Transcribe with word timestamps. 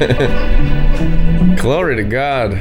Glory 1.60 1.96
to 1.96 2.04
God. 2.04 2.52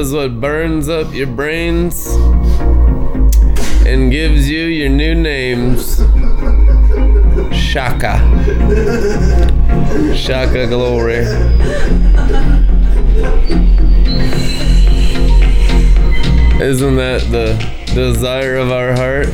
Is 0.00 0.14
what 0.14 0.40
burns 0.40 0.88
up 0.88 1.12
your 1.12 1.26
brains 1.26 2.06
and 3.86 4.10
gives 4.10 4.48
you 4.48 4.62
your 4.62 4.88
new 4.88 5.14
names. 5.14 5.98
Shaka. 7.54 8.16
Shaka 10.16 10.66
glory. 10.68 11.26
Isn't 16.62 16.96
that 16.96 17.20
the 17.30 17.94
desire 17.94 18.56
of 18.56 18.72
our 18.72 18.94
heart? 18.94 19.26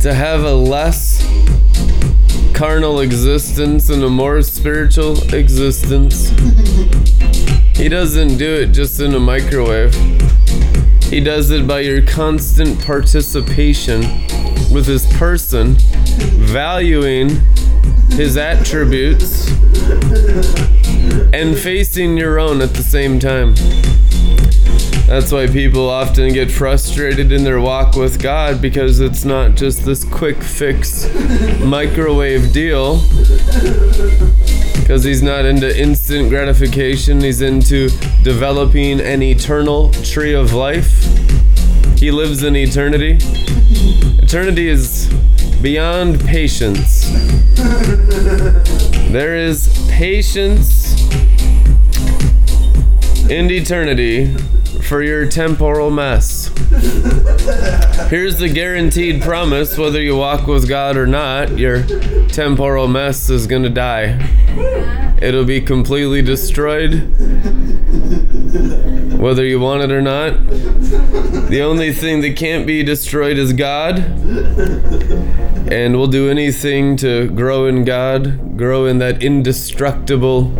to 0.00 0.14
have 0.14 0.44
a 0.44 0.54
less 0.54 1.18
carnal 2.58 3.00
existence 3.00 3.88
and 3.88 4.02
a 4.02 4.08
more 4.08 4.42
spiritual 4.42 5.16
existence. 5.32 6.27
He 7.74 7.88
doesn't 7.88 8.38
do 8.38 8.54
it 8.54 8.72
just 8.72 9.00
in 9.00 9.14
a 9.14 9.20
microwave. 9.20 9.94
He 11.04 11.20
does 11.20 11.50
it 11.50 11.66
by 11.66 11.80
your 11.80 12.02
constant 12.02 12.84
participation 12.84 14.00
with 14.72 14.86
his 14.86 15.06
person, 15.14 15.76
valuing 16.36 17.40
his 18.10 18.36
attributes, 18.36 19.48
and 21.32 21.56
facing 21.56 22.18
your 22.18 22.38
own 22.38 22.60
at 22.60 22.74
the 22.74 22.82
same 22.82 23.18
time. 23.18 23.54
That's 25.06 25.32
why 25.32 25.46
people 25.46 25.88
often 25.88 26.34
get 26.34 26.50
frustrated 26.50 27.32
in 27.32 27.42
their 27.42 27.60
walk 27.60 27.96
with 27.96 28.20
God 28.20 28.60
because 28.60 29.00
it's 29.00 29.24
not 29.24 29.54
just 29.54 29.86
this 29.86 30.04
quick 30.04 30.42
fix 30.42 31.08
microwave 31.60 32.52
deal. 32.52 32.96
Because 34.88 35.04
he's 35.04 35.22
not 35.22 35.44
into 35.44 35.78
instant 35.78 36.30
gratification, 36.30 37.20
he's 37.20 37.42
into 37.42 37.90
developing 38.22 39.02
an 39.02 39.22
eternal 39.22 39.90
tree 39.92 40.32
of 40.32 40.54
life. 40.54 41.02
He 41.98 42.10
lives 42.10 42.42
in 42.42 42.56
eternity. 42.56 43.18
Eternity 44.22 44.66
is 44.66 45.12
beyond 45.60 46.20
patience. 46.20 47.04
There 49.12 49.36
is 49.36 49.68
patience 49.90 50.98
in 53.28 53.50
eternity 53.50 54.34
for 54.88 55.02
your 55.02 55.26
temporal 55.26 55.90
mess. 55.90 56.48
Here's 58.08 58.38
the 58.38 58.50
guaranteed 58.50 59.20
promise 59.20 59.76
whether 59.76 60.00
you 60.00 60.16
walk 60.16 60.46
with 60.46 60.66
God 60.66 60.96
or 60.96 61.06
not, 61.06 61.58
your 61.58 61.82
temporal 62.28 62.88
mess 62.88 63.28
is 63.28 63.46
going 63.46 63.64
to 63.64 63.68
die. 63.68 64.18
It'll 65.20 65.44
be 65.44 65.60
completely 65.60 66.22
destroyed, 66.22 67.02
whether 69.20 69.44
you 69.44 69.60
want 69.60 69.82
it 69.82 69.92
or 69.92 70.00
not. 70.00 70.42
The 71.50 71.60
only 71.60 71.92
thing 71.92 72.22
that 72.22 72.38
can't 72.38 72.66
be 72.66 72.82
destroyed 72.82 73.36
is 73.36 73.52
God. 73.52 73.98
And 75.70 75.98
we'll 75.98 76.06
do 76.06 76.30
anything 76.30 76.96
to 76.98 77.28
grow 77.28 77.66
in 77.66 77.84
God, 77.84 78.56
grow 78.56 78.86
in 78.86 78.96
that 79.00 79.22
indestructible 79.22 80.50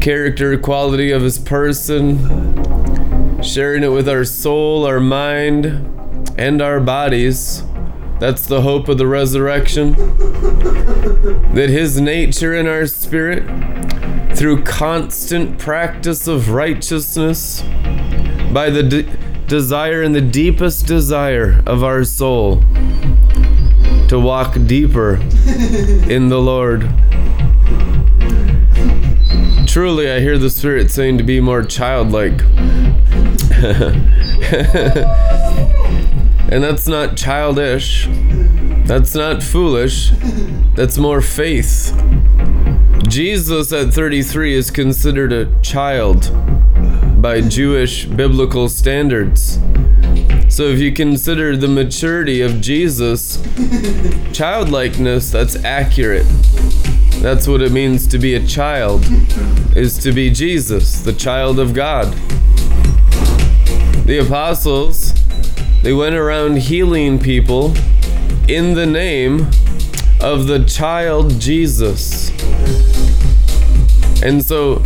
character 0.00 0.56
quality 0.56 1.10
of 1.10 1.22
His 1.22 1.38
person 1.38 2.53
sharing 3.44 3.82
it 3.82 3.88
with 3.88 4.08
our 4.08 4.24
soul, 4.24 4.86
our 4.86 5.00
mind, 5.00 5.66
and 6.38 6.62
our 6.62 6.80
bodies. 6.80 7.62
That's 8.18 8.46
the 8.46 8.62
hope 8.62 8.88
of 8.88 8.96
the 8.96 9.06
resurrection. 9.06 9.92
That 11.54 11.68
His 11.68 12.00
nature 12.00 12.54
in 12.54 12.66
our 12.66 12.86
spirit, 12.86 13.44
through 14.36 14.64
constant 14.64 15.58
practice 15.58 16.26
of 16.26 16.50
righteousness, 16.50 17.62
by 18.52 18.70
the 18.70 18.82
de- 18.82 19.16
desire 19.46 20.02
and 20.02 20.14
the 20.14 20.20
deepest 20.22 20.86
desire 20.86 21.62
of 21.66 21.84
our 21.84 22.04
soul, 22.04 22.62
to 24.08 24.18
walk 24.18 24.56
deeper 24.66 25.16
in 26.08 26.28
the 26.28 26.40
Lord. 26.40 26.88
Truly, 29.68 30.10
I 30.10 30.20
hear 30.20 30.38
the 30.38 30.50
Spirit 30.50 30.90
saying 30.90 31.18
to 31.18 31.24
be 31.24 31.40
more 31.40 31.62
childlike. 31.64 32.40
and 36.50 36.62
that's 36.62 36.86
not 36.86 37.16
childish. 37.16 38.08
That's 38.86 39.14
not 39.14 39.42
foolish. 39.42 40.10
That's 40.74 40.98
more 40.98 41.20
faith. 41.20 41.92
Jesus 43.08 43.72
at 43.72 43.94
33 43.94 44.54
is 44.54 44.70
considered 44.70 45.32
a 45.32 45.46
child 45.60 46.30
by 47.22 47.40
Jewish 47.40 48.06
biblical 48.06 48.68
standards. 48.68 49.58
So 50.48 50.64
if 50.64 50.78
you 50.78 50.92
consider 50.92 51.56
the 51.56 51.68
maturity 51.68 52.40
of 52.40 52.60
Jesus, 52.60 53.42
childlikeness, 54.32 55.30
that's 55.30 55.56
accurate. 55.64 56.26
That's 57.22 57.48
what 57.48 57.62
it 57.62 57.72
means 57.72 58.06
to 58.08 58.18
be 58.18 58.34
a 58.34 58.46
child, 58.46 59.04
is 59.74 59.98
to 59.98 60.12
be 60.12 60.30
Jesus, 60.30 61.00
the 61.00 61.12
child 61.12 61.58
of 61.58 61.72
God. 61.72 62.14
The 64.04 64.18
apostles, 64.18 65.14
they 65.82 65.94
went 65.94 66.14
around 66.14 66.58
healing 66.58 67.18
people 67.18 67.74
in 68.46 68.74
the 68.74 68.84
name 68.84 69.46
of 70.20 70.46
the 70.46 70.62
child 70.68 71.40
Jesus. 71.40 72.28
And 74.22 74.44
so, 74.44 74.82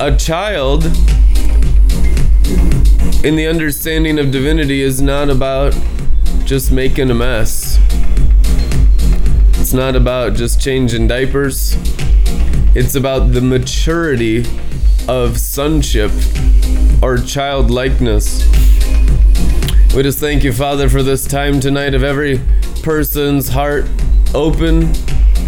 a 0.00 0.16
child 0.16 0.86
in 3.22 3.36
the 3.36 3.46
understanding 3.46 4.18
of 4.18 4.30
divinity 4.30 4.80
is 4.80 5.02
not 5.02 5.28
about 5.28 5.78
just 6.46 6.72
making 6.72 7.10
a 7.10 7.14
mess. 7.14 7.78
It's 9.60 9.74
not 9.74 9.94
about 9.94 10.36
just 10.36 10.58
changing 10.58 11.08
diapers. 11.08 11.76
It's 12.74 12.94
about 12.94 13.32
the 13.32 13.42
maturity 13.42 14.46
of 15.06 15.38
sonship 15.38 16.10
or 17.02 17.18
childlikeness. 17.18 18.44
We 19.94 20.02
just 20.02 20.18
thank 20.18 20.42
you, 20.42 20.52
Father, 20.52 20.88
for 20.88 21.02
this 21.02 21.26
time 21.26 21.60
tonight 21.60 21.94
of 21.94 22.02
every 22.02 22.40
person's 22.82 23.48
heart 23.48 23.86
open 24.34 24.92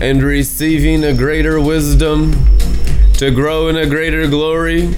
and 0.00 0.22
receiving 0.22 1.04
a 1.04 1.12
greater 1.12 1.60
wisdom 1.60 2.32
to 3.14 3.31
grow 3.31 3.69
in 3.69 3.76
a 3.76 3.87
greater 3.87 4.28
glory. 4.28 4.88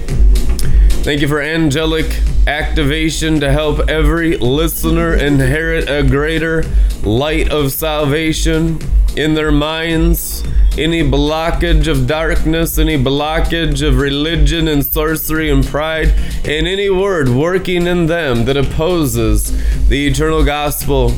Thank 1.01 1.21
you 1.21 1.27
for 1.27 1.41
angelic 1.41 2.19
activation 2.45 3.39
to 3.39 3.51
help 3.51 3.89
every 3.89 4.37
listener 4.37 5.13
inherit 5.13 5.89
a 5.89 6.03
greater 6.03 6.63
light 7.03 7.49
of 7.49 7.71
salvation 7.71 8.79
in 9.15 9.33
their 9.33 9.51
minds. 9.51 10.43
Any 10.79 11.01
blockage 11.01 11.89
of 11.89 12.07
darkness, 12.07 12.77
any 12.77 12.97
blockage 12.97 13.85
of 13.85 13.97
religion 13.97 14.69
and 14.69 14.85
sorcery 14.85 15.51
and 15.51 15.65
pride, 15.65 16.13
and 16.45 16.69
any 16.69 16.89
word 16.89 17.27
working 17.27 17.85
in 17.85 18.05
them 18.05 18.45
that 18.45 18.55
opposes 18.55 19.51
the 19.89 20.07
eternal 20.07 20.45
gospel, 20.45 21.13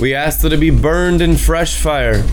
we 0.00 0.14
ask 0.14 0.40
that 0.40 0.54
it 0.54 0.60
be 0.60 0.70
burned 0.70 1.20
in 1.20 1.36
fresh 1.36 1.78
fire. 1.78 2.24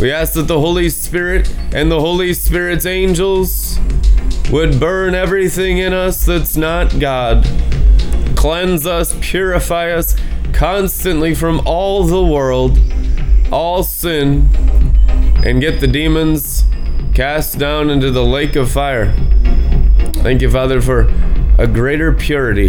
We 0.00 0.10
ask 0.10 0.32
that 0.32 0.48
the 0.48 0.58
Holy 0.58 0.88
Spirit 0.88 1.54
and 1.72 1.88
the 1.88 2.00
Holy 2.00 2.34
Spirit's 2.34 2.84
angels 2.84 3.78
would 4.50 4.80
burn 4.80 5.14
everything 5.14 5.78
in 5.78 5.92
us 5.92 6.26
that's 6.26 6.56
not 6.56 6.98
God. 6.98 7.44
Cleanse 8.34 8.86
us, 8.86 9.16
purify 9.20 9.92
us 9.92 10.16
constantly 10.52 11.32
from 11.32 11.62
all 11.64 12.02
the 12.02 12.24
world, 12.24 12.76
all 13.52 13.84
sin, 13.84 14.48
and 15.44 15.60
get 15.60 15.80
the 15.80 15.86
demons 15.86 16.64
cast 17.14 17.58
down 17.58 17.88
into 17.88 18.10
the 18.10 18.24
lake 18.24 18.56
of 18.56 18.70
fire. 18.70 19.12
Thank 20.22 20.42
you, 20.42 20.50
Father, 20.50 20.82
for 20.82 21.12
a 21.58 21.66
greater 21.66 22.12
purity. 22.12 22.68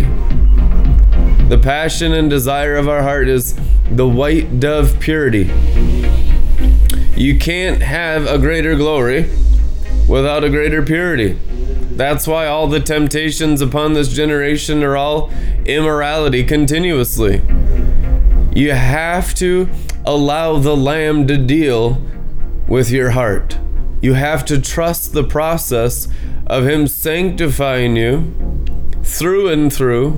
The 1.50 1.60
passion 1.62 2.14
and 2.14 2.30
desire 2.30 2.76
of 2.78 2.88
our 2.88 3.04
heart 3.04 3.28
is 3.28 3.60
the 3.90 4.08
white 4.08 4.62
dove 4.62 5.00
purity. 5.02 5.52
You 7.18 7.38
can't 7.38 7.82
have 7.82 8.26
a 8.26 8.38
greater 8.38 8.76
glory 8.76 9.30
without 10.08 10.46
a 10.46 10.50
greater 10.50 10.82
purity. 10.82 11.38
That's 11.92 12.26
why 12.26 12.48
all 12.48 12.68
the 12.68 12.80
temptations 12.80 13.62
upon 13.62 13.94
this 13.94 14.14
generation 14.14 14.82
are 14.82 14.96
all 14.96 15.30
immorality 15.66 16.46
continuously. 16.46 17.42
You 18.56 18.72
have 18.72 19.34
to 19.36 19.70
allow 20.06 20.58
the 20.58 20.76
Lamb 20.76 21.28
to 21.28 21.38
deal 21.38 22.02
with 22.72 22.90
your 22.90 23.10
heart. 23.10 23.60
You 24.02 24.14
have 24.14 24.46
to 24.46 24.62
trust 24.62 25.12
the 25.12 25.26
process 25.26 26.08
of 26.48 26.66
Him 26.66 26.88
sanctifying 26.88 27.98
you 27.98 28.34
through 29.04 29.50
and 29.50 29.72
through 29.72 30.18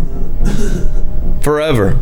forever 1.42 1.98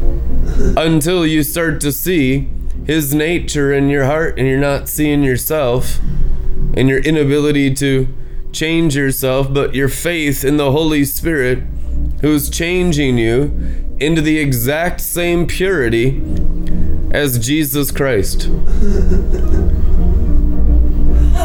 until 0.76 1.26
you 1.26 1.42
start 1.44 1.80
to 1.82 1.92
see 1.94 2.50
His 2.86 3.16
nature 3.16 3.72
in 3.72 3.90
your 3.90 4.04
heart 4.04 4.38
and 4.38 4.46
you're 4.46 4.60
not 4.60 4.90
seeing 4.90 5.24
yourself 5.24 6.00
and 6.74 6.90
your 6.90 7.00
inability 7.00 7.74
to 7.76 8.14
change 8.52 8.94
yourself, 8.94 9.54
but 9.54 9.74
your 9.74 9.88
faith 9.88 10.44
in 10.44 10.58
the 10.58 10.74
Holy 10.74 11.06
Spirit 11.06 11.60
who's 12.20 12.50
changing 12.50 13.18
you 13.18 13.44
into 14.02 14.22
the 14.22 14.38
exact 14.38 15.00
same 15.00 15.48
purity 15.48 16.22
as 17.12 17.40
Jesus 17.40 17.90
Christ. 17.90 18.50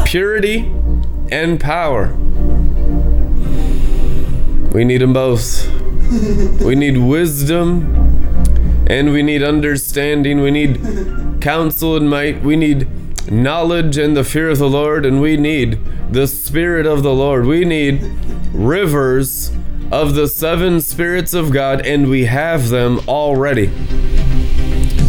Purity 0.05 0.71
and 1.31 1.59
power. 1.59 2.15
We 4.71 4.83
need 4.85 5.01
them 5.01 5.13
both. 5.13 5.69
We 6.61 6.75
need 6.75 6.97
wisdom 6.97 8.85
and 8.89 9.11
we 9.11 9.21
need 9.21 9.43
understanding. 9.43 10.41
We 10.41 10.51
need 10.51 11.41
counsel 11.41 11.97
and 11.97 12.09
might. 12.09 12.41
We 12.41 12.55
need 12.55 12.87
knowledge 13.31 13.97
and 13.97 14.15
the 14.15 14.23
fear 14.23 14.49
of 14.49 14.57
the 14.57 14.69
Lord, 14.69 15.05
and 15.05 15.19
we 15.21 15.35
need 15.37 15.79
the 16.11 16.27
Spirit 16.27 16.85
of 16.85 17.03
the 17.03 17.13
Lord. 17.13 17.45
We 17.45 17.65
need 17.65 18.01
rivers 18.53 19.51
of 19.91 20.15
the 20.15 20.27
seven 20.27 20.79
spirits 20.81 21.33
of 21.33 21.51
God, 21.51 21.85
and 21.85 22.09
we 22.09 22.25
have 22.25 22.69
them 22.69 23.01
already. 23.07 23.71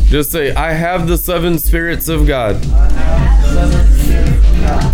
Just 0.06 0.32
say, 0.32 0.54
I 0.54 0.72
have 0.72 1.06
the 1.06 1.18
seven 1.18 1.58
spirits 1.58 2.08
of 2.08 2.26
God. 2.26 2.56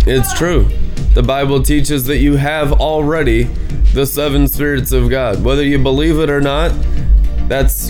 It's 0.07 0.33
true. 0.33 0.69
The 1.13 1.23
Bible 1.23 1.63
teaches 1.63 2.05
that 2.05 2.17
you 2.17 2.35
have 2.35 2.73
already 2.73 3.43
the 3.93 4.05
seven 4.05 4.47
spirits 4.47 4.91
of 4.91 5.09
God. 5.09 5.43
Whether 5.43 5.63
you 5.63 5.79
believe 5.79 6.19
it 6.19 6.29
or 6.29 6.41
not, 6.41 6.71
that's 7.47 7.89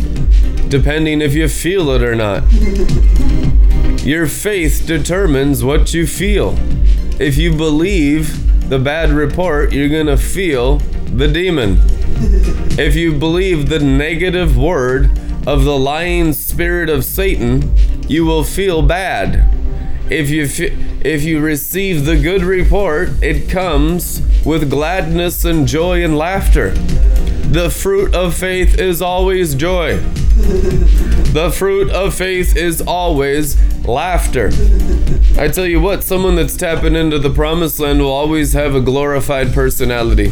depending 0.70 1.22
if 1.22 1.34
you 1.34 1.48
feel 1.48 1.90
it 1.92 2.04
or 2.04 2.16
not. 2.16 2.44
Your 4.04 4.28
faith 4.28 4.84
determines 4.86 5.64
what 5.64 5.94
you 5.94 6.06
feel. 6.06 6.56
If 7.20 7.38
you 7.38 7.56
believe 7.56 8.70
the 8.70 8.78
bad 8.78 9.10
report, 9.10 9.74
you're 9.74 9.90
going 9.90 10.08
to 10.08 10.18
feel 10.18 10.78
the 11.16 11.28
demon. 11.28 11.80
If 12.78 12.96
you 12.96 13.18
believe 13.18 13.70
the 13.70 13.80
negative 13.80 14.58
word 14.58 15.18
of 15.48 15.64
the 15.64 15.78
lying 15.78 16.34
spirit 16.34 16.90
of 16.90 17.06
Satan, 17.06 17.74
you 18.08 18.26
will 18.26 18.44
feel 18.44 18.82
bad. 18.82 19.55
If 20.10 20.30
you 20.30 20.44
if 21.04 21.24
you 21.24 21.40
receive 21.40 22.06
the 22.06 22.16
good 22.16 22.44
report, 22.44 23.10
it 23.24 23.50
comes 23.50 24.22
with 24.46 24.70
gladness 24.70 25.46
and 25.46 25.68
joy 25.68 26.04
and 26.04 26.16
laughter. 26.16 26.72
The 26.72 27.72
fruit 27.72 28.14
of 28.14 28.36
faith 28.36 28.78
is 28.80 29.02
always 29.02 29.56
joy. 29.56 29.98
The 29.98 31.52
fruit 31.56 31.90
of 31.90 32.14
faith 32.14 32.56
is 32.56 32.82
always 32.82 33.58
laughter. 33.88 34.52
I 35.40 35.48
tell 35.48 35.66
you 35.66 35.82
what, 35.82 36.04
someone 36.04 36.36
that's 36.36 36.56
tapping 36.56 36.96
into 36.96 37.18
the 37.18 37.30
promised 37.32 37.80
land 37.80 38.00
will 38.00 38.12
always 38.12 38.54
have 38.54 38.76
a 38.76 38.82
glorified 38.82 39.54
personality. 39.54 40.32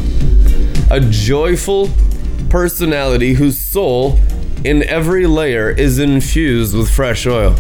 A 0.91 0.99
joyful 0.99 1.89
personality 2.49 3.33
whose 3.33 3.57
soul 3.57 4.19
in 4.63 4.83
every 4.83 5.25
layer 5.25 5.69
is 5.69 5.97
infused 5.97 6.75
with 6.75 6.89
fresh 6.89 7.25
oil. 7.25 7.55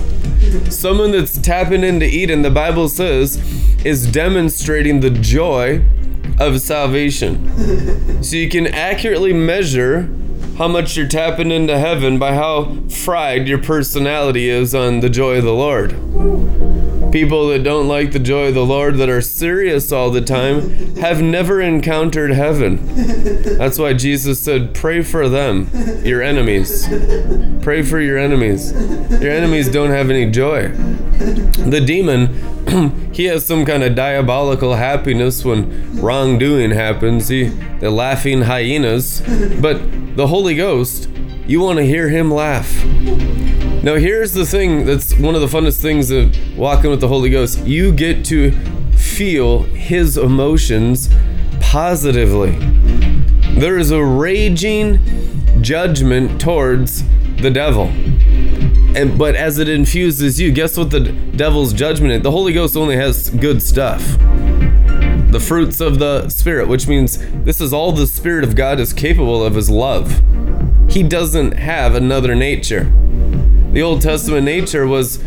Someone 0.69 1.11
that's 1.11 1.37
tapping 1.37 1.83
into 1.83 2.05
Eden, 2.05 2.41
the 2.41 2.51
Bible 2.51 2.89
says, 2.89 3.37
is 3.85 4.11
demonstrating 4.11 4.99
the 4.99 5.09
joy 5.09 5.83
of 6.39 6.61
salvation. 6.61 7.51
So 8.23 8.37
you 8.37 8.47
can 8.47 8.67
accurately 8.67 9.33
measure 9.33 10.03
how 10.57 10.69
much 10.69 10.95
you're 10.95 11.09
tapping 11.09 11.51
into 11.51 11.77
heaven 11.77 12.17
by 12.17 12.35
how 12.35 12.77
fried 12.87 13.49
your 13.49 13.57
personality 13.57 14.47
is 14.49 14.73
on 14.73 15.01
the 15.01 15.09
joy 15.09 15.39
of 15.39 15.43
the 15.43 15.53
Lord. 15.53 15.91
People 17.13 17.49
that 17.49 17.61
don't 17.61 17.87
like 17.87 18.11
the 18.11 18.17
joy 18.17 18.47
of 18.47 18.55
the 18.55 18.65
Lord, 18.65 18.97
that 18.97 19.07
are 19.07 19.21
serious 19.21 19.91
all 19.91 20.09
the 20.09 20.19
time, 20.19 20.95
have 20.95 21.21
never 21.21 21.61
encountered 21.61 22.31
heaven. 22.31 22.79
That's 23.59 23.77
why 23.77 23.93
Jesus 23.93 24.39
said, 24.39 24.73
Pray 24.73 25.03
for 25.03 25.29
them, 25.29 25.69
your 26.03 26.23
enemies. 26.23 26.87
Pray 27.61 27.83
for 27.83 28.01
your 28.01 28.17
enemies. 28.17 28.71
Your 29.21 29.29
enemies 29.29 29.69
don't 29.69 29.91
have 29.91 30.09
any 30.09 30.31
joy. 30.31 30.69
The 30.69 31.83
demon, 31.85 33.11
he 33.13 33.25
has 33.25 33.45
some 33.45 33.63
kind 33.63 33.83
of 33.83 33.93
diabolical 33.93 34.73
happiness 34.73 35.45
when 35.45 36.01
wrongdoing 36.01 36.71
happens. 36.71 37.27
He, 37.27 37.49
the 37.79 37.91
laughing 37.91 38.41
hyenas. 38.41 39.21
But 39.61 40.15
the 40.15 40.25
Holy 40.25 40.55
Ghost, 40.55 41.09
you 41.45 41.61
want 41.61 41.77
to 41.77 41.85
hear 41.85 42.09
him 42.09 42.31
laugh. 42.31 42.83
Now, 43.83 43.95
here's 43.95 44.31
the 44.31 44.45
thing 44.45 44.85
that's 44.85 45.13
one 45.17 45.35
of 45.35 45.41
the 45.41 45.47
funnest 45.47 45.81
things 45.81 46.09
of 46.09 46.33
walking 46.57 46.89
with 46.89 47.01
the 47.01 47.09
Holy 47.09 47.29
Ghost. 47.29 47.59
You 47.67 47.91
get 47.91 48.23
to 48.27 48.53
feel 48.95 49.63
his 49.63 50.17
emotions 50.17 51.09
positively. 51.59 52.51
There 53.59 53.77
is 53.77 53.91
a 53.91 54.01
raging 54.01 54.99
judgment 55.61 56.39
towards 56.39 57.03
the 57.41 57.51
devil. 57.51 57.87
And 58.95 59.17
but 59.17 59.35
as 59.35 59.57
it 59.57 59.67
infuses 59.67 60.39
you, 60.39 60.53
guess 60.53 60.77
what 60.77 60.89
the 60.89 61.01
devil's 61.01 61.73
judgment 61.73 62.13
is? 62.13 62.21
The 62.21 62.31
Holy 62.31 62.53
Ghost 62.53 62.77
only 62.77 62.95
has 62.95 63.31
good 63.31 63.61
stuff. 63.61 64.17
The 65.29 65.43
fruits 65.45 65.81
of 65.81 65.99
the 65.99 66.29
Spirit, 66.29 66.69
which 66.69 66.87
means 66.87 67.17
this 67.43 67.59
is 67.59 67.73
all 67.73 67.91
the 67.91 68.07
Spirit 68.07 68.45
of 68.45 68.55
God 68.55 68.79
is 68.79 68.93
capable 68.93 69.43
of 69.43 69.57
is 69.57 69.69
love. 69.69 70.23
He 70.89 71.03
doesn't 71.03 71.57
have 71.57 71.95
another 71.95 72.33
nature. 72.33 72.93
The 73.73 73.81
Old 73.81 74.03
Testament 74.03 74.45
nature 74.45 74.85
was 74.85 75.19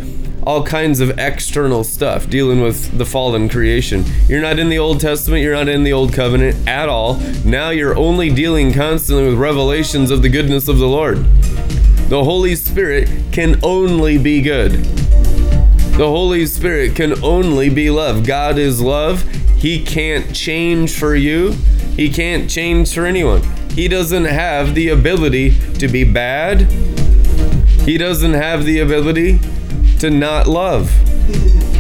all 0.44 0.62
kinds 0.62 1.00
of 1.00 1.18
external 1.18 1.82
stuff 1.82 2.30
dealing 2.30 2.60
with 2.60 2.96
the 2.96 3.04
fallen 3.04 3.48
creation. 3.48 4.04
You're 4.28 4.40
not 4.40 4.60
in 4.60 4.68
the 4.68 4.78
Old 4.78 5.00
Testament, 5.00 5.42
you're 5.42 5.54
not 5.54 5.68
in 5.68 5.82
the 5.82 5.92
Old 5.92 6.12
Covenant 6.12 6.68
at 6.68 6.88
all. 6.88 7.14
Now 7.44 7.70
you're 7.70 7.98
only 7.98 8.30
dealing 8.30 8.72
constantly 8.72 9.24
with 9.26 9.34
revelations 9.36 10.12
of 10.12 10.22
the 10.22 10.28
goodness 10.28 10.68
of 10.68 10.78
the 10.78 10.86
Lord. 10.86 11.24
The 12.08 12.22
Holy 12.22 12.54
Spirit 12.54 13.10
can 13.32 13.58
only 13.64 14.16
be 14.16 14.40
good. 14.40 14.74
The 15.94 16.06
Holy 16.06 16.46
Spirit 16.46 16.94
can 16.94 17.24
only 17.24 17.68
be 17.68 17.90
love. 17.90 18.24
God 18.24 18.58
is 18.58 18.80
love. 18.80 19.24
He 19.58 19.84
can't 19.84 20.32
change 20.32 20.96
for 20.96 21.16
you, 21.16 21.50
He 21.96 22.08
can't 22.08 22.48
change 22.48 22.94
for 22.94 23.06
anyone. 23.06 23.42
He 23.70 23.88
doesn't 23.88 24.26
have 24.26 24.76
the 24.76 24.90
ability 24.90 25.58
to 25.78 25.88
be 25.88 26.04
bad 26.04 26.68
he 27.86 27.96
doesn't 27.96 28.34
have 28.34 28.64
the 28.64 28.80
ability 28.80 29.38
to 30.00 30.10
not 30.10 30.48
love. 30.48 30.90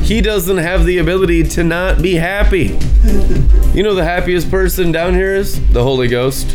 He 0.04 0.20
doesn't 0.20 0.58
have 0.58 0.86
the 0.86 0.98
ability 0.98 1.42
to 1.42 1.64
not 1.64 2.00
be 2.00 2.14
happy. 2.14 2.78
You 3.74 3.82
know 3.82 3.94
the 3.96 4.04
happiest 4.04 4.48
person 4.48 4.92
down 4.92 5.14
here 5.14 5.34
is? 5.34 5.60
The 5.70 5.82
Holy 5.82 6.06
Ghost. 6.06 6.52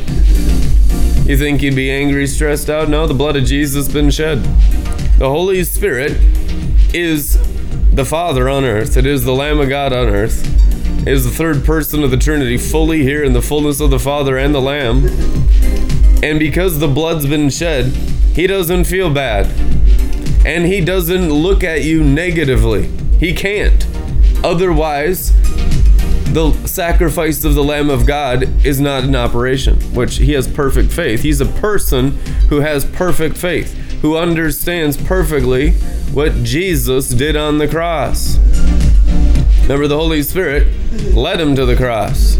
You 1.27 1.37
think 1.37 1.59
he'd 1.59 1.75
be 1.75 1.91
angry, 1.91 2.27
stressed 2.27 2.69
out? 2.69 2.87
No, 2.87 3.05
the 3.07 3.13
blood 3.13 3.35
of 3.35 3.43
Jesus 3.43 3.87
has 3.87 3.93
been 3.93 4.09
shed. 4.09 4.41
The 5.17 5.29
Holy 5.29 5.65
Spirit 5.65 6.13
is 6.93 7.37
the 7.91 8.05
Father 8.05 8.47
on 8.47 8.63
earth. 8.63 8.95
It 8.95 9.05
is 9.05 9.25
the 9.25 9.33
Lamb 9.33 9.59
of 9.59 9.67
God 9.67 9.91
on 9.91 10.07
earth. 10.07 10.47
It 11.01 11.09
is 11.09 11.25
the 11.25 11.29
third 11.29 11.65
person 11.65 12.03
of 12.03 12.11
the 12.11 12.17
Trinity, 12.17 12.57
fully 12.57 13.03
here 13.03 13.21
in 13.21 13.33
the 13.33 13.41
fullness 13.41 13.81
of 13.81 13.89
the 13.89 13.99
Father 13.99 14.37
and 14.37 14.55
the 14.55 14.61
Lamb. 14.61 15.07
And 16.23 16.39
because 16.39 16.79
the 16.79 16.87
blood's 16.87 17.25
been 17.25 17.49
shed, 17.49 17.91
he 18.33 18.47
doesn't 18.47 18.85
feel 18.85 19.13
bad. 19.13 19.47
And 20.45 20.65
he 20.65 20.81
doesn't 20.81 21.31
look 21.31 21.63
at 21.63 21.83
you 21.83 22.03
negatively. 22.03 22.87
He 23.19 23.33
can't. 23.33 23.85
Otherwise, 24.43 25.33
the 26.33 26.51
sacrifice 26.65 27.43
of 27.43 27.55
the 27.55 27.63
Lamb 27.63 27.89
of 27.89 28.05
God 28.05 28.65
is 28.65 28.79
not 28.79 29.03
in 29.03 29.15
operation, 29.15 29.75
which 29.93 30.15
he 30.15 30.31
has 30.31 30.47
perfect 30.47 30.91
faith. 30.91 31.21
He's 31.21 31.41
a 31.41 31.45
person 31.45 32.11
who 32.47 32.61
has 32.61 32.85
perfect 32.85 33.37
faith, 33.37 33.73
who 34.01 34.17
understands 34.17 34.95
perfectly 34.95 35.71
what 36.13 36.33
Jesus 36.43 37.09
did 37.09 37.35
on 37.35 37.57
the 37.57 37.67
cross. 37.67 38.37
Remember, 39.71 39.87
the 39.87 39.97
Holy 39.97 40.21
Spirit 40.21 40.67
led 41.13 41.39
him 41.39 41.55
to 41.55 41.65
the 41.65 41.77
cross. 41.77 42.37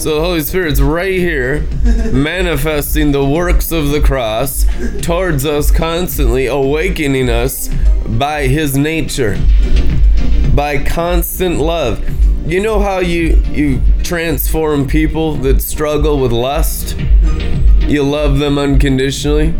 So 0.00 0.14
the 0.14 0.20
Holy 0.20 0.42
Spirit's 0.42 0.80
right 0.80 1.18
here, 1.18 1.66
manifesting 2.12 3.10
the 3.10 3.24
works 3.24 3.72
of 3.72 3.88
the 3.88 4.00
cross 4.00 4.64
towards 5.00 5.44
us 5.44 5.72
constantly, 5.72 6.46
awakening 6.46 7.28
us 7.28 7.68
by 8.06 8.46
his 8.46 8.76
nature. 8.76 9.36
by 10.54 10.80
constant 10.84 11.58
love. 11.58 12.00
You 12.48 12.60
know 12.60 12.78
how 12.78 13.00
you 13.00 13.42
you 13.50 13.80
transform 14.04 14.86
people 14.86 15.34
that 15.38 15.62
struggle 15.62 16.20
with 16.20 16.30
lust? 16.30 16.96
You 17.80 18.04
love 18.04 18.38
them 18.38 18.56
unconditionally. 18.56 19.54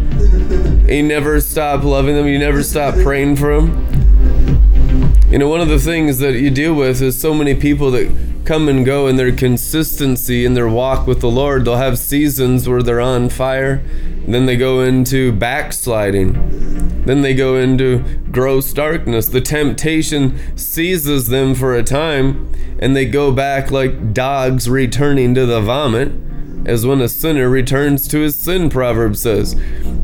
You 0.87 1.03
never 1.03 1.41
stop 1.41 1.83
loving 1.83 2.15
them. 2.15 2.27
You 2.29 2.39
never 2.39 2.63
stop 2.63 2.95
praying 2.95 3.37
for 3.37 3.61
them. 3.61 3.92
You 5.33 5.39
know, 5.39 5.49
one 5.49 5.63
of 5.63 5.69
the 5.69 5.79
things 5.79 6.19
that 6.19 6.35
you 6.35 6.51
deal 6.51 6.75
with 6.75 7.01
is 7.01 7.19
so 7.19 7.33
many 7.33 7.55
people 7.55 7.91
that 7.93 8.15
come 8.45 8.69
and 8.69 8.85
go 8.85 9.07
in 9.07 9.17
their 9.17 9.35
consistency 9.35 10.45
in 10.45 10.53
their 10.53 10.69
walk 10.69 11.07
with 11.07 11.23
the 11.23 11.31
Lord. 11.31 11.65
They'll 11.65 11.77
have 11.77 11.99
seasons 11.99 12.69
where 12.69 12.83
they're 12.83 13.01
on 13.01 13.31
fire, 13.31 13.83
then 14.29 14.45
they 14.45 14.59
go 14.59 14.83
into 14.83 15.33
backsliding, 15.33 16.35
then 17.07 17.23
they 17.23 17.33
go 17.33 17.57
into 17.57 18.01
gross 18.31 18.75
darkness. 18.75 19.27
The 19.27 19.41
temptation 19.41 20.39
seizes 20.59 21.29
them 21.29 21.55
for 21.55 21.75
a 21.75 21.83
time, 21.83 22.53
and 22.79 22.95
they 22.95 23.07
go 23.07 23.33
back 23.33 23.71
like 23.71 24.13
dogs 24.13 24.69
returning 24.69 25.35
to 25.37 25.47
the 25.47 25.63
vomit, 25.63 26.13
as 26.67 26.85
when 26.85 27.01
a 27.01 27.09
sinner 27.09 27.49
returns 27.49 28.07
to 28.09 28.19
his 28.19 28.37
sin, 28.37 28.69
Proverb 28.69 29.17
says. 29.17 29.57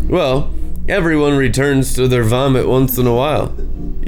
Well, 0.09 0.55
everyone 0.89 1.37
returns 1.37 1.93
to 1.97 2.09
their 2.09 2.25
vomit 2.25 2.67
once 2.67 2.97
in 2.97 3.07
a 3.07 3.15
while. 3.15 3.55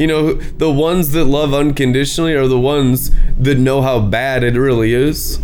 You 0.00 0.06
know, 0.06 0.32
the 0.32 0.70
ones 0.70 1.12
that 1.12 1.26
love 1.26 1.52
unconditionally 1.52 2.32
are 2.32 2.48
the 2.48 2.58
ones 2.58 3.10
that 3.38 3.58
know 3.58 3.82
how 3.82 4.00
bad 4.00 4.42
it 4.42 4.54
really 4.54 4.94
is, 4.94 5.38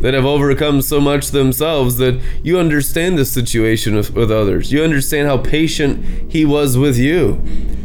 that 0.00 0.14
have 0.14 0.24
overcome 0.24 0.82
so 0.82 1.00
much 1.00 1.28
themselves 1.28 1.98
that 1.98 2.20
you 2.42 2.58
understand 2.58 3.16
the 3.16 3.24
situation 3.24 3.94
with, 3.94 4.12
with 4.12 4.32
others. 4.32 4.72
You 4.72 4.82
understand 4.82 5.28
how 5.28 5.36
patient 5.36 6.04
He 6.28 6.44
was 6.44 6.76
with 6.76 6.98
you. 6.98 7.40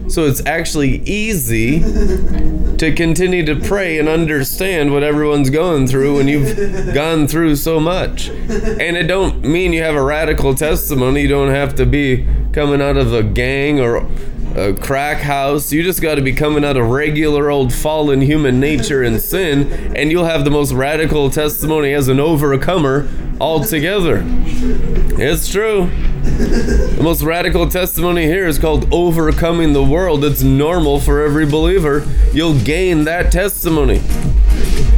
So 0.07 0.25
it's 0.25 0.43
actually 0.47 1.03
easy 1.03 1.81
to 1.81 2.91
continue 2.95 3.45
to 3.45 3.55
pray 3.55 3.99
and 3.99 4.09
understand 4.09 4.91
what 4.91 5.03
everyone's 5.03 5.51
going 5.51 5.85
through 5.85 6.17
when 6.17 6.27
you've 6.27 6.91
gone 6.95 7.27
through 7.27 7.57
so 7.57 7.79
much. 7.79 8.29
And 8.29 8.97
it 8.97 9.05
don't 9.05 9.43
mean 9.43 9.73
you 9.73 9.83
have 9.83 9.93
a 9.93 10.01
radical 10.01 10.55
testimony. 10.55 11.21
You 11.21 11.27
don't 11.27 11.51
have 11.51 11.75
to 11.75 11.85
be 11.85 12.27
coming 12.51 12.81
out 12.81 12.97
of 12.97 13.13
a 13.13 13.21
gang 13.21 13.79
or 13.79 14.09
a 14.55 14.73
crack 14.73 15.19
house. 15.19 15.71
You 15.71 15.83
just 15.83 16.01
got 16.01 16.15
to 16.15 16.21
be 16.21 16.33
coming 16.33 16.65
out 16.65 16.77
of 16.77 16.87
regular 16.89 17.49
old 17.49 17.73
fallen 17.73 18.21
human 18.21 18.59
nature 18.59 19.03
and 19.03 19.21
sin, 19.21 19.95
and 19.95 20.11
you'll 20.11 20.25
have 20.25 20.43
the 20.43 20.51
most 20.51 20.71
radical 20.71 21.29
testimony 21.29 21.93
as 21.93 22.07
an 22.07 22.19
overcomer 22.19 23.07
altogether. 23.39 24.23
It's 24.25 25.49
true. 25.49 25.89
The 26.23 27.01
most 27.01 27.21
radical 27.23 27.67
testimony 27.69 28.25
here 28.25 28.47
is 28.47 28.59
called 28.59 28.91
overcoming 28.93 29.73
the 29.73 29.83
world. 29.83 30.23
It's 30.25 30.41
normal 30.41 30.99
for 30.99 31.21
every 31.21 31.45
believer. 31.45 32.05
You'll 32.33 32.59
gain 32.59 33.05
that 33.05 33.31
testimony 33.31 33.97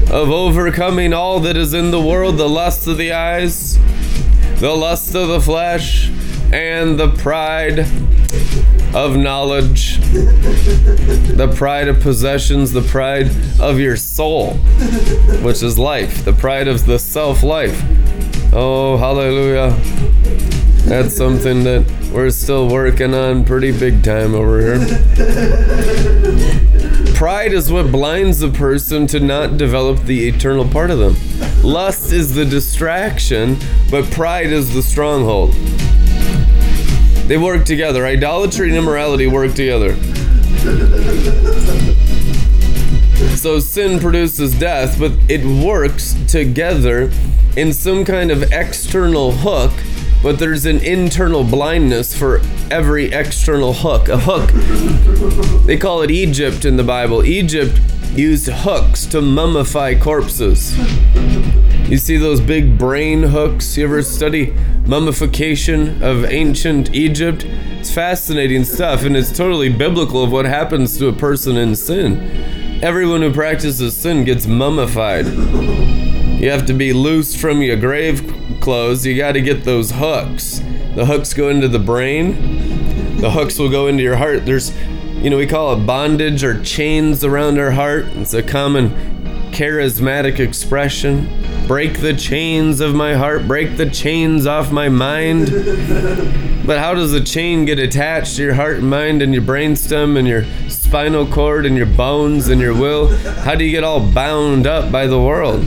of 0.09 0.29
overcoming 0.29 1.13
all 1.13 1.39
that 1.39 1.55
is 1.55 1.73
in 1.73 1.91
the 1.91 2.01
world 2.01 2.37
the 2.37 2.49
lust 2.49 2.87
of 2.87 2.97
the 2.97 3.13
eyes, 3.13 3.77
the 4.59 4.75
lust 4.75 5.15
of 5.15 5.27
the 5.29 5.39
flesh, 5.39 6.09
and 6.51 6.99
the 6.99 7.09
pride 7.09 7.85
of 8.93 9.15
knowledge, 9.15 9.99
the 9.99 11.53
pride 11.55 11.87
of 11.87 12.01
possessions, 12.01 12.71
the 12.71 12.81
pride 12.81 13.31
of 13.59 13.79
your 13.79 13.95
soul, 13.95 14.55
which 15.41 15.63
is 15.63 15.79
life, 15.79 16.25
the 16.25 16.33
pride 16.33 16.67
of 16.67 16.85
the 16.85 16.99
self 16.99 17.43
life. 17.43 17.81
Oh, 18.53 18.97
hallelujah. 18.97 19.71
That's 20.85 21.15
something 21.15 21.63
that 21.63 21.85
we're 22.11 22.31
still 22.31 22.67
working 22.67 23.13
on 23.13 23.45
pretty 23.45 23.71
big 23.71 24.03
time 24.03 24.35
over 24.35 24.59
here. 24.59 24.79
Pride 27.15 27.53
is 27.53 27.71
what 27.71 27.91
blinds 27.91 28.41
a 28.41 28.49
person 28.49 29.07
to 29.07 29.19
not 29.19 29.57
develop 29.57 29.99
the 29.99 30.27
eternal 30.27 30.67
part 30.67 30.89
of 30.89 30.99
them. 30.99 31.15
Lust 31.63 32.11
is 32.11 32.33
the 32.33 32.43
distraction, 32.43 33.57
but 33.89 34.09
pride 34.11 34.47
is 34.47 34.73
the 34.73 34.81
stronghold. 34.81 35.55
They 37.31 37.37
work 37.37 37.63
together. 37.63 38.05
Idolatry 38.05 38.67
and 38.67 38.77
immorality 38.77 39.25
work 39.25 39.53
together. 39.53 39.95
So 43.37 43.61
sin 43.61 44.01
produces 44.01 44.53
death, 44.59 44.99
but 44.99 45.13
it 45.29 45.45
works 45.45 46.17
together 46.27 47.09
in 47.55 47.71
some 47.71 48.03
kind 48.03 48.31
of 48.31 48.51
external 48.51 49.31
hook, 49.31 49.71
but 50.21 50.39
there's 50.39 50.65
an 50.65 50.79
internal 50.79 51.45
blindness 51.45 52.13
for 52.13 52.41
every 52.69 53.13
external 53.13 53.71
hook. 53.71 54.09
A 54.09 54.17
hook, 54.19 54.51
they 55.65 55.77
call 55.77 56.01
it 56.01 56.11
Egypt 56.11 56.65
in 56.65 56.75
the 56.75 56.83
Bible. 56.83 57.23
Egypt 57.23 57.79
used 58.13 58.49
hooks 58.51 59.05
to 59.05 59.21
mummify 59.21 59.97
corpses. 60.01 60.77
You 61.91 61.97
see 61.97 62.15
those 62.15 62.39
big 62.39 62.77
brain 62.77 63.21
hooks? 63.21 63.75
You 63.75 63.83
ever 63.83 64.01
study 64.01 64.53
mummification 64.85 66.01
of 66.01 66.23
ancient 66.23 66.95
Egypt? 66.95 67.43
It's 67.43 67.93
fascinating 67.93 68.63
stuff, 68.63 69.03
and 69.03 69.17
it's 69.17 69.35
totally 69.35 69.67
biblical 69.67 70.23
of 70.23 70.31
what 70.31 70.45
happens 70.45 70.97
to 70.99 71.09
a 71.09 71.13
person 71.13 71.57
in 71.57 71.75
sin. 71.75 72.79
Everyone 72.81 73.21
who 73.21 73.33
practices 73.33 73.97
sin 73.97 74.23
gets 74.23 74.47
mummified. 74.47 75.25
You 75.25 76.49
have 76.49 76.65
to 76.67 76.73
be 76.73 76.93
loose 76.93 77.35
from 77.35 77.61
your 77.61 77.75
grave 77.75 78.23
clothes. 78.61 79.05
You 79.05 79.17
got 79.17 79.33
to 79.33 79.41
get 79.41 79.65
those 79.65 79.91
hooks. 79.91 80.59
The 80.95 81.05
hooks 81.05 81.33
go 81.33 81.49
into 81.49 81.67
the 81.67 81.77
brain. 81.77 83.17
The 83.17 83.31
hooks 83.31 83.59
will 83.59 83.69
go 83.69 83.87
into 83.87 84.01
your 84.01 84.15
heart. 84.15 84.45
There's, 84.45 84.73
you 85.17 85.29
know, 85.29 85.35
we 85.35 85.45
call 85.45 85.73
it 85.73 85.85
bondage 85.85 86.41
or 86.41 86.63
chains 86.63 87.25
around 87.25 87.59
our 87.59 87.71
heart. 87.71 88.05
It's 88.13 88.33
a 88.33 88.41
common 88.41 88.91
charismatic 89.51 90.39
expression. 90.39 91.40
Break 91.67 92.01
the 92.01 92.13
chains 92.13 92.81
of 92.81 92.93
my 92.93 93.15
heart, 93.15 93.47
break 93.47 93.77
the 93.77 93.89
chains 93.89 94.45
off 94.45 94.71
my 94.71 94.89
mind. 94.89 95.49
But 96.65 96.79
how 96.79 96.93
does 96.93 97.13
a 97.13 97.23
chain 97.23 97.65
get 97.65 97.79
attached 97.79 98.35
to 98.35 98.43
your 98.43 98.53
heart 98.53 98.77
and 98.77 98.89
mind 98.89 99.21
and 99.21 99.33
your 99.33 99.43
brainstem 99.43 100.17
and 100.17 100.27
your 100.27 100.45
spinal 100.69 101.25
cord 101.25 101.65
and 101.65 101.75
your 101.75 101.85
bones 101.85 102.49
and 102.49 102.61
your 102.61 102.73
will? 102.73 103.07
How 103.17 103.55
do 103.55 103.63
you 103.63 103.71
get 103.71 103.83
all 103.83 103.99
bound 103.99 104.67
up 104.67 104.91
by 104.91 105.07
the 105.07 105.19
world? 105.19 105.63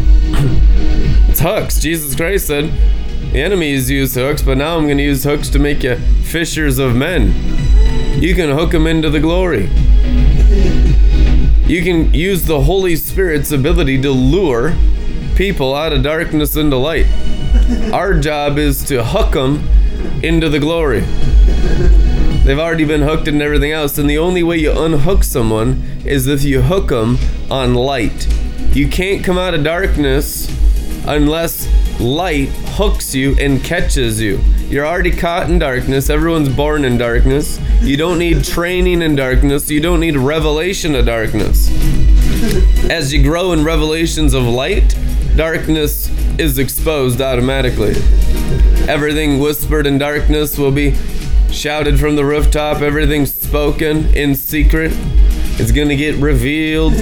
it's 1.28 1.40
hooks. 1.40 1.80
Jesus 1.80 2.14
Christ 2.14 2.46
said, 2.46 2.72
the 3.32 3.42
enemies 3.42 3.90
use 3.90 4.14
hooks, 4.14 4.42
but 4.42 4.58
now 4.58 4.76
I'm 4.76 4.84
going 4.84 4.98
to 4.98 5.02
use 5.02 5.24
hooks 5.24 5.48
to 5.50 5.58
make 5.58 5.82
you 5.82 5.96
fishers 5.96 6.78
of 6.78 6.94
men. 6.94 7.34
You 8.22 8.32
can 8.36 8.48
hook 8.50 8.70
them 8.70 8.86
into 8.86 9.10
the 9.10 9.18
glory. 9.18 9.68
You 11.66 11.82
can 11.82 12.14
use 12.14 12.44
the 12.44 12.60
Holy 12.60 12.94
Spirit's 12.94 13.50
ability 13.50 14.00
to 14.02 14.12
lure 14.12 14.76
people 15.36 15.74
out 15.74 15.92
of 15.92 16.02
darkness 16.02 16.56
into 16.56 16.76
light. 16.76 17.06
Our 17.92 18.18
job 18.18 18.58
is 18.58 18.84
to 18.84 19.04
hook 19.04 19.32
them 19.32 19.66
into 20.22 20.48
the 20.48 20.58
glory. 20.58 21.00
They've 22.44 22.58
already 22.58 22.84
been 22.84 23.02
hooked 23.02 23.26
and 23.26 23.40
everything 23.40 23.72
else, 23.72 23.96
and 23.98 24.08
the 24.08 24.18
only 24.18 24.42
way 24.42 24.58
you 24.58 24.72
unhook 24.72 25.24
someone 25.24 25.82
is 26.04 26.26
if 26.26 26.44
you 26.44 26.62
hook 26.62 26.88
them 26.88 27.18
on 27.50 27.74
light. 27.74 28.28
You 28.74 28.88
can't 28.88 29.24
come 29.24 29.38
out 29.38 29.54
of 29.54 29.64
darkness 29.64 30.48
unless 31.06 31.68
light 32.00 32.48
hooks 32.76 33.14
you 33.14 33.36
and 33.38 33.62
catches 33.62 34.20
you. 34.20 34.40
You're 34.68 34.86
already 34.86 35.10
caught 35.10 35.48
in 35.48 35.58
darkness. 35.58 36.10
Everyone's 36.10 36.48
born 36.48 36.84
in 36.84 36.98
darkness. 36.98 37.60
You 37.80 37.96
don't 37.96 38.18
need 38.18 38.44
training 38.44 39.02
in 39.02 39.14
darkness. 39.14 39.70
You 39.70 39.80
don't 39.80 40.00
need 40.00 40.16
revelation 40.16 40.94
of 40.94 41.06
darkness. 41.06 41.70
As 42.90 43.12
you 43.12 43.22
grow 43.22 43.52
in 43.52 43.64
revelations 43.64 44.34
of 44.34 44.42
light, 44.44 44.94
darkness 45.36 46.08
is 46.38 46.58
exposed 46.58 47.20
automatically. 47.20 47.94
Everything 48.88 49.38
whispered 49.38 49.86
in 49.86 49.98
darkness 49.98 50.58
will 50.58 50.70
be 50.70 50.94
shouted 51.50 51.98
from 51.98 52.16
the 52.16 52.24
rooftop. 52.24 52.82
Everything 52.82 53.26
spoken 53.26 54.06
in 54.14 54.34
secret 54.34 54.92
is 55.58 55.72
going 55.72 55.88
to 55.88 55.96
get 55.96 56.16
revealed. 56.16 56.94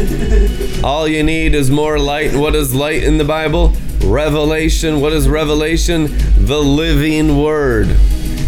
All 0.85 1.09
you 1.09 1.23
need 1.23 1.55
is 1.55 1.71
more 1.71 1.99
light. 1.99 2.35
What 2.35 2.55
is 2.55 2.75
light 2.75 3.03
in 3.03 3.19
the 3.19 3.25
Bible? 3.25 3.73
Revelation. 4.05 5.01
What 5.01 5.13
is 5.13 5.29
revelation? 5.29 6.09
The 6.47 6.59
living 6.59 7.39
word. 7.39 7.87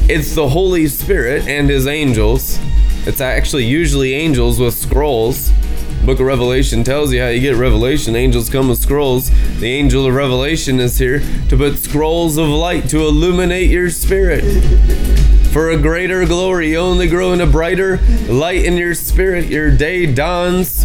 It's 0.06 0.34
the 0.34 0.48
Holy 0.48 0.86
Spirit 0.86 1.48
and 1.48 1.68
his 1.68 1.86
angels. 1.86 2.58
It's 3.06 3.20
actually 3.20 3.64
usually 3.64 4.14
angels 4.14 4.60
with 4.60 4.74
scrolls. 4.74 5.50
Book 6.04 6.20
of 6.20 6.26
Revelation 6.26 6.84
tells 6.84 7.14
you 7.14 7.22
how 7.22 7.28
you 7.28 7.40
get 7.40 7.56
revelation. 7.56 8.14
Angels 8.14 8.50
come 8.50 8.68
with 8.68 8.78
scrolls. 8.78 9.30
The 9.58 9.72
angel 9.72 10.06
of 10.06 10.14
revelation 10.14 10.78
is 10.78 10.98
here 10.98 11.20
to 11.48 11.56
put 11.56 11.78
scrolls 11.78 12.36
of 12.36 12.46
light 12.46 12.90
to 12.90 12.98
illuminate 12.98 13.70
your 13.70 13.88
spirit. 13.88 14.42
For 15.50 15.70
a 15.70 15.78
greater 15.78 16.26
glory, 16.26 16.72
you 16.72 16.76
only 16.76 17.08
grow 17.08 17.32
in 17.32 17.40
a 17.40 17.46
brighter 17.46 18.00
light 18.28 18.66
in 18.66 18.76
your 18.76 18.92
spirit. 18.92 19.46
Your 19.46 19.74
day 19.74 20.04
dawns 20.04 20.84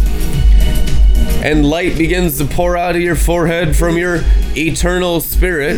and 1.42 1.66
light 1.66 1.98
begins 1.98 2.38
to 2.38 2.46
pour 2.46 2.78
out 2.78 2.96
of 2.96 3.02
your 3.02 3.14
forehead 3.14 3.76
from 3.76 3.98
your 3.98 4.22
eternal 4.56 5.20
spirit 5.20 5.76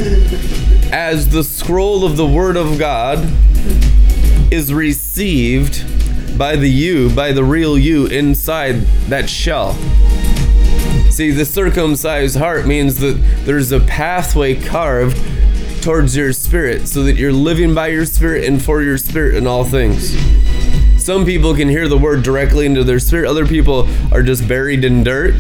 as 0.93 1.31
the 1.31 1.43
scroll 1.43 2.05
of 2.05 2.17
the 2.17 2.27
Word 2.27 2.57
of 2.57 2.79
God 2.79 3.19
is 4.53 4.73
received 4.73 5.85
by 6.37 6.57
the 6.57 6.69
you, 6.69 7.15
by 7.15 7.33
the 7.33 7.45
real 7.45 7.79
you 7.79 8.07
inside 8.07 8.81
that 9.09 9.29
shell. 9.29 9.75
See, 11.11 11.31
the 11.31 11.45
circumcised 11.45 12.37
heart 12.37 12.67
means 12.67 12.99
that 13.01 13.15
there's 13.45 13.71
a 13.73 13.81
pathway 13.81 14.59
carved 14.61 15.19
towards 15.83 16.17
your 16.17 16.33
spirit 16.33 16.89
so 16.89 17.03
that 17.03 17.17
you're 17.17 17.33
living 17.33 17.75
by 17.75 17.89
your 17.89 18.07
spirit 18.07 18.45
and 18.45 18.63
for 18.63 18.83
your 18.83 18.97
spirit 18.97 19.35
in 19.35 19.47
all 19.47 19.65
things. 19.65 20.17
Some 21.03 21.25
people 21.25 21.55
can 21.55 21.69
hear 21.69 21.89
the 21.89 21.99
word 21.99 22.23
directly 22.23 22.65
into 22.65 22.85
their 22.85 23.01
spirit, 23.01 23.29
other 23.29 23.47
people 23.47 23.89
are 24.13 24.23
just 24.23 24.47
buried 24.47 24.85
in 24.85 25.03
dirt. 25.03 25.35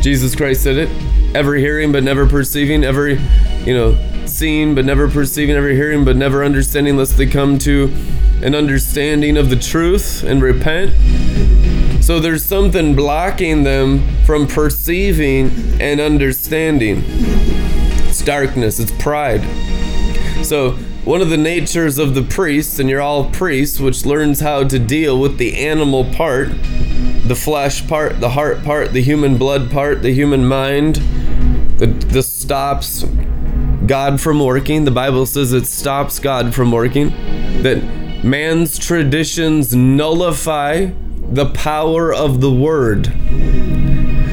Jesus 0.00 0.34
Christ 0.34 0.62
said 0.62 0.76
it. 0.76 0.90
Ever 1.34 1.54
hearing 1.54 1.90
but 1.90 2.04
never 2.04 2.26
perceiving, 2.26 2.84
ever, 2.84 3.08
you 3.08 3.74
know, 3.74 4.26
seeing 4.26 4.74
but 4.74 4.84
never 4.84 5.08
perceiving, 5.08 5.56
ever 5.56 5.70
hearing 5.70 6.04
but 6.04 6.16
never 6.16 6.44
understanding, 6.44 6.96
lest 6.96 7.16
they 7.16 7.26
come 7.26 7.58
to 7.60 7.92
an 8.42 8.54
understanding 8.54 9.36
of 9.36 9.50
the 9.50 9.56
truth 9.56 10.22
and 10.22 10.42
repent. 10.42 10.92
So 12.02 12.20
there's 12.20 12.44
something 12.44 12.94
blocking 12.94 13.62
them 13.62 14.06
from 14.24 14.46
perceiving 14.46 15.50
and 15.80 16.00
understanding. 16.00 17.02
It's 17.06 18.22
darkness, 18.22 18.78
it's 18.78 18.92
pride. 18.92 19.42
So, 20.44 20.72
one 21.04 21.20
of 21.20 21.30
the 21.30 21.36
natures 21.36 21.98
of 21.98 22.14
the 22.14 22.22
priests, 22.22 22.78
and 22.78 22.88
you're 22.88 23.00
all 23.00 23.30
priests, 23.30 23.78
which 23.78 24.06
learns 24.06 24.40
how 24.40 24.64
to 24.64 24.78
deal 24.78 25.18
with 25.20 25.38
the 25.38 25.56
animal 25.66 26.04
part, 26.04 26.48
the 27.26 27.34
flesh 27.34 27.86
part, 27.86 28.20
the 28.20 28.30
heart 28.30 28.62
part, 28.64 28.92
the 28.92 29.02
human 29.02 29.36
blood 29.36 29.70
part, 29.70 30.02
the 30.02 30.12
human 30.12 30.46
mind, 30.46 30.96
the 31.78 32.22
stops 32.22 33.04
God 33.86 34.20
from 34.20 34.40
working. 34.40 34.84
The 34.84 34.90
Bible 34.90 35.26
says 35.26 35.52
it 35.52 35.66
stops 35.66 36.18
God 36.18 36.54
from 36.54 36.72
working. 36.72 37.10
That 37.62 37.82
man's 38.24 38.78
traditions 38.78 39.76
nullify 39.76 40.86
the 41.30 41.44
power 41.50 42.12
of 42.12 42.40
the 42.40 42.50
word. 42.50 43.06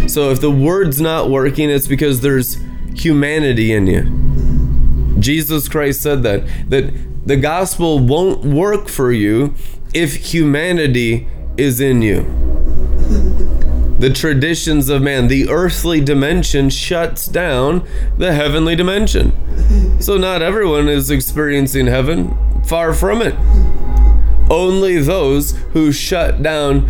So 0.10 0.32
if 0.32 0.40
the 0.40 0.52
word's 0.52 1.02
not 1.02 1.30
working, 1.30 1.70
it's 1.70 1.88
because 1.88 2.22
there's 2.22 2.58
humanity 2.96 3.74
in 3.74 3.88
you. 3.88 5.20
Jesus 5.20 5.68
Christ 5.68 6.02
said 6.02 6.24
that 6.24 6.44
that 6.70 6.94
the 7.28 7.36
gospel 7.36 8.00
won't 8.00 8.46
work 8.46 8.88
for 8.88 9.12
you 9.12 9.54
if 9.94 10.16
humanity 10.16 11.28
is 11.58 11.82
in 11.82 12.02
you. 12.02 12.24
The 14.00 14.10
traditions 14.10 14.90
of 14.90 15.02
man, 15.02 15.28
the 15.28 15.50
earthly 15.50 16.02
dimension 16.02 16.70
shuts 16.70 17.28
down 17.28 17.86
the 18.18 18.34
heavenly 18.34 18.76
dimension. 18.76 19.32
So 20.02 20.18
not 20.18 20.42
everyone 20.42 20.88
is 20.88 21.12
experiencing 21.12 21.88
heaven, 21.88 22.36
far 22.64 22.94
from 22.94 23.22
it 23.22 23.36
only 24.52 25.00
those 25.00 25.52
who 25.74 25.92
shut 25.92 26.44
down 26.44 26.88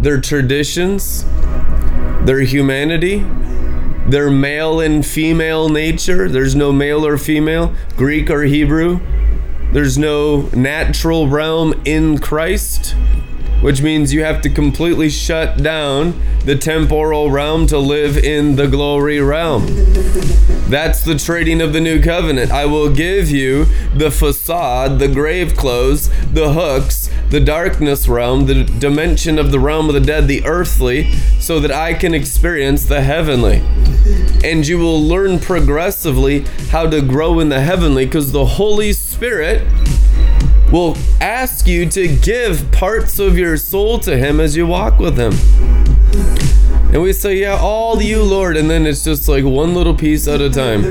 their 0.00 0.20
traditions, 0.20 1.24
their 2.24 2.40
humanity, 2.40 3.24
their 4.06 4.30
male 4.30 4.80
and 4.80 5.06
female 5.06 5.68
nature. 5.68 6.28
There's 6.28 6.54
no 6.54 6.72
male 6.72 7.06
or 7.06 7.16
female, 7.16 7.74
Greek 7.96 8.28
or 8.28 8.42
Hebrew. 8.42 9.00
There's 9.72 9.96
no 9.96 10.50
natural 10.52 11.28
realm 11.28 11.80
in 11.84 12.18
Christ 12.18 12.94
which 13.60 13.82
means 13.82 14.12
you 14.12 14.24
have 14.24 14.40
to 14.42 14.50
completely 14.50 15.08
shut 15.08 15.62
down 15.62 16.20
the 16.44 16.56
temporal 16.56 17.30
realm 17.30 17.66
to 17.66 17.78
live 17.78 18.18
in 18.18 18.56
the 18.56 18.66
glory 18.68 19.20
realm. 19.20 19.66
That's 20.68 21.04
the 21.04 21.18
trading 21.18 21.60
of 21.60 21.72
the 21.72 21.80
new 21.80 22.02
covenant. 22.02 22.50
I 22.50 22.66
will 22.66 22.92
give 22.92 23.30
you 23.30 23.66
the 23.94 24.10
facade, 24.10 24.98
the 24.98 25.08
grave 25.08 25.56
clothes, 25.56 26.08
the 26.32 26.52
hooks, 26.52 27.10
the 27.30 27.40
darkness 27.40 28.08
realm, 28.08 28.46
the 28.46 28.64
dimension 28.64 29.38
of 29.38 29.50
the 29.50 29.58
realm 29.58 29.88
of 29.88 29.94
the 29.94 30.00
dead, 30.00 30.28
the 30.28 30.44
earthly, 30.44 31.12
so 31.40 31.60
that 31.60 31.72
I 31.72 31.94
can 31.94 32.14
experience 32.14 32.84
the 32.84 33.02
heavenly. 33.02 33.62
And 34.44 34.66
you 34.66 34.78
will 34.78 35.02
learn 35.02 35.38
progressively 35.38 36.40
how 36.70 36.88
to 36.88 37.00
grow 37.00 37.40
in 37.40 37.48
the 37.48 37.60
heavenly 37.60 38.04
because 38.04 38.32
the 38.32 38.44
Holy 38.44 38.92
Spirit 38.92 39.62
will 40.70 40.96
ask 41.20 41.66
you 41.66 41.88
to 41.90 42.08
give 42.16 42.70
parts 42.72 43.18
of 43.18 43.38
your 43.38 43.56
soul 43.56 43.98
to 44.00 44.16
Him 44.16 44.40
as 44.40 44.56
you 44.56 44.66
walk 44.66 44.98
with 44.98 45.18
Him. 45.18 45.32
And 46.92 47.02
we 47.02 47.12
say, 47.12 47.36
Yeah, 47.36 47.58
all 47.60 48.00
you, 48.00 48.22
Lord. 48.22 48.56
And 48.56 48.70
then 48.70 48.86
it's 48.86 49.02
just 49.04 49.28
like 49.28 49.44
one 49.44 49.74
little 49.74 49.94
piece 49.94 50.28
at 50.28 50.40
a 50.40 50.50
time. 50.50 50.82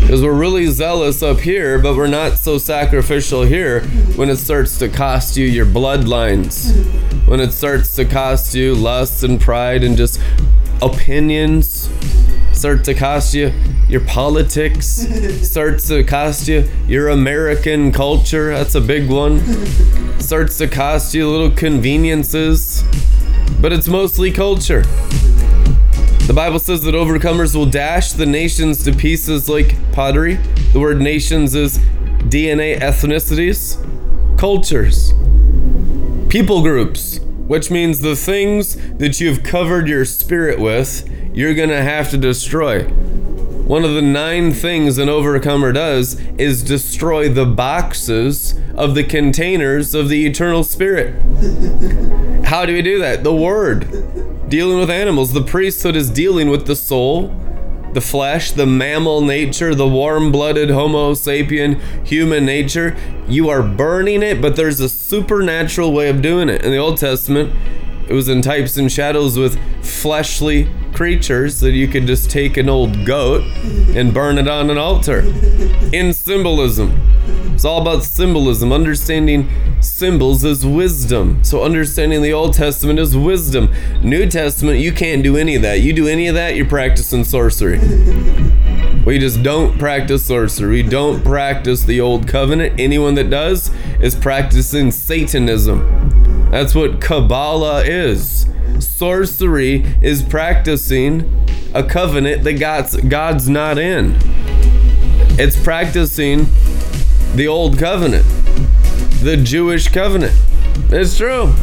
Because 0.00 0.22
we're 0.22 0.32
really 0.32 0.66
zealous 0.66 1.22
up 1.22 1.38
here, 1.40 1.78
but 1.78 1.96
we're 1.96 2.08
not 2.08 2.36
so 2.36 2.58
sacrificial 2.58 3.42
here 3.42 3.82
when 4.16 4.28
it 4.28 4.36
starts 4.36 4.78
to 4.78 4.88
cost 4.88 5.36
you 5.36 5.46
your 5.46 5.66
bloodlines. 5.66 6.74
When 7.26 7.40
it 7.40 7.52
starts 7.52 7.94
to 7.96 8.04
cost 8.04 8.54
you 8.54 8.74
lust 8.74 9.22
and 9.22 9.40
pride 9.40 9.84
and 9.84 9.96
just 9.96 10.20
opinions 10.82 11.88
start 12.52 12.84
to 12.84 12.94
cost 12.94 13.34
you 13.34 13.52
your 13.90 14.00
politics, 14.02 14.86
starts 15.42 15.88
to 15.88 16.04
cost 16.04 16.46
you 16.46 16.68
your 16.86 17.08
American 17.08 17.90
culture. 17.90 18.50
That's 18.50 18.76
a 18.76 18.80
big 18.80 19.10
one. 19.10 19.40
Starts 20.20 20.58
to 20.58 20.68
cost 20.68 21.12
you 21.12 21.28
little 21.28 21.50
conveniences, 21.50 22.84
but 23.60 23.72
it's 23.72 23.88
mostly 23.88 24.30
culture. 24.30 24.82
The 26.26 26.32
Bible 26.32 26.60
says 26.60 26.82
that 26.82 26.94
overcomers 26.94 27.56
will 27.56 27.66
dash 27.66 28.12
the 28.12 28.26
nations 28.26 28.84
to 28.84 28.92
pieces 28.92 29.48
like 29.48 29.74
pottery. 29.90 30.34
The 30.72 30.78
word 30.78 31.00
nations 31.00 31.56
is 31.56 31.78
DNA 32.28 32.78
ethnicities, 32.78 33.76
cultures, 34.38 35.12
people 36.28 36.62
groups, 36.62 37.18
which 37.48 37.72
means 37.72 38.00
the 38.00 38.14
things 38.14 38.76
that 38.98 39.18
you've 39.20 39.42
covered 39.42 39.88
your 39.88 40.04
spirit 40.04 40.60
with 40.60 41.10
you're 41.34 41.54
going 41.54 41.70
to 41.70 41.82
have 41.82 42.10
to 42.10 42.16
destroy. 42.16 42.84
One 43.70 43.84
of 43.84 43.94
the 43.94 44.02
nine 44.02 44.52
things 44.52 44.98
an 44.98 45.08
overcomer 45.08 45.70
does 45.70 46.18
is 46.36 46.64
destroy 46.64 47.28
the 47.28 47.46
boxes 47.46 48.58
of 48.74 48.96
the 48.96 49.04
containers 49.04 49.94
of 49.94 50.08
the 50.08 50.26
eternal 50.26 50.64
spirit. 50.64 51.14
How 52.46 52.66
do 52.66 52.72
we 52.72 52.82
do 52.82 52.98
that? 52.98 53.22
The 53.22 53.32
word. 53.32 54.48
Dealing 54.48 54.80
with 54.80 54.90
animals. 54.90 55.34
The 55.34 55.44
priesthood 55.44 55.94
is 55.94 56.10
dealing 56.10 56.50
with 56.50 56.66
the 56.66 56.74
soul, 56.74 57.28
the 57.92 58.00
flesh, 58.00 58.50
the 58.50 58.66
mammal 58.66 59.20
nature, 59.20 59.72
the 59.72 59.86
warm 59.86 60.32
blooded 60.32 60.70
Homo 60.70 61.12
sapien 61.12 61.80
human 62.04 62.44
nature. 62.44 62.96
You 63.28 63.50
are 63.50 63.62
burning 63.62 64.24
it, 64.24 64.42
but 64.42 64.56
there's 64.56 64.80
a 64.80 64.88
supernatural 64.88 65.92
way 65.92 66.08
of 66.08 66.22
doing 66.22 66.48
it. 66.48 66.64
In 66.64 66.72
the 66.72 66.78
Old 66.78 66.98
Testament, 66.98 67.54
it 68.08 68.14
was 68.14 68.28
in 68.28 68.42
types 68.42 68.76
and 68.76 68.90
shadows 68.90 69.38
with 69.38 69.60
fleshly 69.84 70.68
creatures 71.00 71.60
that 71.60 71.70
you 71.70 71.88
could 71.88 72.06
just 72.06 72.30
take 72.30 72.58
an 72.58 72.68
old 72.68 73.06
goat 73.06 73.42
and 73.96 74.12
burn 74.12 74.36
it 74.36 74.46
on 74.46 74.68
an 74.68 74.76
altar. 74.76 75.20
In 75.94 76.12
symbolism. 76.12 77.00
It's 77.54 77.64
all 77.64 77.80
about 77.80 78.04
symbolism. 78.04 78.70
Understanding 78.70 79.48
symbols 79.80 80.44
is 80.44 80.66
wisdom. 80.66 81.42
So 81.42 81.62
understanding 81.64 82.20
the 82.20 82.34
Old 82.34 82.52
Testament 82.52 82.98
is 82.98 83.16
wisdom. 83.16 83.72
New 84.02 84.28
Testament, 84.28 84.80
you 84.80 84.92
can't 84.92 85.22
do 85.22 85.38
any 85.38 85.56
of 85.56 85.62
that. 85.62 85.80
You 85.80 85.94
do 85.94 86.06
any 86.06 86.26
of 86.26 86.34
that, 86.34 86.54
you're 86.54 86.66
practicing 86.66 87.24
sorcery. 87.24 87.78
We 89.06 89.18
just 89.18 89.42
don't 89.42 89.78
practice 89.78 90.26
sorcery. 90.26 90.82
We 90.82 90.90
don't 90.90 91.24
practice 91.24 91.82
the 91.82 92.02
old 92.02 92.28
covenant. 92.28 92.78
Anyone 92.78 93.14
that 93.14 93.30
does 93.30 93.70
is 94.02 94.14
practicing 94.14 94.90
Satanism. 94.90 96.50
That's 96.50 96.74
what 96.74 97.00
Kabbalah 97.00 97.84
is. 97.84 98.50
Sorcery 98.80 99.84
is 100.02 100.22
practicing 100.22 101.46
a 101.74 101.82
covenant 101.82 102.44
that 102.44 102.54
God's, 102.54 102.96
God's 102.96 103.48
not 103.48 103.78
in. 103.78 104.16
It's 105.38 105.62
practicing 105.62 106.46
the 107.34 107.46
old 107.48 107.78
covenant, 107.78 108.26
the 109.22 109.40
Jewish 109.42 109.88
covenant. 109.88 110.34
It's 110.90 111.16
true. 111.16 111.54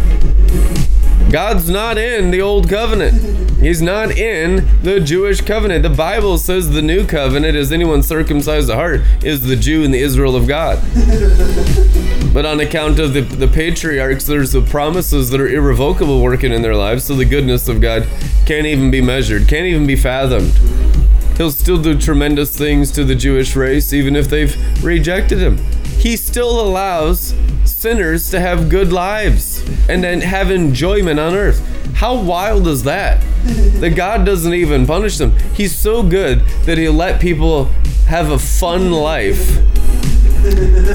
God's 1.31 1.69
not 1.69 1.97
in 1.97 2.31
the 2.31 2.41
old 2.41 2.69
covenant. 2.69 3.59
He's 3.59 3.81
not 3.81 4.11
in 4.11 4.67
the 4.81 4.99
Jewish 5.01 5.41
covenant. 5.41 5.83
The 5.83 5.89
Bible 5.89 6.37
says 6.37 6.69
the 6.69 6.81
new 6.81 7.05
covenant 7.05 7.57
is 7.57 7.71
anyone 7.71 8.01
circumcised 8.01 8.69
at 8.69 8.75
heart 8.75 9.01
is 9.23 9.41
the 9.45 9.57
Jew 9.57 9.83
and 9.83 9.93
the 9.93 9.99
Israel 9.99 10.35
of 10.35 10.47
God. 10.47 10.77
But 12.37 12.45
on 12.45 12.59
account 12.59 12.99
of 12.99 13.13
the, 13.13 13.21
the 13.21 13.47
patriarchs, 13.47 14.27
there's 14.27 14.51
the 14.51 14.61
promises 14.61 15.31
that 15.31 15.41
are 15.41 15.47
irrevocable 15.47 16.21
working 16.21 16.53
in 16.53 16.61
their 16.61 16.75
lives, 16.75 17.05
so 17.05 17.15
the 17.15 17.25
goodness 17.25 17.67
of 17.67 17.81
God 17.81 18.07
can't 18.45 18.67
even 18.67 18.91
be 18.91 19.01
measured, 19.01 19.47
can't 19.47 19.65
even 19.65 19.87
be 19.87 19.95
fathomed. 19.95 20.51
He'll 21.35 21.49
still 21.49 21.81
do 21.81 21.99
tremendous 21.99 22.55
things 22.55 22.91
to 22.91 23.03
the 23.03 23.15
Jewish 23.15 23.55
race, 23.55 23.91
even 23.91 24.15
if 24.15 24.27
they've 24.27 24.55
rejected 24.83 25.39
him. 25.39 25.57
He 25.97 26.15
still 26.15 26.61
allows 26.61 27.33
sinners 27.65 28.29
to 28.29 28.39
have 28.39 28.69
good 28.69 28.93
lives 28.93 29.67
and 29.89 30.03
then 30.03 30.21
have 30.21 30.51
enjoyment 30.51 31.19
on 31.19 31.33
earth. 31.33 31.59
How 31.95 32.21
wild 32.21 32.67
is 32.67 32.83
that? 32.83 33.19
That 33.79 33.95
God 33.95 34.27
doesn't 34.27 34.53
even 34.53 34.85
punish 34.85 35.17
them. 35.17 35.35
He's 35.55 35.75
so 35.75 36.03
good 36.03 36.41
that 36.65 36.77
He'll 36.77 36.93
let 36.93 37.19
people 37.19 37.65
have 38.05 38.29
a 38.29 38.37
fun 38.37 38.91
life, 38.91 39.57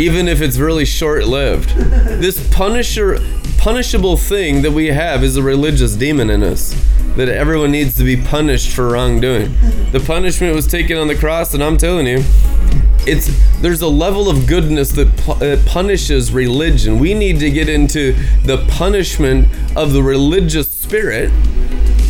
even 0.01 0.29
if 0.29 0.41
it's 0.41 0.59
really 0.59 0.85
short 0.85 1.25
lived. 1.25 1.71
This 1.71 2.49
Punisher 2.53 3.19
punishable 3.59 4.17
thing 4.17 4.63
that 4.63 4.73
we 4.73 4.89
have 4.89 5.23
is 5.23 5.37
a 5.37 5.43
religious 5.43 5.95
demon 5.95 6.31
in 6.31 6.43
us. 6.43 6.75
That 7.17 7.29
everyone 7.29 7.71
needs 7.71 7.97
to 7.99 8.05
be 8.05 8.17
punished 8.17 8.75
for 8.75 8.89
wrongdoing. 8.89 9.55
The 9.93 10.03
punishment 10.05 10.55
was 10.55 10.67
taken 10.67 10.97
on 10.97 11.07
the 11.07 11.15
cross, 11.15 11.55
and 11.55 11.63
I'm 11.63 11.77
telling 11.77 12.07
you, 12.07 12.25
it's 13.07 13.31
there's 13.61 13.83
a 13.83 13.89
level 13.89 14.29
of 14.29 14.47
goodness 14.49 14.91
that 14.93 15.17
pu- 15.19 15.57
punishes 15.69 16.33
religion. 16.33 16.99
We 16.99 17.15
need 17.15 17.39
to 17.41 17.51
get 17.51 17.69
into 17.69 18.15
the 18.45 18.65
punishment 18.69 19.47
of 19.77 19.93
the 19.93 20.03
religious 20.03 20.69
spirit. 20.69 21.31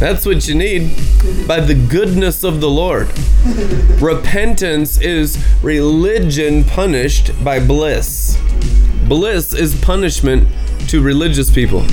That's 0.03 0.27
what 0.27 0.49
you 0.49 0.57
need 0.57 0.97
by 1.47 1.61
the 1.61 1.77
goodness 1.77 2.43
of 2.43 2.61
the 2.61 2.69
Lord. 2.69 3.07
Repentance 4.03 5.01
is 5.01 5.39
religion 5.63 6.65
punished 6.65 7.31
by 7.45 7.65
bliss. 7.65 8.37
Bliss 9.07 9.55
is 9.55 9.81
punishment 9.81 10.49
to 10.89 11.01
religious 11.01 11.53
people. 11.53 11.85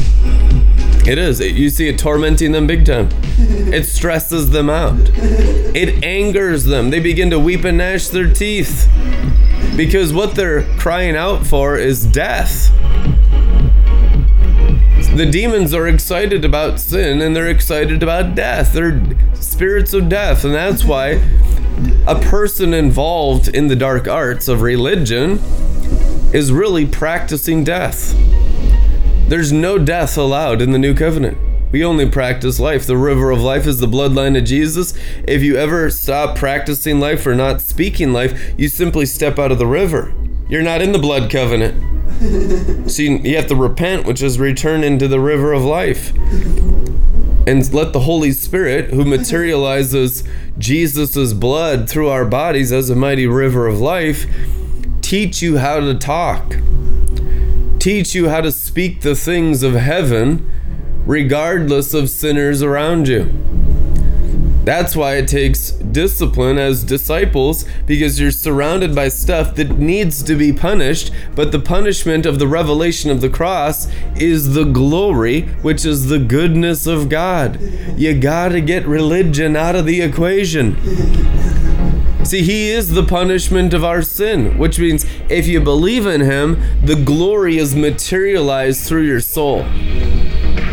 It 1.08 1.19
is. 1.19 1.39
You 1.39 1.69
see 1.69 1.88
it 1.88 2.00
tormenting 2.00 2.52
them 2.52 2.65
big 2.65 2.84
time. 2.84 3.10
It 3.38 3.84
stresses 3.84 4.50
them 4.50 4.72
out. 4.72 5.12
It 5.13 6.04
angers 6.04 6.65
them. 6.65 6.89
They 6.89 7.00
begin 7.00 7.30
to 7.30 7.38
weep 7.38 7.63
and 7.63 7.78
gnash 7.78 8.08
their 8.08 8.34
teeth 8.34 8.89
because 9.78 10.13
what 10.13 10.34
they're 10.34 10.63
crying 10.78 11.15
out 11.15 11.45
for 11.45 11.78
is 11.78 12.08
death. 12.08 12.72
The 15.15 15.28
demons 15.30 15.74
are 15.74 15.88
excited 15.88 16.45
about 16.45 16.80
sin 16.80 17.22
and 17.22 17.36
they're 17.36 17.50
excited 17.50 18.02
about 18.04 18.36
death. 18.36 18.74
They're 18.74 19.02
spirits 19.36 19.93
of 19.93 20.08
death. 20.08 20.45
And 20.45 20.54
that's 20.54 20.86
why 20.86 21.22
a 22.08 22.19
person 22.19 22.74
involved 22.74 23.48
in 23.48 23.67
the 23.67 23.76
dark 23.76 24.08
arts 24.08 24.48
of 24.48 24.62
religion 24.62 25.39
is 26.34 26.52
really 26.52 26.86
practicing 26.86 27.63
death. 27.63 28.15
There's 29.28 29.52
no 29.52 29.78
death 29.78 30.17
allowed 30.17 30.62
in 30.62 30.72
the 30.72 30.80
new 30.80 30.93
covenant. 30.93 31.38
We 31.72 31.84
only 31.84 32.10
practice 32.10 32.60
life. 32.60 32.86
The 32.88 32.98
river 32.98 33.30
of 33.32 33.41
life 33.41 33.67
is 33.67 33.80
the 33.80 33.88
bloodline 33.88 34.38
of 34.38 34.45
Jesus. 34.45 34.93
If 35.28 35.43
you 35.43 35.56
ever 35.56 35.89
stop 35.89 36.36
practicing 36.36 37.00
life 37.00 37.28
or 37.28 37.36
not 37.36 37.62
speaking 37.62 38.12
life, 38.12 38.54
you 38.58 38.69
simply 38.69 39.06
step 39.06 39.38
out 39.38 39.52
of 39.52 39.60
the 39.60 39.67
river. 39.67 40.13
You're 40.50 40.63
not 40.63 40.82
in 40.82 40.93
the 40.93 41.00
blood 41.00 41.30
covenant. 41.30 41.88
See, 42.88 43.17
you 43.17 43.36
have 43.36 43.48
to 43.48 43.56
repent, 43.56 44.06
which 44.06 44.22
is 44.22 44.39
return 44.39 44.84
into 44.84 45.08
the 45.08 45.19
river 45.19 45.54
of 45.54 45.63
life. 45.63 46.13
And 47.48 47.74
let 47.74 47.93
the 47.93 48.02
Holy 48.02 48.32
Spirit, 48.32 48.91
who 48.91 49.06
materializes 49.06 50.24
Jesus' 50.58 51.34
blood 51.34 51.89
through 51.89 52.10
our 52.10 52.26
bodies 52.26 52.72
as 52.72 52.89
a 52.89 52.95
mighty 52.95 53.28
river 53.28 53.67
of 53.67 53.80
life, 53.80 54.26
teach 55.02 55.41
you 55.41 55.58
how 55.58 55.80
to 55.80 55.95
talk 55.95 56.56
teach 57.80 58.13
you 58.13 58.28
how 58.28 58.41
to 58.41 58.52
speak 58.52 59.02
the 59.02 59.15
things 59.15 59.63
of 59.63 59.74
heaven 59.74 60.50
regardless 61.06 61.93
of 61.93 62.10
sinners 62.10 62.62
around 62.62 63.08
you. 63.08 63.32
That's 64.65 64.95
why 64.95 65.15
it 65.15 65.28
takes 65.28 65.72
discipline 65.91 66.58
as 66.58 66.84
disciples 66.84 67.65
because 67.86 68.19
you're 68.19 68.32
surrounded 68.32 68.95
by 68.95 69.08
stuff 69.08 69.56
that 69.56 69.78
needs 69.78 70.23
to 70.23 70.36
be 70.36 70.54
punished, 70.54 71.12
but 71.36 71.52
the 71.52 71.60
punishment 71.60 72.25
of 72.25 72.39
the 72.39 72.47
revelation 72.47 73.12
of 73.12 73.21
the 73.21 73.30
cross 73.30 73.88
is 74.15 74.54
the 74.54 74.65
glory, 74.65 75.41
which 75.62 75.86
is 75.86 76.08
the 76.08 76.19
goodness 76.19 76.88
of 76.88 77.10
God. 77.10 77.60
You 77.97 78.19
gotta 78.19 78.62
get 78.62 78.86
religion 78.86 79.56
out 79.56 79.75
of 79.75 79.86
the 79.86 80.02
equation. 80.02 80.75
See, 82.25 82.43
He 82.43 82.69
is 82.69 82.91
the 82.91 83.04
punishment 83.04 83.73
of 83.73 83.84
our 83.84 84.02
sin, 84.02 84.58
which 84.58 84.78
means 84.78 85.06
if 85.30 85.47
you 85.47 85.62
believe 85.62 86.06
in 86.06 86.21
Him, 86.21 86.62
the 86.84 86.95
glory 86.95 87.58
is 87.58 87.75
materialized 87.75 88.86
through 88.86 89.08
your 89.08 89.21
soul. 89.21 89.63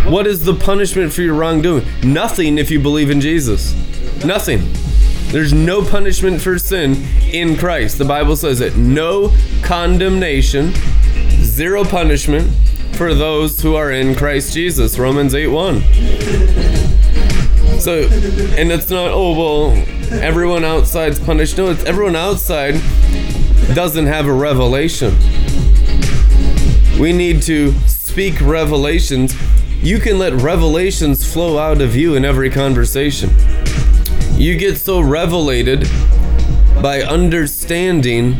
What 0.06 0.26
is 0.26 0.44
the 0.44 0.54
punishment 0.54 1.12
for 1.12 1.22
your 1.22 1.34
wrongdoing? 1.34 1.86
Nothing 2.02 2.58
if 2.58 2.70
you 2.70 2.78
believe 2.78 3.10
in 3.10 3.20
Jesus. 3.20 3.74
Nothing. 4.24 4.85
There's 5.32 5.52
no 5.52 5.82
punishment 5.84 6.40
for 6.40 6.58
sin 6.58 7.04
in 7.32 7.56
Christ. 7.56 7.98
The 7.98 8.04
Bible 8.04 8.36
says 8.36 8.60
it. 8.60 8.76
No 8.76 9.32
condemnation, 9.62 10.72
zero 11.42 11.84
punishment 11.84 12.50
for 12.96 13.14
those 13.14 13.60
who 13.60 13.74
are 13.74 13.90
in 13.90 14.14
Christ 14.14 14.54
Jesus. 14.54 14.98
Romans 14.98 15.34
8 15.34 15.48
1. 15.48 15.80
So, 17.80 18.02
and 18.56 18.72
it's 18.72 18.88
not, 18.88 19.10
oh, 19.12 19.36
well, 19.36 19.84
everyone 20.12 20.64
outside's 20.64 21.20
punished. 21.20 21.58
No, 21.58 21.70
it's 21.70 21.84
everyone 21.84 22.16
outside 22.16 22.80
doesn't 23.74 24.06
have 24.06 24.26
a 24.26 24.32
revelation. 24.32 25.14
We 26.98 27.12
need 27.12 27.42
to 27.42 27.72
speak 27.86 28.40
revelations. 28.40 29.34
You 29.82 29.98
can 29.98 30.18
let 30.18 30.32
revelations 30.40 31.30
flow 31.30 31.58
out 31.58 31.82
of 31.82 31.94
you 31.94 32.14
in 32.14 32.24
every 32.24 32.48
conversation. 32.48 33.30
You 34.36 34.54
get 34.58 34.76
so 34.76 35.00
revelated 35.00 35.88
by 36.82 37.00
understanding 37.00 38.36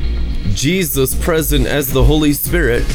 Jesus 0.51 1.15
present 1.15 1.67
as 1.67 1.91
the 1.91 2.05
Holy 2.05 2.35
Spirit 2.35 2.87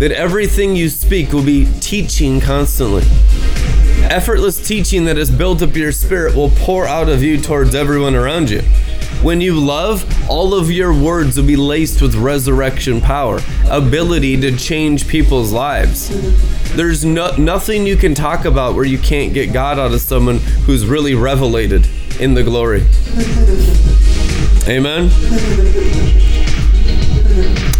that 0.00 0.10
everything 0.10 0.74
you 0.74 0.88
speak 0.88 1.32
will 1.32 1.44
be 1.44 1.72
teaching 1.78 2.40
constantly. 2.40 3.04
Effortless 4.10 4.66
teaching 4.66 5.04
that 5.04 5.16
has 5.16 5.30
built 5.30 5.62
up 5.62 5.76
your 5.76 5.92
spirit 5.92 6.34
will 6.34 6.50
pour 6.50 6.84
out 6.84 7.08
of 7.08 7.22
you 7.22 7.40
towards 7.40 7.76
everyone 7.76 8.16
around 8.16 8.50
you. 8.50 8.62
When 9.22 9.40
you 9.40 9.60
love, 9.60 10.04
all 10.28 10.52
of 10.52 10.68
your 10.68 10.92
words 10.92 11.36
will 11.36 11.46
be 11.46 11.54
laced 11.54 12.02
with 12.02 12.16
resurrection 12.16 13.00
power, 13.00 13.38
ability 13.70 14.40
to 14.40 14.56
change 14.56 15.06
people's 15.06 15.52
lives. 15.52 16.10
There's 16.74 17.04
no, 17.04 17.36
nothing 17.36 17.86
you 17.86 17.96
can 17.96 18.16
talk 18.16 18.46
about 18.46 18.74
where 18.74 18.84
you 18.84 18.98
can't 18.98 19.32
get 19.32 19.52
God 19.52 19.78
out 19.78 19.92
of 19.92 20.00
someone 20.00 20.38
who's 20.38 20.86
really 20.86 21.14
revelated 21.14 21.88
in 22.20 22.34
the 22.34 22.42
glory. 22.42 22.82
Amen. 24.68 25.08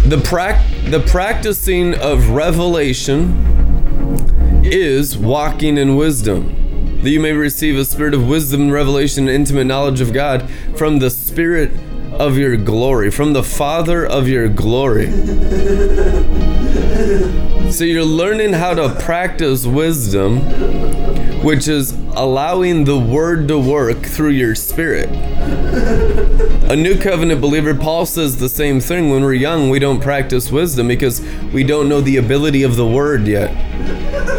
The, 0.07 0.21
prac- 0.23 0.65
the 0.85 0.99
practicing 1.07 1.95
of 1.95 2.29
revelation 2.29 3.43
is 4.63 5.17
walking 5.17 5.77
in 5.77 5.95
wisdom, 5.95 7.01
that 7.01 7.09
you 7.09 7.19
may 7.19 7.33
receive 7.33 7.77
a 7.77 7.85
spirit 7.85 8.13
of 8.13 8.27
wisdom, 8.27 8.69
revelation, 8.69 9.27
and 9.27 9.35
intimate 9.35 9.65
knowledge 9.65 10.01
of 10.01 10.13
God 10.13 10.49
from 10.75 10.99
the 10.99 11.09
Spirit 11.09 11.71
of 12.13 12.37
your 12.37 12.57
glory, 12.57 13.11
from 13.11 13.33
the 13.33 13.43
Father 13.43 14.05
of 14.05 14.27
your 14.27 14.47
glory. 14.49 15.11
So 17.71 17.83
you're 17.83 18.03
learning 18.03 18.53
how 18.53 18.73
to 18.73 18.95
practice 19.01 19.65
wisdom, 19.65 20.39
which 21.43 21.67
is 21.67 21.91
allowing 22.15 22.85
the 22.85 22.97
word 22.97 23.47
to 23.49 23.59
work 23.59 24.03
through 24.03 24.31
your 24.31 24.55
spirit. 24.55 25.09
A 26.69 26.75
new 26.75 26.97
covenant 26.97 27.39
believer, 27.39 27.75
Paul 27.75 28.05
says 28.05 28.37
the 28.37 28.49
same 28.49 28.79
thing. 28.79 29.09
When 29.09 29.23
we're 29.23 29.33
young, 29.33 29.69
we 29.69 29.79
don't 29.79 30.01
practice 30.01 30.51
wisdom 30.51 30.87
because 30.87 31.21
we 31.53 31.63
don't 31.63 31.87
know 31.87 32.01
the 32.01 32.17
ability 32.17 32.63
of 32.63 32.75
the 32.75 32.87
word 32.87 33.27
yet. 33.27 33.51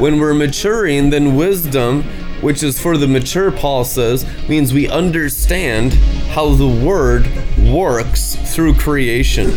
When 0.01 0.19
we're 0.19 0.35
maturing, 0.35 1.11
then 1.11 1.37
wisdom, 1.37 2.03
which 2.41 2.63
is 2.63 2.79
for 2.79 2.97
the 2.97 3.07
mature, 3.07 3.51
Paul 3.51 3.85
says, 3.85 4.27
means 4.49 4.73
we 4.75 4.89
understand 4.89 5.95
how 6.33 6.55
the 6.55 6.69
word 6.69 7.27
works 7.73 8.35
through 8.55 8.75
creation. 8.75 9.51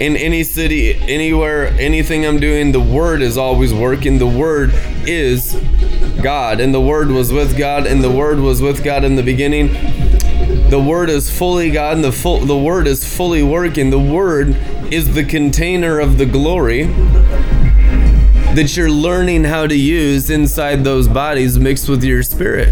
In 0.00 0.16
any 0.16 0.44
city, 0.44 0.94
anywhere, 0.94 1.68
anything 1.78 2.26
I'm 2.26 2.38
doing, 2.38 2.72
the 2.72 2.80
word 2.80 3.22
is 3.22 3.36
always 3.36 3.72
working. 3.72 4.18
The 4.18 4.26
word 4.26 4.70
is 5.06 5.54
God, 6.22 6.60
and 6.60 6.74
the 6.74 6.80
word 6.80 7.08
was 7.08 7.32
with 7.32 7.56
God, 7.56 7.86
and 7.86 8.02
the 8.02 8.10
word 8.10 8.38
was 8.38 8.62
with 8.62 8.82
God 8.82 9.04
in 9.04 9.16
the 9.16 9.22
beginning. 9.22 9.68
The 10.70 10.82
word 10.82 11.10
is 11.10 11.30
fully 11.30 11.70
God, 11.70 11.96
and 11.96 12.04
the 12.04 12.12
full 12.12 12.40
the 12.40 12.58
word 12.58 12.86
is 12.86 13.04
fully 13.04 13.42
working. 13.42 13.90
The 13.90 13.98
word 13.98 14.56
is 14.92 15.14
the 15.14 15.24
container 15.24 16.00
of 16.00 16.18
the 16.18 16.26
glory 16.26 16.84
that 18.54 18.76
you're 18.76 18.90
learning 18.90 19.42
how 19.42 19.66
to 19.66 19.76
use 19.76 20.30
inside 20.30 20.84
those 20.84 21.08
bodies 21.08 21.58
mixed 21.58 21.88
with 21.88 22.04
your 22.04 22.22
spirit. 22.22 22.68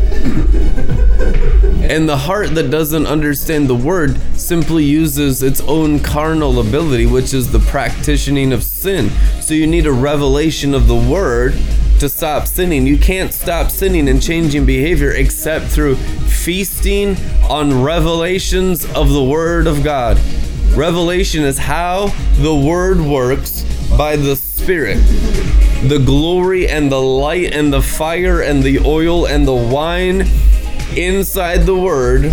And 1.91 2.09
the 2.09 2.17
heart 2.17 2.55
that 2.55 2.71
doesn't 2.71 3.07
understand 3.07 3.69
the 3.69 3.75
word 3.75 4.17
simply 4.35 4.85
uses 4.85 5.43
its 5.43 5.61
own 5.63 5.99
carnal 5.99 6.61
ability, 6.61 7.07
which 7.07 7.35
is 7.35 7.51
the 7.51 7.59
practicing 7.59 8.53
of 8.53 8.63
sin. 8.63 9.11
So 9.41 9.55
you 9.55 9.67
need 9.67 9.87
a 9.87 9.93
revelation 9.93 10.73
of 10.73 10.87
the 10.87 10.95
word 10.95 11.55
to 11.99 12.09
stop 12.09 12.47
sinning. 12.47 12.87
You 12.87 12.97
can't 12.97 13.35
stop 13.35 13.71
sinning 13.71 14.09
and 14.09 14.23
changing 14.23 14.65
behavior 14.65 15.11
except 15.11 15.67
through 15.67 15.97
feasting 15.97 17.17
on 17.51 17.83
revelations 17.83 18.85
of 18.93 19.09
the 19.09 19.23
word 19.23 19.67
of 19.67 19.83
God. 19.83 20.19
Revelation 20.75 21.43
is 21.43 21.59
how 21.59 22.07
the 22.37 22.55
word 22.55 23.01
works 23.01 23.65
by 23.97 24.17
the 24.17 24.35
Spirit 24.63 24.99
the 25.89 25.99
glory 25.99 26.69
and 26.69 26.93
the 26.93 27.03
light 27.03 27.53
and 27.53 27.73
the 27.73 27.83
fire 27.83 28.41
and 28.41 28.63
the 28.63 28.79
oil 28.79 29.27
and 29.27 29.49
the 29.49 29.53
wine 29.53 30.21
inside 30.97 31.67
the 31.67 31.75
word 31.75 32.33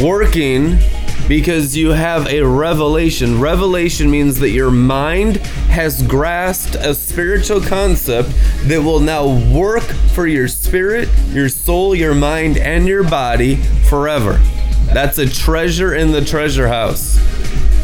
working 0.00 0.78
because 1.26 1.76
you 1.76 1.90
have 1.90 2.28
a 2.28 2.42
revelation. 2.42 3.40
Revelation 3.40 4.08
means 4.08 4.38
that 4.38 4.50
your 4.50 4.70
mind 4.70 5.38
has 5.68 6.00
grasped 6.02 6.76
a 6.76 6.94
spiritual 6.94 7.60
concept 7.60 8.30
that 8.64 8.80
will 8.80 9.00
now 9.00 9.26
work 9.52 9.82
for 10.12 10.28
your 10.28 10.46
spirit, 10.46 11.08
your 11.30 11.48
soul, 11.48 11.96
your 11.96 12.14
mind, 12.14 12.56
and 12.58 12.86
your 12.86 13.02
body 13.02 13.56
forever. 13.88 14.34
That's 14.92 15.18
a 15.18 15.28
treasure 15.28 15.94
in 15.94 16.12
the 16.12 16.24
treasure 16.24 16.68
house. 16.68 17.18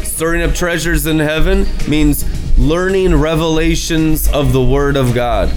Storing 0.03 0.43
up 0.43 0.53
treasures 0.53 1.07
in 1.07 1.19
heaven 1.19 1.65
means 1.89 2.23
learning 2.61 3.15
revelations 3.15 4.27
of 4.27 4.53
the 4.53 4.61
Word 4.61 4.95
of 4.95 5.15
God. 5.15 5.51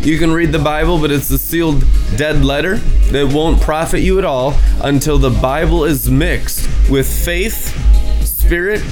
You 0.00 0.18
can 0.18 0.32
read 0.32 0.50
the 0.50 0.58
Bible, 0.58 0.98
but 0.98 1.10
it's 1.10 1.30
a 1.30 1.38
sealed 1.38 1.84
dead 2.16 2.42
letter 2.42 2.76
that 3.12 3.30
won't 3.30 3.60
profit 3.60 4.00
you 4.00 4.18
at 4.18 4.24
all 4.24 4.54
until 4.82 5.18
the 5.18 5.28
Bible 5.28 5.84
is 5.84 6.10
mixed 6.10 6.66
with 6.88 7.06
faith, 7.06 7.76
spirit, 8.24 8.82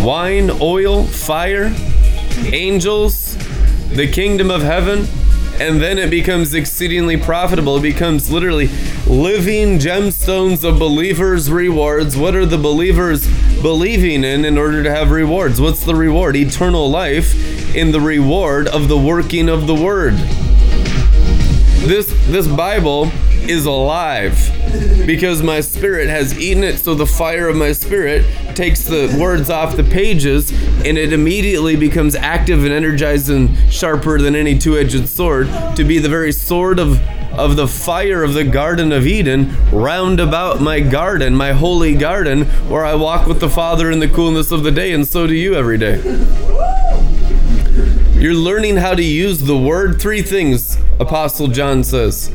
wine, 0.00 0.50
oil, 0.60 1.04
fire, 1.04 1.74
angels, 2.52 3.38
the 3.94 4.06
kingdom 4.06 4.50
of 4.50 4.60
heaven, 4.60 5.06
and 5.60 5.80
then 5.80 5.98
it 5.98 6.10
becomes 6.10 6.54
exceedingly 6.54 7.16
profitable. 7.16 7.76
It 7.76 7.82
becomes 7.82 8.30
literally 8.30 8.68
living 9.06 9.78
gemstones 9.78 10.64
of 10.64 10.78
believers' 10.78 11.50
rewards. 11.50 12.16
What 12.16 12.34
are 12.34 12.46
the 12.46 12.58
believers 12.58 13.26
believing 13.62 14.24
in 14.24 14.44
in 14.44 14.58
order 14.58 14.82
to 14.82 14.90
have 14.90 15.10
rewards? 15.10 15.60
What's 15.60 15.84
the 15.84 15.94
reward? 15.94 16.36
Eternal 16.36 16.90
life 16.90 17.74
in 17.74 17.92
the 17.92 18.00
reward 18.00 18.68
of 18.68 18.88
the 18.88 18.98
working 18.98 19.48
of 19.48 19.66
the 19.66 19.74
word. 19.74 20.14
This 21.86 22.06
this 22.26 22.48
Bible 22.48 23.10
is 23.48 23.64
alive 23.64 24.34
because 25.06 25.42
my 25.42 25.60
spirit 25.60 26.08
has 26.08 26.38
eaten 26.38 26.64
it 26.64 26.78
so 26.78 26.94
the 26.94 27.06
fire 27.06 27.48
of 27.48 27.56
my 27.56 27.72
spirit 27.72 28.24
takes 28.56 28.84
the 28.84 29.14
words 29.20 29.50
off 29.50 29.76
the 29.76 29.84
pages 29.84 30.50
and 30.84 30.96
it 30.96 31.12
immediately 31.12 31.76
becomes 31.76 32.16
active 32.16 32.64
and 32.64 32.72
energized 32.72 33.28
and 33.28 33.54
sharper 33.72 34.18
than 34.18 34.34
any 34.34 34.58
two-edged 34.58 35.06
sword 35.08 35.46
to 35.76 35.84
be 35.84 35.98
the 35.98 36.08
very 36.08 36.32
sword 36.32 36.78
of 36.78 37.00
of 37.32 37.54
the 37.56 37.68
fire 37.68 38.22
of 38.22 38.32
the 38.32 38.44
Garden 38.44 38.92
of 38.92 39.06
Eden 39.06 39.54
round 39.70 40.20
about 40.20 40.62
my 40.62 40.80
garden, 40.80 41.36
my 41.36 41.52
holy 41.52 41.94
garden, 41.94 42.44
where 42.70 42.82
I 42.82 42.94
walk 42.94 43.26
with 43.26 43.40
the 43.40 43.50
Father 43.50 43.90
in 43.90 43.98
the 43.98 44.08
coolness 44.08 44.50
of 44.50 44.62
the 44.62 44.70
day, 44.70 44.94
and 44.94 45.06
so 45.06 45.26
do 45.26 45.34
you 45.34 45.54
every 45.54 45.76
day. 45.76 46.00
You're 48.14 48.32
learning 48.32 48.78
how 48.78 48.94
to 48.94 49.04
use 49.04 49.40
the 49.40 49.58
word. 49.58 50.00
Three 50.00 50.22
things, 50.22 50.78
Apostle 50.98 51.48
John 51.48 51.84
says 51.84 52.32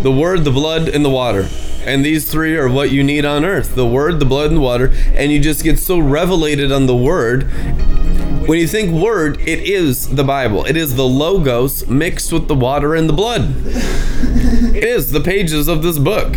the 0.00 0.10
word, 0.10 0.44
the 0.44 0.50
blood, 0.50 0.88
and 0.88 1.04
the 1.04 1.10
water. 1.10 1.46
And 1.88 2.04
these 2.04 2.30
three 2.30 2.54
are 2.54 2.68
what 2.68 2.90
you 2.90 3.02
need 3.02 3.24
on 3.24 3.46
earth 3.46 3.74
the 3.74 3.86
word, 3.86 4.20
the 4.20 4.26
blood, 4.26 4.48
and 4.48 4.58
the 4.58 4.60
water. 4.60 4.92
And 5.14 5.32
you 5.32 5.40
just 5.40 5.64
get 5.64 5.78
so 5.78 5.98
revelated 5.98 6.70
on 6.70 6.84
the 6.84 6.94
word. 6.94 7.44
When 8.46 8.58
you 8.58 8.66
think 8.66 8.92
word, 8.92 9.40
it 9.40 9.60
is 9.60 10.14
the 10.14 10.22
Bible. 10.22 10.66
It 10.66 10.76
is 10.76 10.96
the 10.96 11.06
logos 11.06 11.86
mixed 11.86 12.30
with 12.30 12.46
the 12.46 12.54
water 12.54 12.94
and 12.94 13.08
the 13.08 13.14
blood. 13.14 13.54
It 13.66 14.84
is 14.84 15.12
the 15.12 15.20
pages 15.20 15.66
of 15.66 15.82
this 15.82 15.98
book. 15.98 16.36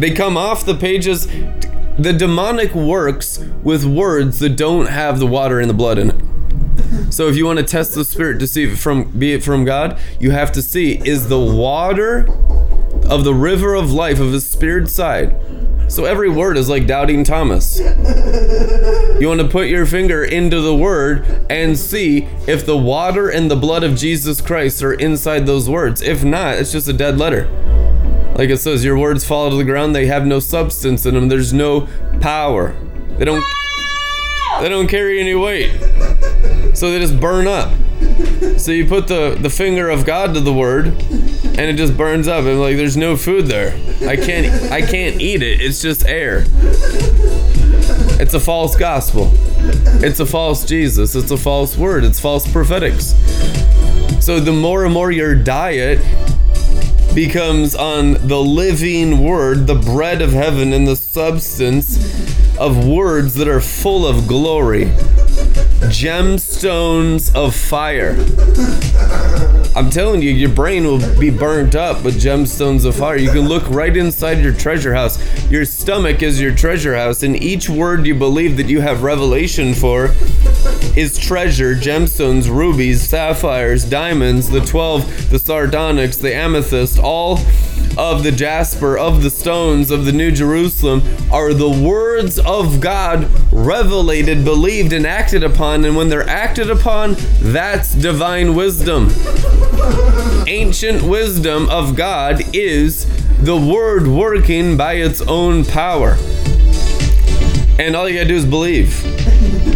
They 0.00 0.12
come 0.12 0.38
off 0.38 0.64
the 0.64 0.74
pages. 0.74 1.26
The 1.98 2.14
demonic 2.16 2.74
works 2.74 3.44
with 3.62 3.84
words 3.84 4.38
that 4.38 4.56
don't 4.56 4.86
have 4.86 5.18
the 5.18 5.26
water 5.26 5.60
and 5.60 5.68
the 5.68 5.74
blood 5.74 5.98
in 5.98 6.10
it. 6.10 7.12
So 7.12 7.28
if 7.28 7.36
you 7.36 7.44
want 7.44 7.58
to 7.58 7.64
test 7.64 7.94
the 7.94 8.04
spirit 8.04 8.38
to 8.40 8.46
see 8.46 8.64
if 8.64 8.80
from 8.80 9.10
be 9.10 9.34
it 9.34 9.44
from 9.44 9.66
God, 9.66 9.98
you 10.18 10.30
have 10.30 10.52
to 10.52 10.62
see 10.62 10.98
is 11.06 11.28
the 11.28 11.38
water 11.38 12.26
of 13.14 13.22
the 13.22 13.32
river 13.32 13.74
of 13.74 13.92
life 13.92 14.18
of 14.18 14.32
his 14.32 14.44
spirit 14.48 14.88
side. 14.88 15.36
So 15.86 16.04
every 16.04 16.28
word 16.28 16.56
is 16.56 16.68
like 16.68 16.86
doubting 16.86 17.22
Thomas. 17.22 17.78
You 17.78 19.28
want 19.28 19.40
to 19.40 19.48
put 19.48 19.68
your 19.68 19.86
finger 19.86 20.24
into 20.24 20.60
the 20.60 20.74
word 20.74 21.46
and 21.48 21.78
see 21.78 22.24
if 22.48 22.66
the 22.66 22.76
water 22.76 23.28
and 23.28 23.48
the 23.48 23.56
blood 23.56 23.84
of 23.84 23.94
Jesus 23.94 24.40
Christ 24.40 24.82
are 24.82 24.94
inside 24.94 25.46
those 25.46 25.70
words. 25.70 26.02
If 26.02 26.24
not, 26.24 26.56
it's 26.56 26.72
just 26.72 26.88
a 26.88 26.92
dead 26.92 27.16
letter. 27.16 27.46
Like 28.36 28.50
it 28.50 28.58
says, 28.58 28.84
your 28.84 28.98
words 28.98 29.24
fall 29.24 29.50
to 29.50 29.56
the 29.56 29.62
ground, 29.62 29.94
they 29.94 30.06
have 30.06 30.26
no 30.26 30.40
substance 30.40 31.06
in 31.06 31.14
them, 31.14 31.28
there's 31.28 31.52
no 31.52 31.86
power. 32.20 32.74
They 33.18 33.24
don't 33.24 33.44
they 34.60 34.68
don't 34.68 34.88
carry 34.88 35.20
any 35.20 35.34
weight. 35.34 35.70
So 36.74 36.90
they 36.90 36.98
just 36.98 37.20
burn 37.20 37.46
up. 37.46 37.72
So 38.58 38.72
you 38.72 38.86
put 38.86 39.08
the, 39.08 39.36
the 39.40 39.50
finger 39.50 39.88
of 39.90 40.04
God 40.04 40.34
to 40.34 40.40
the 40.40 40.52
word 40.52 40.86
and 40.86 41.60
it 41.60 41.76
just 41.76 41.96
burns 41.96 42.28
up 42.28 42.44
and 42.44 42.60
like 42.60 42.76
there's 42.76 42.96
no 42.96 43.16
food 43.16 43.46
there. 43.46 43.74
I 44.08 44.16
can't 44.16 44.72
I 44.72 44.80
can't 44.80 45.20
eat 45.20 45.42
it. 45.42 45.60
It's 45.60 45.80
just 45.80 46.06
air. 46.06 46.44
It's 48.20 48.34
a 48.34 48.40
false 48.40 48.76
gospel. 48.76 49.30
It's 50.02 50.20
a 50.20 50.26
false 50.26 50.64
Jesus. 50.64 51.14
It's 51.14 51.30
a 51.30 51.36
false 51.36 51.76
word. 51.76 52.04
It's 52.04 52.20
false 52.20 52.50
prophetics. 52.50 53.14
So 54.24 54.40
the 54.40 54.52
more 54.52 54.84
and 54.84 54.94
more 54.94 55.10
your 55.10 55.34
diet 55.34 55.98
becomes 57.14 57.74
on 57.76 58.14
the 58.26 58.40
living 58.40 59.22
word, 59.22 59.66
the 59.66 59.74
bread 59.74 60.20
of 60.20 60.32
heaven, 60.32 60.72
and 60.72 60.88
the 60.88 60.96
substance 60.96 61.96
of 62.58 62.86
words 62.86 63.34
that 63.34 63.46
are 63.46 63.60
full 63.60 64.06
of 64.06 64.26
glory, 64.26 64.86
gemstones 65.90 67.34
of 67.34 67.54
fire. 67.54 68.16
I'm 69.76 69.90
telling 69.90 70.22
you, 70.22 70.30
your 70.30 70.50
brain 70.50 70.84
will 70.84 71.00
be 71.18 71.30
burnt 71.30 71.74
up 71.74 72.04
with 72.04 72.20
gemstones 72.20 72.84
of 72.84 72.94
fire. 72.94 73.16
You 73.16 73.30
can 73.30 73.48
look 73.48 73.68
right 73.68 73.96
inside 73.96 74.38
your 74.38 74.52
treasure 74.52 74.94
house. 74.94 75.18
Your 75.50 75.64
stomach 75.64 76.22
is 76.22 76.40
your 76.40 76.54
treasure 76.54 76.94
house, 76.94 77.22
and 77.22 77.36
each 77.36 77.68
word 77.68 78.06
you 78.06 78.14
believe 78.14 78.56
that 78.56 78.68
you 78.68 78.80
have 78.80 79.02
revelation 79.02 79.74
for 79.74 80.10
is 80.96 81.18
treasure, 81.18 81.74
gemstones, 81.74 82.48
rubies, 82.48 83.02
sapphires, 83.02 83.84
diamonds, 83.84 84.48
the 84.48 84.60
12, 84.60 85.30
the 85.30 85.38
sardonyx, 85.38 86.16
the 86.16 86.32
amethyst, 86.32 86.98
all 86.98 87.38
of 87.96 88.22
the 88.22 88.32
jasper, 88.32 88.98
of 88.98 89.22
the 89.22 89.30
stones, 89.30 89.90
of 89.90 90.04
the 90.04 90.12
New 90.12 90.30
Jerusalem 90.30 91.02
are 91.32 91.52
the 91.52 91.70
words 91.70 92.38
of 92.38 92.80
God 92.80 93.28
revelated, 93.52 94.44
believed, 94.44 94.92
and 94.92 95.06
acted 95.06 95.42
upon. 95.42 95.84
And 95.84 95.96
when 95.96 96.08
they're 96.08 96.28
acted 96.28 96.70
upon, 96.70 97.16
that's 97.40 97.94
divine 97.94 98.54
wisdom. 98.54 99.10
Ancient 100.46 101.02
wisdom 101.02 101.68
of 101.68 101.96
God 101.96 102.42
is 102.54 103.06
the 103.38 103.56
word 103.56 104.06
working 104.06 104.76
by 104.76 104.94
its 104.94 105.20
own 105.22 105.64
power. 105.64 106.16
And 107.78 107.96
all 107.96 108.08
you 108.08 108.16
gotta 108.16 108.28
do 108.28 108.36
is 108.36 108.46
believe. 108.46 109.33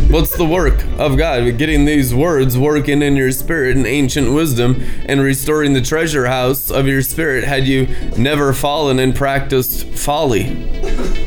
What's 0.08 0.34
the 0.34 0.46
work 0.46 0.82
of 0.96 1.18
God? 1.18 1.58
Getting 1.58 1.84
these 1.84 2.14
words 2.14 2.56
working 2.56 3.02
in 3.02 3.14
your 3.14 3.30
spirit 3.30 3.76
and 3.76 3.86
ancient 3.86 4.32
wisdom 4.32 4.82
and 5.04 5.20
restoring 5.20 5.74
the 5.74 5.82
treasure 5.82 6.26
house 6.26 6.70
of 6.70 6.86
your 6.86 7.02
spirit 7.02 7.44
had 7.44 7.68
you 7.68 7.88
never 8.16 8.54
fallen 8.54 8.98
and 9.00 9.14
practiced 9.14 9.86
folly, 9.90 10.54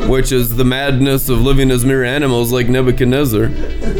which 0.07 0.31
is 0.31 0.55
the 0.55 0.65
madness 0.65 1.29
of 1.29 1.41
living 1.41 1.69
as 1.69 1.85
mere 1.85 2.03
animals 2.03 2.51
like 2.51 2.69
Nebuchadnezzar. 2.69 3.49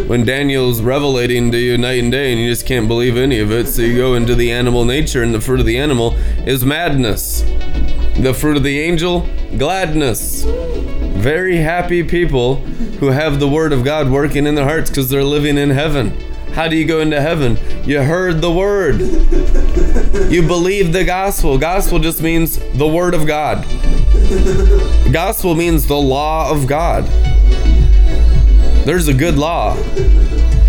When 0.08 0.26
Daniel's 0.26 0.82
revelating 0.82 1.52
to 1.52 1.60
you 1.60 1.78
night 1.78 2.02
and 2.02 2.12
day 2.12 2.32
and 2.32 2.42
you 2.42 2.50
just 2.50 2.66
can't 2.66 2.88
believe 2.88 3.18
any 3.18 3.38
of 3.38 3.52
it, 3.52 3.68
so 3.68 3.84
you 3.84 3.96
go 3.96 4.16
into 4.16 4.34
the 4.34 4.52
animal 4.52 4.84
nature 4.84 5.22
and 5.22 5.32
the 5.32 5.42
fruit 5.42 5.60
of 5.60 5.68
the 5.68 5.78
animal 5.78 6.16
is 6.48 6.66
madness. 6.66 7.42
The 8.18 8.34
fruit 8.34 8.58
of 8.58 8.64
the 8.64 8.80
angel, 8.80 9.30
gladness 9.60 10.44
very 11.22 11.58
happy 11.58 12.02
people 12.02 12.64
who 13.02 13.08
have 13.08 13.40
the 13.40 13.48
word 13.48 13.74
of 13.74 13.84
God 13.84 14.12
working 14.12 14.46
in 14.46 14.54
their 14.54 14.64
hearts 14.64 14.92
because 14.92 15.10
they're 15.10 15.24
living 15.24 15.58
in 15.58 15.72
heaven. 15.72 16.12
How 16.54 16.68
do 16.68 16.76
you 16.76 16.86
go 16.86 17.00
into 17.00 17.20
heaven? 17.20 17.58
You 17.84 18.04
heard 18.04 18.42
the 18.42 18.52
word. 18.52 19.00
You 20.32 20.46
believe 20.46 20.94
the 20.94 21.04
gospel. 21.04 21.58
Gospel 21.58 21.98
just 21.98 22.22
means 22.22 22.60
the 22.74 22.88
word 22.88 23.16
of 23.16 23.26
God. 23.26 23.66
Gospel 25.12 25.56
means 25.56 25.88
the 25.88 25.96
law 25.96 26.52
of 26.52 26.68
God. 26.68 27.06
There's 28.86 29.08
a 29.08 29.16
good 29.16 29.36
law. 29.36 29.76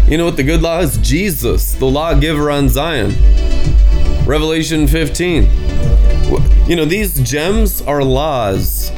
You 0.06 0.16
know 0.16 0.24
what 0.24 0.38
the 0.38 0.42
good 0.42 0.62
law 0.62 0.80
is? 0.80 0.96
Jesus, 0.98 1.74
the 1.74 1.84
lawgiver 1.84 2.50
on 2.50 2.70
Zion. 2.70 3.10
Revelation 4.24 4.86
15. 4.86 5.46
You 6.66 6.76
know, 6.76 6.86
these 6.86 7.20
gems 7.20 7.82
are 7.82 8.02
laws 8.02 8.90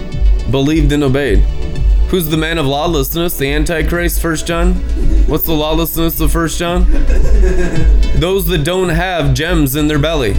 believed 0.52 0.92
and 0.92 1.02
obeyed. 1.02 1.44
Who's 2.08 2.28
the 2.28 2.36
man 2.36 2.58
of 2.58 2.66
lawlessness? 2.66 3.36
The 3.36 3.52
Antichrist, 3.52 4.20
First 4.20 4.46
John? 4.46 4.74
What's 5.26 5.44
the 5.44 5.52
lawlessness 5.52 6.20
of 6.20 6.30
First 6.30 6.58
John? 6.58 6.84
Those 8.16 8.46
that 8.46 8.62
don't 8.64 8.90
have 8.90 9.34
gems 9.34 9.74
in 9.74 9.88
their 9.88 9.98
belly. 9.98 10.34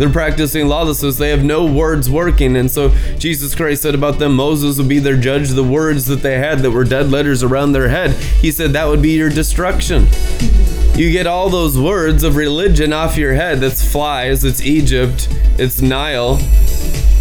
They're 0.00 0.10
practicing 0.10 0.66
lawlessness. 0.66 1.18
They 1.18 1.28
have 1.30 1.44
no 1.44 1.66
words 1.66 2.08
working. 2.08 2.56
And 2.56 2.70
so 2.70 2.88
Jesus 3.18 3.54
Christ 3.54 3.82
said 3.82 3.94
about 3.94 4.18
them, 4.18 4.34
Moses 4.34 4.78
would 4.78 4.88
be 4.88 4.98
their 4.98 5.16
judge. 5.16 5.50
The 5.50 5.62
words 5.62 6.06
that 6.06 6.22
they 6.22 6.38
had 6.38 6.60
that 6.60 6.70
were 6.70 6.84
dead 6.84 7.10
letters 7.10 7.42
around 7.42 7.72
their 7.72 7.88
head, 7.88 8.12
he 8.12 8.50
said 8.50 8.72
that 8.72 8.86
would 8.86 9.02
be 9.02 9.10
your 9.10 9.28
destruction. 9.28 10.06
You 10.94 11.12
get 11.12 11.26
all 11.26 11.48
those 11.48 11.78
words 11.78 12.22
of 12.24 12.36
religion 12.36 12.92
off 12.92 13.16
your 13.16 13.34
head. 13.34 13.60
That's 13.60 13.86
flies, 13.90 14.44
it's 14.44 14.62
Egypt, 14.62 15.28
it's 15.58 15.80
Nile, 15.80 16.38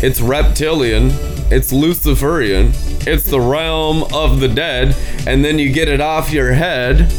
it's 0.02 0.20
reptilian, 0.20 1.10
it's 1.52 1.72
Luciferian, 1.72 2.72
it's 3.08 3.30
the 3.30 3.40
realm 3.40 4.04
of 4.14 4.40
the 4.40 4.48
dead, 4.48 4.96
and 5.28 5.44
then 5.44 5.60
you 5.60 5.72
get 5.72 5.88
it 5.88 6.02
off 6.02 6.32
your 6.32 6.54
head, 6.54 7.12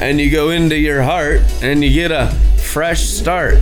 and 0.00 0.18
you 0.18 0.30
go 0.30 0.50
into 0.50 0.76
your 0.76 1.02
heart 1.02 1.42
and 1.62 1.84
you 1.84 1.92
get 1.92 2.10
a 2.10 2.28
fresh 2.58 3.02
start. 3.02 3.58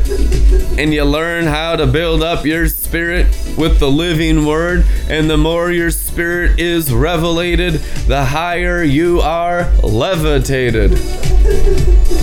And 0.79 0.95
you 0.95 1.05
learn 1.05 1.47
how 1.47 1.77
to 1.77 1.87
build 1.87 2.23
up 2.23 2.45
your 2.45 2.69
spirit 2.69 3.27
with 3.57 3.81
the 3.81 3.91
living 3.91 4.47
word 4.47 4.85
and 5.09 5.29
the 5.29 5.37
more 5.37 5.73
your 5.73 5.91
spirit 5.91 6.61
is 6.61 6.93
revelated 6.93 7.75
the 8.07 8.25
higher 8.25 8.83
you 8.85 9.21
are 9.21 9.69
levitated. 9.83 10.93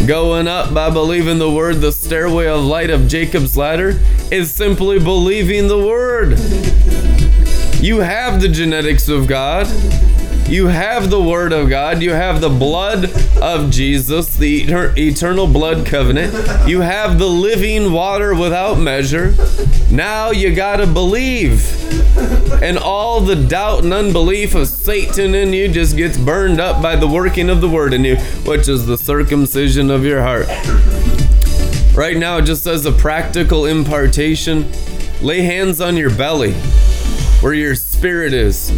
Going 0.08 0.48
up 0.48 0.74
by 0.74 0.90
believing 0.92 1.40
the 1.40 1.52
word 1.52 1.82
the 1.82 1.92
stairway 1.92 2.48
of 2.48 2.64
light 2.64 2.92
of 2.92 3.08
jacob's 3.08 3.58
ladder 3.58 4.00
is 4.32 4.54
simply 4.54 5.00
believing 5.00 5.68
the 5.68 5.80
word 5.80 6.38
you 7.86 8.00
have 8.00 8.42
the 8.42 8.50
genetics 8.50 9.08
of 9.08 9.28
god 9.28 9.68
you 10.48 10.68
have 10.68 11.10
the 11.10 11.22
Word 11.22 11.54
of 11.54 11.70
God. 11.70 12.04
You 12.04 12.12
have 12.12 12.40
the 12.40 12.50
blood 12.50 13.12
of 13.42 13.72
Jesus, 13.72 14.36
the 14.36 14.64
eternal 14.96 15.48
blood 15.48 15.88
covenant. 15.88 16.68
You 16.70 16.82
have 16.82 17.18
the 17.18 17.28
living 17.28 17.92
water 17.92 18.36
without 18.36 18.76
measure. 18.76 19.34
Now 19.90 20.30
you 20.30 20.54
got 20.54 20.78
to 20.78 20.86
believe. 20.86 21.64
And 22.62 22.78
all 22.78 23.22
the 23.22 23.36
doubt 23.36 23.86
and 23.86 23.94
unbelief 23.94 24.54
of 24.54 24.68
Satan 24.68 25.34
in 25.34 25.52
you 25.52 25.68
just 25.68 25.98
gets 25.98 26.16
burned 26.16 26.62
up 26.62 26.80
by 26.80 26.96
the 26.96 27.08
working 27.08 27.50
of 27.50 27.60
the 27.60 27.70
Word 27.70 27.96
in 27.96 28.06
you, 28.06 28.18
which 28.46 28.68
is 28.68 28.86
the 28.86 29.00
circumcision 29.00 29.90
of 29.90 30.06
your 30.06 30.22
heart. 30.22 30.46
Right 31.96 32.18
now, 32.18 32.40
just 32.40 32.68
as 32.68 32.86
a 32.86 32.92
practical 32.92 33.66
impartation, 33.66 34.72
lay 35.22 35.42
hands 35.42 35.82
on 35.82 35.98
your 35.98 36.16
belly 36.16 36.54
where 37.46 37.54
your 37.54 37.76
spirit 37.76 38.34
is 38.34 38.72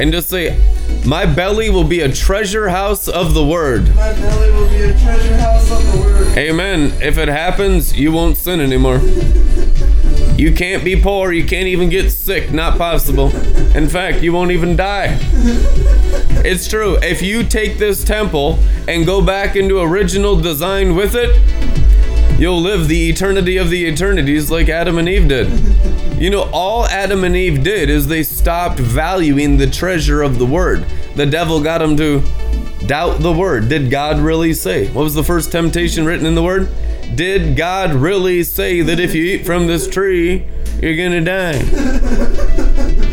and 0.00 0.10
just 0.10 0.28
say, 0.28 0.58
my 1.06 1.24
belly 1.24 1.70
will 1.70 1.84
be 1.84 2.00
a 2.00 2.12
treasure 2.12 2.68
house 2.68 3.06
of 3.06 3.32
the 3.32 3.46
word. 3.46 3.94
My 3.94 4.12
belly 4.14 4.50
will 4.50 4.68
be 4.68 4.82
a 4.82 4.98
treasure 4.98 5.36
house 5.36 5.70
of 5.70 5.92
the 5.92 6.00
word. 6.00 6.36
Amen. 6.36 6.92
If 7.00 7.16
it 7.16 7.28
happens, 7.28 7.96
you 7.96 8.10
won't 8.10 8.36
sin 8.36 8.60
anymore. 8.60 8.98
You 10.36 10.52
can't 10.52 10.82
be 10.82 11.00
poor. 11.00 11.30
You 11.30 11.46
can't 11.46 11.68
even 11.68 11.90
get 11.90 12.10
sick. 12.10 12.50
Not 12.50 12.76
possible. 12.76 13.28
In 13.76 13.88
fact, 13.88 14.20
you 14.20 14.32
won't 14.32 14.50
even 14.50 14.74
die. 14.74 15.16
It's 16.44 16.66
true. 16.66 16.98
If 17.02 17.22
you 17.22 17.44
take 17.44 17.78
this 17.78 18.02
temple 18.02 18.58
and 18.88 19.06
go 19.06 19.24
back 19.24 19.54
into 19.54 19.80
original 19.80 20.40
design 20.40 20.96
with 20.96 21.14
it, 21.14 21.40
you'll 22.36 22.60
live 22.60 22.88
the 22.88 23.08
eternity 23.10 23.58
of 23.58 23.70
the 23.70 23.84
eternities 23.86 24.50
like 24.50 24.68
Adam 24.68 24.98
and 24.98 25.08
Eve 25.08 25.28
did. 25.28 25.91
You 26.18 26.30
know, 26.30 26.48
all 26.52 26.86
Adam 26.86 27.24
and 27.24 27.34
Eve 27.34 27.64
did 27.64 27.90
is 27.90 28.06
they 28.06 28.22
stopped 28.22 28.78
valuing 28.78 29.56
the 29.56 29.68
treasure 29.68 30.22
of 30.22 30.38
the 30.38 30.46
word. 30.46 30.84
The 31.16 31.26
devil 31.26 31.60
got 31.60 31.78
them 31.78 31.96
to 31.96 32.22
doubt 32.86 33.20
the 33.20 33.32
word. 33.32 33.68
Did 33.68 33.90
God 33.90 34.18
really 34.18 34.54
say? 34.54 34.88
What 34.88 35.02
was 35.02 35.14
the 35.14 35.24
first 35.24 35.50
temptation 35.50 36.04
written 36.04 36.26
in 36.26 36.34
the 36.34 36.42
word? 36.42 36.68
Did 37.14 37.56
God 37.56 37.92
really 37.92 38.42
say 38.42 38.82
that 38.82 39.00
if 39.00 39.14
you 39.14 39.24
eat 39.24 39.44
from 39.44 39.66
this 39.66 39.88
tree, 39.88 40.46
you're 40.80 40.96
gonna 40.96 41.20
die? 41.20 42.68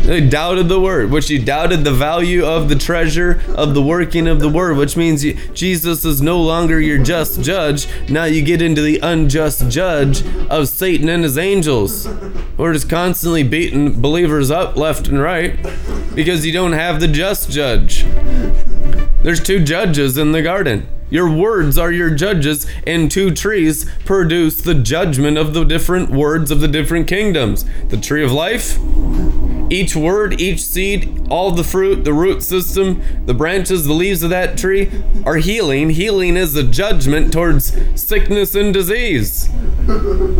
They 0.09 0.21
doubted 0.21 0.69
the 0.69 0.79
word, 0.79 1.11
which 1.11 1.29
you 1.29 1.37
doubted 1.37 1.83
the 1.83 1.93
value 1.93 2.43
of 2.43 2.67
the 2.67 2.75
treasure 2.75 3.43
of 3.49 3.75
the 3.75 3.81
working 3.83 4.27
of 4.27 4.39
the 4.39 4.49
word, 4.49 4.75
which 4.75 4.97
means 4.97 5.23
Jesus 5.53 6.03
is 6.03 6.19
no 6.19 6.41
longer 6.41 6.81
your 6.81 6.97
just 6.97 7.43
judge. 7.43 7.87
Now 8.09 8.23
you 8.23 8.41
get 8.41 8.59
into 8.59 8.81
the 8.81 8.97
unjust 9.03 9.69
judge 9.69 10.25
of 10.47 10.67
Satan 10.67 11.09
and 11.09 11.23
his 11.23 11.37
angels. 11.37 12.07
We're 12.57 12.73
just 12.73 12.89
constantly 12.89 13.43
beating 13.43 14.01
believers 14.01 14.49
up 14.49 14.75
left 14.75 15.09
and 15.09 15.21
right 15.21 15.59
because 16.15 16.43
you 16.43 16.53
don't 16.53 16.73
have 16.73 16.99
the 16.99 17.07
just 17.07 17.51
judge. 17.51 18.03
There's 19.21 19.43
two 19.43 19.63
judges 19.63 20.17
in 20.17 20.31
the 20.31 20.41
garden. 20.41 20.87
Your 21.11 21.29
words 21.31 21.77
are 21.77 21.91
your 21.91 22.09
judges, 22.09 22.65
and 22.87 23.11
two 23.11 23.29
trees 23.29 23.87
produce 24.05 24.59
the 24.59 24.73
judgment 24.73 25.37
of 25.37 25.53
the 25.53 25.65
different 25.65 26.09
words 26.09 26.49
of 26.49 26.61
the 26.61 26.67
different 26.67 27.07
kingdoms 27.07 27.63
the 27.89 27.97
tree 27.97 28.23
of 28.23 28.31
life 28.31 28.79
each 29.69 29.95
word, 29.95 30.39
each 30.41 30.61
seed, 30.61 31.27
all 31.29 31.51
the 31.51 31.63
fruit, 31.63 32.03
the 32.03 32.13
root 32.13 32.43
system, 32.43 33.01
the 33.25 33.33
branches, 33.33 33.85
the 33.85 33.93
leaves 33.93 34.23
of 34.23 34.29
that 34.29 34.57
tree 34.57 34.91
are 35.25 35.37
healing. 35.37 35.91
Healing 35.91 36.37
is 36.37 36.55
a 36.55 36.63
judgment 36.63 37.31
towards 37.31 37.73
sickness 37.99 38.55
and 38.55 38.73
disease. 38.73 39.49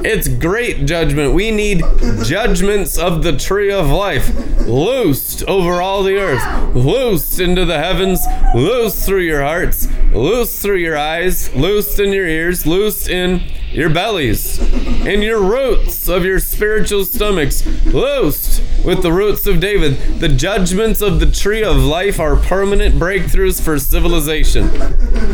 It's 0.06 0.28
great 0.28 0.86
judgment. 0.86 1.34
We 1.34 1.52
need 1.52 1.84
judgments 2.24 2.98
of 2.98 3.24
the 3.24 3.36
tree 3.38 3.72
of 3.72 3.90
life 3.90 4.30
loosed 4.68 5.44
over 5.46 5.82
all 5.82 6.04
the 6.04 6.18
earth, 6.18 6.76
loosed 6.76 7.40
into 7.40 7.66
the 7.66 7.78
heavens, 7.78 8.26
loosed 8.54 9.06
through 9.06 9.22
your 9.22 9.42
hearts, 9.42 9.88
loosed 10.14 10.62
through 10.62 10.78
your 10.78 10.98
eyes, 10.98 11.54
loosed 11.56 12.00
in 12.00 12.14
your 12.14 12.28
ears, 12.28 12.66
loosed 12.66 13.10
in 13.10 13.42
your 13.72 13.90
bellies, 13.90 14.60
in 15.06 15.22
your 15.22 15.42
roots 15.42 16.08
of 16.08 16.26
your 16.26 16.40
spiritual 16.40 17.06
stomachs, 17.06 17.66
loosed 17.86 18.62
with 18.86 19.02
the 19.04 19.12
roots 19.12 19.46
of 19.46 19.60
David. 19.60 20.20
The 20.20 20.30
judgments 20.30 21.02
of 21.02 21.20
the 21.20 21.30
tree 21.30 21.64
of 21.64 21.78
life 21.78 22.20
are 22.20 22.36
permanent 22.36 22.96
breakthroughs 22.96 23.62
for 23.62 23.80
civilization. 23.80 24.70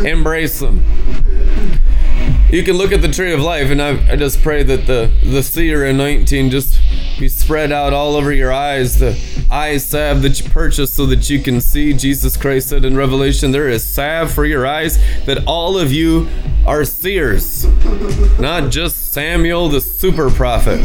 Embrace 0.05 0.59
them. 0.59 0.83
You 2.49 2.63
can 2.63 2.77
look 2.77 2.91
at 2.91 3.01
the 3.01 3.11
tree 3.11 3.33
of 3.33 3.39
life, 3.39 3.69
and 3.69 3.81
I, 3.81 4.11
I 4.11 4.15
just 4.15 4.41
pray 4.41 4.63
that 4.63 4.85
the, 4.85 5.11
the 5.23 5.43
seer 5.43 5.85
anointing 5.85 6.51
just 6.51 6.79
be 7.19 7.27
spread 7.27 7.71
out 7.71 7.91
all 7.91 8.15
over 8.15 8.31
your 8.31 8.53
eyes. 8.53 8.99
The 8.99 9.19
eye 9.49 9.77
salve 9.77 10.21
that 10.21 10.39
you 10.39 10.49
purchase 10.49 10.91
so 10.91 11.05
that 11.07 11.29
you 11.29 11.41
can 11.41 11.59
see. 11.59 11.93
Jesus 11.93 12.37
Christ 12.37 12.69
said 12.69 12.85
in 12.85 12.95
Revelation, 12.95 13.51
There 13.51 13.67
is 13.67 13.83
salve 13.83 14.31
for 14.31 14.45
your 14.45 14.65
eyes, 14.65 14.97
that 15.25 15.43
all 15.47 15.77
of 15.77 15.91
you 15.91 16.27
are 16.65 16.83
seers, 16.85 17.65
not 18.39 18.71
just 18.71 19.13
Samuel 19.13 19.69
the 19.69 19.81
super 19.81 20.29
prophet. 20.29 20.79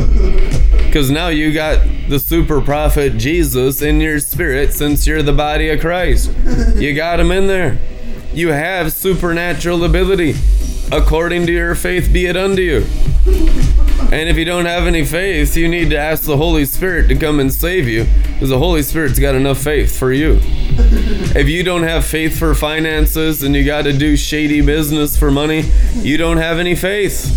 Because 0.86 1.10
now 1.10 1.28
you 1.28 1.52
got 1.52 1.86
the 2.08 2.18
super 2.18 2.60
prophet 2.60 3.16
Jesus 3.16 3.80
in 3.80 4.00
your 4.00 4.18
spirit 4.18 4.72
since 4.72 5.06
you're 5.06 5.22
the 5.22 5.32
body 5.32 5.68
of 5.70 5.80
Christ. 5.80 6.32
You 6.76 6.94
got 6.94 7.20
him 7.20 7.30
in 7.30 7.46
there. 7.46 7.78
You 8.32 8.48
have 8.48 8.92
supernatural 8.92 9.84
ability. 9.84 10.34
According 10.92 11.46
to 11.46 11.52
your 11.52 11.74
faith, 11.76 12.12
be 12.12 12.26
it 12.26 12.36
unto 12.36 12.62
you. 12.62 12.84
And 14.12 14.28
if 14.28 14.36
you 14.36 14.44
don't 14.44 14.66
have 14.66 14.88
any 14.88 15.04
faith, 15.04 15.56
you 15.56 15.68
need 15.68 15.90
to 15.90 15.96
ask 15.96 16.24
the 16.24 16.36
Holy 16.36 16.64
Spirit 16.64 17.06
to 17.08 17.14
come 17.14 17.38
and 17.38 17.52
save 17.52 17.86
you 17.86 18.06
because 18.32 18.48
the 18.48 18.58
Holy 18.58 18.82
Spirit's 18.82 19.20
got 19.20 19.36
enough 19.36 19.58
faith 19.58 19.96
for 19.96 20.12
you. 20.12 20.40
If 20.82 21.48
you 21.48 21.62
don't 21.62 21.82
have 21.82 22.04
faith 22.04 22.38
for 22.38 22.54
finances 22.54 23.42
and 23.42 23.54
you 23.54 23.64
got 23.64 23.82
to 23.82 23.92
do 23.92 24.16
shady 24.16 24.60
business 24.60 25.16
for 25.16 25.30
money, 25.30 25.70
you 25.94 26.16
don't 26.16 26.38
have 26.38 26.58
any 26.58 26.74
faith. 26.74 27.28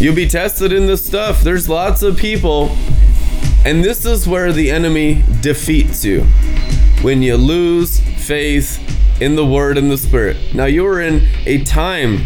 You'll 0.00 0.14
be 0.14 0.28
tested 0.28 0.72
in 0.72 0.86
this 0.86 1.04
stuff. 1.04 1.42
There's 1.42 1.68
lots 1.68 2.02
of 2.02 2.16
people, 2.16 2.76
and 3.64 3.84
this 3.84 4.06
is 4.06 4.26
where 4.26 4.52
the 4.52 4.70
enemy 4.70 5.24
defeats 5.40 6.04
you 6.04 6.22
when 7.02 7.22
you 7.22 7.36
lose 7.36 8.00
faith 8.00 8.80
in 9.20 9.34
the 9.36 9.44
Word 9.44 9.76
and 9.76 9.90
the 9.90 9.98
Spirit. 9.98 10.36
Now, 10.54 10.66
you 10.66 10.86
are 10.86 11.00
in 11.00 11.28
a 11.46 11.62
time 11.64 12.20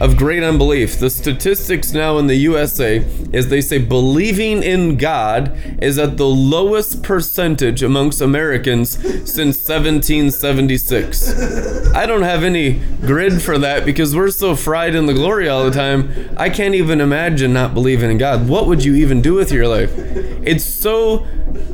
of 0.00 0.16
great 0.16 0.42
unbelief. 0.42 0.98
The 0.98 1.10
statistics 1.10 1.92
now 1.92 2.18
in 2.18 2.26
the 2.26 2.36
USA 2.36 2.98
is 3.32 3.48
they 3.48 3.60
say 3.60 3.78
believing 3.78 4.62
in 4.62 4.96
God 4.96 5.56
is 5.82 5.98
at 5.98 6.16
the 6.16 6.26
lowest 6.26 7.02
percentage 7.02 7.82
amongst 7.82 8.20
Americans 8.20 8.92
since 9.30 9.68
1776. 9.68 11.92
I 11.94 12.06
don't 12.06 12.22
have 12.22 12.42
any 12.42 12.80
grid 13.02 13.42
for 13.42 13.58
that 13.58 13.84
because 13.84 14.16
we're 14.16 14.30
so 14.30 14.56
fried 14.56 14.94
in 14.94 15.06
the 15.06 15.14
glory 15.14 15.48
all 15.48 15.64
the 15.64 15.70
time. 15.70 16.30
I 16.36 16.48
can't 16.48 16.74
even 16.74 17.00
imagine 17.00 17.52
not 17.52 17.74
believing 17.74 18.10
in 18.10 18.18
God. 18.18 18.48
What 18.48 18.66
would 18.66 18.84
you 18.84 18.94
even 18.94 19.20
do 19.20 19.34
with 19.34 19.52
your 19.52 19.68
life? 19.68 19.92
It's 19.94 20.64
so 20.64 21.26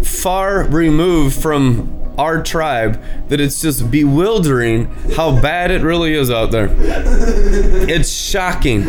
far 0.03 0.65
removed 0.65 1.41
from 1.41 1.96
our 2.19 2.43
tribe 2.43 3.03
that 3.29 3.41
it's 3.41 3.61
just 3.61 3.91
bewildering 3.91 4.87
how 5.17 5.41
bad 5.41 5.71
it 5.71 5.83
really 5.83 6.15
is 6.15 6.31
out 6.31 6.51
there. 6.51 6.69
It's 7.89 8.11
shocking 8.11 8.83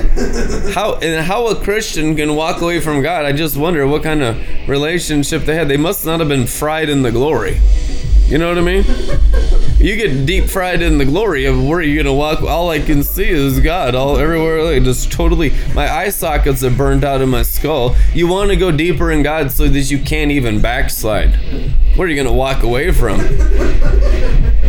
how 0.73 0.95
and 1.01 1.25
how 1.25 1.47
a 1.47 1.55
Christian 1.55 2.15
can 2.15 2.35
walk 2.35 2.61
away 2.61 2.79
from 2.79 3.01
God. 3.01 3.25
I 3.25 3.31
just 3.33 3.57
wonder 3.57 3.85
what 3.87 4.03
kind 4.03 4.21
of 4.21 4.37
relationship 4.67 5.43
they 5.43 5.55
had. 5.55 5.67
They 5.67 5.77
must 5.77 6.05
not 6.05 6.19
have 6.19 6.29
been 6.29 6.47
fried 6.47 6.89
in 6.89 7.01
the 7.01 7.11
glory. 7.11 7.59
You 8.27 8.37
know 8.37 8.49
what 8.49 8.57
I 8.57 8.61
mean? 8.61 8.83
You 9.79 9.95
get 9.95 10.25
deep 10.25 10.49
fried 10.49 10.81
in 10.81 10.97
the 10.97 11.05
glory 11.05 11.45
of 11.45 11.63
where 11.63 11.81
you're 11.81 12.03
gonna 12.03 12.13
walk. 12.13 12.41
All 12.41 12.69
I 12.69 12.79
can 12.79 13.01
see 13.03 13.29
is 13.29 13.61
God. 13.61 13.95
All 13.95 14.17
everywhere, 14.17 14.63
like, 14.63 14.83
just 14.83 15.13
totally. 15.13 15.53
My 15.73 15.89
eye 15.89 16.09
sockets 16.09 16.61
are 16.61 16.69
burned 16.69 17.05
out 17.05 17.21
in 17.21 17.29
my 17.29 17.43
skull. 17.43 17.95
You 18.13 18.27
want 18.27 18.49
to 18.49 18.57
go 18.57 18.69
deeper 18.69 19.11
in 19.11 19.23
God 19.23 19.51
so 19.51 19.69
that 19.69 19.91
you 19.91 19.99
can't 19.99 20.31
even 20.31 20.59
backslide. 20.59 21.35
What 21.95 22.05
are 22.05 22.07
you 22.07 22.17
gonna 22.17 22.35
walk 22.35 22.63
away 22.63 22.91
from? 22.91 23.21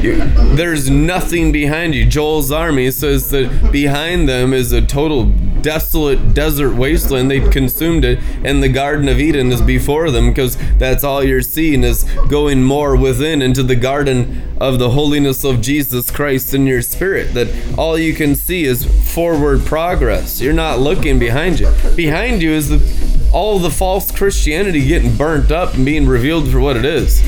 You, 0.00 0.24
there's 0.54 0.88
nothing 0.88 1.50
behind 1.50 1.96
you. 1.96 2.04
Joel's 2.04 2.52
army 2.52 2.92
says 2.92 3.30
that 3.30 3.72
behind 3.72 4.28
them 4.28 4.52
is 4.52 4.70
a 4.70 4.80
total 4.80 5.32
desolate 5.62 6.34
desert 6.34 6.74
wasteland. 6.74 7.30
They'd 7.30 7.52
consumed 7.52 8.04
it, 8.04 8.18
and 8.44 8.62
the 8.62 8.68
Garden 8.68 9.08
of 9.08 9.18
Eden 9.20 9.52
is 9.52 9.60
before 9.60 10.10
them 10.10 10.30
because 10.30 10.56
that's 10.78 11.04
all 11.04 11.22
you're 11.22 11.42
seeing 11.42 11.84
is 11.84 12.04
going 12.28 12.62
more 12.62 12.96
within 12.96 13.42
into 13.42 13.62
the 13.62 13.76
garden 13.76 14.56
of 14.60 14.78
the 14.78 14.90
holiness 14.90 15.44
of 15.44 15.60
Jesus 15.60 16.10
Christ 16.10 16.54
in 16.54 16.66
your 16.66 16.82
spirit. 16.82 17.34
That 17.34 17.48
all 17.78 17.98
you 17.98 18.14
can 18.14 18.34
see 18.34 18.64
is 18.64 18.84
forward 19.14 19.64
progress. 19.64 20.40
You're 20.40 20.52
not 20.52 20.80
looking 20.80 21.18
behind 21.18 21.60
you. 21.60 21.72
Behind 21.94 22.42
you 22.42 22.50
is 22.52 22.68
the, 22.68 23.30
all 23.32 23.58
the 23.58 23.70
false 23.70 24.10
Christianity 24.10 24.86
getting 24.86 25.16
burnt 25.16 25.50
up 25.50 25.74
and 25.74 25.84
being 25.84 26.06
revealed 26.06 26.50
for 26.50 26.60
what 26.60 26.76
it 26.76 26.84
is. 26.84 27.22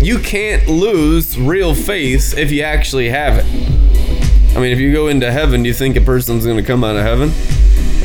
You 0.00 0.18
can't 0.18 0.68
lose 0.68 1.36
real 1.36 1.74
faith 1.74 2.36
if 2.38 2.52
you 2.52 2.62
actually 2.62 3.08
have 3.08 3.38
it. 3.38 3.87
I 4.56 4.60
mean, 4.60 4.72
if 4.72 4.78
you 4.78 4.92
go 4.92 5.08
into 5.08 5.30
heaven, 5.30 5.62
do 5.62 5.68
you 5.68 5.74
think 5.74 5.96
a 5.96 6.00
person's 6.00 6.44
going 6.44 6.56
to 6.56 6.62
come 6.62 6.82
out 6.82 6.96
of 6.96 7.02
heaven? 7.02 7.32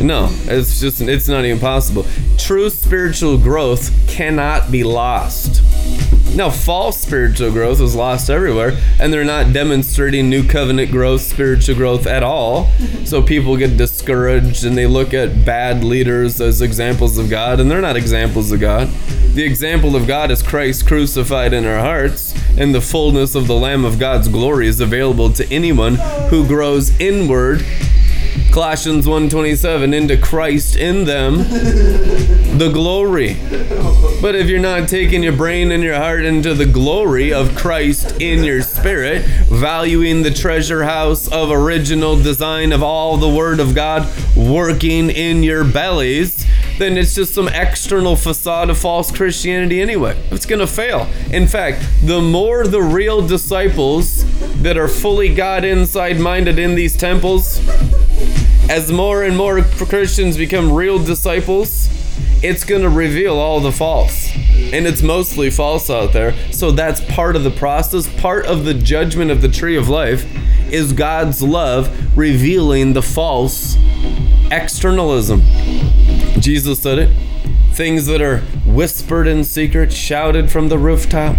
No, 0.06 0.30
it's 0.46 0.80
just, 0.80 1.02
it's 1.02 1.28
not 1.28 1.46
even 1.46 1.60
possible. 1.60 2.06
True 2.38 2.70
spiritual 2.70 3.38
growth 3.38 3.92
cannot 4.08 4.72
be 4.72 4.84
lost. 4.84 5.62
Now, 6.36 6.50
false 6.50 7.00
spiritual 7.00 7.52
growth 7.52 7.80
is 7.80 7.96
lost 7.96 8.30
everywhere, 8.30 8.76
and 9.00 9.14
they're 9.14 9.24
not 9.24 9.54
demonstrating 9.54 10.30
new 10.30 10.46
covenant 10.48 10.90
growth, 10.90 11.22
spiritual 11.22 11.76
growth 11.76 12.08
at 12.08 12.24
all. 12.24 12.72
So 13.06 13.22
people 13.22 13.56
get 13.56 13.78
discouraged 13.78 14.66
and 14.66 14.76
they 14.76 14.88
look 14.88 15.14
at 15.14 15.46
bad 15.46 15.84
leaders 15.84 16.42
as 16.42 16.62
examples 16.62 17.20
of 17.20 17.30
God, 17.30 17.60
and 17.60 17.70
they're 17.70 17.82
not 17.82 17.96
examples 17.96 18.52
of 18.52 18.60
God. 18.60 18.88
The 19.36 19.44
example 19.44 19.96
of 19.96 20.08
God 20.08 20.32
is 20.32 20.42
Christ 20.42 20.88
crucified 20.88 21.54
in 21.54 21.66
our 21.66 21.80
hearts, 21.80 22.34
and 22.58 22.74
the 22.74 22.82
fullness 22.82 23.36
of 23.36 23.48
the 23.48 23.56
Lamb 23.56 23.86
of 23.86 24.00
God's 24.00 24.28
glory 24.28 24.68
is 24.68 24.80
available 24.80 25.32
to 25.34 25.52
anyone 25.52 25.96
who 26.30 26.46
grows 26.48 26.98
inward 27.00 27.66
Colossians 28.52 29.08
1:27 29.08 29.94
into 29.94 30.16
Christ 30.16 30.76
in 30.76 31.06
them 31.06 31.38
the 32.58 32.70
glory. 32.72 33.36
But 34.22 34.36
if 34.36 34.48
you're 34.48 34.60
not 34.60 34.88
taking 34.88 35.24
your 35.24 35.34
brain 35.34 35.72
and 35.72 35.84
your 35.84 35.96
heart 35.96 36.24
into 36.24 36.54
the 36.54 36.68
glory 36.68 37.34
of 37.34 37.56
Christ 37.56 38.14
in 38.22 38.44
your 38.44 38.62
spirit, 38.62 39.24
valuing 39.50 40.22
the 40.22 40.30
treasure 40.30 40.84
house 40.84 41.28
of 41.28 41.50
original 41.50 42.16
design 42.16 42.72
of 42.72 42.84
all 42.84 43.18
the 43.18 43.28
word 43.28 43.60
of 43.60 43.74
God 43.74 44.08
working 44.36 45.10
in 45.10 45.42
your 45.42 45.64
bellies, 45.64 46.46
then 46.78 46.98
it's 46.98 47.16
just 47.16 47.34
some 47.34 47.48
external 47.48 48.16
facade 48.16 48.70
of 48.70 48.78
false 48.78 49.12
Christianity 49.12 49.82
anyway. 49.82 50.18
It's 50.32 50.46
going 50.46 50.60
to 50.60 50.68
fail. 50.68 51.08
In 51.32 51.48
fact, 51.48 51.86
the 52.04 52.22
more 52.22 52.66
the 52.66 52.82
real 52.82 53.26
disciples 53.26 54.24
that 54.62 54.78
are 54.78 54.88
fully 54.88 55.34
God 55.34 55.64
inside 55.64 56.20
minded 56.20 56.58
in 56.58 56.76
these 56.76 56.96
temples, 56.98 57.60
as 58.70 58.92
more 58.92 59.24
and 59.24 59.38
more 59.38 59.62
Christians 59.62 60.38
become 60.38 60.72
real 60.72 60.98
disciples, 61.04 61.90
it's 62.42 62.64
going 62.64 62.82
to 62.82 62.90
reveal 62.90 63.38
all 63.38 63.60
the 63.60 63.72
false. 63.72 64.30
And 64.36 64.88
it's 64.88 65.02
mostly 65.02 65.50
false 65.50 65.90
out 65.90 66.14
there. 66.14 66.34
So 66.52 66.72
that's 66.72 67.02
part 67.02 67.36
of 67.36 67.44
the 67.44 67.52
process. 67.52 68.08
Part 68.20 68.46
of 68.46 68.66
the 68.66 68.74
judgment 68.74 69.32
of 69.32 69.42
the 69.42 69.50
tree 69.50 69.78
of 69.78 69.90
life 69.90 70.26
is 70.72 70.92
God's 70.92 71.44
love 71.44 72.18
revealing 72.18 72.94
the 72.94 73.02
false 73.02 73.78
externalism. 74.52 75.42
Jesus 76.44 76.80
said 76.82 77.00
it. 77.00 77.10
Things 77.72 78.06
that 78.08 78.22
are 78.22 78.40
whispered 78.66 79.28
in 79.28 79.46
secret, 79.46 79.94
shouted 79.94 80.52
from 80.52 80.68
the 80.68 80.78
rooftop, 80.78 81.38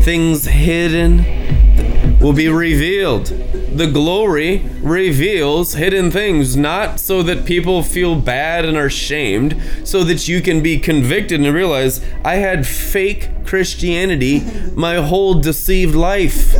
things 0.00 0.46
hidden 0.46 2.18
will 2.18 2.32
be 2.32 2.48
revealed 2.48 3.30
the 3.78 3.86
glory 3.86 4.64
reveals 4.82 5.74
hidden 5.74 6.10
things, 6.10 6.56
not 6.56 6.98
so 6.98 7.22
that 7.22 7.44
people 7.44 7.82
feel 7.82 8.16
bad 8.16 8.64
and 8.64 8.76
are 8.76 8.90
shamed, 8.90 9.60
so 9.84 10.02
that 10.04 10.26
you 10.26 10.42
can 10.42 10.62
be 10.62 10.78
convicted 10.78 11.40
and 11.40 11.54
realize 11.54 12.04
I 12.24 12.36
had 12.36 12.66
fake 12.66 13.28
Christianity 13.44 14.42
my 14.74 14.96
whole 14.96 15.34
deceived 15.34 15.94
life. 15.94 16.54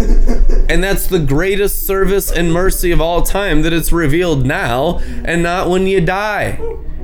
And 0.71 0.85
that's 0.85 1.07
the 1.07 1.19
greatest 1.19 1.87
service 1.87 2.31
and 2.31 2.53
mercy 2.53 2.93
of 2.93 3.01
all 3.01 3.23
time 3.23 3.63
that 3.63 3.73
it's 3.73 3.91
revealed 3.91 4.47
now 4.47 4.99
and 5.25 5.43
not 5.43 5.69
when 5.69 5.87
you 5.87 6.01
die. 6.01 6.61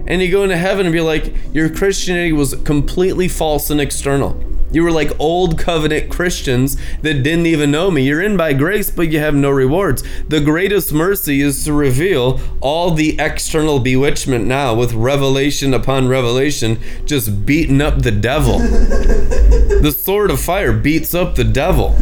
And 0.07 0.21
you 0.21 0.31
go 0.31 0.43
into 0.43 0.57
heaven 0.57 0.87
and 0.87 0.93
be 0.93 1.01
like, 1.01 1.35
your 1.53 1.69
Christianity 1.69 2.33
was 2.33 2.55
completely 2.65 3.29
false 3.29 3.71
and 3.71 3.81
external. 3.81 4.43
You 4.75 4.83
were 4.83 4.91
like 4.91 5.13
old 5.21 5.57
covenant 5.57 6.11
Christians 6.11 6.77
that 7.03 7.23
didn't 7.23 7.47
even 7.47 7.71
know 7.71 7.93
me. 7.93 8.03
You're 8.03 8.21
in 8.21 8.37
by 8.37 8.55
grace, 8.55 8.91
but 8.91 9.09
you 9.09 9.21
have 9.21 9.35
no 9.35 9.51
rewards. 9.51 10.03
The 10.27 10.41
greatest 10.41 10.93
mercy 10.93 11.41
is 11.41 11.65
to 11.65 11.73
reveal 11.73 12.41
all 12.61 12.91
the 12.91 13.17
external 13.21 13.79
bewitchment 13.79 14.47
now 14.47 14.75
with 14.75 14.93
revelation 14.93 15.73
upon 15.73 16.09
revelation, 16.09 16.81
just 17.05 17.47
beating 17.47 17.81
up 17.81 18.03
the 18.03 18.11
devil. 18.11 18.59
the 18.59 19.95
sword 19.97 20.33
of 20.33 20.41
fire 20.41 20.73
beats 20.73 21.15
up 21.15 21.37
the 21.37 21.45
devil. 21.45 21.95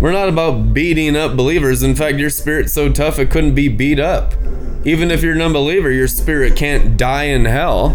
We're 0.00 0.12
not 0.12 0.30
about 0.30 0.72
beating 0.72 1.14
up 1.14 1.36
believers. 1.36 1.82
In 1.82 1.94
fact, 1.94 2.16
your 2.16 2.30
spirit's 2.30 2.72
so 2.72 2.90
tough 2.90 3.18
it 3.18 3.30
couldn't 3.30 3.54
be 3.54 3.68
beat 3.68 4.00
up. 4.00 4.32
Even 4.84 5.10
if 5.10 5.22
you're 5.22 5.34
an 5.34 5.42
unbeliever, 5.42 5.90
your 5.90 6.08
spirit 6.08 6.56
can't 6.56 6.96
die 6.96 7.24
in 7.24 7.44
hell. 7.44 7.90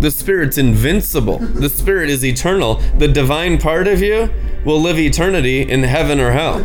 The 0.00 0.10
spirit's 0.10 0.58
invincible. 0.58 1.38
The 1.38 1.70
spirit 1.70 2.10
is 2.10 2.22
eternal. 2.22 2.74
The 2.98 3.08
divine 3.08 3.58
part 3.58 3.86
of 3.86 4.02
you 4.02 4.28
will 4.64 4.78
live 4.78 4.98
eternity 4.98 5.62
in 5.62 5.82
heaven 5.84 6.20
or 6.20 6.32
hell. 6.32 6.62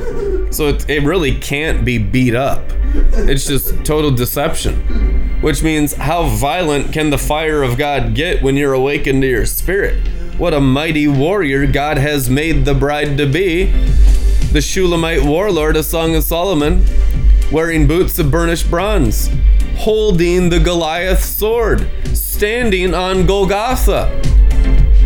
So 0.52 0.68
it, 0.68 0.90
it 0.90 1.04
really 1.04 1.40
can't 1.40 1.86
be 1.86 1.98
beat 1.98 2.36
up. 2.36 2.62
It's 2.94 3.48
just 3.48 3.86
total 3.86 4.12
deception. 4.12 5.40
Which 5.42 5.64
means, 5.64 5.94
how 5.94 6.24
violent 6.24 6.92
can 6.92 7.10
the 7.10 7.18
fire 7.18 7.64
of 7.64 7.78
God 7.78 8.16
get 8.16 8.42
when 8.42 8.58
you're 8.58 8.74
awakened 8.74 9.22
to 9.22 9.28
your 9.28 9.46
spirit? 9.46 10.06
What 10.38 10.54
a 10.54 10.60
mighty 10.60 11.08
warrior 11.08 11.68
God 11.68 11.98
has 11.98 12.30
made 12.30 12.66
the 12.66 12.74
bride 12.74 13.18
to 13.18 13.26
be. 13.26 13.72
The 14.52 14.62
Shulamite 14.62 15.24
warlord, 15.24 15.78
a 15.78 15.84
Song 15.84 16.16
of 16.16 16.24
Solomon, 16.24 16.86
wearing 17.52 17.88
boots 17.88 18.20
of 18.20 18.32
burnished 18.32 18.70
bronze, 18.70 19.30
holding 19.76 20.50
the 20.50 20.60
Goliath 20.60 21.24
sword, 21.24 21.90
standing 22.14 22.94
on 22.94 23.26
Golgotha, 23.26 24.10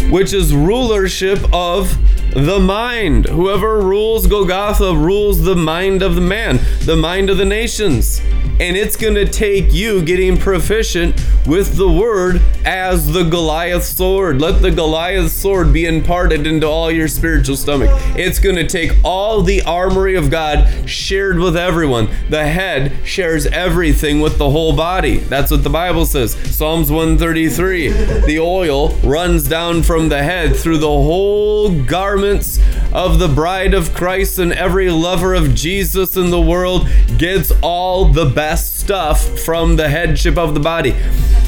which 0.09 0.33
is 0.33 0.53
rulership 0.53 1.39
of 1.53 1.97
the 2.33 2.59
mind. 2.59 3.25
Whoever 3.25 3.81
rules 3.81 4.27
Golgotha 4.27 4.95
rules 4.95 5.43
the 5.43 5.55
mind 5.55 6.01
of 6.01 6.15
the 6.15 6.21
man, 6.21 6.59
the 6.85 6.95
mind 6.95 7.29
of 7.29 7.37
the 7.37 7.45
nations 7.45 8.21
and 8.61 8.77
it's 8.77 8.95
going 8.95 9.15
to 9.15 9.25
take 9.25 9.73
you 9.73 10.03
getting 10.03 10.37
proficient 10.37 11.15
with 11.47 11.77
the 11.77 11.91
word 11.91 12.39
as 12.63 13.11
the 13.11 13.23
Goliath 13.23 13.83
sword. 13.83 14.39
Let 14.39 14.61
the 14.61 14.69
Goliath 14.69 15.31
sword 15.31 15.73
be 15.73 15.87
imparted 15.87 16.45
into 16.45 16.67
all 16.67 16.91
your 16.91 17.07
spiritual 17.07 17.55
stomach. 17.55 17.89
It's 18.15 18.37
going 18.37 18.57
to 18.57 18.67
take 18.67 18.91
all 19.03 19.41
the 19.41 19.63
armory 19.63 20.15
of 20.15 20.29
God 20.29 20.87
shared 20.87 21.39
with 21.39 21.57
everyone. 21.57 22.07
The 22.29 22.45
head 22.45 22.93
shares 23.03 23.47
everything 23.47 24.21
with 24.21 24.37
the 24.37 24.51
whole 24.51 24.75
body. 24.75 25.17
That's 25.17 25.49
what 25.49 25.63
the 25.63 25.71
Bible 25.71 26.05
says. 26.05 26.33
Psalms 26.55 26.91
133. 26.91 27.87
The 28.27 28.39
oil 28.39 28.89
runs 28.97 29.47
down 29.47 29.81
from 29.81 30.09
the 30.09 30.21
head 30.21 30.55
through 30.55 30.77
the 30.77 30.85
whole 30.85 31.83
garments 31.85 32.59
of 32.93 33.17
the 33.17 33.27
bride 33.27 33.73
of 33.73 33.95
Christ, 33.95 34.37
and 34.37 34.53
every 34.53 34.91
lover 34.91 35.33
of 35.33 35.55
Jesus 35.55 36.15
in 36.15 36.29
the 36.29 36.41
world 36.41 36.87
gets 37.17 37.51
all 37.63 38.05
the 38.05 38.25
best 38.25 38.50
stuff 38.55 39.39
from 39.39 39.75
the 39.75 39.87
headship 39.87 40.37
of 40.37 40.53
the 40.53 40.59
body. 40.59 40.91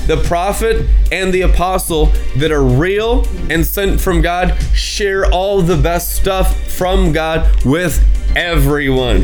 The 0.08 0.22
prophet 0.26 0.86
and 1.12 1.34
the 1.34 1.42
apostle 1.42 2.08
that 2.38 2.52
are 2.52 2.64
real 2.64 3.26
and 3.50 3.66
sent 3.66 4.02
from 4.02 4.22
God 4.22 4.58
share 4.74 5.32
all 5.32 5.62
the 5.62 5.78
best 5.78 6.16
stuff 6.16 6.60
from 6.72 7.12
God 7.14 7.64
with 7.64 8.04
everyone. 8.36 9.22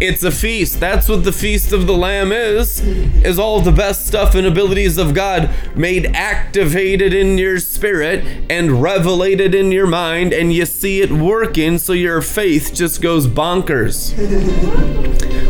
It's 0.00 0.22
a 0.22 0.30
feast. 0.30 0.80
That's 0.80 1.08
what 1.08 1.24
the 1.24 1.32
feast 1.32 1.72
of 1.72 1.86
the 1.86 1.94
lamb 1.94 2.32
is. 2.32 2.80
Is 2.80 3.38
all 3.38 3.60
the 3.60 3.72
best 3.72 4.06
stuff 4.06 4.34
and 4.34 4.46
abilities 4.46 4.98
of 4.98 5.14
God 5.14 5.50
made 5.74 6.06
activated 6.14 7.12
in 7.12 7.38
your 7.38 7.58
spirit 7.58 8.24
and 8.48 8.82
revelated 8.82 9.54
in 9.54 9.72
your 9.72 9.86
mind 9.86 10.32
and 10.32 10.52
you 10.52 10.66
see 10.66 11.00
it 11.00 11.10
working 11.10 11.78
so 11.78 11.92
your 11.92 12.20
faith 12.20 12.72
just 12.74 13.00
goes 13.02 13.26
bonkers. 13.26 14.16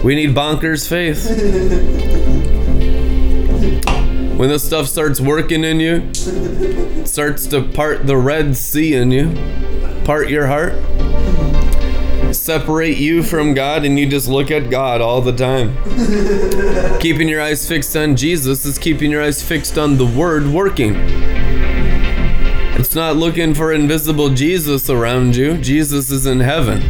We 0.02 0.14
need 0.14 0.34
bonkers 0.34 0.88
faith. 0.88 1.28
When 4.38 4.48
this 4.48 4.64
stuff 4.64 4.86
starts 4.86 5.20
working 5.20 5.64
in 5.64 5.80
you, 5.80 6.14
starts 7.04 7.46
to 7.48 7.62
part 7.62 8.06
the 8.06 8.16
Red 8.16 8.56
Sea 8.56 8.94
in 8.94 9.10
you, 9.10 9.34
part 10.04 10.30
your 10.30 10.46
heart, 10.46 10.74
separate 12.32 12.98
you 12.98 13.22
from 13.22 13.54
God 13.54 13.84
and 13.84 13.98
you 13.98 14.08
just 14.08 14.28
look 14.28 14.50
at 14.50 14.70
God 14.70 15.00
all 15.00 15.20
the 15.20 15.32
time. 15.32 15.76
keeping 17.00 17.28
your 17.28 17.40
eyes 17.40 17.66
fixed 17.66 17.96
on 17.96 18.16
Jesus 18.16 18.64
is 18.64 18.78
keeping 18.78 19.10
your 19.10 19.22
eyes 19.22 19.42
fixed 19.42 19.78
on 19.78 19.96
the 19.96 20.06
Word 20.06 20.46
working. 20.46 20.94
It's 22.78 22.94
not 22.94 23.16
looking 23.16 23.54
for 23.54 23.72
invisible 23.72 24.30
Jesus 24.30 24.88
around 24.88 25.36
you. 25.36 25.58
Jesus 25.58 26.10
is 26.10 26.26
in 26.26 26.40
heaven. 26.40 26.82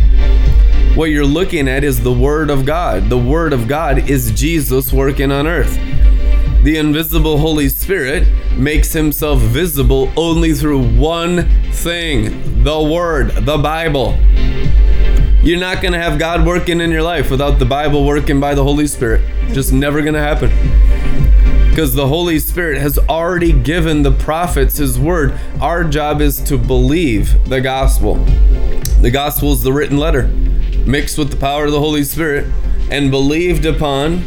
What 0.95 1.11
you're 1.11 1.25
looking 1.25 1.69
at 1.69 1.85
is 1.85 2.03
the 2.03 2.13
Word 2.13 2.51
of 2.51 2.65
God. 2.65 3.09
The 3.09 3.19
Word 3.19 3.53
of 3.53 3.69
God 3.69 4.11
is 4.11 4.33
Jesus 4.33 4.93
working 4.93 5.31
on 5.31 5.47
earth. 5.47 5.79
The 6.65 6.77
invisible 6.77 7.39
Holy 7.39 7.69
Spirit 7.69 8.27
makes 8.57 8.93
himself 8.93 9.39
visible 9.41 10.13
only 10.17 10.53
through 10.53 10.97
one 10.97 11.49
thing 11.71 12.65
the 12.65 12.83
Word, 12.83 13.31
the 13.47 13.57
Bible. 13.59 14.19
You're 15.49 15.59
not 15.59 15.81
going 15.81 15.95
to 15.95 15.99
have 15.99 16.19
God 16.19 16.45
working 16.45 16.83
in 16.83 16.91
your 16.91 17.03
life 17.03 17.31
without 17.31 17.59
the 17.59 17.65
Bible 17.65 18.05
working 18.05 18.39
by 18.39 18.55
the 18.55 18.63
Holy 18.63 18.87
Spirit. 18.87 19.23
Just 19.55 19.73
never 19.73 20.03
going 20.03 20.13
to 20.13 20.21
happen. 20.21 20.51
Because 21.71 21.95
the 21.95 22.07
Holy 22.07 22.39
Spirit 22.39 22.77
has 22.83 22.99
already 22.99 23.55
given 23.55 24.03
the 24.03 24.11
prophets 24.11 24.77
his 24.77 24.99
word. 24.99 25.41
Our 25.59 25.85
job 25.85 26.21
is 26.21 26.39
to 26.43 26.59
believe 26.59 27.49
the 27.49 27.63
gospel. 27.63 28.17
The 29.01 29.11
gospel 29.11 29.53
is 29.53 29.63
the 29.63 29.73
written 29.73 29.97
letter 29.97 30.25
mixed 30.85 31.17
with 31.17 31.31
the 31.31 31.39
power 31.39 31.65
of 31.65 31.73
the 31.73 31.81
Holy 31.81 32.05
Spirit 32.05 32.53
and 32.91 33.11
believed 33.11 33.65
upon, 33.65 34.19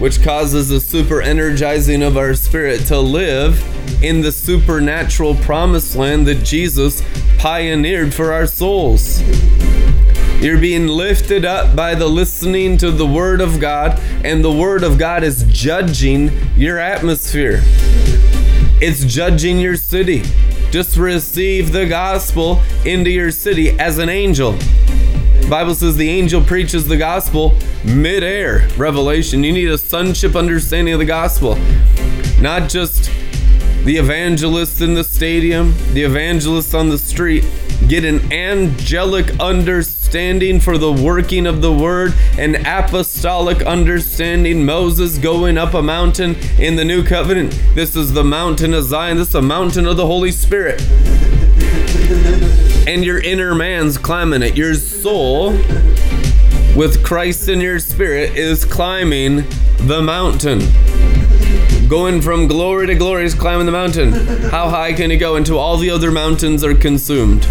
which 0.00 0.22
causes 0.22 0.70
the 0.70 0.80
super 0.80 1.20
energizing 1.20 2.02
of 2.02 2.16
our 2.16 2.32
spirit 2.32 2.86
to 2.86 2.98
live 2.98 3.62
in 4.02 4.22
the 4.22 4.32
supernatural 4.32 5.34
promised 5.34 5.96
land 5.96 6.26
that 6.28 6.42
Jesus 6.42 7.02
pioneered 7.36 8.14
for 8.14 8.32
our 8.32 8.46
souls. 8.46 9.22
You're 10.42 10.58
being 10.58 10.88
lifted 10.88 11.44
up 11.44 11.76
by 11.76 11.94
the 11.94 12.08
listening 12.08 12.76
to 12.78 12.90
the 12.90 13.06
Word 13.06 13.40
of 13.40 13.60
God, 13.60 14.00
and 14.24 14.44
the 14.44 14.50
Word 14.50 14.82
of 14.82 14.98
God 14.98 15.22
is 15.22 15.44
judging 15.44 16.32
your 16.56 16.80
atmosphere. 16.80 17.60
It's 18.80 19.04
judging 19.04 19.60
your 19.60 19.76
city. 19.76 20.24
Just 20.72 20.96
receive 20.96 21.70
the 21.70 21.86
gospel 21.86 22.60
into 22.84 23.08
your 23.08 23.30
city 23.30 23.78
as 23.78 23.98
an 23.98 24.08
angel. 24.08 24.58
Bible 25.48 25.76
says 25.76 25.94
the 25.94 26.10
angel 26.10 26.42
preaches 26.42 26.88
the 26.88 26.96
gospel 26.96 27.56
midair. 27.84 28.68
Revelation. 28.76 29.44
You 29.44 29.52
need 29.52 29.68
a 29.68 29.78
sonship 29.78 30.34
understanding 30.34 30.92
of 30.92 30.98
the 30.98 31.06
gospel, 31.06 31.54
not 32.40 32.68
just 32.68 33.12
the 33.84 33.96
evangelist 33.96 34.80
in 34.80 34.94
the 34.94 35.04
stadium, 35.04 35.72
the 35.92 36.02
evangelist 36.02 36.74
on 36.74 36.88
the 36.88 36.98
street. 36.98 37.44
Get 37.86 38.04
an 38.04 38.32
angelic 38.32 39.38
understanding 39.38 40.01
for 40.12 40.76
the 40.76 40.92
working 40.92 41.46
of 41.46 41.62
the 41.62 41.72
word, 41.72 42.12
an 42.36 42.66
apostolic 42.66 43.62
understanding. 43.62 44.62
Moses 44.62 45.16
going 45.16 45.56
up 45.56 45.72
a 45.72 45.80
mountain 45.80 46.34
in 46.58 46.76
the 46.76 46.84
new 46.84 47.02
covenant. 47.02 47.58
This 47.74 47.96
is 47.96 48.12
the 48.12 48.22
mountain 48.22 48.74
of 48.74 48.84
Zion. 48.84 49.16
This 49.16 49.28
is 49.28 49.32
the 49.32 49.40
mountain 49.40 49.86
of 49.86 49.96
the 49.96 50.04
Holy 50.04 50.30
Spirit. 50.30 50.82
And 52.86 53.02
your 53.02 53.20
inner 53.20 53.54
man's 53.54 53.96
climbing 53.96 54.42
it. 54.42 54.54
Your 54.54 54.74
soul, 54.74 55.52
with 56.76 57.02
Christ 57.02 57.48
in 57.48 57.62
your 57.62 57.78
spirit, 57.78 58.36
is 58.36 58.66
climbing 58.66 59.44
the 59.78 60.02
mountain 60.02 60.60
going 61.88 62.22
from 62.22 62.48
glory 62.48 62.86
to 62.86 62.94
glory 62.94 63.22
is 63.22 63.34
climbing 63.34 63.66
the 63.66 63.72
mountain. 63.72 64.12
How 64.50 64.70
high 64.70 64.94
can 64.94 65.10
you 65.10 65.18
go 65.18 65.36
until 65.36 65.58
all 65.58 65.76
the 65.76 65.90
other 65.90 66.10
mountains 66.10 66.64
are 66.64 66.74
consumed? 66.74 67.46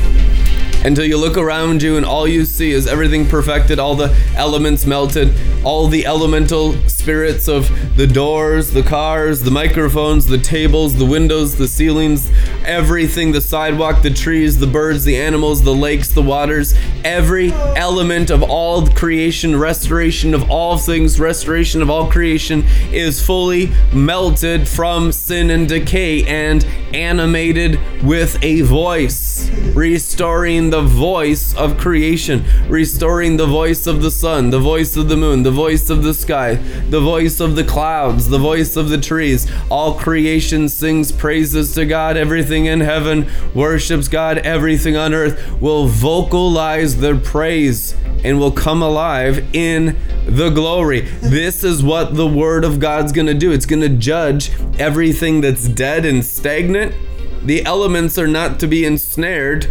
Until 0.84 1.06
you 1.06 1.18
look 1.18 1.38
around 1.38 1.84
you 1.84 1.98
and 1.98 2.06
all 2.06 2.28
you 2.28 2.44
see 2.44 2.72
is 2.72 2.88
everything 2.88 3.28
perfected, 3.28 3.78
all 3.78 3.94
the 3.94 4.16
elements 4.36 4.86
melted, 4.88 5.32
all 5.64 5.88
the 5.88 6.06
elemental 6.06 6.74
spirits 6.90 7.48
of 7.48 7.70
the 7.98 8.08
doors, 8.08 8.72
the 8.72 8.84
cars, 8.84 9.42
the 9.42 9.52
microphones, 9.52 10.26
the 10.26 10.38
tables, 10.38 10.96
the 10.96 11.06
windows, 11.06 11.56
the 11.58 11.68
ceilings, 11.68 12.32
everything 12.66 13.32
the 13.32 13.42
sidewalk, 13.42 14.02
the 14.02 14.10
trees, 14.10 14.60
the 14.60 14.68
birds, 14.68 15.04
the 15.04 15.18
animals, 15.18 15.62
the 15.64 15.74
lakes, 15.74 16.10
the 16.10 16.22
waters, 16.22 16.74
every 17.04 17.52
element 17.52 18.30
of 18.30 18.44
all 18.44 18.88
creation, 18.88 19.58
restoration 19.58 20.34
of 20.34 20.50
all 20.50 20.78
things, 20.78 21.20
restoration 21.20 21.82
of 21.82 21.90
all 21.90 22.10
creation 22.10 22.64
is 22.92 23.24
fully 23.24 23.72
melted 23.94 24.68
from 24.68 25.12
sin 25.12 25.50
and 25.50 25.70
decay 25.70 26.24
and 26.26 26.66
animated 26.94 27.80
with 28.04 28.38
a 28.44 28.62
voice, 28.62 29.50
restoring 29.74 30.70
the 30.70 30.82
voice 30.82 31.54
of 31.56 31.78
creation, 31.78 32.44
restoring 32.68 33.38
the 33.38 33.46
voice 33.46 33.88
of 33.88 34.02
the 34.02 34.12
sun, 34.12 34.50
the 34.50 34.60
voice 34.60 34.96
of 34.96 35.10
the 35.10 35.18
moon, 35.18 35.44
the 35.44 35.51
voice 35.52 35.90
of 35.90 36.04
the 36.04 36.14
sky, 36.14 36.56
the 36.90 37.00
voice 37.00 37.40
of 37.40 37.56
the 37.56 37.64
clouds, 37.64 38.30
the 38.30 38.40
voice 38.40 38.76
of 38.76 38.90
the 38.90 38.98
trees. 38.98 39.52
All 39.70 39.94
creation 39.94 40.70
sings 40.70 41.12
praises 41.12 41.74
to 41.76 41.86
God. 41.86 42.18
Everything 42.18 42.66
in 42.66 42.80
heaven 42.80 43.30
worships 43.54 44.08
God. 44.08 44.40
Everything 44.40 44.98
on 44.98 45.14
earth 45.14 45.60
will 45.62 45.88
vocalize 45.88 46.98
their 46.98 47.18
praise 47.18 47.96
and 48.24 48.40
will 48.40 48.52
come 48.52 48.82
alive 48.82 49.44
in 49.54 49.98
the 50.26 50.50
glory. 50.50 51.02
This 51.22 51.64
is 51.64 51.84
what 51.84 52.16
the 52.16 52.28
Word 52.28 52.64
of 52.64 52.80
God's 52.80 53.12
going 53.12 53.28
to 53.28 53.34
do. 53.34 53.52
It's 53.52 53.66
going 53.66 53.82
to 53.82 53.90
judge 53.90 54.52
everything 54.80 55.42
that's 55.42 55.68
dead 55.68 56.06
and 56.06 56.24
stagnant. 56.24 56.94
The 57.44 57.66
elements 57.66 58.18
are 58.20 58.28
not 58.28 58.60
to 58.60 58.68
be 58.68 58.86
ensnared 58.86 59.66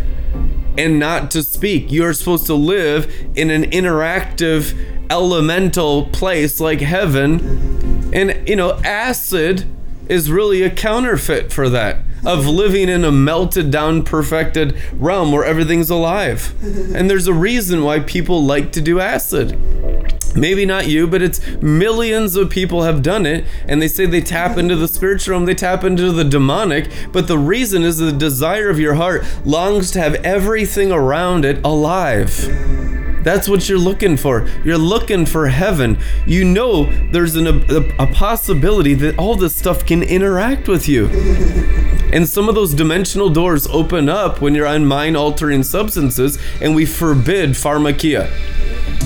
and 0.77 0.99
not 0.99 1.31
to 1.33 1.43
speak. 1.43 1.93
You're 1.93 2.13
supposed 2.13 2.47
to 2.47 2.55
live 2.55 3.13
in 3.37 3.51
an 3.51 3.71
interactive, 3.71 4.75
elemental 5.11 6.07
place 6.07 6.61
like 6.61 6.81
heaven. 6.81 8.11
And, 8.15 8.49
you 8.49 8.57
know, 8.57 8.75
acid 8.85 9.67
is 10.09 10.31
really 10.31 10.63
a 10.63 10.71
counterfeit 10.71 11.53
for 11.53 11.69
that 11.69 11.99
of 12.25 12.47
living 12.47 12.89
in 12.89 13.05
a 13.05 13.13
melted 13.13 13.71
down, 13.71 14.03
perfected 14.03 14.77
realm 14.93 15.33
where 15.33 15.45
everything's 15.45 15.91
alive. 15.91 16.55
And 16.95 17.09
there's 17.09 17.27
a 17.27 17.33
reason 17.33 17.83
why 17.83 18.01
people 18.01 18.45
like 18.45 18.73
to 18.73 18.81
do 18.81 19.01
acid. 19.01 19.59
Maybe 20.37 20.65
not 20.65 20.87
you, 20.87 21.07
but 21.07 21.23
it's 21.23 21.41
millions 21.61 22.37
of 22.37 22.51
people 22.51 22.83
have 22.83 23.03
done 23.03 23.27
it, 23.27 23.45
and 23.67 23.83
they 23.83 23.89
say 23.89 24.07
they 24.07 24.21
tap 24.21 24.59
into 24.59 24.77
the 24.77 24.87
spiritual 24.87 25.33
realm, 25.33 25.47
they 25.47 25.55
tap 25.55 25.83
into 25.83 26.13
the 26.13 26.25
demonic. 26.25 26.91
But 27.11 27.27
the 27.27 27.39
reason 27.39 27.83
is 27.83 27.99
the 27.99 28.13
desire 28.13 28.69
of 28.69 28.79
your 28.79 28.95
heart 28.95 29.25
longs 29.45 29.91
to 29.93 30.01
have 30.01 30.15
everything 30.17 30.93
around 30.93 31.45
it 31.45 31.65
alive. 31.65 33.00
That's 33.23 33.49
what 33.49 33.69
you're 33.69 33.79
looking 33.79 34.17
for. 34.17 34.49
You're 34.65 34.79
looking 34.79 35.27
for 35.27 35.49
heaven. 35.49 35.99
You 36.27 36.45
know 36.45 36.85
there's 37.11 37.37
an, 37.37 37.47
a, 37.47 38.03
a 38.03 38.07
possibility 38.07 38.95
that 38.95 39.19
all 39.19 39.37
this 39.37 39.55
stuff 39.55 39.85
can 39.85 40.03
interact 40.03 40.69
with 40.69 40.89
you. 40.89 41.09
And 42.13 42.29
some 42.29 42.49
of 42.49 42.55
those 42.55 42.75
dimensional 42.75 43.29
doors 43.29 43.67
open 43.69 44.09
up 44.09 44.41
when 44.41 44.55
you're 44.55 44.67
on 44.67 44.87
mind 44.87 45.17
altering 45.17 45.63
substances, 45.63 46.39
and 46.61 46.75
we 46.75 46.87
forbid 46.87 47.51
pharmakeia. 47.51 48.29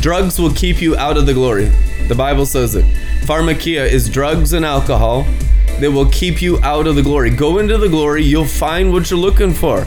Drugs 0.01 0.39
will 0.39 0.53
keep 0.53 0.81
you 0.81 0.97
out 0.97 1.17
of 1.17 1.27
the 1.27 1.35
glory. 1.35 1.71
The 2.09 2.15
Bible 2.15 2.47
says 2.47 2.75
it. 2.75 2.85
Pharmakeia 3.25 3.87
is 3.87 4.09
drugs 4.09 4.53
and 4.53 4.65
alcohol 4.65 5.27
that 5.81 5.91
will 5.91 6.09
keep 6.11 6.41
you 6.41 6.59
out 6.63 6.87
of 6.87 6.97
the 6.97 7.03
glory. 7.03 7.31
Go 7.31 7.59
into 7.59 7.79
the 7.79 7.89
glory, 7.89 8.23
you'll 8.23 8.45
find 8.45 8.93
what 8.93 9.11
you're 9.11 9.19
looking 9.19 9.53
for. 9.53 9.85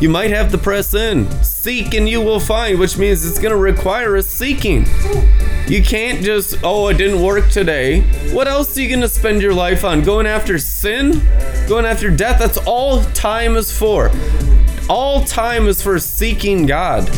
You 0.00 0.08
might 0.08 0.30
have 0.30 0.50
to 0.52 0.58
press 0.58 0.94
in. 0.94 1.30
Seek 1.42 1.94
and 1.94 2.08
you 2.08 2.20
will 2.20 2.40
find, 2.40 2.78
which 2.78 2.96
means 2.96 3.26
it's 3.26 3.38
going 3.38 3.52
to 3.52 3.58
require 3.58 4.16
a 4.16 4.22
seeking. 4.22 4.86
You 5.68 5.82
can't 5.82 6.24
just, 6.24 6.56
oh, 6.64 6.88
it 6.88 6.96
didn't 6.96 7.22
work 7.22 7.50
today. 7.50 8.00
What 8.32 8.48
else 8.48 8.76
are 8.76 8.80
you 8.80 8.88
going 8.88 9.02
to 9.02 9.08
spend 9.08 9.42
your 9.42 9.54
life 9.54 9.84
on? 9.84 10.02
Going 10.02 10.26
after 10.26 10.58
sin? 10.58 11.20
Going 11.68 11.84
after 11.84 12.10
death? 12.10 12.38
That's 12.38 12.56
all 12.58 13.02
time 13.12 13.56
is 13.56 13.76
for. 13.76 14.10
All 14.88 15.22
time 15.24 15.68
is 15.68 15.82
for 15.82 15.98
seeking 15.98 16.66
God 16.66 17.08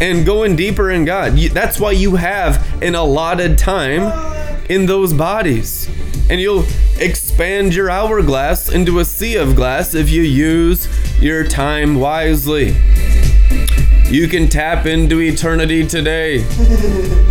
and 0.00 0.26
going 0.26 0.56
deeper 0.56 0.90
in 0.90 1.04
God. 1.04 1.36
That's 1.36 1.78
why 1.78 1.92
you 1.92 2.16
have 2.16 2.82
an 2.82 2.94
allotted 2.94 3.58
time 3.58 4.64
in 4.68 4.86
those 4.86 5.12
bodies. 5.12 5.88
And 6.32 6.40
you'll 6.40 6.64
expand 6.98 7.74
your 7.74 7.90
hourglass 7.90 8.70
into 8.70 9.00
a 9.00 9.04
sea 9.04 9.36
of 9.36 9.54
glass 9.54 9.94
if 9.94 10.08
you 10.08 10.22
use 10.22 10.88
your 11.20 11.44
time 11.44 11.96
wisely. 11.96 12.74
You 14.08 14.28
can 14.28 14.48
tap 14.48 14.86
into 14.86 15.20
eternity 15.20 15.86
today. 15.86 16.46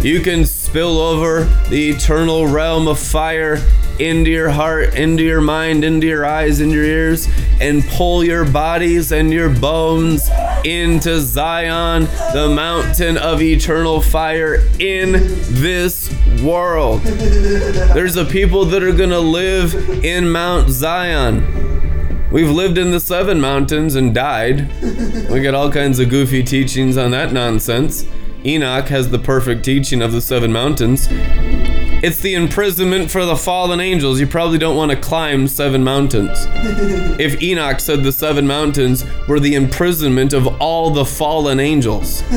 You 0.03 0.21
can 0.21 0.45
spill 0.45 0.99
over 0.99 1.45
the 1.69 1.89
eternal 1.89 2.45
realm 2.45 2.87
of 2.87 2.99
fire 2.99 3.57
into 4.01 4.31
your 4.31 4.49
heart, 4.49 4.95
into 4.95 5.23
your 5.23 5.41
mind, 5.41 5.83
into 5.83 6.07
your 6.07 6.25
eyes, 6.25 6.59
into 6.59 6.75
your 6.75 6.85
ears, 6.85 7.27
and 7.59 7.83
pull 7.89 8.23
your 8.23 8.43
bodies 8.43 9.11
and 9.11 9.31
your 9.31 9.49
bones 9.49 10.29
into 10.65 11.19
Zion, 11.19 12.03
the 12.33 12.51
mountain 12.53 13.17
of 13.17 13.41
eternal 13.41 14.01
fire 14.01 14.67
in 14.79 15.11
this 15.13 16.13
world. 16.41 17.01
There's 17.01 18.15
a 18.15 18.25
people 18.25 18.65
that 18.65 18.83
are 18.83 18.91
going 18.91 19.11
to 19.11 19.19
live 19.19 20.03
in 20.03 20.29
Mount 20.29 20.69
Zion. 20.69 22.29
We've 22.31 22.49
lived 22.49 22.77
in 22.77 22.91
the 22.91 22.99
seven 22.99 23.41
mountains 23.41 23.95
and 23.95 24.15
died. 24.15 24.71
We 25.29 25.41
get 25.41 25.53
all 25.53 25.71
kinds 25.71 25.99
of 25.99 26.09
goofy 26.09 26.43
teachings 26.43 26.97
on 26.97 27.11
that 27.11 27.33
nonsense. 27.33 28.05
Enoch 28.45 28.87
has 28.87 29.09
the 29.11 29.19
perfect 29.19 29.63
teaching 29.63 30.01
of 30.01 30.11
the 30.13 30.21
seven 30.21 30.51
mountains. 30.51 31.07
It's 32.03 32.19
the 32.19 32.33
imprisonment 32.33 33.11
for 33.11 33.25
the 33.25 33.35
fallen 33.35 33.79
angels. 33.79 34.19
You 34.19 34.27
probably 34.27 34.57
don't 34.57 34.75
want 34.75 34.91
to 34.91 34.97
climb 34.97 35.47
seven 35.47 35.83
mountains. 35.83 36.47
If 37.19 37.41
Enoch 37.43 37.79
said 37.79 38.03
the 38.03 38.11
seven 38.11 38.47
mountains 38.47 39.05
were 39.27 39.39
the 39.39 39.53
imprisonment 39.53 40.33
of 40.33 40.47
all 40.59 40.89
the 40.89 41.05
fallen 41.05 41.59
angels. 41.59 42.23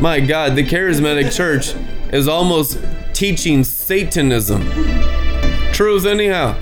My 0.00 0.20
God, 0.20 0.56
the 0.56 0.64
charismatic 0.64 1.34
church 1.34 1.74
is 2.12 2.26
almost 2.26 2.78
teaching 3.12 3.64
Satanism 3.64 4.62
truth, 5.78 6.06
anyhow. 6.06 6.60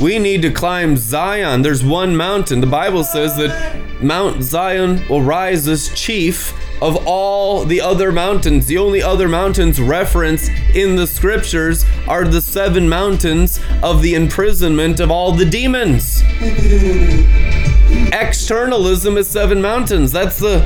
We 0.00 0.18
need 0.18 0.40
to 0.40 0.50
climb 0.50 0.96
Zion. 0.96 1.60
There's 1.60 1.84
one 1.84 2.16
mountain. 2.16 2.62
The 2.62 2.66
Bible 2.66 3.04
says 3.04 3.36
that 3.36 4.02
Mount 4.02 4.42
Zion 4.42 5.06
will 5.06 5.20
rise 5.20 5.68
as 5.68 5.90
chief 5.94 6.54
of 6.84 7.06
all 7.06 7.64
the 7.64 7.80
other 7.80 8.12
mountains. 8.12 8.66
The 8.66 8.76
only 8.76 9.02
other 9.02 9.26
mountains 9.26 9.80
referenced 9.80 10.50
in 10.74 10.96
the 10.96 11.06
scriptures 11.06 11.86
are 12.06 12.26
the 12.26 12.42
seven 12.42 12.90
mountains 12.90 13.58
of 13.82 14.02
the 14.02 14.14
imprisonment 14.14 15.00
of 15.00 15.10
all 15.10 15.32
the 15.32 15.46
demons. 15.46 16.22
Externalism 18.12 19.16
is 19.16 19.26
seven 19.26 19.62
mountains. 19.62 20.12
That's 20.12 20.38
the 20.38 20.58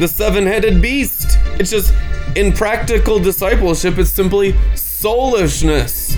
the 0.00 0.08
seven-headed 0.08 0.82
beast. 0.82 1.38
It's 1.60 1.70
just 1.70 1.94
in 2.34 2.52
practical 2.52 3.20
discipleship, 3.20 3.98
it's 3.98 4.10
simply 4.10 4.54
soulishness. 4.74 6.16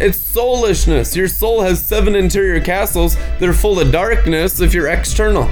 It's 0.00 0.18
soulishness. 0.18 1.16
Your 1.16 1.28
soul 1.28 1.62
has 1.62 1.84
seven 1.84 2.14
interior 2.14 2.60
castles 2.60 3.16
that 3.16 3.42
are 3.42 3.54
full 3.54 3.80
of 3.80 3.90
darkness 3.90 4.60
if 4.60 4.74
you're 4.74 4.88
external. 4.88 5.48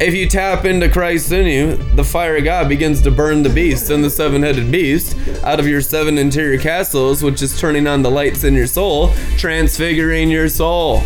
If 0.00 0.14
you 0.14 0.26
tap 0.26 0.64
into 0.64 0.88
Christ 0.88 1.30
in 1.30 1.46
you, 1.46 1.76
the 1.94 2.04
fire 2.04 2.38
of 2.38 2.44
God 2.44 2.70
begins 2.70 3.02
to 3.02 3.10
burn 3.10 3.42
the 3.42 3.50
beast 3.50 3.90
and 3.90 4.02
the 4.02 4.08
seven 4.08 4.42
headed 4.42 4.72
beast 4.72 5.14
out 5.44 5.60
of 5.60 5.68
your 5.68 5.82
seven 5.82 6.16
interior 6.16 6.58
castles, 6.58 7.22
which 7.22 7.42
is 7.42 7.60
turning 7.60 7.86
on 7.86 8.00
the 8.00 8.10
lights 8.10 8.42
in 8.42 8.54
your 8.54 8.66
soul, 8.66 9.12
transfiguring 9.36 10.30
your 10.30 10.48
soul. 10.48 11.02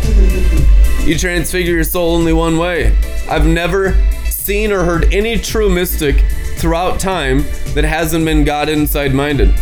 You 1.01 1.17
transfigure 1.17 1.73
your 1.73 1.83
soul 1.83 2.15
only 2.15 2.31
one 2.31 2.57
way. 2.57 2.97
I've 3.29 3.45
never 3.45 4.01
seen 4.29 4.71
or 4.71 4.85
heard 4.85 5.13
any 5.13 5.37
true 5.39 5.69
mystic 5.69 6.23
throughout 6.55 6.97
time 6.97 7.39
that 7.73 7.83
hasn't 7.83 8.23
been 8.23 8.45
God 8.45 8.69
inside 8.69 9.13
minded. 9.13 9.53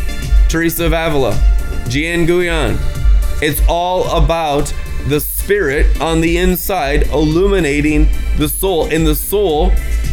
Teresa 0.47 0.85
of 0.85 0.93
Avila, 0.93 1.33
Jeanne 1.89 2.27
Guyon. 2.27 2.77
It's 3.41 3.63
all 3.67 4.07
about 4.15 4.71
the 5.07 5.19
spirit 5.19 5.99
on 5.99 6.21
the 6.21 6.37
inside 6.37 7.07
illuminating 7.07 8.09
the 8.37 8.49
soul, 8.49 8.85
and 8.85 9.05
the 9.05 9.15
soul 9.15 9.71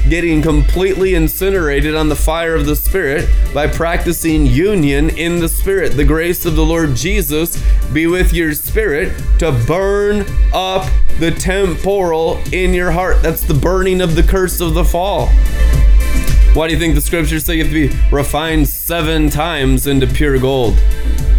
getting 0.08 0.40
completely 0.40 1.14
incinerated 1.14 1.94
on 1.94 2.08
the 2.08 2.16
fire 2.16 2.54
of 2.54 2.66
the 2.66 2.76
Spirit 2.76 3.28
by 3.52 3.66
practicing 3.66 4.46
union 4.46 5.10
in 5.10 5.40
the 5.40 5.48
Spirit. 5.48 5.90
The 5.90 6.04
grace 6.04 6.46
of 6.46 6.56
the 6.56 6.64
Lord 6.64 6.94
Jesus 6.94 7.62
be 7.92 8.06
with 8.06 8.32
your 8.32 8.54
spirit 8.54 9.12
to 9.38 9.52
burn 9.66 10.24
up 10.54 10.90
the 11.18 11.30
temporal 11.30 12.38
in 12.52 12.72
your 12.72 12.90
heart. 12.90 13.22
That's 13.22 13.42
the 13.42 13.54
burning 13.54 14.00
of 14.00 14.14
the 14.14 14.22
curse 14.22 14.60
of 14.60 14.74
the 14.74 14.84
fall. 14.84 15.26
Why 16.54 16.66
do 16.66 16.74
you 16.74 16.80
think 16.80 16.94
the 16.94 17.00
scriptures 17.00 17.44
say 17.44 17.56
you 17.56 17.64
have 17.64 17.72
to 17.72 17.88
be 17.88 17.96
refined 18.10 18.68
seven 18.68 19.30
times 19.30 19.86
into 19.86 20.06
pure 20.06 20.38
gold? 20.38 20.76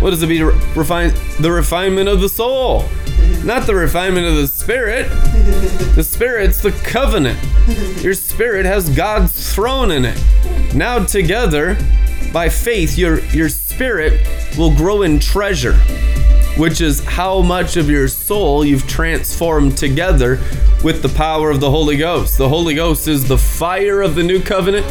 What 0.02 0.10
does 0.10 0.24
it 0.24 0.28
be 0.28 0.42
refined? 0.42 1.12
The 1.40 1.52
refinement 1.52 2.10
of 2.10 2.22
the 2.22 2.30
soul, 2.30 2.90
not 3.44 3.68
the 3.68 3.76
refinement 3.76 4.26
of 4.26 4.36
the 4.36 4.48
spirit. 4.48 5.08
The 5.96 6.04
spirit's 6.04 6.60
the 6.62 6.72
covenant. 6.72 7.40
Your 8.02 8.16
spirit 8.16 8.66
has 8.66 8.90
God's 8.90 9.54
throne 9.54 9.92
in 9.92 10.06
it. 10.06 10.20
Now 10.74 11.06
together, 11.06 11.78
by 12.34 12.50
faith, 12.50 12.98
your 12.98 13.20
your 13.26 13.48
spirit 13.48 14.28
will 14.58 14.76
grow 14.76 15.04
in 15.04 15.20
treasure, 15.20 15.76
which 16.58 16.82
is 16.82 17.04
how 17.04 17.44
much 17.44 17.78
of 17.78 17.88
your 17.88 18.08
soul 18.08 18.66
you've 18.66 18.88
transformed 18.88 19.78
together 19.78 20.40
with 20.84 21.04
the 21.04 21.10
power 21.10 21.52
of 21.52 21.60
the 21.60 21.70
Holy 21.70 21.96
Ghost. 21.98 22.40
The 22.40 22.50
Holy 22.50 22.74
Ghost 22.74 23.08
is 23.08 23.28
the 23.28 23.38
fire 23.38 24.02
of 24.02 24.16
the 24.16 24.24
new 24.24 24.42
covenant. 24.42 24.88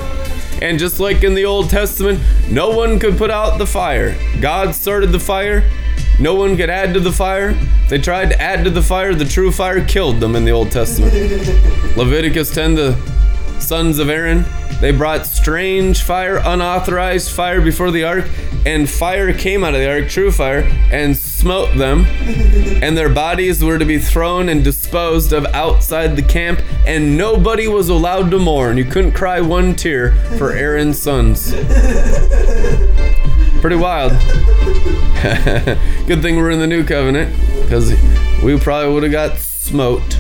And 0.63 0.79
just 0.79 1.01
like 1.01 1.23
in 1.23 1.35
the 1.35 1.45
Old 1.45 1.71
Testament, 1.71 2.21
no 2.49 2.71
one 2.71 2.99
could 2.99 3.17
put 3.17 3.31
out 3.31 3.59
the 3.59 3.67
fire. 3.67 4.17
God 4.41 4.75
started 4.75 5.11
the 5.13 5.21
fire. 5.21 5.69
No 6.19 6.35
one 6.35 6.57
could 6.57 6.69
add 6.69 6.93
to 6.95 7.01
the 7.01 7.13
fire. 7.13 7.55
They 7.89 7.99
tried 7.99 8.31
to 8.31 8.41
add 8.41 8.65
to 8.65 8.71
the 8.71 8.83
fire. 8.83 9.15
The 9.15 9.25
true 9.25 9.51
fire 9.51 9.85
killed 9.85 10.21
them 10.21 10.37
in 10.37 10.45
the 10.45 10.51
Old 10.51 10.71
Testament. 10.71 11.15
Leviticus 11.97 12.55
10, 12.55 12.75
the 12.75 12.97
sons 13.59 13.99
of 13.99 14.09
Aaron, 14.09 14.45
they 14.81 14.93
brought 14.93 15.27
strange 15.27 16.03
fire, 16.03 16.39
unauthorized 16.39 17.31
fire 17.31 17.61
before 17.61 17.91
the 17.91 18.05
ark, 18.05 18.27
and 18.65 18.89
fire 18.89 19.33
came 19.35 19.63
out 19.63 19.75
of 19.75 19.81
the 19.81 19.91
ark, 19.91 20.09
true 20.09 20.33
fire, 20.33 20.61
and 20.91 21.17
smote 21.41 21.75
them. 21.77 22.05
And 22.83 22.97
their 22.97 23.09
bodies 23.09 23.65
were 23.65 23.79
to 23.79 23.85
be 23.87 23.99
thrown 23.99 24.51
and 24.51 24.63
disposed 24.63 25.33
of 25.33 25.47
outside 25.47 26.15
the 26.15 26.23
camp, 26.23 26.61
and 26.87 27.17
nobody 27.17 27.67
was 27.67 27.89
allowed 27.89 28.31
to 28.33 28.39
mourn. 28.39 28.77
You 28.77 28.85
couldn't 28.85 29.13
cry 29.13 29.41
one 29.41 29.75
tear 29.75 30.15
for 30.37 30.53
Aaron's 30.53 30.99
sons. 30.99 31.53
Pretty 33.61 33.77
wild. 33.77 34.13
Good 36.07 36.21
thing 36.23 36.37
we're 36.37 36.51
in 36.51 36.59
the 36.59 36.67
new 36.67 36.85
covenant, 36.85 37.35
because 37.63 37.91
we 38.43 38.59
probably 38.59 38.93
would 38.93 39.03
have 39.05 39.13
got 39.13 39.39
smote. 39.71 40.19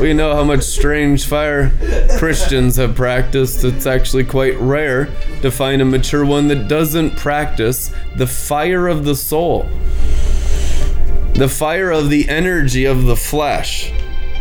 We 0.00 0.12
know 0.14 0.34
how 0.34 0.42
much 0.42 0.62
strange 0.62 1.26
fire 1.26 1.70
Christians 2.18 2.74
have 2.76 2.96
practiced. 2.96 3.62
It's 3.62 3.86
actually 3.86 4.24
quite 4.24 4.58
rare 4.58 5.06
to 5.42 5.50
find 5.52 5.80
a 5.80 5.84
mature 5.84 6.24
one 6.24 6.48
that 6.48 6.66
doesn't 6.66 7.16
practice 7.16 7.94
the 8.16 8.26
fire 8.26 8.88
of 8.88 9.04
the 9.04 9.14
soul, 9.14 9.68
the 11.34 11.48
fire 11.48 11.92
of 11.92 12.10
the 12.10 12.28
energy 12.28 12.84
of 12.84 13.04
the 13.04 13.14
flesh. 13.14 13.92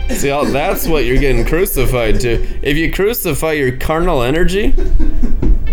See, 0.10 0.30
that's 0.30 0.88
what 0.88 1.06
you're 1.06 1.20
getting 1.20 1.46
crucified 1.46 2.20
to. 2.22 2.42
If 2.64 2.76
you 2.76 2.92
crucify 2.92 3.52
your 3.52 3.78
carnal 3.78 4.24
energy, 4.24 4.74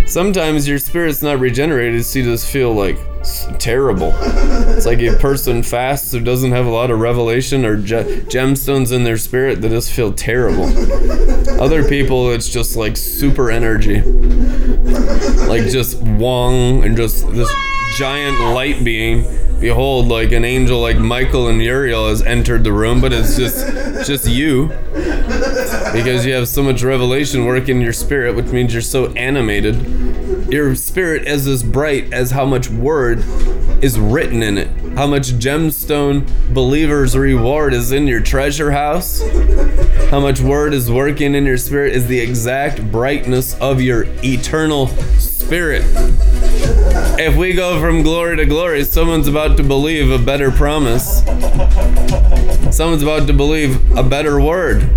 sometimes 0.07 0.69
your 0.69 0.79
spirit's 0.79 1.23
not 1.23 1.41
regenerated, 1.41 2.05
so 2.05 2.19
you 2.19 2.27
just 2.27 2.47
feel 2.47 2.75
like 2.75 2.99
terrible. 3.59 4.13
It's 4.21 4.87
like 4.87 5.01
a 5.01 5.17
person 5.17 5.63
fasts 5.63 6.13
who 6.13 6.21
doesn't 6.21 6.53
have 6.53 6.67
a 6.67 6.71
lot 6.71 6.91
of 6.91 7.01
revelation 7.01 7.65
or 7.65 7.77
ge- 7.77 8.25
gemstones 8.31 8.93
in 8.93 9.05
their 9.05 9.19
spirit 9.19 9.61
that 9.63 9.71
just 9.71 9.93
feel 9.93 10.13
terrible. 10.13 10.67
Other 11.61 11.89
people, 11.89 12.31
it's 12.31 12.49
just 12.49 12.77
like 12.77 12.97
super 12.97 13.51
energy, 13.51 14.01
like 15.47 15.69
just 15.69 16.01
Wong 16.01 16.85
and 16.85 16.97
just 16.97 17.31
this 17.33 17.51
giant 17.99 18.39
light 18.41 18.85
being. 18.85 19.27
Behold, 19.61 20.07
like 20.07 20.31
an 20.33 20.45
angel 20.45 20.81
like 20.81 20.99
Michael 20.99 21.49
and 21.49 21.61
Uriel 21.61 22.09
has 22.09 22.23
entered 22.23 22.63
the 22.63 22.73
room, 22.73 23.01
but 23.01 23.13
it's 23.13 23.37
just 23.37 24.07
just 24.07 24.27
you 24.27 24.69
because 25.93 26.25
you 26.25 26.33
have 26.33 26.47
so 26.47 26.63
much 26.63 26.83
revelation 26.83 27.45
working 27.45 27.77
in 27.77 27.83
your 27.83 27.93
spirit, 27.93 28.37
which 28.37 28.47
means 28.47 28.73
you're 28.73 28.83
so 28.83 29.07
animated 29.13 29.75
your 30.51 30.75
spirit 30.75 31.29
is 31.29 31.47
as 31.47 31.63
bright 31.63 32.13
as 32.13 32.31
how 32.31 32.47
much 32.47 32.71
word 32.71 33.19
is 33.85 33.99
written 33.99 34.43
in 34.43 34.57
it. 34.57 34.69
How 34.97 35.07
much 35.07 35.33
gemstone 35.33 36.27
believer's 36.55 37.17
reward 37.17 37.75
is 37.75 37.93
in 37.93 38.07
your 38.07 38.21
treasure 38.21 38.71
house. 38.71 39.21
How 40.11 40.21
much 40.21 40.41
word 40.41 40.73
is 40.73 40.91
working 40.91 41.35
in 41.35 41.45
your 41.45 41.59
spirit 41.59 41.93
is 41.93 42.07
the 42.07 42.19
exact 42.19 42.91
brightness 42.91 43.55
of 43.61 43.83
your 43.83 44.07
eternal 44.25 44.87
spirit. 45.19 45.83
If 47.21 47.37
we 47.37 47.53
go 47.53 47.81
from 47.81 48.03
glory 48.03 48.37
to 48.37 48.47
glory, 48.47 48.85
someone's 48.85 49.29
about 49.29 49.57
to 49.57 49.63
believe 49.63 50.11
a 50.11 50.19
better 50.19 50.51
promise. 50.51 51.23
Someone's 52.75 53.03
about 53.03 53.27
to 53.27 53.33
believe 53.33 53.97
a 53.97 54.03
better 54.03 54.41
word 54.41 54.89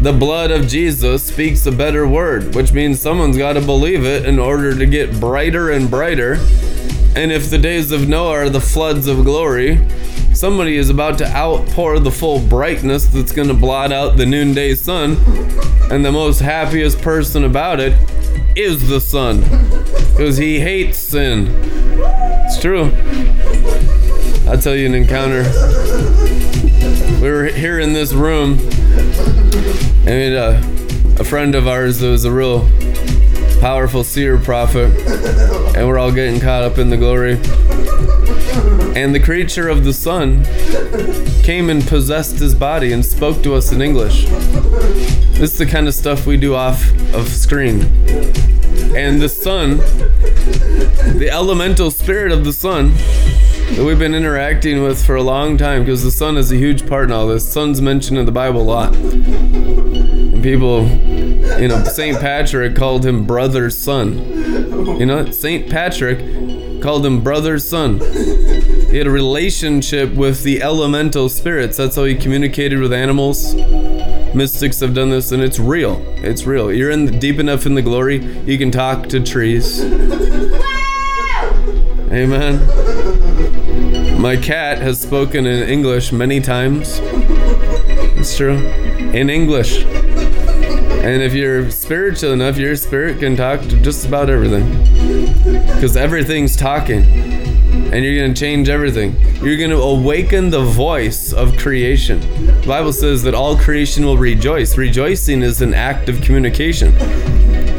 the 0.00 0.12
blood 0.12 0.52
of 0.52 0.68
Jesus 0.68 1.24
speaks 1.24 1.66
a 1.66 1.72
better 1.72 2.06
word, 2.06 2.54
which 2.54 2.72
means 2.72 3.00
someone's 3.00 3.36
got 3.36 3.54
to 3.54 3.60
believe 3.60 4.04
it 4.04 4.26
in 4.26 4.38
order 4.38 4.72
to 4.72 4.86
get 4.86 5.18
brighter 5.18 5.72
and 5.72 5.90
brighter. 5.90 6.34
And 7.16 7.32
if 7.32 7.50
the 7.50 7.58
days 7.58 7.90
of 7.90 8.08
Noah 8.08 8.44
are 8.44 8.48
the 8.48 8.60
floods 8.60 9.08
of 9.08 9.24
glory, 9.24 9.84
somebody 10.32 10.76
is 10.76 10.88
about 10.88 11.18
to 11.18 11.26
outpour 11.26 11.98
the 11.98 12.12
full 12.12 12.38
brightness 12.38 13.06
that's 13.06 13.32
going 13.32 13.48
to 13.48 13.54
blot 13.54 13.90
out 13.90 14.16
the 14.16 14.24
noonday 14.24 14.76
sun. 14.76 15.16
And 15.90 16.04
the 16.04 16.12
most 16.12 16.38
happiest 16.38 17.02
person 17.02 17.42
about 17.42 17.80
it 17.80 17.94
is 18.56 18.88
the 18.88 19.00
sun, 19.00 19.42
because 20.18 20.36
he 20.36 20.58
hates 20.58 20.98
sin. 20.98 21.46
It's 22.44 22.60
true. 22.60 22.90
I'll 24.48 24.58
tell 24.58 24.74
you 24.74 24.86
an 24.86 24.94
encounter. 24.96 25.44
We 27.22 27.30
were 27.30 27.44
here 27.44 27.78
in 27.78 27.92
this 27.92 28.12
room 28.12 28.58
and 30.08 30.34
uh, 30.34 30.60
a 31.20 31.24
friend 31.24 31.54
of 31.54 31.68
ours 31.68 32.00
who 32.00 32.10
was 32.10 32.24
a 32.24 32.32
real 32.32 32.68
powerful 33.60 34.02
seer 34.02 34.38
prophet, 34.38 34.90
and 35.76 35.86
we're 35.86 35.98
all 35.98 36.10
getting 36.10 36.40
caught 36.40 36.64
up 36.64 36.78
in 36.78 36.90
the 36.90 36.96
glory. 36.96 37.34
And 39.00 39.14
the 39.14 39.20
creature 39.22 39.68
of 39.68 39.84
the 39.84 39.92
sun 39.92 40.44
came 41.44 41.70
and 41.70 41.80
possessed 41.86 42.40
his 42.40 42.56
body 42.56 42.92
and 42.92 43.06
spoke 43.06 43.40
to 43.44 43.54
us 43.54 43.70
in 43.70 43.80
English. 43.80 44.24
This 45.38 45.52
is 45.52 45.58
the 45.58 45.66
kind 45.66 45.86
of 45.86 45.94
stuff 45.94 46.26
we 46.26 46.36
do 46.36 46.56
off 46.56 46.90
of 47.14 47.28
screen. 47.28 48.57
And 48.96 49.20
the 49.20 49.28
sun, 49.28 49.78
the 51.18 51.28
elemental 51.30 51.90
spirit 51.90 52.32
of 52.32 52.44
the 52.44 52.52
sun, 52.52 52.92
that 53.74 53.84
we've 53.84 53.98
been 53.98 54.14
interacting 54.14 54.82
with 54.82 55.04
for 55.04 55.14
a 55.14 55.22
long 55.22 55.56
time 55.56 55.82
because 55.84 56.02
the 56.02 56.10
sun 56.10 56.36
is 56.36 56.50
a 56.50 56.56
huge 56.56 56.86
part 56.88 57.04
in 57.04 57.12
all 57.12 57.28
this. 57.28 57.46
Sun's 57.46 57.80
mentioned 57.80 58.18
in 58.18 58.26
the 58.26 58.32
Bible 58.32 58.62
a 58.62 58.64
lot. 58.64 58.94
And 58.96 60.42
people, 60.42 60.86
you 61.60 61.68
know, 61.68 61.84
St. 61.84 62.18
Patrick 62.18 62.74
called 62.74 63.04
him 63.04 63.24
brother's 63.26 63.76
sun. 63.78 64.18
You 64.98 65.06
know, 65.06 65.30
St. 65.30 65.70
Patrick 65.70 66.18
called 66.80 67.04
him 67.04 67.22
brother 67.22 67.58
sun. 67.58 68.00
He 68.00 68.96
had 68.96 69.06
a 69.06 69.10
relationship 69.10 70.14
with 70.14 70.42
the 70.42 70.62
elemental 70.62 71.28
spirits. 71.28 71.76
That's 71.76 71.96
how 71.96 72.04
he 72.04 72.14
communicated 72.14 72.78
with 72.78 72.92
animals. 72.92 73.54
Mystics 74.34 74.80
have 74.80 74.94
done 74.94 75.10
this, 75.10 75.32
and 75.32 75.42
it's 75.42 75.58
real. 75.58 76.02
It's 76.16 76.44
real. 76.44 76.72
You're 76.72 76.90
in 76.90 77.18
deep 77.18 77.38
enough 77.38 77.66
in 77.66 77.74
the 77.74 77.82
glory, 77.82 78.24
you 78.44 78.56
can 78.58 78.70
talk 78.70 79.08
to 79.08 79.20
trees. 79.20 79.82
Amen. 82.10 82.60
My 84.20 84.36
cat 84.36 84.78
has 84.78 85.00
spoken 85.00 85.46
in 85.46 85.68
English 85.68 86.12
many 86.12 86.40
times. 86.40 87.00
It's 88.18 88.36
true. 88.36 88.56
In 88.56 89.30
English. 89.30 89.84
And 91.00 91.22
if 91.22 91.32
you're 91.32 91.70
spiritual 91.70 92.32
enough, 92.32 92.58
your 92.58 92.76
spirit 92.76 93.20
can 93.20 93.36
talk 93.36 93.60
to 93.62 93.80
just 93.80 94.06
about 94.06 94.28
everything. 94.28 94.66
Because 95.74 95.96
everything's 95.96 96.56
talking. 96.56 97.04
And 97.04 98.04
you're 98.04 98.16
going 98.16 98.34
to 98.34 98.38
change 98.38 98.68
everything. 98.68 99.16
You're 99.42 99.56
going 99.56 99.70
to 99.70 99.80
awaken 99.80 100.50
the 100.50 100.62
voice 100.62 101.32
of 101.32 101.56
creation. 101.56 102.20
The 102.60 102.66
Bible 102.66 102.92
says 102.92 103.22
that 103.22 103.34
all 103.34 103.56
creation 103.56 104.04
will 104.04 104.18
rejoice. 104.18 104.76
Rejoicing 104.76 105.42
is 105.42 105.62
an 105.62 105.72
act 105.72 106.08
of 106.08 106.20
communication. 106.20 106.94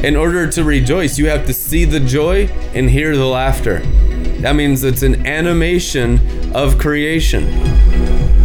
In 0.03 0.15
order 0.15 0.49
to 0.49 0.63
rejoice, 0.63 1.19
you 1.19 1.27
have 1.27 1.45
to 1.45 1.53
see 1.53 1.85
the 1.85 1.99
joy 1.99 2.47
and 2.73 2.89
hear 2.89 3.15
the 3.15 3.27
laughter. 3.27 3.79
That 4.39 4.55
means 4.55 4.83
it's 4.83 5.03
an 5.03 5.27
animation 5.27 6.55
of 6.55 6.79
creation. 6.79 7.43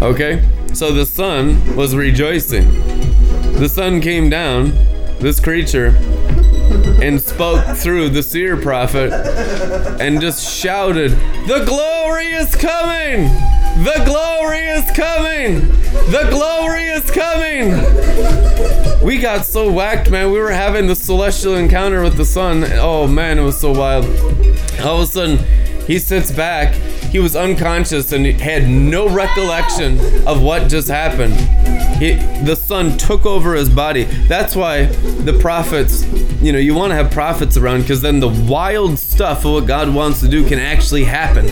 Okay? 0.03 0.47
So 0.75 0.93
the 0.93 1.07
sun 1.07 1.77
was 1.77 1.95
rejoicing. 1.95 2.94
The 3.57 3.69
sun 3.69 4.01
came 4.01 4.29
down, 4.29 4.73
this 5.21 5.39
creature, 5.39 5.97
and 7.01 7.21
spoke 7.21 7.65
through 7.77 8.09
the 8.11 8.23
seer 8.23 8.57
prophet 8.57 9.13
and 10.01 10.21
just 10.21 10.45
shouted, 10.45 11.13
The 11.47 11.65
glory 11.65 12.33
is 12.33 12.55
coming! 12.57 13.29
The 13.85 14.03
glory 14.05 14.67
is 14.67 14.85
coming! 14.91 15.61
The 16.11 16.27
glory 16.31 16.85
is 16.85 17.09
coming! 17.11 17.71
We 19.05 19.19
got 19.19 19.45
so 19.45 19.71
whacked, 19.71 20.11
man. 20.11 20.33
We 20.33 20.39
were 20.39 20.51
having 20.51 20.87
the 20.87 20.97
celestial 20.97 21.55
encounter 21.55 22.03
with 22.03 22.17
the 22.17 22.25
sun. 22.25 22.65
Oh 22.73 23.07
man, 23.07 23.39
it 23.39 23.43
was 23.43 23.61
so 23.61 23.73
wild. 23.73 24.05
All 24.81 25.01
of 25.01 25.03
a 25.03 25.07
sudden, 25.07 25.39
he 25.87 25.99
sits 25.99 26.33
back. 26.33 26.75
He 27.15 27.21
was 27.21 27.37
unconscious 27.37 28.11
and 28.11 28.27
had 28.27 28.69
no 28.69 29.09
recollection 29.09 30.01
of 30.27 30.43
what 30.43 30.69
just 30.69 30.89
happened. 30.89 31.35
He, 32.03 32.15
the 32.45 32.57
sun 32.57 32.99
took 32.99 33.25
over 33.25 33.55
his 33.55 33.69
body. 33.71 34.03
That's 34.27 34.57
why 34.57 34.87
the 34.87 35.39
prophets, 35.39 36.05
you 36.43 36.51
know, 36.51 36.59
you 36.59 36.75
want 36.75 36.91
to 36.91 36.97
have 36.97 37.13
prophets 37.13 37.57
around 37.57 37.83
because 37.83 38.03
then 38.03 38.19
the 38.19 38.31
wild 38.51 38.99
stuff 38.99 39.45
of 39.45 39.53
what 39.53 39.67
God 39.69 39.95
wants 39.95 40.19
to 40.23 40.29
do 40.29 40.45
can 40.45 40.59
actually 40.59 41.05
happen. 41.05 41.47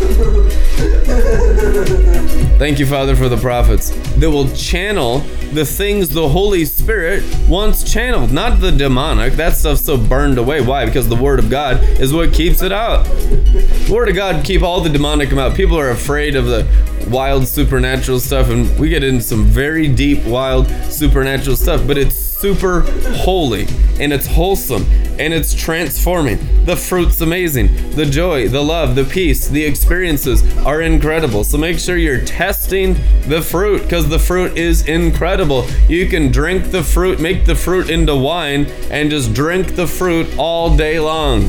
Thank 2.59 2.81
you, 2.81 2.87
Father, 2.87 3.15
for 3.15 3.29
the 3.29 3.39
prophets 3.41 3.91
that 4.17 4.29
will 4.33 4.49
channel 4.57 5.21
the 5.53 5.65
things 5.65 6.09
the 6.09 6.29
Holy 6.29 6.65
Spirit 6.65 7.23
wants 7.49 7.91
channeled, 7.91 8.33
not 8.33 8.61
the 8.61 8.73
demonic. 8.73 9.35
That 9.35 9.55
stuff's 9.55 9.83
so 9.83 9.97
burned 9.97 10.39
away. 10.39 10.61
Why? 10.63 10.87
Because 10.87 11.09
the 11.09 11.17
Word 11.17 11.39
of 11.39 11.51
God 11.51 11.83
is 12.01 12.13
what 12.13 12.33
keeps 12.33 12.63
it 12.63 12.73
out. 12.73 13.05
The 13.05 13.93
Word 13.93 14.09
of 14.09 14.15
God 14.15 14.45
keep 14.45 14.63
all 14.63 14.81
the 14.81 14.89
demonic 14.89 15.33
out. 15.35 15.55
People 15.55 15.79
are 15.79 15.91
afraid 15.91 16.37
of 16.37 16.47
the 16.47 16.67
wild 17.09 17.47
supernatural 17.47 18.21
stuff, 18.21 18.49
and 18.49 18.79
we 18.79 18.89
get 18.89 19.05
into 19.05 19.23
some 19.23 19.45
very 19.45 19.89
deep, 19.89 20.25
wild 20.25 20.69
supernatural 20.91 21.57
stuff, 21.57 21.87
but 21.87 21.99
it's 21.99 22.22
super 22.43 22.81
holy 23.19 23.69
and 24.01 24.13
it's 24.13 24.27
wholesome 24.27 24.85
and 25.21 25.33
it's 25.33 25.55
transforming. 25.55 26.65
The 26.65 26.75
fruit's 26.75 27.21
amazing. 27.21 27.93
The 27.93 28.05
joy, 28.05 28.49
the 28.49 28.61
love, 28.61 28.97
the 28.97 29.05
peace, 29.05 29.47
the 29.47 29.63
experiences 29.63 30.43
are 30.59 30.83
incredible. 30.83 31.45
So 31.45 31.57
make 31.57 31.79
sure 31.79 31.97
you're 31.97 32.25
testing 32.25 32.95
the 33.29 33.41
fruit 33.41 33.83
because 33.83 34.09
the 34.09 34.19
fruit 34.19 34.59
is 34.59 34.89
incredible. 34.89 35.69
You 35.89 36.09
can 36.09 36.33
drink 36.33 36.73
the 36.73 36.83
fruit, 36.83 37.21
make 37.21 37.47
the 37.47 37.55
fruit 37.55 37.91
into 37.91 38.17
wine, 38.17 38.67
and 38.91 39.09
just 39.09 39.33
drink 39.35 39.77
the 39.77 39.87
fruit 39.87 40.27
all 40.37 40.77
day 40.77 40.99
long. 40.99 41.45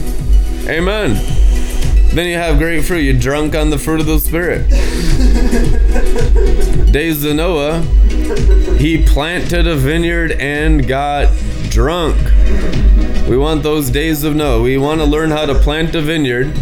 Amen. 0.68 1.63
Then 2.14 2.28
you 2.28 2.36
have 2.36 2.60
grapefruit. 2.60 3.04
You're 3.04 3.20
drunk 3.20 3.56
on 3.56 3.72
the 3.72 3.80
fruit 3.80 4.00
of 4.00 4.06
the 4.06 4.20
Spirit. 4.20 4.70
Days 6.92 7.24
of 7.24 7.36
Noah, 7.36 7.82
he 8.78 9.04
planted 9.04 9.66
a 9.66 9.76
vineyard 9.76 10.34
and 10.34 10.88
got 10.88 11.36
drunk. 11.70 12.16
We 13.28 13.36
want 13.36 13.64
those 13.64 13.90
days 13.90 14.24
of 14.24 14.36
Noah. 14.36 14.62
We 14.62 14.78
want 14.78 15.02
to 15.02 15.06
learn 15.06 15.32
how 15.32 15.48
to 15.48 15.56
plant 15.56 15.96
a 15.96 16.02
vineyard. 16.02 16.56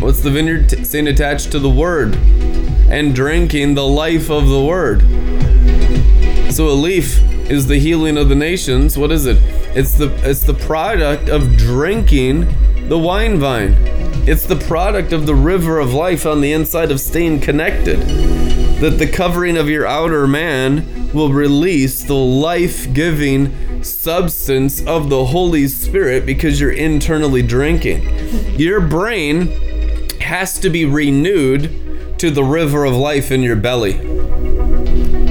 What's 0.00 0.20
the 0.20 0.32
vineyard 0.32 0.70
t- 0.70 0.82
saying 0.82 1.06
attached 1.06 1.52
to 1.52 1.60
the 1.60 1.70
Word? 1.70 2.16
And 2.90 3.14
drinking 3.14 3.74
the 3.76 3.86
life 3.86 4.30
of 4.30 4.48
the 4.48 4.60
Word. 4.60 5.02
So 6.52 6.70
a 6.70 6.74
leaf 6.74 7.22
is 7.48 7.68
the 7.68 7.78
healing 7.78 8.16
of 8.16 8.28
the 8.28 8.34
nations. 8.34 8.98
What 8.98 9.12
is 9.12 9.26
it? 9.26 9.38
It's 9.76 9.92
the 9.92 10.12
it's 10.28 10.40
the 10.40 10.54
product 10.54 11.28
of 11.28 11.56
drinking 11.56 12.88
the 12.88 12.98
wine 12.98 13.38
vine. 13.38 13.97
It's 14.28 14.44
the 14.44 14.56
product 14.56 15.14
of 15.14 15.24
the 15.24 15.34
river 15.34 15.78
of 15.78 15.94
life 15.94 16.26
on 16.26 16.42
the 16.42 16.52
inside 16.52 16.90
of 16.90 17.00
staying 17.00 17.40
connected. 17.40 17.98
That 18.82 18.98
the 18.98 19.10
covering 19.10 19.56
of 19.56 19.70
your 19.70 19.86
outer 19.86 20.26
man 20.26 21.10
will 21.14 21.32
release 21.32 22.04
the 22.04 22.12
life-giving 22.12 23.82
substance 23.82 24.84
of 24.86 25.08
the 25.08 25.24
Holy 25.24 25.66
Spirit 25.66 26.26
because 26.26 26.60
you're 26.60 26.72
internally 26.72 27.40
drinking. 27.40 28.02
Your 28.58 28.82
brain 28.82 29.46
has 30.20 30.58
to 30.58 30.68
be 30.68 30.84
renewed 30.84 32.18
to 32.18 32.30
the 32.30 32.44
river 32.44 32.84
of 32.84 32.94
life 32.94 33.30
in 33.30 33.42
your 33.42 33.56
belly. 33.56 33.94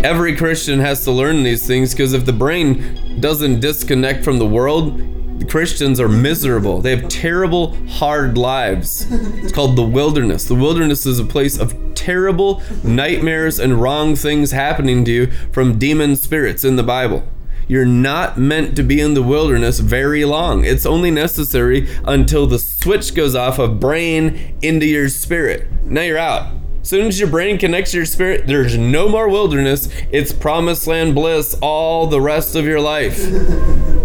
Every 0.04 0.36
Christian 0.36 0.80
has 0.80 1.04
to 1.04 1.12
learn 1.12 1.44
these 1.44 1.68
things 1.68 1.94
because 1.94 2.14
if 2.14 2.26
the 2.26 2.34
brain 2.34 3.20
doesn't 3.20 3.60
disconnect 3.60 4.24
from 4.24 4.40
the 4.40 4.48
world, 4.48 5.00
Christians 5.48 6.00
are 6.00 6.10
miserable. 6.10 6.82
They 6.82 6.96
have 6.96 7.08
terrible, 7.08 7.76
hard 7.88 8.38
lives. 8.38 9.08
It's 9.10 9.52
called 9.52 9.76
the 9.76 9.84
wilderness. 9.84 10.46
The 10.46 10.56
wilderness 10.56 11.06
is 11.06 11.20
a 11.20 11.26
place 11.26 11.58
of 11.58 11.76
terrible 11.96 12.62
nightmares 12.84 13.60
and 13.60 13.82
wrong 13.82 14.16
things 14.16 14.52
happening 14.52 15.06
to 15.06 15.12
you 15.12 15.32
from 15.52 15.80
demon 15.80 16.16
spirits 16.16 16.64
in 16.64 16.76
the 16.76 16.84
Bible. 16.84 17.24
You're 17.68 17.86
not 17.86 18.38
meant 18.38 18.76
to 18.78 18.84
be 18.84 19.02
in 19.02 19.14
the 19.14 19.24
wilderness 19.24 19.80
very 19.80 20.24
long. 20.24 20.64
It's 20.64 20.86
only 20.86 21.12
necessary 21.12 21.90
until 22.06 22.48
the 22.48 22.60
switch 22.60 23.14
goes 23.14 23.36
off 23.36 23.60
of 23.60 23.80
brain 23.80 24.58
into 24.62 24.86
your 24.86 25.10
spirit. 25.10 25.68
Now 25.84 26.02
you're 26.02 26.18
out. 26.18 26.54
As 26.82 26.90
soon 26.90 27.08
as 27.08 27.20
your 27.20 27.30
brain 27.30 27.58
connects 27.58 27.92
to 27.92 27.98
your 27.98 28.06
spirit, 28.06 28.48
there's 28.48 28.78
no 28.78 29.10
more 29.10 29.28
wilderness. 29.28 29.90
It's 30.10 30.32
promised 30.32 30.88
land 30.88 31.16
bliss 31.16 31.58
all 31.62 32.08
the 32.08 32.22
rest 32.22 32.56
of 32.56 32.64
your 32.66 32.80
life. 32.80 33.18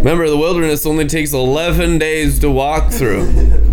Remember, 0.00 0.30
the 0.30 0.36
wilderness 0.38 0.86
only 0.86 1.06
takes 1.06 1.34
11 1.34 1.98
days 1.98 2.38
to 2.38 2.50
walk 2.50 2.90
through. 2.90 3.58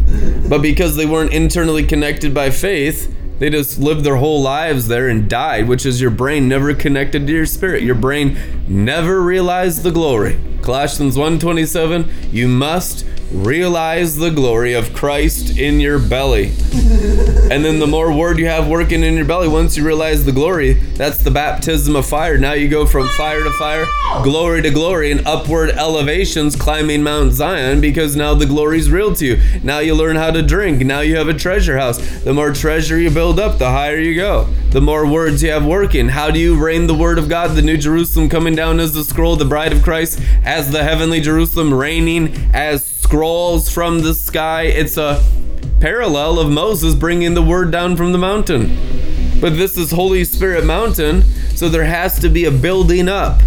But 0.48 0.62
because 0.62 0.96
they 0.96 1.06
weren't 1.06 1.34
internally 1.34 1.86
connected 1.86 2.34
by 2.34 2.52
faith, 2.52 3.14
they 3.40 3.50
just 3.50 3.80
lived 3.80 4.06
their 4.06 4.16
whole 4.16 4.42
lives 4.42 4.88
there 4.88 5.10
and 5.10 5.30
died, 5.30 5.68
which 5.68 5.86
is 5.86 6.00
your 6.00 6.10
brain 6.10 6.48
never 6.48 6.74
connected 6.74 7.28
to 7.28 7.34
your 7.34 7.46
spirit. 7.46 7.84
Your 7.84 7.96
brain 7.96 8.38
never 8.66 9.22
realized 9.22 9.84
the 9.84 9.92
glory. 9.92 10.40
Colossians 10.68 11.16
1:27, 11.16 12.10
you 12.30 12.50
must 12.50 13.06
realize 13.32 14.18
the 14.18 14.30
glory 14.30 14.74
of 14.74 14.94
Christ 14.94 15.58
in 15.58 15.80
your 15.80 15.98
belly. 15.98 16.52
and 17.52 17.64
then 17.64 17.80
the 17.80 17.88
more 17.88 18.12
word 18.12 18.38
you 18.38 18.48
have 18.48 18.68
working 18.68 19.02
in 19.04 19.16
your 19.16 19.26
belly, 19.26 19.48
once 19.48 19.78
you 19.78 19.86
realize 19.86 20.26
the 20.26 20.32
glory, 20.32 20.74
that's 20.74 21.24
the 21.24 21.32
baptism 21.32 21.96
of 21.96 22.06
fire. 22.06 22.38
Now 22.38 22.54
you 22.54 22.68
go 22.70 22.86
from 22.86 23.08
fire 23.10 23.44
to 23.44 23.52
fire, 23.52 23.86
glory 24.24 24.62
to 24.62 24.70
glory, 24.70 25.12
and 25.12 25.26
upward 25.26 25.70
elevations 25.70 26.56
climbing 26.56 27.04
Mount 27.04 27.34
Zion 27.34 27.80
because 27.82 28.16
now 28.16 28.34
the 28.34 28.46
glory's 28.46 28.90
real 28.90 29.14
to 29.16 29.26
you. 29.26 29.42
Now 29.64 29.80
you 29.80 29.94
learn 29.96 30.16
how 30.16 30.32
to 30.32 30.42
drink. 30.42 30.82
Now 30.82 31.02
you 31.02 31.16
have 31.18 31.28
a 31.28 31.34
treasure 31.34 31.78
house. 31.78 31.98
The 32.24 32.34
more 32.34 32.54
treasure 32.54 33.00
you 33.00 33.10
build 33.10 33.40
up, 33.40 33.58
the 33.58 33.70
higher 33.70 34.00
you 34.00 34.16
go. 34.16 34.48
The 34.72 34.82
more 34.82 35.08
words 35.08 35.42
you 35.42 35.52
have 35.52 35.66
working. 35.66 36.10
How 36.10 36.30
do 36.30 36.40
you 36.40 36.62
reign 36.62 36.88
the 36.88 36.94
word 36.94 37.18
of 37.18 37.30
God? 37.30 37.56
The 37.56 37.62
New 37.62 37.78
Jerusalem 37.78 38.30
coming 38.30 38.56
down 38.56 38.80
as 38.80 38.94
the 38.94 39.04
scroll, 39.04 39.36
the 39.36 39.46
bride 39.46 39.72
of 39.72 39.82
Christ, 39.82 40.20
as 40.44 40.57
the 40.66 40.84
heavenly 40.84 41.22
Jerusalem 41.22 41.72
reigning 41.72 42.34
as 42.52 42.84
scrolls 42.84 43.70
from 43.70 44.00
the 44.00 44.16
sky. 44.16 44.64
It's 44.64 44.98
a 44.98 45.24
parallel 45.80 46.40
of 46.40 46.50
Moses 46.50 46.96
bringing 46.96 47.36
the 47.36 47.44
word 47.44 47.72
down 47.72 47.96
from 47.96 48.12
the 48.12 48.18
mountain. 48.18 48.76
But 49.40 49.52
this 49.52 49.78
is 49.78 49.92
Holy 49.92 50.26
Spirit 50.26 50.66
Mountain, 50.66 51.22
so 51.56 51.70
there 51.70 51.86
has 51.86 52.20
to 52.20 52.30
be 52.30 52.46
a 52.46 52.52
building 52.52 53.08
up 53.08 53.40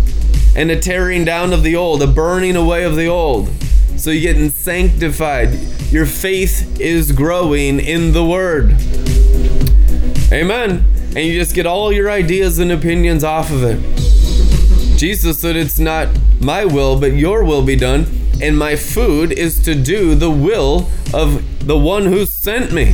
and 0.55 0.71
a 0.71 0.79
tearing 0.79 1.25
down 1.25 1.53
of 1.53 1.65
the 1.65 1.75
old, 1.75 2.01
a 2.01 2.07
burning 2.07 2.55
away 2.55 2.85
of 2.85 2.95
the 2.95 3.09
old. 3.09 3.49
So 3.97 4.11
you're 4.11 4.33
getting 4.33 4.51
sanctified. 4.51 5.53
Your 5.91 6.07
faith 6.07 6.81
is 6.81 7.11
growing 7.11 7.81
in 7.81 8.13
the 8.13 8.25
word. 8.25 8.71
Amen. 10.33 10.85
And 11.17 11.19
you 11.19 11.37
just 11.37 11.57
get 11.57 11.67
all 11.67 11.93
your 11.93 12.09
ideas 12.09 12.61
and 12.61 12.71
opinions 12.71 13.25
off 13.25 13.51
of 13.51 13.65
it. 13.65 14.10
Jesus 15.01 15.39
said, 15.39 15.57
It's 15.57 15.79
not 15.79 16.11
my 16.43 16.67
will, 16.67 17.01
but 17.01 17.15
your 17.15 17.43
will 17.43 17.65
be 17.65 17.75
done. 17.75 18.05
And 18.43 18.59
my 18.59 18.77
food 18.77 19.33
is 19.33 19.59
to 19.65 19.75
do 19.75 20.15
the 20.15 20.31
will 20.31 20.91
of 21.15 21.67
the 21.67 21.79
one 21.79 22.05
who 22.05 22.27
sent 22.27 22.71
me. 22.71 22.93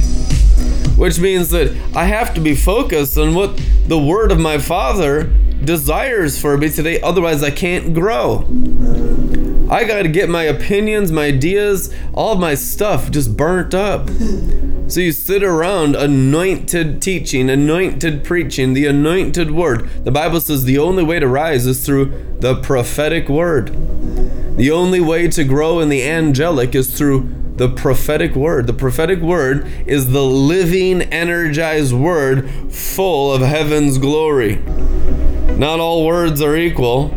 which 0.97 1.19
means 1.19 1.51
that 1.51 1.77
I 1.97 2.05
have 2.05 2.33
to 2.35 2.41
be 2.41 2.55
focused 2.55 3.19
on 3.19 3.35
what 3.35 3.61
the 3.89 3.99
word 3.99 4.31
of 4.31 4.39
my 4.39 4.59
Father 4.59 5.25
desires 5.65 6.41
for 6.41 6.57
me 6.57 6.71
today, 6.71 7.01
otherwise, 7.01 7.43
I 7.43 7.51
can't 7.51 7.93
grow. 7.93 8.47
I 9.69 9.83
got 9.83 10.03
to 10.03 10.09
get 10.09 10.29
my 10.29 10.45
opinions, 10.45 11.11
my 11.11 11.25
ideas, 11.25 11.93
all 12.15 12.37
my 12.37 12.55
stuff 12.55 13.11
just 13.11 13.37
burnt 13.37 13.75
up. 13.75 14.09
So 14.89 15.01
you 15.01 15.11
sit 15.11 15.43
around 15.43 15.97
anointed 15.97 17.03
teaching, 17.03 17.51
anointed 17.51 18.23
preaching, 18.23 18.73
the 18.73 18.87
anointed 18.87 19.51
word. 19.51 20.05
The 20.05 20.13
Bible 20.13 20.41
says 20.41 20.65
the 20.65 20.79
only 20.79 21.03
way 21.03 21.19
to 21.19 21.27
rise 21.27 21.67
is 21.67 21.85
through 21.85 22.37
the 22.39 22.55
prophetic 22.63 23.29
word. 23.29 23.69
The 24.57 24.71
only 24.71 25.01
way 25.01 25.27
to 25.27 25.43
grow 25.43 25.81
in 25.81 25.89
the 25.89 26.05
angelic 26.09 26.77
is 26.77 26.97
through 26.97 27.29
the 27.57 27.69
prophetic 27.69 28.37
word. 28.37 28.69
The 28.69 28.75
prophetic 28.75 29.19
word 29.19 29.67
is 29.89 30.13
the 30.13 30.25
living, 30.25 31.03
energized 31.03 31.93
word 31.93 32.49
full 32.73 33.33
of 33.33 33.41
heaven's 33.41 33.99
glory. 33.99 34.57
Not 35.57 35.81
all 35.81 36.07
words 36.07 36.41
are 36.41 36.57
equal. 36.57 37.13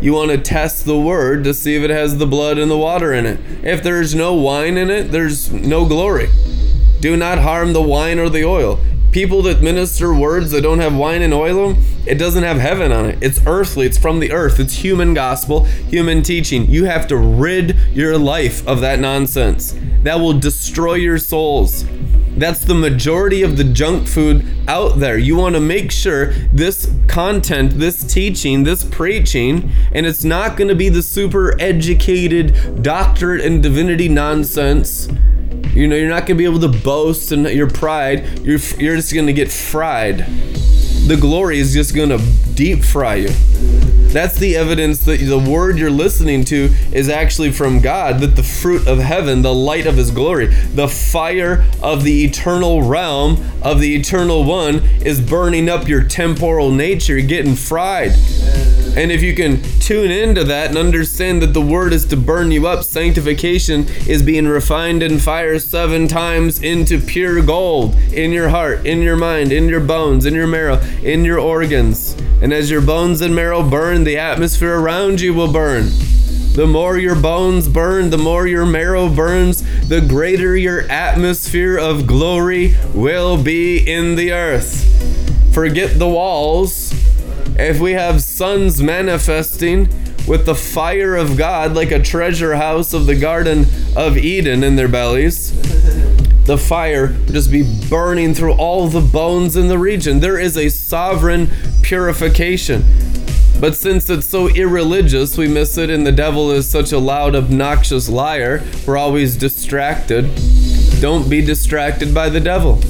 You 0.00 0.12
want 0.12 0.30
to 0.30 0.38
test 0.38 0.84
the 0.84 0.98
word 0.98 1.42
to 1.42 1.54
see 1.54 1.74
if 1.74 1.82
it 1.82 1.90
has 1.90 2.18
the 2.18 2.26
blood 2.26 2.56
and 2.56 2.70
the 2.70 2.78
water 2.78 3.12
in 3.12 3.26
it. 3.26 3.40
If 3.64 3.82
there's 3.82 4.14
no 4.14 4.32
wine 4.34 4.76
in 4.78 4.90
it, 4.90 5.10
there's 5.10 5.50
no 5.50 5.84
glory. 5.86 6.28
Do 7.00 7.16
not 7.16 7.38
harm 7.38 7.72
the 7.72 7.80
wine 7.80 8.18
or 8.18 8.28
the 8.28 8.44
oil. 8.44 8.78
People 9.10 9.42
that 9.42 9.62
minister 9.62 10.14
words 10.14 10.50
that 10.50 10.60
don't 10.60 10.78
have 10.78 10.94
wine 10.94 11.22
and 11.22 11.32
oil, 11.32 11.76
it 12.06 12.16
doesn't 12.16 12.44
have 12.44 12.58
heaven 12.58 12.92
on 12.92 13.06
it. 13.06 13.18
It's 13.22 13.40
earthly, 13.46 13.86
it's 13.86 13.98
from 13.98 14.20
the 14.20 14.30
earth, 14.32 14.60
it's 14.60 14.74
human 14.74 15.14
gospel, 15.14 15.64
human 15.64 16.22
teaching. 16.22 16.66
You 16.70 16.84
have 16.84 17.06
to 17.08 17.16
rid 17.16 17.76
your 17.92 18.18
life 18.18 18.66
of 18.68 18.82
that 18.82 19.00
nonsense. 19.00 19.74
That 20.02 20.20
will 20.20 20.38
destroy 20.38 20.94
your 20.94 21.18
souls. 21.18 21.86
That's 22.36 22.60
the 22.60 22.74
majority 22.74 23.42
of 23.42 23.56
the 23.56 23.64
junk 23.64 24.06
food 24.06 24.46
out 24.68 25.00
there. 25.00 25.18
You 25.18 25.36
want 25.36 25.56
to 25.56 25.60
make 25.60 25.90
sure 25.90 26.32
this 26.52 26.94
content, 27.08 27.72
this 27.72 28.04
teaching, 28.04 28.62
this 28.62 28.84
preaching, 28.84 29.70
and 29.92 30.06
it's 30.06 30.22
not 30.22 30.56
going 30.56 30.68
to 30.68 30.76
be 30.76 30.90
the 30.90 31.02
super 31.02 31.60
educated 31.60 32.82
doctorate 32.82 33.40
in 33.40 33.60
divinity 33.60 34.08
nonsense 34.08 35.08
you 35.74 35.86
know, 35.86 35.96
you're 35.96 36.08
not 36.08 36.26
to 36.36 36.42
be 36.42 36.44
able 36.44 36.60
to 36.60 36.68
boast 36.68 37.32
and 37.32 37.44
your 37.48 37.70
pride. 37.70 38.40
You're, 38.40 38.58
you're 38.78 38.96
just 38.96 39.12
to 39.26 39.32
get 39.32 39.50
fried. 39.50 40.18
The 41.06 41.16
glory 41.20 41.58
is 41.58 41.72
just 41.72 41.94
to 42.08 42.18
deep 42.54 42.84
fry 42.84 43.16
you. 43.16 43.89
That's 44.12 44.38
the 44.38 44.56
evidence 44.56 45.04
that 45.04 45.20
the 45.20 45.38
word 45.38 45.78
you're 45.78 45.90
listening 45.90 46.44
to 46.46 46.74
is 46.92 47.08
actually 47.08 47.52
from 47.52 47.80
God, 47.80 48.18
that 48.20 48.34
the 48.34 48.42
fruit 48.42 48.88
of 48.88 48.98
heaven, 48.98 49.42
the 49.42 49.54
light 49.54 49.86
of 49.86 49.96
his 49.96 50.10
glory, 50.10 50.46
the 50.46 50.88
fire 50.88 51.64
of 51.80 52.02
the 52.02 52.24
eternal 52.24 52.82
realm 52.82 53.44
of 53.62 53.80
the 53.80 53.94
eternal 53.94 54.44
one 54.44 54.76
is 55.02 55.20
burning 55.20 55.68
up 55.68 55.86
your 55.86 56.02
temporal 56.02 56.72
nature, 56.72 57.20
getting 57.20 57.54
fried. 57.54 58.12
And 58.96 59.12
if 59.12 59.22
you 59.22 59.36
can 59.36 59.62
tune 59.78 60.10
into 60.10 60.42
that 60.44 60.70
and 60.70 60.78
understand 60.78 61.40
that 61.42 61.54
the 61.54 61.60
word 61.60 61.92
is 61.92 62.04
to 62.06 62.16
burn 62.16 62.50
you 62.50 62.66
up, 62.66 62.82
sanctification 62.82 63.86
is 64.08 64.22
being 64.22 64.48
refined 64.48 65.04
in 65.04 65.20
fire 65.20 65.60
seven 65.60 66.08
times 66.08 66.60
into 66.60 66.98
pure 66.98 67.40
gold 67.42 67.94
in 68.12 68.32
your 68.32 68.48
heart, 68.48 68.84
in 68.84 69.00
your 69.02 69.16
mind, 69.16 69.52
in 69.52 69.68
your 69.68 69.80
bones, 69.80 70.26
in 70.26 70.34
your 70.34 70.48
marrow, 70.48 70.80
in 71.04 71.24
your 71.24 71.38
organs. 71.38 72.16
And 72.42 72.52
as 72.52 72.70
your 72.70 72.80
bones 72.80 73.20
and 73.20 73.34
marrow 73.34 73.62
burn, 73.62 74.04
the 74.04 74.16
atmosphere 74.16 74.78
around 74.78 75.20
you 75.20 75.34
will 75.34 75.52
burn. 75.52 75.90
The 76.54 76.66
more 76.66 76.98
your 76.98 77.14
bones 77.14 77.68
burn, 77.68 78.10
the 78.10 78.18
more 78.18 78.46
your 78.46 78.66
marrow 78.66 79.08
burns, 79.08 79.62
the 79.88 80.00
greater 80.00 80.56
your 80.56 80.80
atmosphere 80.90 81.78
of 81.78 82.06
glory 82.06 82.76
will 82.94 83.42
be 83.42 83.78
in 83.78 84.16
the 84.16 84.32
earth. 84.32 84.86
Forget 85.54 85.98
the 85.98 86.08
walls 86.08 86.92
if 87.58 87.78
we 87.78 87.92
have 87.92 88.22
sons 88.22 88.82
manifesting 88.82 89.88
with 90.26 90.46
the 90.46 90.54
fire 90.54 91.16
of 91.16 91.36
God 91.36 91.74
like 91.74 91.90
a 91.90 92.02
treasure 92.02 92.54
house 92.54 92.94
of 92.94 93.06
the 93.06 93.16
Garden 93.16 93.66
of 93.96 94.16
Eden 94.16 94.64
in 94.64 94.76
their 94.76 94.88
bellies, 94.88 95.50
the 96.44 96.58
fire 96.58 97.08
just 97.26 97.50
be 97.50 97.62
burning 97.88 98.34
through 98.34 98.54
all 98.54 98.88
the 98.88 99.00
bones 99.00 99.56
in 99.56 99.68
the 99.68 99.78
region. 99.78 100.20
There 100.20 100.38
is 100.38 100.56
a 100.56 100.68
sovereign 100.68 101.48
purification. 101.82 102.84
But 103.60 103.76
since 103.76 104.08
it's 104.08 104.26
so 104.26 104.48
irreligious, 104.48 105.36
we 105.36 105.46
miss 105.46 105.76
it, 105.76 105.90
and 105.90 106.06
the 106.06 106.12
devil 106.12 106.50
is 106.50 106.68
such 106.68 106.92
a 106.92 106.98
loud, 106.98 107.36
obnoxious 107.36 108.08
liar, 108.08 108.64
we're 108.86 108.96
always 108.96 109.36
distracted. 109.36 110.30
Don't 111.00 111.28
be 111.28 111.44
distracted 111.44 112.14
by 112.14 112.30
the 112.30 112.40
devil. 112.40 112.80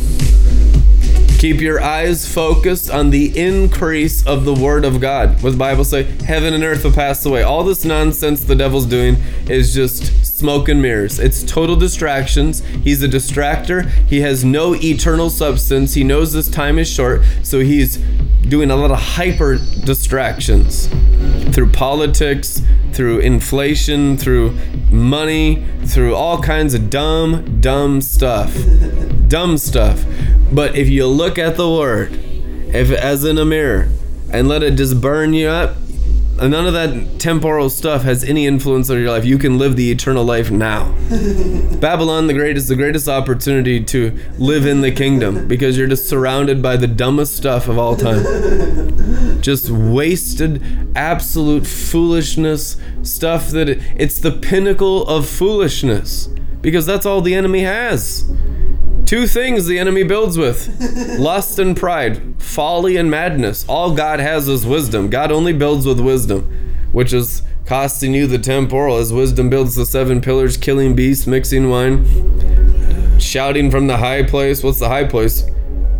Keep 1.40 1.60
your 1.60 1.80
eyes 1.80 2.30
focused 2.30 2.90
on 2.90 3.10
the 3.10 3.36
increase 3.36 4.24
of 4.26 4.44
the 4.44 4.52
Word 4.54 4.84
of 4.84 5.00
God. 5.00 5.42
What 5.42 5.52
the 5.52 5.56
Bible 5.56 5.84
say? 5.84 6.02
Heaven 6.02 6.52
and 6.52 6.62
earth 6.62 6.84
will 6.84 6.92
pass 6.92 7.24
away. 7.24 7.42
All 7.42 7.64
this 7.64 7.84
nonsense 7.84 8.44
the 8.44 8.54
devil's 8.54 8.84
doing 8.86 9.16
is 9.48 9.74
just 9.74 10.29
smoke 10.40 10.70
and 10.70 10.80
mirrors. 10.80 11.18
It's 11.18 11.42
total 11.42 11.76
distractions. 11.76 12.60
He's 12.82 13.02
a 13.02 13.08
distractor. 13.08 13.88
He 14.08 14.22
has 14.22 14.42
no 14.42 14.74
eternal 14.74 15.28
substance. 15.28 15.92
He 15.92 16.02
knows 16.02 16.32
this 16.32 16.48
time 16.48 16.78
is 16.78 16.90
short, 16.90 17.22
so 17.42 17.60
he's 17.60 17.98
doing 18.48 18.70
a 18.70 18.76
lot 18.76 18.90
of 18.90 18.98
hyper 18.98 19.58
distractions 19.84 20.88
through 21.54 21.70
politics, 21.72 22.62
through 22.92 23.18
inflation, 23.18 24.16
through 24.16 24.56
money, 24.90 25.66
through 25.84 26.14
all 26.14 26.42
kinds 26.42 26.72
of 26.72 26.88
dumb, 26.88 27.60
dumb 27.60 28.00
stuff. 28.00 28.56
dumb 29.28 29.58
stuff. 29.58 30.04
But 30.50 30.74
if 30.74 30.88
you 30.88 31.06
look 31.06 31.38
at 31.38 31.56
the 31.56 31.70
word, 31.70 32.18
if 32.72 32.90
as 32.90 33.24
in 33.24 33.36
a 33.36 33.44
mirror, 33.44 33.88
and 34.32 34.48
let 34.48 34.62
it 34.62 34.76
just 34.76 35.00
burn 35.00 35.34
you 35.34 35.48
up, 35.48 35.76
none 36.48 36.66
of 36.66 36.72
that 36.72 37.18
temporal 37.18 37.68
stuff 37.68 38.02
has 38.02 38.24
any 38.24 38.46
influence 38.46 38.88
on 38.88 38.98
your 38.98 39.10
life. 39.10 39.24
You 39.24 39.38
can 39.38 39.58
live 39.58 39.76
the 39.76 39.90
eternal 39.90 40.24
life 40.24 40.50
now. 40.50 40.92
Babylon 41.80 42.26
the 42.26 42.34
Great 42.34 42.56
is 42.56 42.68
the 42.68 42.76
greatest 42.76 43.08
opportunity 43.08 43.82
to 43.84 44.18
live 44.38 44.66
in 44.66 44.80
the 44.80 44.90
kingdom 44.90 45.46
because 45.46 45.76
you're 45.76 45.86
just 45.86 46.08
surrounded 46.08 46.62
by 46.62 46.76
the 46.76 46.86
dumbest 46.86 47.36
stuff 47.36 47.68
of 47.68 47.78
all 47.78 47.96
time. 47.96 49.40
just 49.40 49.70
wasted, 49.70 50.62
absolute 50.96 51.66
foolishness, 51.66 52.76
stuff 53.02 53.48
that 53.48 53.68
it, 53.68 53.78
it's 53.96 54.18
the 54.18 54.32
pinnacle 54.32 55.06
of 55.06 55.28
foolishness 55.28 56.28
because 56.60 56.86
that's 56.86 57.06
all 57.06 57.20
the 57.20 57.34
enemy 57.34 57.60
has. 57.60 58.30
Two 59.10 59.26
things 59.26 59.66
the 59.66 59.76
enemy 59.76 60.04
builds 60.04 60.38
with 60.38 61.18
lust 61.18 61.58
and 61.58 61.76
pride, 61.76 62.40
folly 62.40 62.96
and 62.96 63.10
madness. 63.10 63.64
All 63.68 63.92
God 63.92 64.20
has 64.20 64.46
is 64.46 64.64
wisdom. 64.64 65.10
God 65.10 65.32
only 65.32 65.52
builds 65.52 65.84
with 65.84 65.98
wisdom, 65.98 66.44
which 66.92 67.12
is 67.12 67.42
costing 67.66 68.14
you 68.14 68.28
the 68.28 68.38
temporal 68.38 68.98
as 68.98 69.12
wisdom 69.12 69.50
builds 69.50 69.74
the 69.74 69.84
seven 69.84 70.20
pillars, 70.20 70.56
killing 70.56 70.94
beasts, 70.94 71.26
mixing 71.26 71.68
wine, 71.68 73.18
shouting 73.18 73.68
from 73.68 73.88
the 73.88 73.96
high 73.96 74.22
place. 74.22 74.62
What's 74.62 74.78
the 74.78 74.86
high 74.86 75.06
place? 75.08 75.44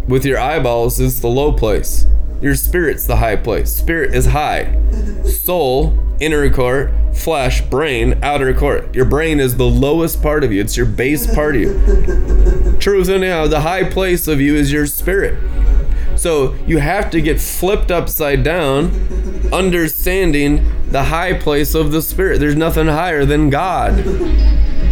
With 0.06 0.24
your 0.24 0.38
eyeballs 0.38 1.00
is 1.00 1.20
the 1.20 1.26
low 1.26 1.52
place. 1.52 2.06
Your 2.40 2.54
spirit's 2.54 3.08
the 3.08 3.16
high 3.16 3.34
place. 3.34 3.74
Spirit 3.74 4.14
is 4.14 4.26
high. 4.26 4.72
Soul, 5.24 5.98
inner 6.20 6.48
court, 6.48 6.92
flesh, 7.20 7.60
brain, 7.60 8.18
outer 8.22 8.52
court. 8.54 8.94
Your 8.94 9.04
brain 9.04 9.40
is 9.40 9.56
the 9.56 9.66
lowest 9.66 10.22
part 10.22 10.42
of 10.42 10.52
you, 10.52 10.60
it's 10.60 10.76
your 10.76 10.86
base 10.86 11.32
part 11.32 11.54
of 11.56 11.62
you. 11.62 12.76
Truth, 12.80 13.08
anyhow, 13.08 13.46
the 13.46 13.60
high 13.60 13.84
place 13.84 14.26
of 14.26 14.40
you 14.40 14.54
is 14.54 14.72
your 14.72 14.86
spirit. 14.86 15.38
So 16.16 16.54
you 16.66 16.78
have 16.78 17.10
to 17.10 17.20
get 17.20 17.40
flipped 17.40 17.90
upside 17.90 18.42
down, 18.42 18.90
understanding 19.52 20.70
the 20.90 21.04
high 21.04 21.34
place 21.34 21.74
of 21.74 21.92
the 21.92 22.02
spirit. 22.02 22.40
There's 22.40 22.56
nothing 22.56 22.86
higher 22.86 23.24
than 23.24 23.48
God. 23.48 24.04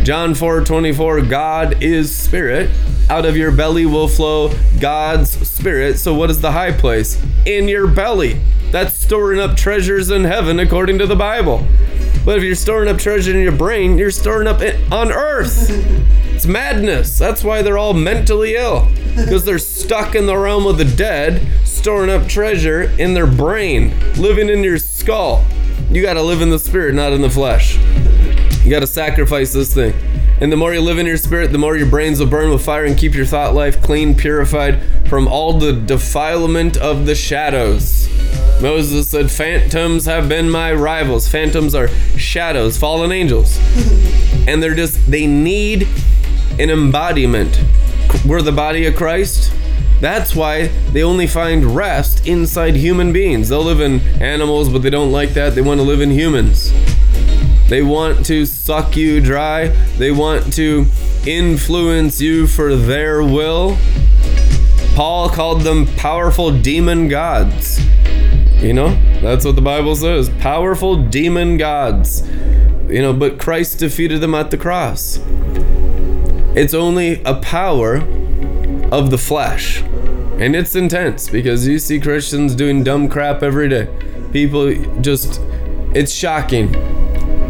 John 0.04 0.34
4 0.34 0.64
24, 0.64 1.22
God 1.22 1.82
is 1.82 2.16
spirit. 2.16 2.70
Out 3.10 3.24
of 3.24 3.36
your 3.36 3.50
belly 3.50 3.84
will 3.86 4.08
flow 4.08 4.54
God's 4.80 5.30
spirit. 5.48 5.98
So, 5.98 6.14
what 6.14 6.30
is 6.30 6.40
the 6.40 6.52
high 6.52 6.72
place? 6.72 7.22
In 7.46 7.68
your 7.68 7.86
belly. 7.86 8.40
That's 8.70 8.94
storing 8.94 9.40
up 9.40 9.56
treasures 9.56 10.10
in 10.10 10.24
heaven 10.24 10.60
according 10.60 10.98
to 10.98 11.06
the 11.06 11.16
Bible. 11.16 11.66
But 12.24 12.38
if 12.38 12.44
you're 12.44 12.54
storing 12.54 12.88
up 12.88 12.98
treasure 12.98 13.34
in 13.34 13.42
your 13.42 13.52
brain, 13.52 13.98
you're 13.98 14.10
storing 14.10 14.46
up 14.46 14.60
it 14.60 14.92
on 14.92 15.10
earth. 15.10 15.70
It's 16.34 16.46
madness. 16.46 17.18
That's 17.18 17.42
why 17.42 17.62
they're 17.62 17.78
all 17.78 17.94
mentally 17.94 18.54
ill. 18.54 18.88
Because 19.16 19.44
they're 19.44 19.58
stuck 19.58 20.14
in 20.14 20.26
the 20.26 20.36
realm 20.36 20.66
of 20.66 20.78
the 20.78 20.84
dead, 20.84 21.42
storing 21.64 22.10
up 22.10 22.28
treasure 22.28 22.82
in 22.98 23.14
their 23.14 23.26
brain, 23.26 23.92
living 24.16 24.48
in 24.48 24.62
your 24.62 24.78
skull. 24.78 25.44
You 25.90 26.02
got 26.02 26.14
to 26.14 26.22
live 26.22 26.42
in 26.42 26.50
the 26.50 26.58
spirit, 26.58 26.94
not 26.94 27.12
in 27.12 27.22
the 27.22 27.30
flesh. 27.30 27.76
You 28.62 28.70
got 28.70 28.80
to 28.80 28.86
sacrifice 28.86 29.52
this 29.52 29.74
thing. 29.74 29.94
And 30.40 30.52
the 30.52 30.56
more 30.56 30.72
you 30.72 30.80
live 30.80 30.98
in 30.98 31.06
your 31.06 31.16
spirit, 31.16 31.50
the 31.50 31.58
more 31.58 31.76
your 31.76 31.88
brains 31.88 32.20
will 32.20 32.28
burn 32.28 32.50
with 32.50 32.64
fire 32.64 32.84
and 32.84 32.96
keep 32.96 33.14
your 33.14 33.26
thought 33.26 33.54
life 33.54 33.82
clean, 33.82 34.14
purified 34.14 34.80
from 35.08 35.26
all 35.26 35.52
the 35.52 35.72
defilement 35.72 36.76
of 36.76 37.06
the 37.06 37.14
shadows. 37.16 38.08
Moses 38.62 39.08
said, 39.08 39.30
Phantoms 39.30 40.04
have 40.06 40.28
been 40.28 40.48
my 40.48 40.72
rivals. 40.72 41.26
Phantoms 41.28 41.74
are 41.74 41.88
shadows, 42.16 42.78
fallen 42.78 43.10
angels. 43.10 43.58
And 44.46 44.62
they're 44.62 44.74
just, 44.74 45.10
they 45.10 45.26
need 45.26 45.88
an 46.58 46.70
embodiment. 46.70 47.60
we're 48.26 48.42
the 48.42 48.52
body 48.52 48.86
of 48.86 48.94
Christ. 48.94 49.52
That's 50.00 50.36
why 50.36 50.68
they 50.92 51.02
only 51.02 51.26
find 51.26 51.74
rest 51.74 52.26
inside 52.26 52.76
human 52.76 53.12
beings. 53.12 53.48
They'll 53.48 53.64
live 53.64 53.80
in 53.80 54.00
animals, 54.22 54.68
but 54.68 54.82
they 54.82 54.90
don't 54.90 55.10
like 55.10 55.30
that. 55.30 55.56
They 55.56 55.62
want 55.62 55.80
to 55.80 55.84
live 55.84 56.00
in 56.00 56.10
humans. 56.10 56.72
They 57.68 57.82
want 57.82 58.24
to 58.26 58.46
suck 58.46 58.96
you 58.96 59.20
dry. 59.20 59.68
They 59.98 60.10
want 60.10 60.54
to 60.54 60.86
influence 61.26 62.18
you 62.18 62.46
for 62.46 62.74
their 62.74 63.22
will. 63.22 63.76
Paul 64.94 65.28
called 65.28 65.60
them 65.60 65.86
powerful 65.96 66.50
demon 66.50 67.08
gods. 67.08 67.78
You 68.62 68.72
know, 68.72 68.88
that's 69.20 69.44
what 69.44 69.54
the 69.54 69.62
Bible 69.62 69.94
says 69.94 70.30
powerful 70.40 70.96
demon 70.96 71.58
gods. 71.58 72.26
You 72.88 73.02
know, 73.02 73.12
but 73.12 73.38
Christ 73.38 73.80
defeated 73.80 74.22
them 74.22 74.34
at 74.34 74.50
the 74.50 74.56
cross. 74.56 75.20
It's 76.56 76.72
only 76.72 77.22
a 77.24 77.34
power 77.34 77.96
of 78.90 79.10
the 79.10 79.18
flesh. 79.18 79.82
And 79.82 80.56
it's 80.56 80.74
intense 80.74 81.28
because 81.28 81.68
you 81.68 81.78
see 81.78 82.00
Christians 82.00 82.54
doing 82.54 82.82
dumb 82.82 83.10
crap 83.10 83.42
every 83.42 83.68
day. 83.68 83.88
People 84.32 84.74
just, 85.02 85.40
it's 85.94 86.12
shocking 86.12 86.74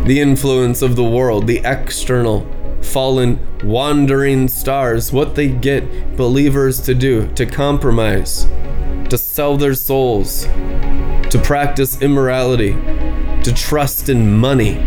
the 0.08 0.20
influence 0.20 0.80
of 0.80 0.96
the 0.96 1.04
world, 1.04 1.46
the 1.46 1.60
external, 1.66 2.46
fallen, 2.80 3.38
wandering 3.62 4.48
stars, 4.48 5.12
what 5.12 5.34
they 5.34 5.48
get 5.48 6.16
believers 6.16 6.80
to 6.80 6.94
do, 6.94 7.28
to 7.34 7.44
compromise, 7.44 8.46
to 9.10 9.18
sell 9.18 9.58
their 9.58 9.74
souls, 9.74 10.44
to 10.44 11.38
practice 11.44 12.00
immorality, 12.00 12.72
to 13.42 13.52
trust 13.54 14.08
in 14.08 14.34
money, 14.34 14.78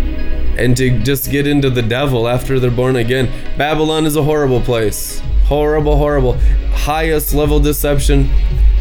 and 0.57 0.75
to 0.75 0.97
just 1.03 1.29
get 1.29 1.45
into 1.45 1.69
the 1.69 1.83
devil 1.83 2.27
after 2.27 2.59
they're 2.59 2.71
born 2.71 2.95
again. 2.95 3.31
Babylon 3.59 4.07
is 4.07 4.15
a 4.15 4.23
horrible 4.23 4.61
place. 4.61 5.21
Horrible, 5.45 5.97
horrible. 5.97 6.33
Highest 6.73 7.35
level 7.35 7.59
deception, 7.59 8.25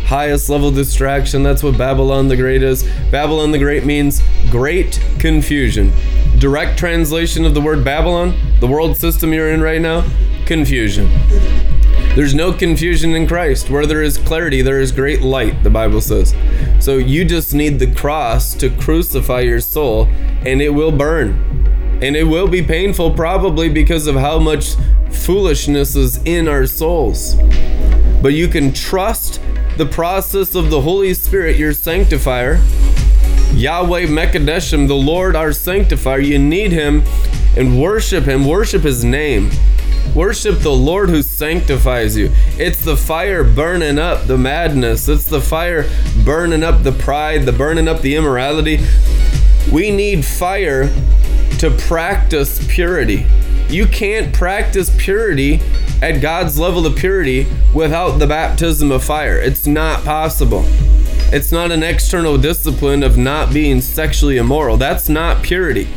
highest 0.07 0.49
level 0.49 0.70
distraction. 0.70 1.43
That's 1.43 1.62
what 1.62 1.76
Babylon 1.76 2.28
the 2.28 2.36
Great 2.36 2.62
is. 2.62 2.82
Babylon 3.11 3.51
the 3.51 3.59
Great 3.59 3.84
means 3.84 4.22
great 4.51 5.01
confusion. 5.18 5.93
Direct 6.41 6.78
translation 6.78 7.45
of 7.45 7.53
the 7.53 7.61
word 7.61 7.84
Babylon, 7.84 8.34
the 8.61 8.66
world 8.66 8.97
system 8.97 9.34
you're 9.34 9.53
in 9.53 9.61
right 9.61 9.78
now, 9.78 10.09
confusion. 10.47 11.07
There's 12.14 12.34
no 12.34 12.51
confusion 12.51 13.14
in 13.14 13.26
Christ. 13.26 13.68
Where 13.68 13.84
there 13.84 14.03
is 14.03 14.16
clarity, 14.16 14.62
there 14.62 14.80
is 14.80 14.91
great 14.91 15.20
light, 15.20 15.62
the 15.62 15.68
Bible 15.68 16.01
says. 16.01 16.34
So 16.78 16.97
you 16.97 17.26
just 17.26 17.53
need 17.53 17.78
the 17.78 17.95
cross 17.95 18.55
to 18.55 18.70
crucify 18.70 19.41
your 19.41 19.61
soul, 19.61 20.07
and 20.47 20.62
it 20.62 20.70
will 20.70 20.93
burn. 20.93 21.99
And 22.01 22.16
it 22.16 22.24
will 22.24 22.49
be 22.49 22.62
painful, 22.62 23.12
probably 23.12 23.68
because 23.68 24.07
of 24.07 24.14
how 24.14 24.38
much 24.38 24.76
foolishness 25.11 25.95
is 25.95 26.24
in 26.24 26.49
our 26.49 26.66
souls. 26.66 27.34
But 28.22 28.32
you 28.32 28.49
can 28.49 28.72
trust 28.72 29.43
the 29.76 29.84
process 29.84 30.55
of 30.55 30.70
the 30.70 30.80
Holy 30.80 31.12
Spirit, 31.12 31.59
your 31.59 31.74
sanctifier, 31.74 32.62
Yahweh 33.53 34.07
Mekadeshim, 34.07 34.88
the 34.88 34.94
Lord 34.94 35.36
our 35.36 35.53
sanctifier. 35.53 36.20
You 36.20 36.38
need 36.38 36.72
him 36.72 37.03
and 37.57 37.80
worship 37.80 38.24
him, 38.24 38.46
worship 38.46 38.82
his 38.82 39.05
name. 39.05 39.51
Worship 40.14 40.59
the 40.59 40.72
Lord 40.72 41.09
who 41.09 41.22
sanctifies 41.22 42.16
you. 42.16 42.32
It's 42.59 42.84
the 42.84 42.96
fire 42.96 43.44
burning 43.44 43.98
up 43.98 44.26
the 44.26 44.36
madness. 44.36 45.09
It's 45.09 45.24
the 45.24 45.40
fire 45.40 45.88
burning 46.24 46.64
up 46.64 46.82
the 46.82 46.92
pride, 46.92 47.44
the 47.46 47.53
burning 47.53 47.86
up 47.86 48.01
the 48.01 48.16
immorality. 48.16 48.80
We 49.70 49.92
need 49.92 50.24
fire 50.24 50.88
to 51.59 51.70
practice 51.70 52.64
purity. 52.68 53.24
You 53.68 53.86
can't 53.86 54.34
practice 54.34 54.90
purity 54.98 55.61
at 56.03 56.20
God's 56.20 56.59
level 56.59 56.86
of 56.86 56.96
purity 56.96 57.46
without 57.72 58.18
the 58.18 58.26
baptism 58.26 58.90
of 58.90 59.05
fire. 59.05 59.38
It's 59.38 59.66
not 59.66 60.03
possible. 60.05 60.64
It's 61.33 61.53
not 61.53 61.70
an 61.70 61.85
external 61.85 62.37
discipline 62.37 63.05
of 63.05 63.16
not 63.16 63.53
being 63.53 63.81
sexually 63.81 64.39
immoral. 64.39 64.76
That's 64.76 65.09
not 65.09 65.45
purity. 65.45 65.89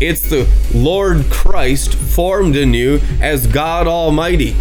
It's 0.00 0.22
the 0.22 0.48
Lord 0.74 1.26
Christ 1.30 1.94
formed 1.94 2.56
in 2.56 2.72
you 2.72 3.00
as 3.20 3.46
God 3.46 3.86
Almighty. 3.86 4.56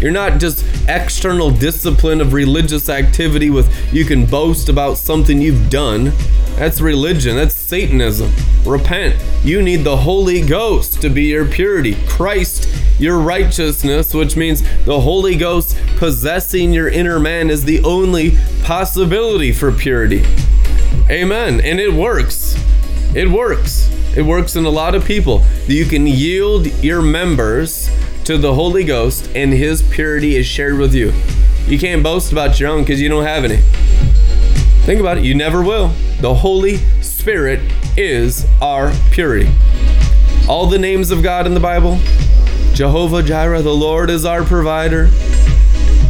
You're 0.00 0.10
not 0.10 0.38
just 0.38 0.66
external 0.88 1.50
discipline 1.50 2.20
of 2.20 2.32
religious 2.32 2.88
activity 2.88 3.50
with 3.50 3.70
you 3.92 4.04
can 4.04 4.26
boast 4.26 4.68
about 4.68 4.98
something 4.98 5.40
you've 5.40 5.70
done. 5.70 6.12
That's 6.56 6.80
religion. 6.80 7.36
That's 7.36 7.54
Satanism. 7.54 8.32
Repent. 8.64 9.22
You 9.44 9.62
need 9.62 9.84
the 9.84 9.96
Holy 9.96 10.42
Ghost 10.42 11.00
to 11.00 11.08
be 11.08 11.24
your 11.24 11.46
purity. 11.46 11.96
Christ, 12.06 12.68
your 13.00 13.18
righteousness, 13.18 14.12
which 14.12 14.36
means 14.36 14.62
the 14.84 15.00
Holy 15.00 15.34
Ghost 15.34 15.76
possessing 15.96 16.72
your 16.72 16.88
inner 16.88 17.18
man 17.18 17.48
is 17.48 17.64
the 17.64 17.82
only 17.82 18.36
possibility 18.62 19.52
for 19.52 19.72
purity. 19.72 20.22
Amen. 21.08 21.60
And 21.62 21.80
it 21.80 21.92
works. 21.92 22.54
It 23.14 23.28
works. 23.28 23.88
It 24.14 24.22
works 24.22 24.54
in 24.54 24.66
a 24.66 24.70
lot 24.70 24.94
of 24.94 25.04
people. 25.04 25.42
You 25.66 25.86
can 25.86 26.06
yield 26.06 26.66
your 26.84 27.00
members 27.00 27.90
to 28.24 28.36
the 28.36 28.54
Holy 28.54 28.84
Ghost 28.84 29.30
and 29.34 29.52
his 29.52 29.80
purity 29.80 30.36
is 30.36 30.46
shared 30.46 30.76
with 30.76 30.94
you. 30.94 31.12
You 31.66 31.78
can't 31.78 32.02
boast 32.02 32.32
about 32.32 32.60
your 32.60 32.68
own 32.68 32.82
because 32.82 33.00
you 33.00 33.08
don't 33.08 33.24
have 33.24 33.44
any. 33.44 33.62
Think 34.84 35.00
about 35.00 35.18
it. 35.18 35.24
You 35.24 35.34
never 35.34 35.62
will. 35.62 35.88
The 36.20 36.34
Holy 36.34 36.76
Spirit 37.00 37.60
is 37.96 38.46
our 38.60 38.92
purity. 39.10 39.50
All 40.48 40.66
the 40.66 40.78
names 40.78 41.10
of 41.10 41.22
God 41.22 41.46
in 41.46 41.54
the 41.54 41.60
Bible 41.60 41.98
Jehovah 42.80 43.22
Jireh, 43.22 43.60
the 43.60 43.74
Lord 43.74 44.08
is 44.08 44.24
our 44.24 44.42
provider. 44.42 45.10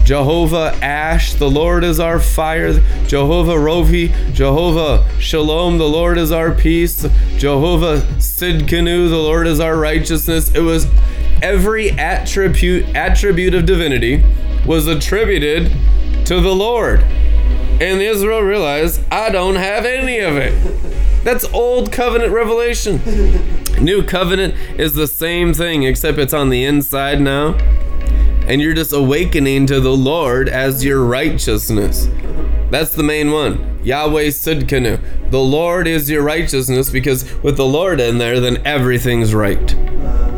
Jehovah 0.05 0.73
Ash, 0.81 1.35
the 1.35 1.51
Lord 1.51 1.83
is 1.83 1.99
our 1.99 2.21
fire. 2.21 2.75
Jehovah 3.09 3.57
Rohi, 3.57 4.33
Jehovah 4.33 5.05
Shalom, 5.19 5.79
the 5.79 5.89
Lord 5.89 6.17
is 6.17 6.31
our 6.31 6.55
peace. 6.55 7.05
Jehovah 7.39 8.03
Sidkenu, 8.19 9.11
the 9.11 9.19
Lord 9.19 9.49
is 9.49 9.59
our 9.59 9.77
righteousness. 9.77 10.55
It 10.55 10.61
was 10.61 10.87
every 11.43 11.91
attribute 11.91 12.85
attribute 12.95 13.53
of 13.53 13.67
divinity 13.67 14.23
was 14.65 14.87
attributed 14.87 15.73
to 16.27 16.41
the 16.41 16.55
Lord. 16.55 17.01
And 17.81 18.01
Israel 18.01 18.43
realized, 18.43 19.03
I 19.11 19.31
don't 19.31 19.57
have 19.57 19.85
any 19.85 20.21
of 20.21 20.37
it. 20.37 21.25
That's 21.25 21.45
old 21.47 21.91
covenant 21.91 22.33
revelation. 22.33 23.01
New 23.79 24.03
covenant 24.03 24.55
is 24.79 24.95
the 24.95 25.07
same 25.07 25.55
thing, 25.55 25.83
except 25.83 26.19
it's 26.19 26.35
on 26.35 26.49
the 26.49 26.65
inside 26.65 27.21
now. 27.21 27.55
And 28.47 28.61
you're 28.61 28.75
just 28.75 28.93
awakening 28.93 29.67
to 29.67 29.81
the 29.81 29.95
Lord 29.95 30.49
as 30.49 30.85
your 30.85 31.05
righteousness. 31.05 32.09
That's 32.71 32.95
the 32.95 33.03
main 33.03 33.31
one. 33.31 33.79
Yahweh 33.83 34.29
Sidkenu. 34.29 35.31
The 35.31 35.41
Lord 35.41 35.87
is 35.87 36.11
your 36.11 36.23
righteousness 36.23 36.91
because 36.91 37.33
with 37.43 37.57
the 37.57 37.67
Lord 37.67 38.01
in 38.01 38.19
there, 38.19 38.41
then 38.41 38.65
everything's 38.67 39.35
right. 39.35 39.67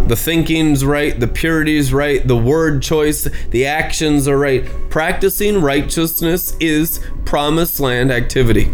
The 0.09 0.17
thinking's 0.17 0.85
right, 0.85 1.19
the 1.19 1.29
purity's 1.29 1.93
right, 1.93 2.27
the 2.27 2.37
word 2.37 2.83
choice, 2.83 3.29
the 3.51 3.67
actions 3.67 4.29
are 4.29 4.39
right. 4.39 4.65
Practicing 4.91 5.61
righteousness 5.61 6.57
is 6.61 7.01
promised 7.25 7.81
land 7.81 8.13
activity. 8.13 8.65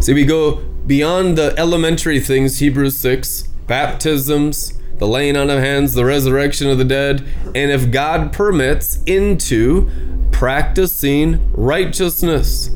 See, 0.00 0.14
we 0.14 0.24
go 0.24 0.56
beyond 0.86 1.38
the 1.38 1.54
elementary 1.58 2.18
things, 2.18 2.58
Hebrews 2.58 2.96
6, 2.96 3.48
baptisms, 3.66 4.78
the 4.98 5.06
laying 5.06 5.36
on 5.36 5.50
of 5.50 5.58
hands, 5.58 5.94
the 5.94 6.04
resurrection 6.04 6.68
of 6.68 6.78
the 6.78 6.84
dead, 6.84 7.24
and 7.54 7.70
if 7.70 7.90
God 7.90 8.32
permits, 8.32 9.02
into 9.04 9.90
practicing 10.30 11.52
righteousness. 11.52 12.70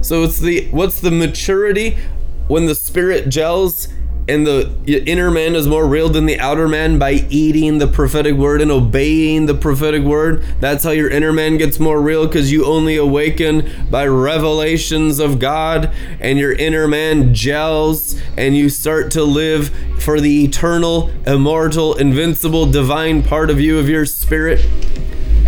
So 0.00 0.22
it's 0.24 0.38
the 0.38 0.68
what's 0.70 1.00
the 1.00 1.10
maturity 1.10 1.98
when 2.46 2.66
the 2.66 2.74
spirit 2.74 3.28
gels 3.28 3.88
and 4.28 4.46
the 4.46 4.70
inner 5.06 5.30
man 5.30 5.54
is 5.54 5.66
more 5.66 5.86
real 5.86 6.08
than 6.08 6.26
the 6.26 6.38
outer 6.38 6.68
man 6.68 6.98
by 6.98 7.12
eating 7.30 7.78
the 7.78 7.86
prophetic 7.86 8.34
word 8.34 8.60
and 8.60 8.70
obeying 8.70 9.46
the 9.46 9.54
prophetic 9.54 10.02
word. 10.02 10.44
That's 10.60 10.84
how 10.84 10.90
your 10.90 11.08
inner 11.08 11.32
man 11.32 11.56
gets 11.56 11.80
more 11.80 12.00
real 12.00 12.26
because 12.26 12.52
you 12.52 12.64
only 12.64 12.96
awaken 12.96 13.88
by 13.90 14.06
revelations 14.06 15.18
of 15.18 15.38
God, 15.38 15.92
and 16.20 16.38
your 16.38 16.52
inner 16.52 16.86
man 16.86 17.32
gels, 17.34 18.20
and 18.36 18.56
you 18.56 18.68
start 18.68 19.10
to 19.12 19.24
live 19.24 19.70
for 19.98 20.20
the 20.20 20.44
eternal, 20.44 21.10
immortal, 21.26 21.94
invincible, 21.94 22.66
divine 22.66 23.22
part 23.22 23.50
of 23.50 23.60
you, 23.60 23.78
of 23.78 23.88
your 23.88 24.06
spirit. 24.06 24.64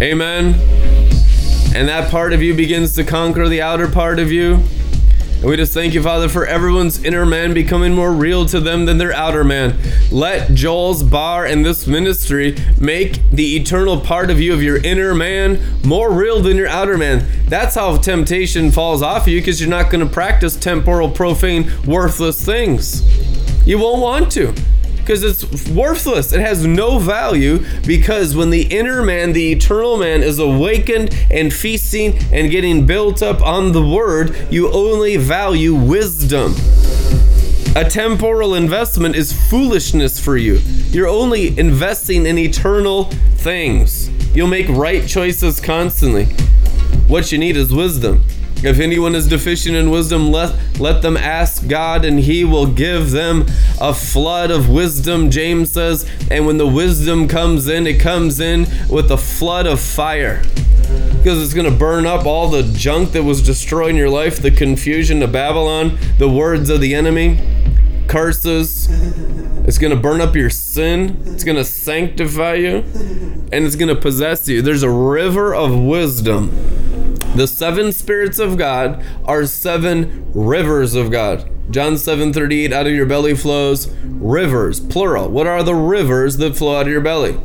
Amen. 0.00 0.54
And 1.74 1.88
that 1.88 2.10
part 2.10 2.32
of 2.32 2.42
you 2.42 2.54
begins 2.54 2.94
to 2.96 3.04
conquer 3.04 3.48
the 3.48 3.62
outer 3.62 3.88
part 3.88 4.18
of 4.18 4.32
you. 4.32 4.64
And 5.40 5.48
we 5.48 5.56
just 5.56 5.72
thank 5.72 5.94
you, 5.94 6.02
Father, 6.02 6.28
for 6.28 6.44
everyone's 6.44 7.02
inner 7.02 7.24
man 7.24 7.54
becoming 7.54 7.94
more 7.94 8.12
real 8.12 8.44
to 8.44 8.60
them 8.60 8.84
than 8.84 8.98
their 8.98 9.14
outer 9.14 9.42
man. 9.42 9.78
Let 10.10 10.52
Joel's 10.52 11.02
bar 11.02 11.46
and 11.46 11.64
this 11.64 11.86
ministry 11.86 12.58
make 12.78 13.22
the 13.30 13.56
eternal 13.56 13.98
part 13.98 14.30
of 14.30 14.38
you, 14.38 14.52
of 14.52 14.62
your 14.62 14.76
inner 14.84 15.14
man, 15.14 15.58
more 15.82 16.12
real 16.12 16.42
than 16.42 16.58
your 16.58 16.68
outer 16.68 16.98
man. 16.98 17.26
That's 17.46 17.74
how 17.74 17.96
temptation 17.96 18.70
falls 18.70 19.00
off 19.00 19.26
you 19.26 19.40
because 19.40 19.62
you're 19.62 19.70
not 19.70 19.90
going 19.90 20.06
to 20.06 20.12
practice 20.12 20.56
temporal, 20.56 21.10
profane, 21.10 21.70
worthless 21.86 22.44
things. 22.44 23.02
You 23.66 23.78
won't 23.78 24.02
want 24.02 24.30
to. 24.32 24.54
Because 25.00 25.22
it's 25.22 25.68
worthless. 25.68 26.32
It 26.32 26.40
has 26.40 26.64
no 26.64 26.98
value 26.98 27.64
because 27.86 28.36
when 28.36 28.50
the 28.50 28.62
inner 28.62 29.02
man, 29.02 29.32
the 29.32 29.52
eternal 29.52 29.96
man, 29.96 30.22
is 30.22 30.38
awakened 30.38 31.14
and 31.30 31.52
feasting 31.52 32.18
and 32.32 32.50
getting 32.50 32.86
built 32.86 33.22
up 33.22 33.42
on 33.42 33.72
the 33.72 33.84
word, 33.86 34.36
you 34.50 34.70
only 34.72 35.16
value 35.16 35.74
wisdom. 35.74 36.54
A 37.76 37.84
temporal 37.88 38.54
investment 38.54 39.14
is 39.14 39.32
foolishness 39.48 40.18
for 40.18 40.36
you. 40.36 40.60
You're 40.90 41.08
only 41.08 41.56
investing 41.58 42.26
in 42.26 42.36
eternal 42.36 43.04
things. 43.36 44.10
You'll 44.34 44.48
make 44.48 44.68
right 44.68 45.06
choices 45.06 45.60
constantly. 45.60 46.26
What 47.06 47.30
you 47.30 47.38
need 47.38 47.56
is 47.56 47.72
wisdom. 47.72 48.24
If 48.62 48.78
anyone 48.78 49.14
is 49.14 49.26
deficient 49.26 49.74
in 49.74 49.90
wisdom, 49.90 50.30
let, 50.30 50.78
let 50.78 51.00
them 51.00 51.16
ask 51.16 51.66
God, 51.66 52.04
and 52.04 52.20
He 52.20 52.44
will 52.44 52.66
give 52.66 53.10
them 53.10 53.46
a 53.80 53.94
flood 53.94 54.50
of 54.50 54.68
wisdom, 54.68 55.30
James 55.30 55.72
says. 55.72 56.08
And 56.30 56.46
when 56.46 56.58
the 56.58 56.66
wisdom 56.66 57.26
comes 57.26 57.68
in, 57.68 57.86
it 57.86 57.98
comes 57.98 58.38
in 58.38 58.66
with 58.90 59.10
a 59.10 59.16
flood 59.16 59.66
of 59.66 59.80
fire. 59.80 60.42
Because 61.16 61.42
it's 61.42 61.54
going 61.54 61.70
to 61.70 61.76
burn 61.76 62.04
up 62.04 62.26
all 62.26 62.50
the 62.50 62.62
junk 62.62 63.12
that 63.12 63.22
was 63.22 63.42
destroying 63.42 63.96
your 63.96 64.10
life, 64.10 64.42
the 64.42 64.50
confusion 64.50 65.22
of 65.22 65.32
Babylon, 65.32 65.96
the 66.18 66.28
words 66.28 66.68
of 66.68 66.82
the 66.82 66.94
enemy, 66.94 67.40
curses. 68.08 68.88
It's 69.66 69.78
going 69.78 69.94
to 69.94 70.00
burn 70.00 70.20
up 70.20 70.36
your 70.36 70.50
sin. 70.50 71.22
It's 71.26 71.44
going 71.44 71.56
to 71.56 71.64
sanctify 71.64 72.54
you. 72.54 72.84
And 73.52 73.64
it's 73.64 73.76
going 73.76 73.94
to 73.94 74.00
possess 74.00 74.48
you. 74.48 74.60
There's 74.60 74.82
a 74.82 74.90
river 74.90 75.54
of 75.54 75.74
wisdom 75.74 76.50
the 77.34 77.46
seven 77.46 77.92
spirits 77.92 78.38
of 78.38 78.56
God 78.56 79.04
are 79.24 79.46
seven 79.46 80.26
rivers 80.34 80.94
of 80.94 81.10
God. 81.10 81.48
John 81.70 81.96
7:38 81.96 82.72
out 82.72 82.88
of 82.88 82.92
your 82.92 83.06
belly 83.06 83.34
flows 83.34 83.88
rivers, 84.04 84.80
plural. 84.80 85.28
What 85.28 85.46
are 85.46 85.62
the 85.62 85.74
rivers 85.74 86.38
that 86.38 86.56
flow 86.56 86.76
out 86.76 86.86
of 86.86 86.92
your 86.92 87.00
belly? 87.00 87.36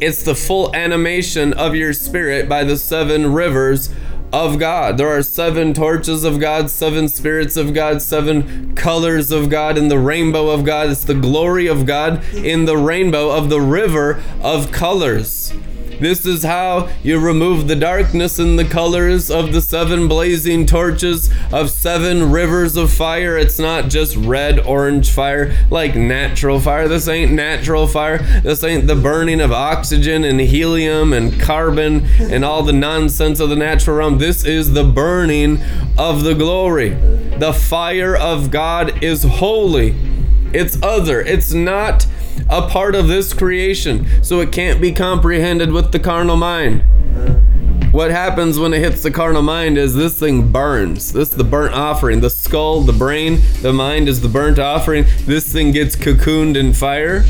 It's 0.00 0.22
the 0.22 0.34
full 0.34 0.74
animation 0.74 1.52
of 1.52 1.74
your 1.74 1.92
spirit 1.92 2.48
by 2.48 2.64
the 2.64 2.78
seven 2.78 3.32
rivers 3.34 3.90
of 4.32 4.58
God. 4.58 4.96
There 4.96 5.08
are 5.08 5.22
seven 5.22 5.74
torches 5.74 6.24
of 6.24 6.38
God, 6.40 6.70
seven 6.70 7.08
spirits 7.08 7.56
of 7.56 7.74
God, 7.74 8.00
seven 8.00 8.74
colors 8.74 9.30
of 9.30 9.50
God 9.50 9.76
in 9.76 9.88
the 9.88 9.98
rainbow 9.98 10.48
of 10.48 10.64
God. 10.64 10.90
It's 10.90 11.04
the 11.04 11.14
glory 11.14 11.66
of 11.66 11.84
God 11.86 12.22
in 12.34 12.64
the 12.64 12.76
rainbow 12.76 13.30
of 13.30 13.50
the 13.50 13.60
river 13.60 14.22
of 14.40 14.70
colors. 14.72 15.52
This 16.00 16.24
is 16.24 16.44
how 16.44 16.88
you 17.02 17.18
remove 17.18 17.66
the 17.66 17.74
darkness 17.74 18.38
and 18.38 18.58
the 18.58 18.64
colors 18.64 19.30
of 19.30 19.52
the 19.52 19.60
seven 19.60 20.06
blazing 20.06 20.64
torches 20.64 21.30
of 21.52 21.70
seven 21.70 22.30
rivers 22.30 22.76
of 22.76 22.92
fire. 22.92 23.36
It's 23.36 23.58
not 23.58 23.88
just 23.88 24.16
red, 24.16 24.60
orange 24.60 25.10
fire 25.10 25.56
like 25.70 25.96
natural 25.96 26.60
fire. 26.60 26.86
This 26.86 27.08
ain't 27.08 27.32
natural 27.32 27.86
fire. 27.86 28.18
This 28.42 28.62
ain't 28.62 28.86
the 28.86 28.94
burning 28.94 29.40
of 29.40 29.50
oxygen 29.50 30.22
and 30.22 30.40
helium 30.40 31.12
and 31.12 31.40
carbon 31.40 32.06
and 32.20 32.44
all 32.44 32.62
the 32.62 32.72
nonsense 32.72 33.40
of 33.40 33.50
the 33.50 33.56
natural 33.56 33.96
realm. 33.96 34.18
This 34.18 34.44
is 34.44 34.74
the 34.74 34.84
burning 34.84 35.60
of 35.98 36.22
the 36.22 36.34
glory. 36.34 36.90
The 36.90 37.52
fire 37.52 38.16
of 38.16 38.50
God 38.50 39.02
is 39.02 39.24
holy. 39.24 39.96
It's 40.52 40.80
other. 40.82 41.20
It's 41.20 41.52
not 41.52 42.06
a 42.50 42.68
part 42.68 42.94
of 42.94 43.08
this 43.08 43.34
creation, 43.34 44.06
so 44.22 44.40
it 44.40 44.52
can't 44.52 44.80
be 44.80 44.92
comprehended 44.92 45.70
with 45.70 45.92
the 45.92 45.98
carnal 45.98 46.36
mind. 46.36 46.82
What 47.92 48.10
happens 48.10 48.58
when 48.58 48.74
it 48.74 48.80
hits 48.80 49.02
the 49.02 49.10
carnal 49.10 49.42
mind 49.42 49.78
is 49.78 49.94
this 49.94 50.18
thing 50.18 50.52
burns. 50.52 51.12
This 51.12 51.30
is 51.30 51.36
the 51.36 51.44
burnt 51.44 51.74
offering. 51.74 52.20
The 52.20 52.30
skull, 52.30 52.82
the 52.82 52.92
brain, 52.92 53.40
the 53.62 53.72
mind 53.72 54.08
is 54.08 54.20
the 54.20 54.28
burnt 54.28 54.58
offering. 54.58 55.04
This 55.24 55.50
thing 55.50 55.72
gets 55.72 55.96
cocooned 55.96 56.56
in 56.56 56.74
fire, 56.74 57.24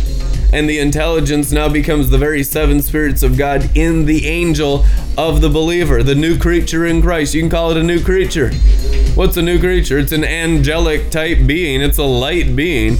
and 0.52 0.68
the 0.68 0.78
intelligence 0.78 1.52
now 1.52 1.68
becomes 1.68 2.10
the 2.10 2.18
very 2.18 2.42
seven 2.42 2.82
spirits 2.82 3.22
of 3.22 3.36
God 3.36 3.76
in 3.76 4.04
the 4.04 4.26
angel 4.26 4.84
of 5.16 5.40
the 5.40 5.48
believer, 5.48 6.02
the 6.02 6.14
new 6.14 6.36
creature 6.38 6.86
in 6.86 7.02
Christ. 7.02 7.34
You 7.34 7.42
can 7.42 7.50
call 7.50 7.70
it 7.70 7.76
a 7.76 7.82
new 7.82 8.02
creature. 8.02 8.52
What's 9.14 9.36
a 9.36 9.42
new 9.42 9.58
creature? 9.58 9.98
It's 9.98 10.12
an 10.12 10.24
angelic 10.24 11.10
type 11.10 11.46
being, 11.46 11.80
it's 11.80 11.98
a 11.98 12.04
light 12.04 12.54
being 12.54 12.98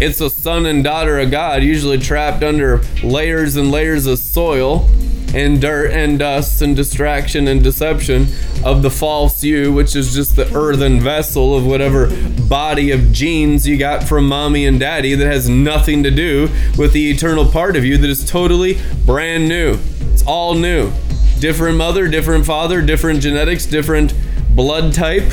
it's 0.00 0.20
a 0.20 0.30
son 0.30 0.66
and 0.66 0.84
daughter 0.84 1.18
of 1.18 1.30
God, 1.30 1.62
usually 1.62 1.98
trapped 1.98 2.42
under 2.42 2.82
layers 3.02 3.56
and 3.56 3.70
layers 3.70 4.06
of 4.06 4.18
soil 4.18 4.88
and 5.34 5.60
dirt 5.60 5.90
and 5.90 6.18
dust 6.18 6.62
and 6.62 6.74
distraction 6.74 7.48
and 7.48 7.62
deception 7.62 8.26
of 8.64 8.82
the 8.82 8.90
false 8.90 9.42
you, 9.42 9.72
which 9.72 9.94
is 9.94 10.14
just 10.14 10.36
the 10.36 10.50
earthen 10.56 11.00
vessel 11.00 11.56
of 11.56 11.66
whatever 11.66 12.08
body 12.48 12.92
of 12.92 13.12
genes 13.12 13.66
you 13.66 13.76
got 13.76 14.02
from 14.02 14.28
mommy 14.28 14.66
and 14.66 14.80
daddy 14.80 15.14
that 15.14 15.26
has 15.26 15.48
nothing 15.48 16.02
to 16.02 16.10
do 16.10 16.48
with 16.78 16.92
the 16.92 17.10
eternal 17.10 17.44
part 17.44 17.76
of 17.76 17.84
you 17.84 17.98
that 17.98 18.08
is 18.08 18.24
totally 18.24 18.78
brand 19.04 19.48
new. 19.48 19.78
It's 20.12 20.22
all 20.24 20.54
new. 20.54 20.92
Different 21.40 21.76
mother, 21.76 22.08
different 22.08 22.46
father, 22.46 22.80
different 22.80 23.20
genetics, 23.20 23.66
different 23.66 24.14
blood 24.54 24.92
type 24.92 25.30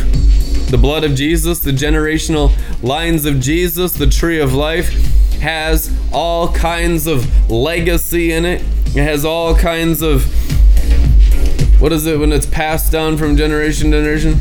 the 0.76 0.82
blood 0.82 1.06
of 1.06 1.16
Jesus, 1.16 1.60
the 1.60 1.72
generational 1.72 2.52
lines 2.84 3.26
of 3.26 3.40
Jesus, 3.40 3.94
the 3.94 4.08
tree 4.08 4.42
of 4.42 4.54
life 4.54 4.90
has 5.40 5.90
all 6.12 6.52
kinds 6.52 7.08
of 7.08 7.50
legacy 7.50 8.34
in 8.34 8.44
it. 8.44 8.62
It 8.88 9.04
has 9.04 9.24
all 9.24 9.56
kinds 9.56 10.02
of 10.02 10.26
what 11.80 11.94
is 11.94 12.06
it 12.06 12.20
when 12.20 12.34
it's 12.34 12.46
passed 12.46 12.92
down 12.92 13.16
from 13.16 13.38
generation 13.38 13.90
to 13.92 14.02
generation? 14.02 14.38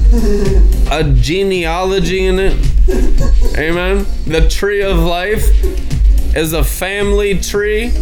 A 0.91 1.05
genealogy 1.15 2.27
in 2.27 2.41
it. 2.41 2.55
Amen. 3.57 4.05
The 4.27 4.49
tree 4.51 4.83
of 4.83 4.99
life 4.99 5.49
is 6.35 6.53
a 6.53 6.65
family 6.65 7.39
tree 7.39 7.93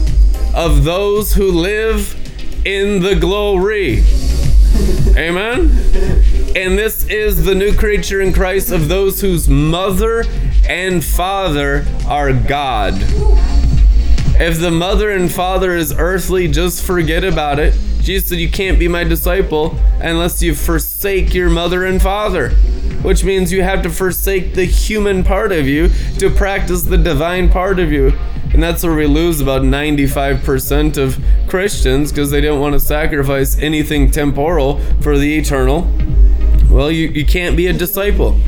of 0.55 0.85
those 0.85 1.35
who 1.35 1.53
live 1.53 2.17
in 2.65 3.03
the 3.03 3.15
glory. 3.15 4.03
Amen. 5.19 6.42
And 6.55 6.79
this 6.79 7.07
is 7.09 7.45
the 7.45 7.55
new 7.55 7.75
creature 7.75 8.21
in 8.21 8.35
Christ 8.35 8.73
of 8.73 8.89
those 8.89 9.23
whose 9.23 9.49
mother 9.49 10.25
and 10.69 11.03
father 11.03 11.87
are 12.07 12.33
God. 12.35 12.95
If 14.39 14.59
the 14.61 14.71
mother 14.71 15.11
and 15.11 15.33
father 15.33 15.75
is 15.75 15.95
earthly, 15.97 16.49
just 16.49 16.85
forget 16.85 17.25
about 17.25 17.59
it. 17.59 17.73
Jesus 18.01 18.29
said, 18.29 18.39
You 18.39 18.51
can't 18.51 18.79
be 18.79 18.87
my 18.87 19.03
disciple 19.03 19.79
unless 20.01 20.43
you 20.43 20.55
forsake 20.55 21.33
your 21.33 21.49
mother 21.49 21.87
and 21.87 22.03
father, 22.03 22.51
which 23.01 23.25
means 23.25 23.51
you 23.51 23.63
have 23.63 23.83
to 23.85 23.91
forsake 23.91 24.55
the 24.55 24.67
human 24.67 25.25
part 25.25 25.53
of 25.53 25.67
you 25.67 25.89
to 26.19 26.29
practice 26.29 26.83
the 26.83 26.99
divine 26.99 27.49
part 27.49 27.79
of 27.79 27.91
you. 27.91 28.13
And 28.53 28.63
that's 28.63 28.85
where 28.85 28.95
we 28.95 29.07
lose 29.07 29.41
about 29.41 29.63
95% 29.63 30.99
of 30.99 31.19
Christians 31.49 32.13
because 32.13 32.31
they 32.31 32.43
don't 32.43 32.61
want 32.61 32.75
to 32.75 32.81
sacrifice 32.81 33.59
anything 33.59 34.11
temporal 34.11 34.81
for 35.01 35.17
the 35.17 35.39
eternal. 35.39 35.91
Well, 36.71 36.91
you, 36.91 37.09
you 37.09 37.25
can't 37.25 37.57
be 37.57 37.67
a 37.67 37.73
disciple. 37.73 38.41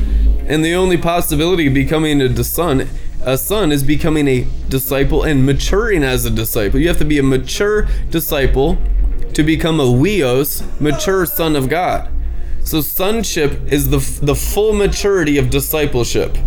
And 0.47 0.63
the 0.63 0.75
only 0.75 0.97
possibility 0.97 1.67
of 1.67 1.73
becoming 1.73 2.21
a 2.21 2.43
son 2.43 2.87
a 3.25 3.37
son 3.39 3.71
is 3.71 3.83
becoming 3.83 4.27
a 4.27 4.45
disciple 4.69 5.23
and 5.23 5.45
maturing 5.45 6.03
as 6.03 6.25
a 6.25 6.29
disciple. 6.29 6.79
You 6.79 6.87
have 6.89 6.99
to 6.99 7.05
be 7.05 7.17
a 7.17 7.23
mature 7.23 7.87
disciple 8.11 8.77
to 9.33 9.43
become 9.43 9.79
a 9.79 9.83
huios, 9.83 10.63
mature 10.79 11.25
son 11.25 11.55
of 11.55 11.67
God. 11.67 12.09
So 12.63 12.81
sonship 12.81 13.61
is 13.71 13.89
the 13.89 13.97
the 14.23 14.35
full 14.35 14.73
maturity 14.73 15.37
of 15.37 15.49
discipleship. 15.49 16.37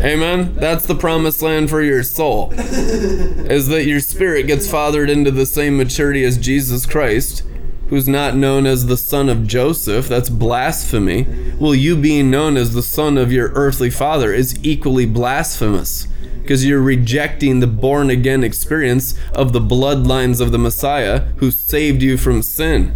Amen. 0.00 0.54
That's 0.54 0.86
the 0.86 0.94
promised 0.94 1.42
land 1.42 1.68
for 1.68 1.82
your 1.82 2.02
soul. 2.02 2.52
Is 2.52 3.68
that 3.68 3.84
your 3.84 4.00
spirit 4.00 4.46
gets 4.46 4.70
fathered 4.70 5.10
into 5.10 5.30
the 5.30 5.46
same 5.46 5.76
maturity 5.76 6.24
as 6.24 6.38
Jesus 6.38 6.86
Christ, 6.86 7.42
who's 7.88 8.08
not 8.08 8.36
known 8.36 8.66
as 8.66 8.86
the 8.86 8.96
son 8.96 9.28
of 9.28 9.46
Joseph. 9.46 10.08
That's 10.08 10.28
blasphemy. 10.28 11.26
Well, 11.58 11.74
you 11.74 11.96
being 11.96 12.30
known 12.30 12.56
as 12.56 12.74
the 12.74 12.82
son 12.82 13.18
of 13.18 13.32
your 13.32 13.50
earthly 13.54 13.90
father 13.90 14.32
is 14.32 14.58
equally 14.62 15.06
blasphemous 15.06 16.08
because 16.44 16.66
you're 16.66 16.82
rejecting 16.82 17.60
the 17.60 17.66
born 17.66 18.10
again 18.10 18.44
experience 18.44 19.14
of 19.32 19.54
the 19.54 19.60
bloodlines 19.60 20.42
of 20.42 20.52
the 20.52 20.58
Messiah 20.58 21.20
who 21.36 21.50
saved 21.50 22.02
you 22.02 22.18
from 22.18 22.42
sin. 22.42 22.92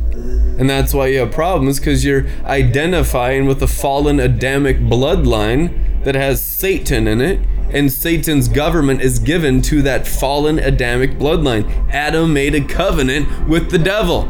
And 0.59 0.69
that's 0.69 0.93
why 0.93 1.07
you 1.07 1.21
have 1.21 1.33
problems 1.33 1.79
because 1.79 2.05
you're 2.05 2.27
identifying 2.45 3.47
with 3.47 3.61
the 3.61 3.67
fallen 3.67 4.21
Adamic 4.21 4.79
bloodline 4.81 6.05
that 6.05 6.15
has 6.15 6.45
Satan 6.45 7.09
in 7.09 7.23
it, 7.23 7.41
and 7.73 7.91
Satan's 7.91 8.49
government 8.49 9.01
is 9.01 9.19
given 9.19 9.63
to 9.63 9.81
that 9.83 10.07
fallen 10.07 10.59
Adamic 10.59 11.13
bloodline. 11.13 11.91
Adam 11.91 12.35
made 12.35 12.55
a 12.55 12.65
covenant 12.65 13.49
with 13.49 13.71
the 13.71 13.79
devil. 13.79 14.29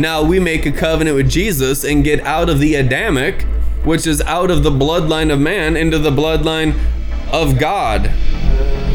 Now 0.00 0.22
we 0.22 0.40
make 0.40 0.64
a 0.64 0.72
covenant 0.72 1.14
with 1.14 1.28
Jesus 1.28 1.84
and 1.84 2.02
get 2.02 2.20
out 2.20 2.48
of 2.48 2.58
the 2.58 2.76
Adamic, 2.76 3.42
which 3.84 4.06
is 4.06 4.22
out 4.22 4.50
of 4.50 4.62
the 4.62 4.70
bloodline 4.70 5.30
of 5.30 5.38
man, 5.38 5.76
into 5.76 5.98
the 5.98 6.10
bloodline 6.10 6.74
of 7.30 7.58
God, 7.58 8.06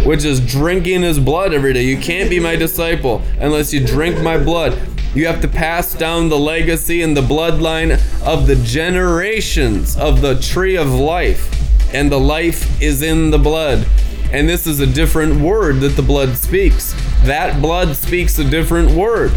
which 0.04 0.26
is 0.26 0.40
drinking 0.40 1.04
his 1.04 1.20
blood 1.20 1.54
every 1.54 1.74
day. 1.74 1.84
You 1.84 2.00
can't 2.00 2.28
be 2.28 2.40
my 2.40 2.56
disciple 2.66 3.22
unless 3.40 3.72
you 3.72 3.86
drink 3.86 4.20
my 4.24 4.44
blood. 4.44 4.82
You 5.14 5.28
have 5.28 5.42
to 5.42 5.48
pass 5.48 5.94
down 5.94 6.30
the 6.30 6.40
legacy 6.40 7.04
and 7.04 7.16
the 7.16 7.22
bloodline 7.22 8.02
of 8.26 8.48
the 8.48 8.56
generations 8.56 9.96
of 9.98 10.22
the 10.22 10.40
tree 10.40 10.76
of 10.76 10.92
life 10.92 11.52
and 11.94 12.12
the 12.12 12.20
life 12.20 12.82
is 12.82 13.04
in 13.04 13.30
the 13.30 13.38
blood. 13.38 13.86
And 14.32 14.50
this 14.50 14.66
is 14.66 14.80
a 14.80 14.88
different 14.88 15.40
word 15.40 15.82
that 15.82 15.96
the 15.96 16.02
blood 16.02 16.36
speaks. 16.36 16.96
That 17.26 17.62
blood 17.62 17.96
speaks 17.96 18.40
a 18.40 18.44
different 18.44 18.90
word. 18.90 19.32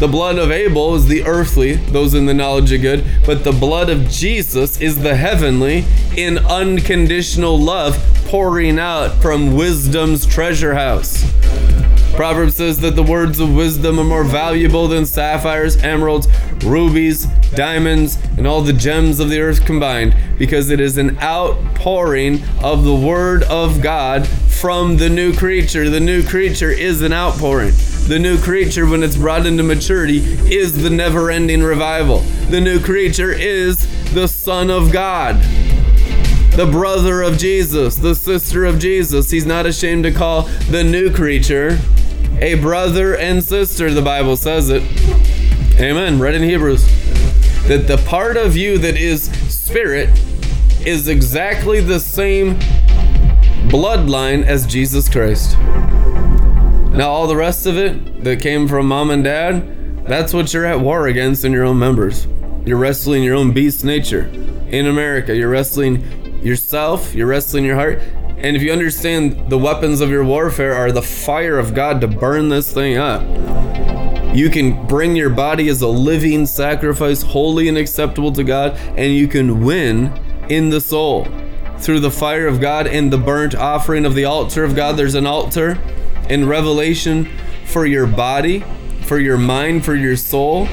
The 0.00 0.08
blood 0.08 0.38
of 0.38 0.50
Abel 0.50 0.96
is 0.96 1.06
the 1.06 1.24
earthly, 1.24 1.74
those 1.74 2.14
in 2.14 2.26
the 2.26 2.34
knowledge 2.34 2.72
of 2.72 2.82
good, 2.82 3.04
but 3.24 3.44
the 3.44 3.52
blood 3.52 3.88
of 3.88 4.08
Jesus 4.10 4.80
is 4.80 5.00
the 5.00 5.14
heavenly 5.14 5.84
in 6.16 6.38
unconditional 6.38 7.58
love 7.58 7.96
pouring 8.26 8.78
out 8.78 9.12
from 9.22 9.54
wisdom's 9.54 10.26
treasure 10.26 10.74
house. 10.74 11.22
Proverbs 12.16 12.54
says 12.54 12.78
that 12.78 12.94
the 12.94 13.02
words 13.02 13.40
of 13.40 13.52
wisdom 13.52 13.98
are 13.98 14.04
more 14.04 14.22
valuable 14.22 14.86
than 14.86 15.04
sapphires, 15.04 15.76
emeralds, 15.78 16.28
rubies, 16.64 17.26
diamonds, 17.56 18.18
and 18.38 18.46
all 18.46 18.60
the 18.60 18.72
gems 18.72 19.18
of 19.18 19.30
the 19.30 19.40
earth 19.40 19.66
combined, 19.66 20.14
because 20.38 20.70
it 20.70 20.78
is 20.78 20.96
an 20.96 21.18
outpouring 21.18 22.40
of 22.62 22.84
the 22.84 22.94
word 22.94 23.42
of 23.44 23.82
God 23.82 24.28
from 24.28 24.96
the 24.96 25.08
new 25.08 25.34
creature. 25.34 25.90
The 25.90 25.98
new 25.98 26.22
creature 26.24 26.70
is 26.70 27.02
an 27.02 27.12
outpouring. 27.12 27.72
The 28.06 28.20
new 28.20 28.38
creature, 28.38 28.86
when 28.86 29.02
it's 29.02 29.16
brought 29.16 29.44
into 29.44 29.64
maturity, 29.64 30.18
is 30.54 30.84
the 30.84 30.90
never 30.90 31.32
ending 31.32 31.64
revival. 31.64 32.20
The 32.48 32.60
new 32.60 32.78
creature 32.78 33.32
is 33.32 33.88
the 34.14 34.28
Son 34.28 34.70
of 34.70 34.92
God 34.92 35.44
the 36.54 36.66
brother 36.66 37.20
of 37.20 37.36
Jesus, 37.36 37.96
the 37.96 38.14
sister 38.14 38.64
of 38.64 38.78
Jesus. 38.78 39.28
He's 39.28 39.44
not 39.44 39.66
ashamed 39.66 40.04
to 40.04 40.12
call 40.12 40.42
the 40.70 40.84
new 40.84 41.12
creature 41.12 41.80
a 42.40 42.54
brother 42.60 43.16
and 43.16 43.42
sister, 43.42 43.92
the 43.92 44.02
Bible 44.02 44.36
says 44.36 44.70
it. 44.70 44.82
Amen. 45.80 46.18
Read 46.18 46.34
in 46.34 46.42
Hebrews. 46.42 46.84
That 47.68 47.86
the 47.86 47.96
part 48.06 48.36
of 48.36 48.56
you 48.56 48.78
that 48.78 48.96
is 48.96 49.24
spirit 49.52 50.10
is 50.86 51.08
exactly 51.08 51.80
the 51.80 51.98
same 51.98 52.56
bloodline 53.68 54.44
as 54.44 54.66
Jesus 54.66 55.08
Christ. 55.08 55.58
Now, 55.58 57.08
all 57.08 57.26
the 57.26 57.36
rest 57.36 57.66
of 57.66 57.76
it 57.76 58.22
that 58.22 58.40
came 58.40 58.68
from 58.68 58.86
mom 58.86 59.10
and 59.10 59.24
dad, 59.24 60.06
that's 60.06 60.32
what 60.34 60.52
you're 60.52 60.66
at 60.66 60.78
war 60.78 61.06
against 61.06 61.44
in 61.44 61.52
your 61.52 61.64
own 61.64 61.78
members. 61.78 62.26
You're 62.66 62.78
wrestling 62.78 63.22
your 63.22 63.34
own 63.34 63.52
beast 63.52 63.84
nature. 63.84 64.26
In 64.68 64.86
America, 64.86 65.34
you're 65.34 65.48
wrestling 65.48 66.02
yourself, 66.42 67.14
you're 67.14 67.26
wrestling 67.26 67.64
your 67.64 67.76
heart, 67.76 68.00
and 68.44 68.58
if 68.58 68.62
you 68.62 68.70
understand 68.70 69.48
the 69.48 69.56
weapons 69.56 70.02
of 70.02 70.10
your 70.10 70.22
warfare 70.22 70.74
are 70.74 70.92
the 70.92 71.00
fire 71.00 71.58
of 71.58 71.72
God 71.72 72.02
to 72.02 72.06
burn 72.06 72.50
this 72.50 72.70
thing 72.70 72.98
up, 72.98 73.22
you 74.36 74.50
can 74.50 74.86
bring 74.86 75.16
your 75.16 75.30
body 75.30 75.70
as 75.70 75.80
a 75.80 75.88
living 75.88 76.44
sacrifice, 76.44 77.22
holy 77.22 77.68
and 77.68 77.78
acceptable 77.78 78.32
to 78.32 78.44
God, 78.44 78.76
and 78.98 79.14
you 79.14 79.28
can 79.28 79.64
win 79.64 80.12
in 80.50 80.68
the 80.68 80.82
soul 80.82 81.26
through 81.78 82.00
the 82.00 82.10
fire 82.10 82.46
of 82.46 82.60
God 82.60 82.86
and 82.86 83.10
the 83.10 83.16
burnt 83.16 83.54
offering 83.54 84.04
of 84.04 84.14
the 84.14 84.26
altar 84.26 84.62
of 84.62 84.76
God. 84.76 84.98
There's 84.98 85.14
an 85.14 85.26
altar 85.26 85.78
in 86.28 86.46
Revelation 86.46 87.30
for 87.64 87.86
your 87.86 88.06
body, 88.06 88.62
for 89.04 89.18
your 89.18 89.38
mind, 89.38 89.86
for 89.86 89.94
your 89.94 90.18
soul. 90.18 90.68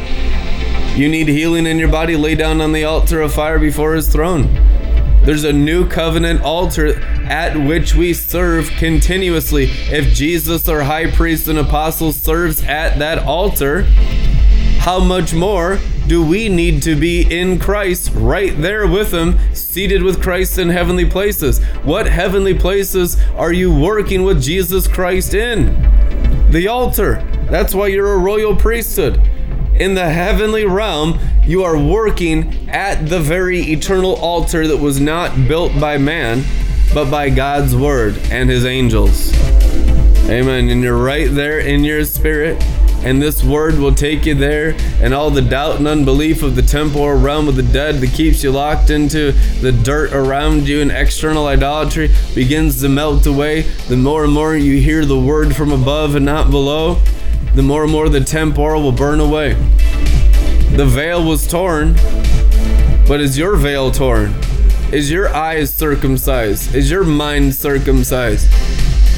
You 0.94 1.08
need 1.08 1.30
healing 1.30 1.66
in 1.66 1.80
your 1.80 1.88
body, 1.88 2.18
lay 2.18 2.36
down 2.36 2.60
on 2.60 2.74
the 2.74 2.84
altar 2.84 3.22
of 3.22 3.34
fire 3.34 3.60
before 3.60 3.94
his 3.94 4.10
throne. 4.10 4.54
There's 5.24 5.46
a 5.46 5.54
new 5.54 5.88
covenant 5.88 6.42
altar 6.42 7.00
at 7.32 7.56
which 7.56 7.96
we 7.96 8.14
serve 8.14 8.70
continuously. 8.72 9.64
If 9.90 10.14
Jesus, 10.14 10.68
our 10.68 10.82
high 10.82 11.10
priest 11.10 11.48
and 11.48 11.58
apostle, 11.58 12.12
serves 12.12 12.62
at 12.64 13.00
that 13.00 13.20
altar, 13.20 13.84
how 14.80 15.00
much 15.00 15.34
more 15.34 15.80
do 16.08 16.26
we 16.26 16.50
need 16.50 16.84
to 16.84 16.94
be 16.94 17.22
in 17.22 17.58
Christ 17.58 18.12
right 18.16 18.54
there 18.62 18.86
with 18.86 19.14
Him, 19.14 19.40
seated 19.56 20.04
with 20.04 20.22
Christ 20.22 20.58
in 20.58 20.68
heavenly 20.68 21.06
places? 21.06 21.64
What 21.84 22.06
heavenly 22.06 22.54
places 22.54 23.18
are 23.38 23.54
you 23.54 23.74
working 23.74 24.24
with 24.24 24.44
Jesus 24.44 24.86
Christ 24.86 25.34
in? 25.34 25.68
The 26.52 26.68
altar. 26.68 27.26
That's 27.50 27.74
why 27.74 27.88
you're 27.88 28.14
a 28.14 28.18
royal 28.18 28.58
priesthood 28.58 29.26
in 29.76 29.96
the 29.96 30.10
heavenly 30.10 30.66
realm, 30.66 31.18
you 31.44 31.64
are 31.64 31.78
working 31.78 32.70
at 32.70 33.10
the 33.10 33.20
very 33.20 33.62
eternal 33.72 34.16
altar 34.18 34.68
that 34.68 34.78
was 34.78 35.00
not 35.00 35.48
built 35.48 35.72
by 35.80 35.98
man, 35.98 36.44
but 36.94 37.10
by 37.10 37.30
God's 37.30 37.76
word 37.76 38.18
and 38.32 38.50
his 38.50 38.66
angels. 38.66 39.34
Amen. 40.30 40.70
And 40.70 40.84
you're 40.84 41.02
right 41.02 41.30
there 41.30 41.60
in 41.60 41.84
your 41.84 42.06
spirit. 42.06 42.62
And 43.04 43.20
this 43.20 43.44
word 43.44 43.80
will 43.80 43.96
take 43.96 44.28
you 44.28 44.36
there, 44.36 44.76
and 45.02 45.12
all 45.12 45.32
the 45.32 45.42
doubt 45.42 45.78
and 45.78 45.88
unbelief 45.88 46.44
of 46.44 46.56
the 46.56 46.62
temporal 46.62 47.20
realm 47.20 47.48
of 47.48 47.56
the 47.56 47.64
dead 47.64 47.96
that 47.96 48.14
keeps 48.14 48.44
you 48.44 48.52
locked 48.52 48.92
into 48.92 49.32
the 49.60 49.72
dirt 49.72 50.14
around 50.14 50.68
you 50.68 50.82
and 50.82 50.92
external 50.92 51.48
idolatry 51.48 52.12
begins 52.36 52.80
to 52.82 52.90
melt 52.90 53.26
away. 53.26 53.64
The 53.90 53.98
more 53.98 54.26
and 54.26 54.34
more 54.34 54.56
you 54.56 54.80
hear 54.80 55.04
the 55.04 55.20
word 55.20 55.56
from 55.56 55.72
above 55.72 56.14
and 56.14 56.26
not 56.26 56.52
below, 56.52 57.02
the 57.56 57.64
more 57.64 57.82
and 57.82 57.92
more 57.92 58.08
the 58.08 58.22
temporal 58.22 58.84
will 58.84 58.92
burn 58.92 59.20
away. 59.20 59.54
The 60.76 60.86
veil 60.86 61.28
was 61.28 61.48
torn, 61.48 61.96
but 63.08 63.20
is 63.20 63.36
your 63.36 63.56
veil 63.56 63.90
torn? 63.90 64.36
Is 64.92 65.10
your 65.10 65.34
eyes 65.34 65.74
circumcised? 65.74 66.76
Is 66.76 66.92
your 66.92 67.04
mind 67.04 67.56
circumcised? 67.56 68.48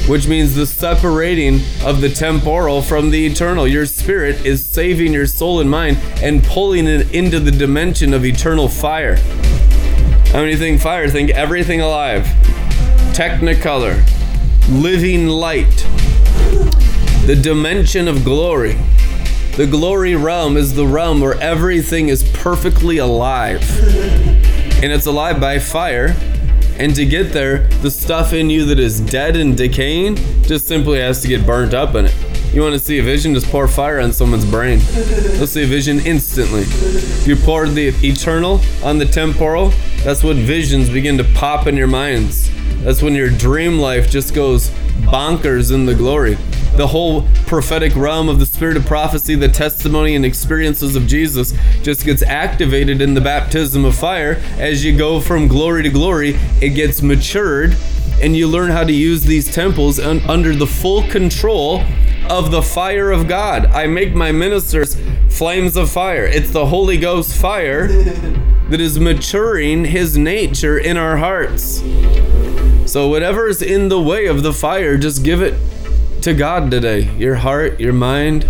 Which 0.08 0.28
means 0.28 0.54
the 0.54 0.66
separating 0.66 1.60
of 1.84 2.00
the 2.00 2.08
temporal 2.08 2.80
from 2.80 3.10
the 3.10 3.26
eternal. 3.26 3.66
Your 3.66 3.84
spirit 3.84 4.46
is 4.46 4.64
saving 4.64 5.12
your 5.12 5.26
soul 5.26 5.60
and 5.60 5.68
mind 5.68 5.98
and 6.22 6.44
pulling 6.44 6.86
it 6.86 7.12
into 7.12 7.40
the 7.40 7.50
dimension 7.50 8.14
of 8.14 8.24
eternal 8.24 8.68
fire. 8.68 9.16
How 10.26 10.40
many 10.40 10.54
think 10.56 10.80
fire? 10.80 11.08
Think 11.08 11.30
everything 11.30 11.80
alive. 11.80 12.24
Technicolor. 13.12 14.00
Living 14.68 15.26
light 15.26 15.86
the 17.26 17.34
dimension 17.34 18.06
of 18.06 18.22
glory. 18.22 18.76
The 19.56 19.66
glory 19.66 20.14
realm 20.14 20.58
is 20.58 20.74
the 20.74 20.86
realm 20.86 21.22
where 21.22 21.40
everything 21.40 22.10
is 22.10 22.22
perfectly 22.22 22.98
alive. 22.98 23.62
And 24.84 24.92
it's 24.92 25.06
alive 25.06 25.40
by 25.40 25.60
fire. 25.60 26.14
And 26.78 26.94
to 26.94 27.06
get 27.06 27.32
there, 27.32 27.66
the 27.80 27.90
stuff 27.90 28.34
in 28.34 28.50
you 28.50 28.66
that 28.66 28.78
is 28.78 29.00
dead 29.00 29.34
and 29.34 29.56
decaying 29.56 30.16
just 30.42 30.68
simply 30.68 30.98
has 30.98 31.22
to 31.22 31.28
get 31.28 31.46
burnt 31.46 31.72
up 31.72 31.94
in 31.94 32.04
it. 32.04 32.14
You 32.52 32.60
want 32.60 32.74
to 32.74 32.78
see 32.78 32.98
a 32.98 33.02
vision? 33.02 33.32
Just 33.32 33.46
pour 33.46 33.66
fire 33.66 33.98
on 33.98 34.12
someone's 34.12 34.44
brain. 34.44 34.80
They'll 34.80 35.46
see 35.46 35.62
a 35.62 35.66
vision 35.66 36.00
instantly. 36.00 36.64
You 37.24 37.34
pour 37.34 37.66
the 37.66 37.94
eternal 38.06 38.60
on 38.82 38.98
the 38.98 39.06
temporal, 39.06 39.72
that's 40.02 40.22
when 40.22 40.36
visions 40.40 40.90
begin 40.90 41.16
to 41.16 41.24
pop 41.32 41.66
in 41.66 41.78
your 41.78 41.86
minds. 41.86 42.50
That's 42.82 43.00
when 43.00 43.14
your 43.14 43.30
dream 43.30 43.78
life 43.78 44.10
just 44.10 44.34
goes 44.34 44.68
bonkers 45.08 45.72
in 45.72 45.86
the 45.86 45.94
glory 45.94 46.36
the 46.76 46.86
whole 46.88 47.22
prophetic 47.46 47.94
realm 47.94 48.28
of 48.28 48.40
the 48.40 48.46
spirit 48.46 48.76
of 48.76 48.84
prophecy, 48.84 49.34
the 49.36 49.48
testimony 49.48 50.16
and 50.16 50.24
experiences 50.24 50.96
of 50.96 51.06
Jesus 51.06 51.54
just 51.82 52.04
gets 52.04 52.22
activated 52.22 53.00
in 53.00 53.14
the 53.14 53.20
baptism 53.20 53.84
of 53.84 53.94
fire. 53.94 54.42
As 54.58 54.84
you 54.84 54.96
go 54.96 55.20
from 55.20 55.46
glory 55.46 55.84
to 55.84 55.90
glory, 55.90 56.36
it 56.60 56.70
gets 56.70 57.00
matured 57.00 57.76
and 58.20 58.36
you 58.36 58.48
learn 58.48 58.70
how 58.70 58.84
to 58.84 58.92
use 58.92 59.22
these 59.22 59.52
temples 59.52 59.98
un- 59.98 60.20
under 60.28 60.54
the 60.54 60.66
full 60.66 61.02
control 61.08 61.82
of 62.28 62.50
the 62.50 62.62
fire 62.62 63.10
of 63.10 63.28
God. 63.28 63.66
I 63.66 63.86
make 63.86 64.14
my 64.14 64.32
ministers 64.32 64.96
flames 65.28 65.76
of 65.76 65.90
fire. 65.90 66.24
It's 66.24 66.50
the 66.50 66.66
Holy 66.66 66.96
Ghost 66.96 67.36
fire 67.36 67.88
that 68.68 68.80
is 68.80 68.98
maturing 68.98 69.84
his 69.84 70.16
nature 70.16 70.78
in 70.78 70.96
our 70.96 71.18
hearts. 71.18 71.82
So, 72.86 73.08
whatever 73.08 73.48
is 73.48 73.62
in 73.62 73.88
the 73.88 74.00
way 74.00 74.26
of 74.26 74.42
the 74.42 74.52
fire, 74.52 74.96
just 74.96 75.24
give 75.24 75.42
it 75.42 75.54
to 76.24 76.32
God 76.32 76.70
today, 76.70 77.14
your 77.18 77.34
heart, 77.34 77.78
your 77.78 77.92
mind. 77.92 78.46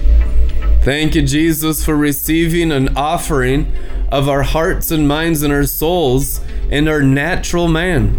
Thank 0.82 1.16
you, 1.16 1.22
Jesus, 1.22 1.84
for 1.84 1.96
receiving 1.96 2.70
an 2.70 2.96
offering 2.96 3.72
of 4.12 4.28
our 4.28 4.44
hearts 4.44 4.92
and 4.92 5.08
minds 5.08 5.42
and 5.42 5.52
our 5.52 5.64
souls 5.64 6.40
and 6.70 6.88
our 6.88 7.02
natural 7.02 7.66
man. 7.66 8.14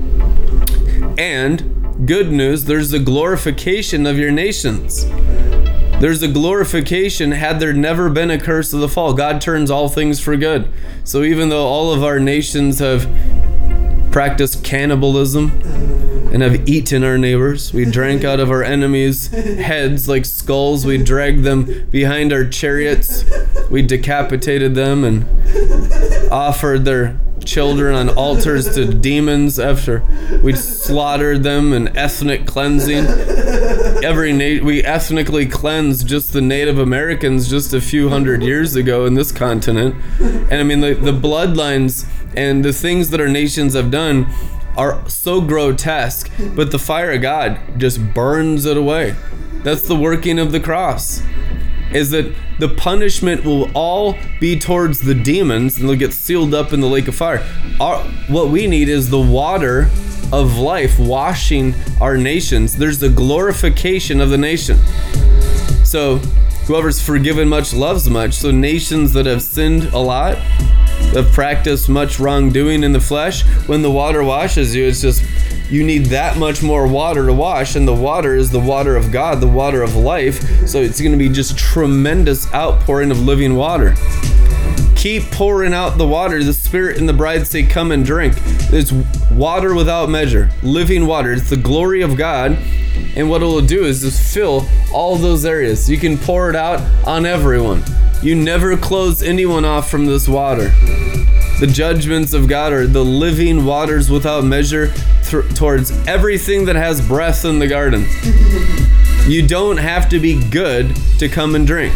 And 1.18 2.06
good 2.06 2.34
news, 2.34 2.65
there's 2.65 2.91
a 2.91 2.99
glorification 2.99 4.06
of 4.06 4.18
your 4.18 4.30
nations. 4.30 5.06
There's 6.02 6.22
a 6.22 6.27
glorification 6.27 7.32
had 7.32 7.61
there 7.61 7.72
never 7.72 8.10
been 8.10 8.32
a 8.32 8.38
curse 8.38 8.73
of 8.73 8.82
the 8.82 8.90
fall. 8.90 9.14
God 9.14 9.40
turns 9.40 9.72
all 9.72 9.88
things 9.88 10.19
for 10.19 10.36
good. 10.36 10.69
So 11.06 11.23
even 11.23 11.48
though 11.48 11.65
all 11.65 11.94
of 11.94 12.03
our 12.03 12.19
nations 12.19 12.80
have 12.80 13.03
practiced 14.11 14.65
cannibalism, 14.65 15.94
and 16.36 16.44
have 16.44 16.68
eaten 16.68 17.02
our 17.02 17.18
neighbors. 17.18 17.72
We 17.72 17.86
drank 17.86 18.26
out 18.26 18.41
of 18.41 18.52
our 18.52 18.62
enemies' 18.62 19.28
heads 19.28 20.10
like 20.10 20.26
skulls. 20.26 20.86
We 20.86 20.98
dragged 20.98 21.45
them 21.45 21.88
behind 21.90 22.34
our 22.34 22.44
chariots. 22.44 23.24
We 23.70 23.82
decapitated 23.82 24.76
them 24.76 25.06
and 25.06 26.30
offered 26.30 26.84
their 26.84 27.18
children 27.45 27.95
on 27.95 28.10
altars 28.10 28.76
to 28.76 28.84
demons 28.94 29.60
after 29.60 30.03
we 30.44 30.52
slaughtered 30.52 31.44
them 31.44 31.72
in 31.72 31.95
ethnic 31.95 32.45
cleansing. 32.45 33.06
Every 34.03 34.34
na- 34.34 34.62
we 34.62 34.84
ethnically 34.84 35.45
cleansed 35.45 36.06
just 36.06 36.34
the 36.34 36.41
Native 36.41 36.78
Americans 36.78 37.49
just 37.49 37.74
a 37.74 37.80
few 37.80 38.10
hundred 38.10 38.44
years 38.44 38.76
ago 38.76 39.06
in 39.06 39.14
this 39.14 39.32
continent. 39.32 39.95
And 40.20 40.56
I 40.56 40.64
mean 40.64 40.82
the, 40.82 40.95
the 40.95 41.14
bloodlines 41.14 42.06
and 42.36 42.66
the 42.66 42.74
things 42.74 43.12
that 43.12 43.22
our 43.22 43.30
nations 43.30 43.74
have 43.74 43.90
done 43.90 44.28
are 44.77 45.07
so 45.10 45.41
grotesque, 45.41 46.31
but 46.56 46.72
the 46.72 46.80
fire 46.80 47.11
of 47.11 47.22
God 47.22 47.60
just 47.77 48.14
burns 48.14 48.65
it 48.65 48.77
away. 48.77 49.15
That's 49.64 49.88
the 49.88 49.95
working 49.95 50.39
of 50.39 50.52
the 50.52 50.60
cross. 50.60 51.22
Is 51.91 52.11
that 52.11 52.34
the 52.60 52.69
punishment 52.69 53.43
will 53.43 53.72
all 53.73 54.18
be 54.39 54.60
towards 54.60 55.02
the 55.02 55.14
demons 55.14 55.77
and 55.77 55.89
they'll 55.89 55.97
get 55.97 56.14
sealed 56.14 56.53
up 56.53 56.73
in 56.73 56.81
the 56.81 56.88
lake 56.88 57.07
of 57.07 57.15
fire. 57.15 57.45
Our, 57.80 58.03
what 58.27 58.49
we 58.49 58.68
need 58.68 58.89
is 58.89 59.10
the 59.10 59.19
water 59.19 59.89
of 60.31 60.57
life 60.57 60.97
washing 60.99 61.76
our 62.02 62.18
nations. 62.18 62.76
There's 62.76 62.99
the 62.99 63.10
glorification 63.10 64.22
of 64.22 64.30
the 64.30 64.38
nation. 64.38 64.77
So, 65.84 66.18
whoever's 66.68 67.02
forgiven 67.02 67.47
much 67.47 67.73
loves 67.73 68.10
much. 68.10 68.34
So, 68.34 68.52
nations 68.52 69.14
that 69.14 69.26
have 69.26 69.41
sinned 69.41 69.85
a 69.85 69.99
lot, 69.99 70.38
have 71.13 71.31
practiced 71.31 71.89
much 71.89 72.19
wrongdoing 72.19 72.84
in 72.84 72.91
the 72.91 72.99
flesh, 72.99 73.43
when 73.67 73.81
the 73.81 73.91
water 73.91 74.23
washes 74.23 74.76
you, 74.76 74.85
it's 74.85 75.01
just 75.01 75.23
you 75.69 75.84
need 75.84 76.05
that 76.07 76.38
much 76.38 76.61
more 76.61 76.88
water 76.88 77.26
to 77.26 77.34
wash, 77.34 77.76
and 77.76 77.88
the 77.88 77.93
water 77.93 78.35
is 78.35 78.51
the 78.51 78.59
water 78.59 78.95
of 78.95 79.11
God, 79.11 79.41
the 79.41 79.47
water 79.47 79.81
of 79.81 79.95
life. 79.95 80.67
So, 80.67 80.81
it's 80.81 80.99
going 80.99 81.11
to 81.11 81.17
be 81.17 81.30
just 81.30 81.57
tremendous 81.57 82.51
outpouring 82.53 83.11
of 83.11 83.19
living 83.19 83.55
water 83.55 83.95
keep 85.05 85.30
pouring 85.30 85.72
out 85.72 85.99
the 85.99 86.07
water. 86.07 86.43
The 86.43 86.51
Spirit 86.51 86.97
and 86.97 87.07
the 87.07 87.13
bride 87.13 87.45
say, 87.45 87.61
Come 87.61 87.91
and 87.91 88.03
drink. 88.03 88.34
It's 88.73 88.91
water 89.31 89.76
without 89.76 90.09
measure, 90.09 90.49
living 90.63 91.05
water. 91.05 91.31
It's 91.31 91.51
the 91.51 91.57
glory 91.57 92.01
of 92.01 92.17
God. 92.17 92.57
And 93.15 93.30
what 93.30 93.43
it 93.43 93.45
will 93.45 93.61
do 93.61 93.85
is 93.85 94.01
just 94.01 94.34
fill 94.34 94.67
all 94.91 95.15
those 95.15 95.45
areas. 95.45 95.88
You 95.88 95.97
can 95.97 96.17
pour 96.17 96.49
it 96.49 96.55
out 96.55 96.81
on 97.05 97.27
everyone. 97.27 97.84
You 98.22 98.36
never 98.36 98.76
close 98.76 99.22
anyone 99.22 99.66
off 99.66 99.90
from 99.90 100.06
this 100.06 100.28
water. 100.28 100.70
The 101.60 101.70
judgments 101.72 102.34
of 102.34 102.48
God 102.48 102.74
are 102.74 102.88
the 102.88 103.06
living 103.06 103.66
waters 103.66 104.10
without 104.10 104.44
measure 104.44 104.92
th- 105.24 105.56
towards 105.56 105.92
everything 106.08 106.66
that 106.66 106.76
has 106.76 107.06
breath 107.08 107.46
in 107.46 107.60
the 107.60 107.68
garden. 107.68 108.06
You 109.30 109.48
don't 109.48 109.78
have 109.78 110.10
to 110.10 110.20
be 110.20 110.44
good 110.50 110.96
to 111.20 111.30
come 111.30 111.56
and 111.56 111.66
drink. 111.66 111.94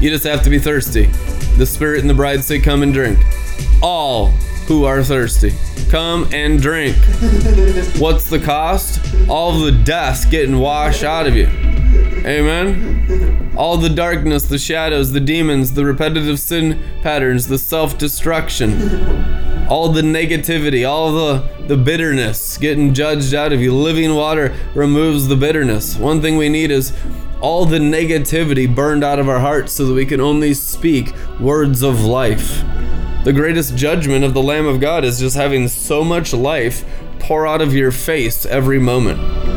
You 0.00 0.10
just 0.10 0.24
have 0.24 0.42
to 0.42 0.50
be 0.50 0.58
thirsty. 0.58 1.06
The 1.58 1.66
Spirit 1.66 2.00
and 2.00 2.10
the 2.10 2.14
bride 2.14 2.42
say, 2.42 2.58
Come 2.60 2.82
and 2.82 2.92
drink. 2.92 3.18
All 3.82 4.30
who 4.66 4.84
are 4.84 5.02
thirsty, 5.02 5.52
come 5.90 6.28
and 6.32 6.60
drink. 6.60 6.96
What's 7.98 8.28
the 8.28 8.38
cost? 8.38 9.00
All 9.28 9.58
the 9.58 9.72
dust 9.72 10.30
getting 10.30 10.58
washed 10.58 11.04
out 11.04 11.26
of 11.26 11.34
you. 11.34 11.46
Amen. 12.24 13.52
All 13.56 13.76
the 13.76 13.88
darkness, 13.88 14.44
the 14.44 14.58
shadows, 14.58 15.12
the 15.12 15.20
demons, 15.20 15.72
the 15.72 15.84
repetitive 15.84 16.38
sin 16.38 16.80
patterns, 17.02 17.48
the 17.48 17.58
self 17.58 17.98
destruction, 17.98 19.66
all 19.68 19.90
the 19.90 20.02
negativity, 20.02 20.88
all 20.88 21.12
the, 21.12 21.48
the 21.66 21.76
bitterness 21.76 22.58
getting 22.58 22.94
judged 22.94 23.34
out 23.34 23.52
of 23.52 23.60
you. 23.60 23.74
Living 23.74 24.14
water 24.14 24.54
removes 24.74 25.28
the 25.28 25.36
bitterness. 25.36 25.96
One 25.96 26.20
thing 26.20 26.36
we 26.36 26.48
need 26.48 26.70
is 26.70 26.92
all 27.40 27.64
the 27.64 27.78
negativity 27.78 28.72
burned 28.72 29.04
out 29.04 29.18
of 29.18 29.28
our 29.28 29.40
hearts 29.40 29.72
so 29.72 29.86
that 29.86 29.94
we 29.94 30.06
can 30.06 30.20
only 30.20 30.54
speak 30.54 31.14
words 31.38 31.82
of 31.82 32.04
life. 32.04 32.62
The 33.24 33.32
greatest 33.32 33.76
judgment 33.76 34.24
of 34.24 34.34
the 34.34 34.42
Lamb 34.42 34.66
of 34.66 34.80
God 34.80 35.04
is 35.04 35.20
just 35.20 35.36
having 35.36 35.68
so 35.68 36.02
much 36.02 36.32
life 36.32 36.84
pour 37.18 37.46
out 37.46 37.60
of 37.60 37.74
your 37.74 37.90
face 37.90 38.46
every 38.46 38.78
moment. 38.78 39.47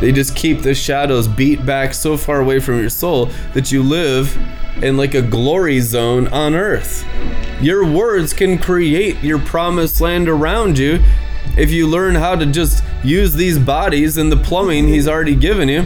They 0.00 0.12
just 0.12 0.36
keep 0.36 0.60
the 0.60 0.74
shadows 0.74 1.28
beat 1.28 1.64
back 1.64 1.94
so 1.94 2.16
far 2.16 2.40
away 2.40 2.60
from 2.60 2.78
your 2.78 2.90
soul 2.90 3.30
that 3.52 3.72
you 3.72 3.82
live 3.82 4.36
in 4.82 4.96
like 4.96 5.14
a 5.14 5.22
glory 5.22 5.80
zone 5.80 6.28
on 6.28 6.54
earth. 6.54 7.06
Your 7.60 7.86
words 7.86 8.32
can 8.32 8.58
create 8.58 9.22
your 9.22 9.38
promised 9.38 10.00
land 10.00 10.28
around 10.28 10.78
you 10.78 11.02
if 11.56 11.70
you 11.70 11.86
learn 11.86 12.14
how 12.14 12.34
to 12.34 12.46
just 12.46 12.82
use 13.02 13.34
these 13.34 13.58
bodies 13.58 14.16
and 14.16 14.30
the 14.30 14.36
plumbing 14.36 14.88
He's 14.88 15.06
already 15.06 15.36
given 15.36 15.68
you 15.68 15.84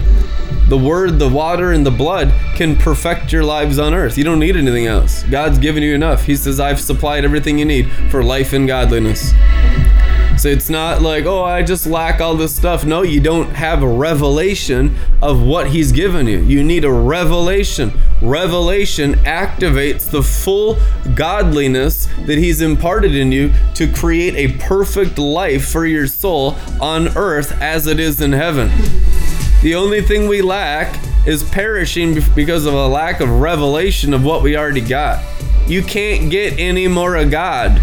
the 0.68 0.76
word, 0.76 1.18
the 1.18 1.28
water, 1.28 1.72
and 1.72 1.84
the 1.84 1.90
blood 1.90 2.30
can 2.54 2.76
perfect 2.76 3.32
your 3.32 3.42
lives 3.42 3.78
on 3.78 3.94
earth. 3.94 4.18
You 4.18 4.24
don't 4.24 4.38
need 4.38 4.54
anything 4.54 4.86
else. 4.86 5.22
God's 5.24 5.58
given 5.58 5.82
you 5.82 5.94
enough. 5.94 6.24
He 6.24 6.36
says, 6.36 6.60
I've 6.60 6.78
supplied 6.78 7.24
everything 7.24 7.58
you 7.58 7.64
need 7.64 7.90
for 8.10 8.22
life 8.22 8.52
and 8.52 8.68
godliness. 8.68 9.32
So 10.38 10.48
it's 10.48 10.70
not 10.70 11.02
like, 11.02 11.24
oh, 11.24 11.42
I 11.42 11.64
just 11.64 11.84
lack 11.84 12.20
all 12.20 12.36
this 12.36 12.54
stuff. 12.54 12.84
No, 12.84 13.02
you 13.02 13.20
don't 13.20 13.50
have 13.50 13.82
a 13.82 13.88
revelation 13.88 14.96
of 15.20 15.42
what 15.42 15.68
He's 15.68 15.90
given 15.90 16.28
you. 16.28 16.38
You 16.38 16.62
need 16.62 16.84
a 16.84 16.92
revelation. 16.92 17.92
Revelation 18.22 19.14
activates 19.24 20.08
the 20.08 20.22
full 20.22 20.78
godliness 21.16 22.06
that 22.26 22.38
He's 22.38 22.60
imparted 22.60 23.16
in 23.16 23.32
you 23.32 23.52
to 23.74 23.92
create 23.92 24.36
a 24.36 24.56
perfect 24.58 25.18
life 25.18 25.68
for 25.68 25.84
your 25.84 26.06
soul 26.06 26.56
on 26.80 27.08
earth 27.16 27.60
as 27.60 27.88
it 27.88 27.98
is 27.98 28.20
in 28.20 28.30
heaven. 28.30 28.70
The 29.62 29.74
only 29.74 30.02
thing 30.02 30.28
we 30.28 30.40
lack 30.40 31.04
is 31.26 31.42
perishing 31.42 32.16
because 32.36 32.64
of 32.64 32.74
a 32.74 32.86
lack 32.86 33.18
of 33.18 33.28
revelation 33.28 34.14
of 34.14 34.24
what 34.24 34.44
we 34.44 34.56
already 34.56 34.82
got. 34.82 35.20
You 35.66 35.82
can't 35.82 36.30
get 36.30 36.60
any 36.60 36.86
more 36.86 37.16
of 37.16 37.32
God. 37.32 37.80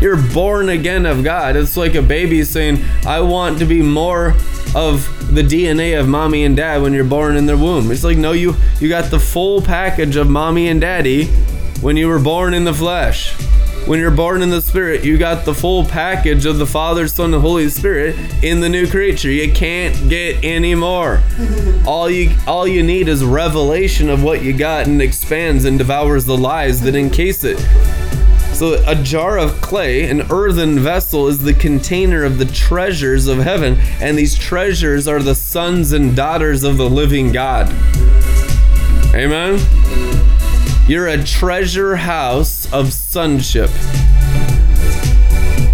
You're 0.00 0.22
born 0.32 0.68
again 0.68 1.06
of 1.06 1.24
God. 1.24 1.56
It's 1.56 1.76
like 1.76 1.94
a 1.94 2.02
baby 2.02 2.44
saying, 2.44 2.84
I 3.06 3.20
want 3.20 3.58
to 3.58 3.64
be 3.64 3.82
more 3.82 4.34
of 4.74 5.34
the 5.34 5.42
DNA 5.42 5.98
of 5.98 6.08
mommy 6.08 6.44
and 6.44 6.56
dad 6.56 6.82
when 6.82 6.92
you're 6.92 7.04
born 7.04 7.36
in 7.36 7.46
their 7.46 7.56
womb. 7.56 7.90
It's 7.90 8.04
like, 8.04 8.18
no, 8.18 8.32
you, 8.32 8.54
you 8.78 8.88
got 8.88 9.10
the 9.10 9.20
full 9.20 9.62
package 9.62 10.16
of 10.16 10.28
mommy 10.28 10.68
and 10.68 10.80
daddy 10.80 11.26
when 11.80 11.96
you 11.96 12.08
were 12.08 12.18
born 12.18 12.54
in 12.54 12.64
the 12.64 12.74
flesh 12.74 13.34
when 13.86 14.00
you're 14.00 14.10
born 14.10 14.42
in 14.42 14.50
the 14.50 14.60
Spirit, 14.60 15.04
you 15.04 15.16
got 15.16 15.44
the 15.44 15.54
full 15.54 15.84
package 15.84 16.44
of 16.44 16.58
the 16.58 16.66
Father, 16.66 17.06
Son, 17.06 17.32
and 17.32 17.40
Holy 17.40 17.68
Spirit 17.68 18.16
in 18.42 18.58
the 18.60 18.68
new 18.68 18.88
creature. 18.88 19.30
You 19.30 19.52
can't 19.52 20.08
get 20.08 20.42
any 20.42 20.74
more. 20.74 21.22
all 21.86 22.10
you 22.10 22.36
all 22.48 22.66
you 22.66 22.82
need 22.82 23.08
is 23.08 23.24
revelation 23.24 24.10
of 24.10 24.24
what 24.24 24.42
you 24.42 24.52
got 24.52 24.88
and 24.88 25.00
expands 25.00 25.64
and 25.64 25.78
devours 25.78 26.24
the 26.24 26.36
lies 26.36 26.80
that 26.82 26.96
encase 26.96 27.44
it. 27.44 27.64
So, 28.56 28.82
a 28.86 28.94
jar 28.94 29.36
of 29.36 29.60
clay, 29.60 30.08
an 30.08 30.32
earthen 30.32 30.78
vessel, 30.78 31.28
is 31.28 31.40
the 31.40 31.52
container 31.52 32.24
of 32.24 32.38
the 32.38 32.46
treasures 32.46 33.26
of 33.26 33.36
heaven, 33.36 33.76
and 34.00 34.16
these 34.16 34.34
treasures 34.34 35.06
are 35.06 35.22
the 35.22 35.34
sons 35.34 35.92
and 35.92 36.16
daughters 36.16 36.64
of 36.64 36.78
the 36.78 36.88
living 36.88 37.32
God. 37.32 37.68
Amen. 39.14 39.60
You're 40.88 41.08
a 41.08 41.22
treasure 41.22 41.96
house 41.96 42.72
of 42.72 42.94
sonship. 42.94 43.68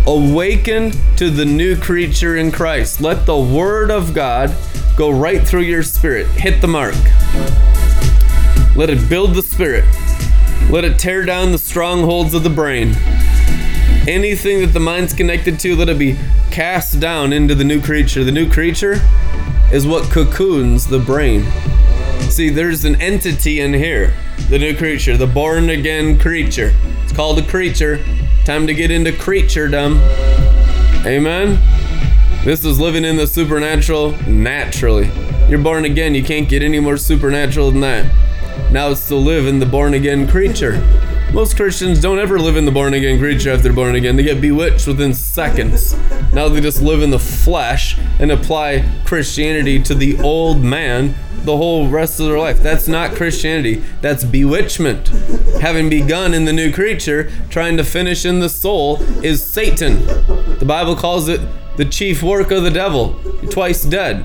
Awaken 0.04 0.90
to 1.14 1.30
the 1.30 1.44
new 1.44 1.76
creature 1.76 2.36
in 2.36 2.50
Christ. 2.50 3.00
Let 3.00 3.26
the 3.26 3.38
Word 3.38 3.92
of 3.92 4.12
God 4.12 4.52
go 4.96 5.10
right 5.12 5.46
through 5.46 5.60
your 5.60 5.84
spirit. 5.84 6.26
Hit 6.32 6.60
the 6.60 6.66
mark. 6.66 6.96
Let 8.74 8.90
it 8.90 9.08
build 9.08 9.36
the 9.36 9.42
spirit. 9.42 9.84
Let 10.72 10.86
it 10.86 10.98
tear 10.98 11.26
down 11.26 11.52
the 11.52 11.58
strongholds 11.58 12.32
of 12.32 12.44
the 12.44 12.48
brain. 12.48 12.94
Anything 14.08 14.62
that 14.62 14.70
the 14.72 14.80
mind's 14.80 15.12
connected 15.12 15.60
to, 15.60 15.76
let 15.76 15.90
it 15.90 15.98
be 15.98 16.16
cast 16.50 16.98
down 16.98 17.34
into 17.34 17.54
the 17.54 17.62
new 17.62 17.78
creature. 17.78 18.24
The 18.24 18.32
new 18.32 18.50
creature 18.50 18.98
is 19.70 19.86
what 19.86 20.10
cocoons 20.10 20.86
the 20.86 20.98
brain. 20.98 21.44
See, 22.30 22.48
there's 22.48 22.86
an 22.86 22.98
entity 23.02 23.60
in 23.60 23.74
here 23.74 24.14
the 24.48 24.58
new 24.58 24.74
creature, 24.74 25.18
the 25.18 25.26
born 25.26 25.68
again 25.68 26.18
creature. 26.18 26.72
It's 27.02 27.12
called 27.12 27.38
a 27.38 27.46
creature. 27.46 28.02
Time 28.46 28.66
to 28.66 28.72
get 28.72 28.90
into 28.90 29.12
creaturedom. 29.12 30.00
Amen. 31.04 31.60
This 32.46 32.64
is 32.64 32.80
living 32.80 33.04
in 33.04 33.16
the 33.18 33.26
supernatural 33.26 34.12
naturally. 34.26 35.10
You're 35.50 35.62
born 35.62 35.84
again, 35.84 36.14
you 36.14 36.24
can't 36.24 36.48
get 36.48 36.62
any 36.62 36.80
more 36.80 36.96
supernatural 36.96 37.72
than 37.72 37.82
that. 37.82 38.31
Now 38.72 38.88
it's 38.88 39.06
to 39.08 39.16
live 39.16 39.46
in 39.46 39.58
the 39.58 39.66
born 39.66 39.92
again 39.92 40.26
creature. 40.26 40.80
Most 41.30 41.56
Christians 41.56 42.00
don't 42.00 42.18
ever 42.18 42.38
live 42.38 42.56
in 42.56 42.64
the 42.64 42.70
born 42.70 42.94
again 42.94 43.18
creature 43.18 43.50
after 43.50 43.64
they're 43.64 43.72
born 43.74 43.96
again. 43.96 44.16
They 44.16 44.22
get 44.22 44.40
bewitched 44.40 44.86
within 44.86 45.12
seconds. 45.12 45.94
Now 46.32 46.48
they 46.48 46.62
just 46.62 46.80
live 46.80 47.02
in 47.02 47.10
the 47.10 47.18
flesh 47.18 47.98
and 48.18 48.32
apply 48.32 48.90
Christianity 49.04 49.82
to 49.82 49.94
the 49.94 50.18
old 50.20 50.62
man 50.62 51.14
the 51.44 51.54
whole 51.54 51.88
rest 51.88 52.18
of 52.18 52.26
their 52.26 52.38
life. 52.38 52.62
That's 52.62 52.88
not 52.88 53.14
Christianity. 53.14 53.84
That's 54.00 54.24
bewitchment. 54.24 55.08
Having 55.60 55.90
begun 55.90 56.32
in 56.32 56.46
the 56.46 56.52
new 56.54 56.72
creature, 56.72 57.30
trying 57.50 57.76
to 57.76 57.84
finish 57.84 58.24
in 58.24 58.40
the 58.40 58.48
soul 58.48 59.02
is 59.22 59.44
Satan. 59.44 60.06
The 60.60 60.64
Bible 60.66 60.96
calls 60.96 61.28
it 61.28 61.42
the 61.76 61.84
chief 61.84 62.22
work 62.22 62.50
of 62.50 62.62
the 62.62 62.70
devil. 62.70 63.20
Twice 63.50 63.82
dead. 63.84 64.24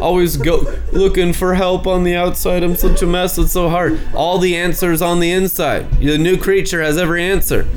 Always 0.00 0.36
go 0.36 0.62
looking 0.92 1.32
for 1.32 1.54
help 1.54 1.86
on 1.86 2.04
the 2.04 2.14
outside. 2.14 2.62
I'm 2.62 2.76
such 2.76 3.02
a 3.02 3.06
mess. 3.06 3.38
It's 3.38 3.52
so 3.52 3.68
hard. 3.68 3.98
All 4.14 4.38
the 4.38 4.56
answers 4.56 5.02
on 5.02 5.20
the 5.20 5.30
inside. 5.30 5.90
The 6.00 6.18
new 6.18 6.36
creature 6.36 6.82
has 6.82 6.96
every 6.96 7.24
answer. 7.24 7.68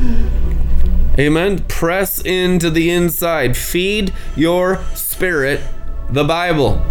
Amen. 1.17 1.59
Press 1.67 2.21
into 2.23 2.69
the 2.69 2.89
inside. 2.89 3.57
Feed 3.57 4.13
your 4.35 4.83
spirit 4.95 5.61
the 6.09 6.23
Bible. 6.23 6.81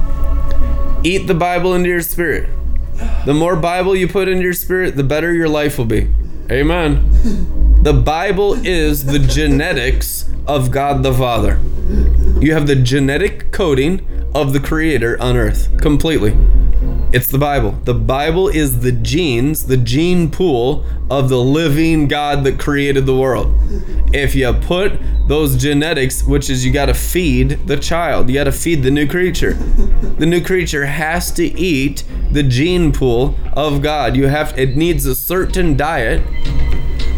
Eat 1.05 1.27
the 1.27 1.35
Bible 1.35 1.75
into 1.75 1.89
your 1.89 2.03
spirit. 2.03 2.49
The 3.25 3.35
more 3.35 3.57
Bible 3.57 3.95
you 3.97 4.09
put 4.09 4.29
into 4.29 4.43
your 4.43 4.53
spirit, 4.53 4.97
the 4.97 5.05
better 5.05 5.33
your 5.33 5.49
life 5.49 5.79
will 5.79 5.87
be. 5.87 6.09
Amen. 6.51 7.83
The 7.83 7.93
Bible 7.93 8.55
is 8.67 9.07
the 9.07 9.19
genetics 9.19 10.29
of 10.47 10.71
God 10.71 11.03
the 11.03 11.13
Father. 11.15 11.61
You 12.41 12.53
have 12.55 12.67
the 12.67 12.77
genetic 12.77 13.53
coding 13.53 14.07
of 14.35 14.53
the 14.53 14.61
Creator 14.61 15.21
on 15.21 15.37
earth 15.37 15.77
completely. 15.79 16.37
It's 17.13 17.27
the 17.27 17.39
Bible. 17.39 17.73
The 17.85 17.95
Bible 17.95 18.47
is 18.47 18.81
the 18.81 18.93
genes, 18.93 19.67
the 19.67 19.77
gene 19.77 20.31
pool 20.31 20.85
of 21.11 21.29
the 21.29 21.41
living 21.41 22.07
God 22.07 22.45
that 22.45 22.61
created 22.61 23.05
the 23.05 23.17
world. 23.17 23.53
If 24.15 24.37
you 24.37 24.53
put 24.53 25.01
those 25.27 25.57
genetics, 25.57 26.23
which 26.23 26.49
is 26.49 26.65
you 26.65 26.73
got 26.73 26.87
to 26.87 26.95
feed 26.95 27.67
the 27.67 27.77
child, 27.77 28.29
you 28.29 28.35
got 28.35 28.45
to 28.45 28.53
feed 28.53 28.85
the 28.85 28.93
new 28.93 29.09
creature. 29.09 29.55
The 29.55 30.27
new 30.27 30.41
creature 30.41 30.87
has 30.87 31.33
to 31.33 31.45
eat 31.45 32.05
the 32.31 32.45
gene 32.45 32.93
pool 32.93 33.37
of 33.55 33.83
God. 33.83 34.15
You 34.15 34.29
have 34.29 34.57
it 34.57 34.77
needs 34.77 35.05
a 35.07 35.17
certain 35.17 35.77
diet. 35.77 36.23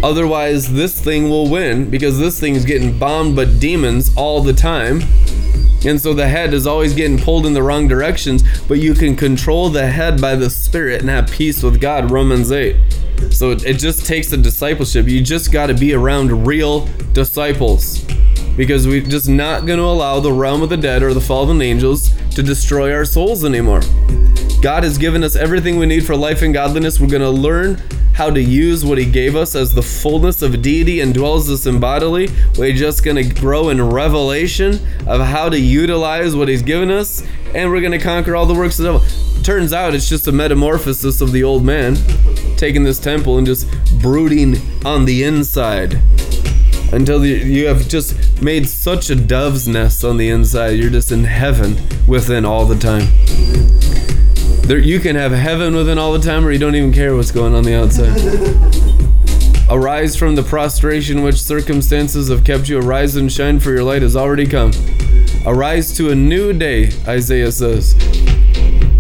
Otherwise, 0.02 0.72
this 0.72 0.98
thing 0.98 1.28
will 1.28 1.51
win 1.51 1.90
because 1.90 2.18
this 2.18 2.40
thing 2.40 2.55
is 2.55 2.64
getting 2.64 2.98
bombed 2.98 3.36
by 3.36 3.44
demons 3.44 4.10
all 4.16 4.43
the 4.43 4.55
time 4.55 5.02
and 5.84 6.00
so 6.00 6.14
the 6.14 6.28
head 6.28 6.54
is 6.54 6.66
always 6.66 6.94
getting 6.94 7.18
pulled 7.18 7.46
in 7.46 7.54
the 7.54 7.62
wrong 7.62 7.88
directions, 7.88 8.42
but 8.68 8.78
you 8.78 8.94
can 8.94 9.16
control 9.16 9.68
the 9.68 9.86
head 9.86 10.20
by 10.20 10.34
the 10.36 10.50
Spirit 10.50 11.00
and 11.00 11.10
have 11.10 11.30
peace 11.30 11.62
with 11.62 11.80
God. 11.80 12.10
Romans 12.10 12.52
8. 12.52 12.76
So 13.30 13.52
it 13.52 13.78
just 13.78 14.06
takes 14.06 14.32
a 14.32 14.36
discipleship. 14.36 15.06
You 15.06 15.22
just 15.22 15.52
got 15.52 15.66
to 15.66 15.74
be 15.74 15.94
around 15.94 16.46
real 16.46 16.86
disciples 17.12 18.04
because 18.56 18.86
we're 18.86 19.02
just 19.02 19.28
not 19.28 19.66
going 19.66 19.78
to 19.78 19.84
allow 19.84 20.20
the 20.20 20.32
realm 20.32 20.62
of 20.62 20.68
the 20.68 20.76
dead 20.76 21.02
or 21.02 21.14
the 21.14 21.20
fallen 21.20 21.62
angels 21.62 22.10
to 22.34 22.42
destroy 22.42 22.92
our 22.94 23.04
souls 23.04 23.44
anymore. 23.44 23.80
God 24.60 24.84
has 24.84 24.98
given 24.98 25.24
us 25.24 25.34
everything 25.34 25.78
we 25.78 25.86
need 25.86 26.06
for 26.06 26.16
life 26.16 26.42
and 26.42 26.52
godliness. 26.52 27.00
We're 27.00 27.09
going 27.09 27.22
to 27.22 27.30
learn 27.30 27.82
how 28.14 28.30
to 28.30 28.40
use 28.40 28.84
what 28.84 28.98
he 28.98 29.06
gave 29.06 29.34
us 29.36 29.55
as 29.55 29.74
the 29.74 29.82
fullness 29.82 30.43
of 30.43 30.62
deity 30.62 31.01
and 31.01 31.14
dwells 31.14 31.51
us 31.51 31.66
in 31.66 31.80
bodily. 31.80 32.28
We're 32.56 32.74
just 32.74 33.05
going 33.05 33.16
to 33.16 33.40
grow 33.40 33.70
in 33.70 33.82
revelation 33.82 34.74
of 35.06 35.20
how 35.20 35.48
to 35.48 35.59
utilize 35.59 36.36
what 36.36 36.48
he's 36.48 36.62
given 36.62 36.90
us, 36.90 37.22
and 37.55 37.70
we're 37.70 37.80
going 37.80 37.93
to 37.93 37.98
conquer 37.98 38.36
all 38.36 38.47
the 38.47 38.55
works 38.55 38.78
of 38.78 38.84
the 38.84 38.93
devil. 38.93 39.43
Turns 39.43 39.72
out 39.72 39.94
it's 39.94 40.09
just 40.09 40.28
a 40.28 40.32
metamorphosis 40.32 41.20
of 41.20 41.32
the 41.32 41.43
old 41.43 41.64
man 41.64 41.97
taking 42.56 42.84
this 42.84 43.01
temple 43.01 43.39
and 43.39 43.47
just 43.47 43.68
brooding 44.01 44.56
on 44.84 45.05
the 45.05 45.24
inside 45.24 46.01
until 46.93 47.24
you 47.24 47.66
have 47.66 47.89
just 47.89 48.43
made 48.43 48.68
such 48.68 49.10
a 49.10 49.16
dove's 49.16 49.66
nest 49.66 50.05
on 50.05 50.18
the 50.18 50.28
inside. 50.28 50.70
You're 50.70 50.90
just 50.90 51.10
in 51.10 51.24
heaven 51.24 51.76
within 52.06 52.44
all 52.44 52.66
the 52.66 52.78
time. 52.78 54.02
There, 54.64 54.78
you 54.78 55.01
can 55.01 55.16
have 55.16 55.32
heaven 55.32 55.74
within 55.74 55.98
all 55.98 56.12
the 56.12 56.20
time, 56.20 56.47
or 56.47 56.52
you 56.52 56.59
don't 56.59 56.74
even 56.74 56.93
care 56.93 57.16
what's 57.16 57.32
going 57.32 57.55
on 57.55 57.64
the 57.64 57.74
outside. 57.74 58.16
Arise 59.70 60.16
from 60.16 60.34
the 60.34 60.43
prostration 60.43 61.22
which 61.22 61.40
circumstances 61.40 62.28
have 62.28 62.44
kept 62.44 62.68
you. 62.68 62.78
Arise 62.78 63.16
and 63.16 63.30
shine, 63.30 63.59
for 63.59 63.70
your 63.70 63.82
light 63.82 64.02
has 64.02 64.14
already 64.14 64.47
come. 64.47 64.70
Arise 65.47 65.97
to 65.97 66.10
a 66.10 66.14
new 66.14 66.52
day, 66.52 66.90
Isaiah 67.09 67.51
says. 67.51 67.94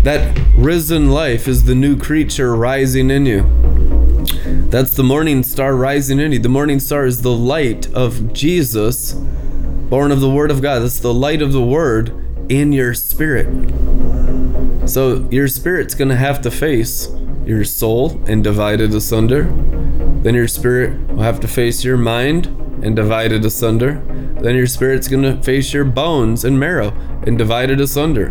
That 0.02 0.36
risen 0.56 1.10
life 1.10 1.46
is 1.46 1.64
the 1.64 1.74
new 1.74 1.96
creature 1.96 2.56
rising 2.56 3.10
in 3.10 3.26
you. 3.26 3.42
That's 4.68 4.96
the 4.96 5.04
morning 5.04 5.42
star 5.44 5.76
rising 5.76 6.18
in 6.18 6.32
you. 6.32 6.38
The 6.40 6.48
morning 6.48 6.80
star 6.80 7.06
is 7.06 7.22
the 7.22 7.30
light 7.30 7.92
of 7.94 8.32
Jesus, 8.32 9.12
born 9.12 10.10
of 10.10 10.20
the 10.20 10.30
Word 10.30 10.50
of 10.50 10.60
God. 10.60 10.80
That's 10.80 10.98
the 10.98 11.14
light 11.14 11.42
of 11.42 11.52
the 11.52 11.62
Word 11.62 12.08
in 12.48 12.72
your 12.72 12.94
spirit. 12.94 14.31
So 14.84 15.28
your 15.30 15.48
spirit's 15.48 15.94
to 16.08 16.16
have 16.16 16.40
to 16.42 16.50
face 16.50 17.08
your 17.44 17.64
soul 17.64 18.20
and 18.26 18.42
divide 18.42 18.80
it 18.80 18.92
asunder. 18.92 19.44
Then 20.22 20.34
your 20.34 20.48
spirit 20.48 20.98
will 21.08 21.22
have 21.22 21.40
to 21.40 21.48
face 21.48 21.84
your 21.84 21.96
mind 21.96 22.46
and 22.82 22.96
divide 22.96 23.32
it 23.32 23.44
asunder. 23.44 24.02
Then 24.40 24.56
your 24.56 24.66
spirit's 24.66 25.08
to 25.22 25.40
face 25.42 25.72
your 25.72 25.84
bones 25.84 26.44
and 26.44 26.58
marrow 26.58 26.90
and 27.26 27.38
divide 27.38 27.70
it 27.70 27.80
asunder. 27.80 28.28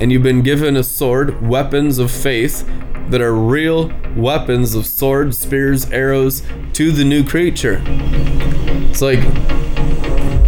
And 0.00 0.12
you've 0.12 0.22
been 0.22 0.42
given 0.42 0.76
a 0.76 0.82
sword, 0.82 1.40
weapons 1.40 1.98
of 1.98 2.10
faith 2.10 2.66
that 3.08 3.20
are 3.20 3.34
real 3.34 3.92
weapons 4.16 4.74
of 4.74 4.86
swords, 4.86 5.38
spears, 5.38 5.90
arrows 5.90 6.42
to 6.74 6.92
the 6.92 7.04
new 7.04 7.24
creature. 7.24 7.82
It's 7.86 9.02
like 9.02 9.22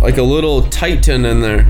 like 0.01 0.19
a 0.19 0.23
little 0.23 0.63
titan 0.69 1.25
in 1.25 1.41
there. 1.41 1.65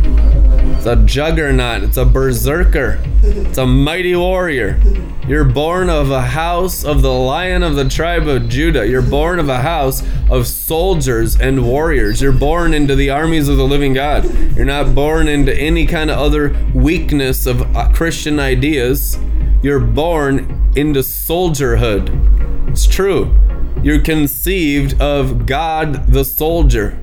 It's 0.86 1.00
a 1.00 1.04
juggernaut. 1.04 1.82
It's 1.82 1.96
a 1.96 2.04
berserker. 2.04 3.00
It's 3.20 3.58
a 3.58 3.66
mighty 3.66 4.14
warrior. 4.14 4.80
You're 5.26 5.42
born 5.42 5.90
of 5.90 6.12
a 6.12 6.22
house 6.22 6.84
of 6.84 7.02
the 7.02 7.12
lion 7.12 7.64
of 7.64 7.74
the 7.74 7.88
tribe 7.88 8.28
of 8.28 8.48
Judah. 8.48 8.86
You're 8.86 9.02
born 9.02 9.40
of 9.40 9.48
a 9.48 9.58
house 9.58 10.04
of 10.30 10.46
soldiers 10.46 11.40
and 11.40 11.66
warriors. 11.66 12.22
You're 12.22 12.30
born 12.30 12.72
into 12.72 12.94
the 12.94 13.10
armies 13.10 13.48
of 13.48 13.56
the 13.56 13.66
living 13.66 13.94
God. 13.94 14.32
You're 14.54 14.64
not 14.64 14.94
born 14.94 15.26
into 15.26 15.52
any 15.52 15.86
kind 15.86 16.08
of 16.08 16.18
other 16.18 16.56
weakness 16.72 17.46
of 17.46 17.62
uh, 17.74 17.92
Christian 17.92 18.38
ideas. 18.38 19.18
You're 19.64 19.80
born 19.80 20.70
into 20.76 21.00
soldierhood. 21.00 22.68
It's 22.70 22.86
true. 22.86 23.36
You're 23.82 24.02
conceived 24.02 25.00
of 25.00 25.46
God 25.46 26.12
the 26.12 26.24
soldier. 26.24 26.96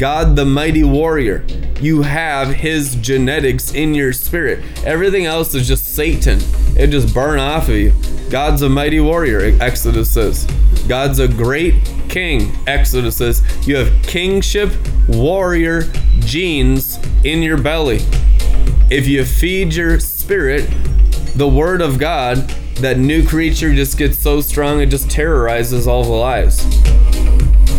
God 0.00 0.34
the 0.34 0.46
mighty 0.46 0.82
warrior. 0.82 1.44
You 1.78 2.00
have 2.00 2.54
his 2.54 2.94
genetics 2.96 3.74
in 3.74 3.94
your 3.94 4.14
spirit. 4.14 4.64
Everything 4.82 5.26
else 5.26 5.54
is 5.54 5.68
just 5.68 5.94
Satan. 5.94 6.40
It 6.74 6.86
just 6.86 7.12
burn 7.12 7.38
off 7.38 7.68
of 7.68 7.74
you. 7.74 7.92
God's 8.30 8.62
a 8.62 8.68
mighty 8.70 9.00
warrior, 9.00 9.54
Exodus 9.60 10.08
says. 10.08 10.46
God's 10.88 11.18
a 11.18 11.28
great 11.28 11.74
king, 12.08 12.50
Exodus 12.66 13.18
says. 13.18 13.42
You 13.68 13.76
have 13.76 14.02
kingship 14.02 14.72
warrior 15.06 15.82
genes 16.20 16.98
in 17.24 17.42
your 17.42 17.58
belly. 17.58 18.00
If 18.90 19.06
you 19.06 19.22
feed 19.26 19.74
your 19.74 20.00
spirit 20.00 20.66
the 21.34 21.46
word 21.46 21.82
of 21.82 21.98
God, 21.98 22.38
that 22.76 22.96
new 22.96 23.26
creature 23.28 23.74
just 23.74 23.98
gets 23.98 24.18
so 24.18 24.40
strong 24.40 24.80
it 24.80 24.86
just 24.86 25.10
terrorizes 25.10 25.86
all 25.86 26.04
the 26.04 26.10
lives. 26.10 26.89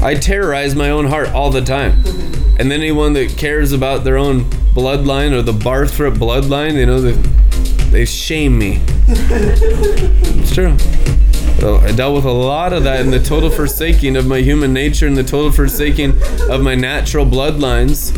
I 0.02 0.16
terrorize 0.16 0.76
my 0.76 0.90
own 0.90 1.06
heart 1.06 1.30
all 1.30 1.52
the 1.52 1.62
time. 1.62 2.04
And 2.58 2.72
then 2.72 2.82
anyone 2.82 3.14
that 3.14 3.38
cares 3.38 3.72
about 3.72 4.04
their 4.04 4.18
own 4.18 4.46
bloodline 4.74 5.32
or 5.32 5.42
the 5.42 5.54
Barthrop 5.54 6.16
bloodline, 6.16 6.74
you 6.74 6.86
know, 6.86 7.02
they, 7.02 7.12
they 7.92 8.06
shame 8.06 8.58
me. 8.58 8.80
it's 9.08 10.54
true. 10.54 10.78
So 11.60 11.78
I 11.78 11.92
dealt 11.92 12.16
with 12.16 12.26
a 12.26 12.32
lot 12.32 12.74
of 12.74 12.84
that 12.86 13.02
in 13.02 13.12
the 13.12 13.20
total 13.20 13.52
forsaking 13.52 14.16
of 14.16 14.26
my 14.26 14.40
human 14.40 14.74
nature 14.74 15.06
and 15.06 15.16
the 15.16 15.24
total 15.24 15.52
forsaking 15.52 16.20
of 16.50 16.62
my 16.62 16.74
natural 16.74 17.24
bloodlines. 17.24 18.12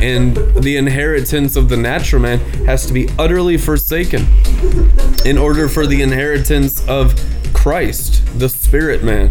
And 0.00 0.34
the 0.64 0.78
inheritance 0.78 1.56
of 1.56 1.68
the 1.68 1.76
natural 1.76 2.22
man 2.22 2.38
has 2.64 2.86
to 2.86 2.94
be 2.94 3.10
utterly 3.18 3.58
forsaken 3.58 4.26
in 5.26 5.36
order 5.36 5.68
for 5.68 5.86
the 5.86 6.00
inheritance 6.00 6.86
of 6.88 7.14
Christ, 7.52 8.22
the 8.38 8.48
spirit 8.48 9.04
man. 9.04 9.30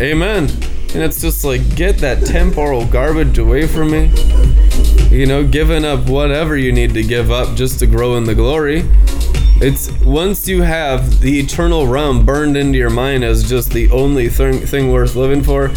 Amen. 0.00 0.48
And 0.94 1.02
it's 1.02 1.20
just 1.22 1.44
like, 1.44 1.74
get 1.74 1.98
that 1.98 2.26
temporal 2.26 2.86
garbage 2.86 3.38
away 3.38 3.66
from 3.66 3.90
me. 3.90 4.12
You 5.08 5.26
know, 5.26 5.46
giving 5.46 5.84
up 5.84 6.08
whatever 6.08 6.56
you 6.56 6.72
need 6.72 6.92
to 6.94 7.02
give 7.02 7.30
up 7.30 7.56
just 7.56 7.78
to 7.78 7.86
grow 7.86 8.16
in 8.16 8.24
the 8.24 8.34
glory. 8.34 8.82
It's 9.64 9.90
once 10.00 10.48
you 10.48 10.62
have 10.62 11.20
the 11.20 11.38
eternal 11.38 11.86
realm 11.86 12.26
burned 12.26 12.56
into 12.56 12.76
your 12.76 12.90
mind 12.90 13.24
as 13.24 13.48
just 13.48 13.70
the 13.70 13.90
only 13.90 14.28
thing, 14.28 14.58
thing 14.58 14.90
worth 14.90 15.14
living 15.14 15.42
for, 15.42 15.68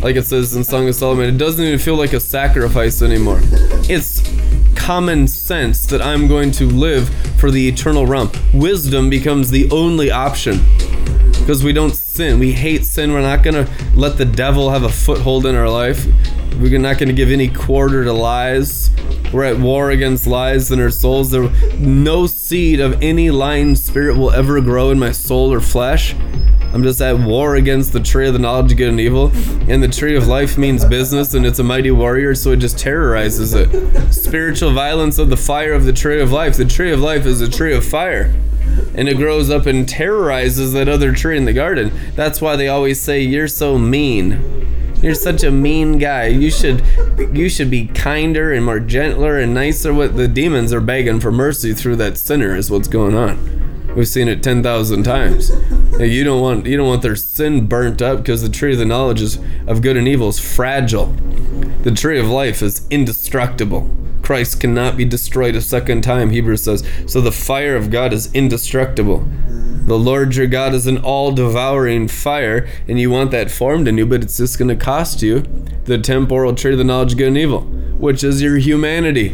like 0.00 0.16
it 0.16 0.24
says 0.24 0.54
in 0.54 0.64
Song 0.64 0.88
of 0.88 0.94
Solomon, 0.94 1.34
it 1.34 1.38
doesn't 1.38 1.64
even 1.64 1.78
feel 1.78 1.96
like 1.96 2.12
a 2.12 2.20
sacrifice 2.20 3.02
anymore. 3.02 3.40
It's 3.88 4.22
common 4.76 5.26
sense 5.26 5.86
that 5.86 6.00
I'm 6.00 6.28
going 6.28 6.50
to 6.52 6.66
live 6.66 7.08
for 7.38 7.50
the 7.50 7.68
eternal 7.68 8.06
realm. 8.06 8.30
Wisdom 8.52 9.10
becomes 9.10 9.50
the 9.50 9.68
only 9.70 10.10
option 10.10 10.60
because 11.32 11.64
we 11.64 11.72
don't 11.72 11.94
sin. 12.14 12.38
We 12.38 12.52
hate 12.52 12.84
sin. 12.84 13.12
We're 13.12 13.22
not 13.22 13.42
going 13.42 13.66
to 13.66 13.72
let 13.96 14.16
the 14.16 14.24
devil 14.24 14.70
have 14.70 14.84
a 14.84 14.88
foothold 14.88 15.46
in 15.46 15.56
our 15.56 15.68
life. 15.68 16.06
We're 16.60 16.78
not 16.78 16.98
going 16.98 17.08
to 17.08 17.14
give 17.14 17.30
any 17.30 17.48
quarter 17.48 18.04
to 18.04 18.12
lies. 18.12 18.90
We're 19.32 19.44
at 19.44 19.58
war 19.58 19.90
against 19.90 20.28
lies 20.28 20.70
in 20.70 20.78
our 20.80 20.90
souls. 20.90 21.32
There, 21.32 21.50
no 21.76 22.28
seed 22.28 22.78
of 22.78 23.02
any 23.02 23.32
lying 23.32 23.74
spirit 23.74 24.16
will 24.16 24.30
ever 24.30 24.60
grow 24.60 24.90
in 24.90 24.98
my 24.98 25.10
soul 25.10 25.52
or 25.52 25.60
flesh. 25.60 26.14
I'm 26.72 26.84
just 26.84 27.00
at 27.00 27.18
war 27.18 27.56
against 27.56 27.92
the 27.92 28.00
tree 28.00 28.28
of 28.28 28.32
the 28.32 28.38
knowledge 28.38 28.70
of 28.70 28.78
good 28.78 28.90
and 28.90 29.00
evil. 29.00 29.32
And 29.68 29.82
the 29.82 29.88
tree 29.88 30.14
of 30.14 30.28
life 30.28 30.56
means 30.56 30.84
business 30.84 31.34
and 31.34 31.44
it's 31.44 31.58
a 31.58 31.64
mighty 31.64 31.90
warrior, 31.90 32.36
so 32.36 32.52
it 32.52 32.58
just 32.58 32.78
terrorizes 32.78 33.54
it. 33.54 34.12
Spiritual 34.12 34.72
violence 34.72 35.18
of 35.18 35.30
the 35.30 35.36
fire 35.36 35.72
of 35.72 35.84
the 35.84 35.92
tree 35.92 36.20
of 36.20 36.30
life. 36.30 36.56
The 36.56 36.64
tree 36.64 36.92
of 36.92 37.00
life 37.00 37.26
is 37.26 37.40
a 37.40 37.50
tree 37.50 37.74
of 37.74 37.84
fire 37.84 38.32
and 38.94 39.08
it 39.08 39.16
grows 39.16 39.50
up 39.50 39.66
and 39.66 39.88
terrorizes 39.88 40.72
that 40.72 40.88
other 40.88 41.12
tree 41.12 41.36
in 41.36 41.44
the 41.44 41.52
garden. 41.52 41.92
That's 42.14 42.40
why 42.40 42.56
they 42.56 42.68
always 42.68 43.00
say 43.00 43.20
you're 43.20 43.48
so 43.48 43.78
mean. 43.78 44.62
You're 45.02 45.14
such 45.14 45.42
a 45.42 45.50
mean 45.50 45.98
guy. 45.98 46.28
You 46.28 46.50
should 46.50 46.82
you 47.34 47.50
should 47.50 47.70
be 47.70 47.88
kinder 47.88 48.52
and 48.52 48.64
more 48.64 48.80
gentler 48.80 49.38
and 49.38 49.52
nicer. 49.52 49.92
What 49.92 50.16
the 50.16 50.28
demons 50.28 50.72
are 50.72 50.80
begging 50.80 51.20
for 51.20 51.30
mercy 51.30 51.74
through 51.74 51.96
that 51.96 52.16
sinner 52.16 52.56
is 52.56 52.70
what's 52.70 52.88
going 52.88 53.14
on. 53.14 53.92
We've 53.94 54.08
seen 54.08 54.28
it 54.28 54.42
ten 54.42 54.62
thousand 54.62 55.02
times. 55.02 55.50
You 56.00 56.24
don't 56.24 56.40
want 56.40 56.66
you 56.66 56.76
don't 56.76 56.88
want 56.88 57.02
their 57.02 57.16
sin 57.16 57.66
burnt 57.66 58.00
up 58.00 58.18
because 58.18 58.42
the 58.42 58.48
tree 58.48 58.72
of 58.72 58.78
the 58.78 58.86
knowledge 58.86 59.20
is, 59.20 59.38
of 59.66 59.82
good 59.82 59.96
and 59.96 60.08
evil 60.08 60.28
is 60.28 60.38
fragile. 60.38 61.06
The 61.82 61.92
tree 61.92 62.18
of 62.18 62.26
life 62.28 62.62
is 62.62 62.86
indestructible. 62.90 63.90
Christ 64.24 64.58
cannot 64.58 64.96
be 64.96 65.04
destroyed 65.04 65.54
a 65.54 65.60
second 65.60 66.02
time, 66.02 66.30
Hebrews 66.30 66.64
says. 66.64 66.82
So 67.06 67.20
the 67.20 67.30
fire 67.30 67.76
of 67.76 67.90
God 67.90 68.12
is 68.14 68.32
indestructible. 68.32 69.28
The 69.84 69.98
Lord 69.98 70.34
your 70.34 70.46
God 70.46 70.72
is 70.72 70.86
an 70.86 70.96
all 70.96 71.30
devouring 71.30 72.08
fire, 72.08 72.66
and 72.88 72.98
you 72.98 73.10
want 73.10 73.32
that 73.32 73.50
formed 73.50 73.86
in 73.86 73.98
you, 73.98 74.06
but 74.06 74.22
it's 74.22 74.38
just 74.38 74.58
going 74.58 74.68
to 74.68 74.82
cost 74.82 75.20
you 75.20 75.40
the 75.84 75.98
temporal 75.98 76.54
tree 76.54 76.72
of 76.72 76.78
the 76.78 76.84
knowledge 76.84 77.12
of 77.12 77.18
good 77.18 77.28
and 77.28 77.36
evil, 77.36 77.60
which 77.60 78.24
is 78.24 78.40
your 78.40 78.56
humanity. 78.56 79.28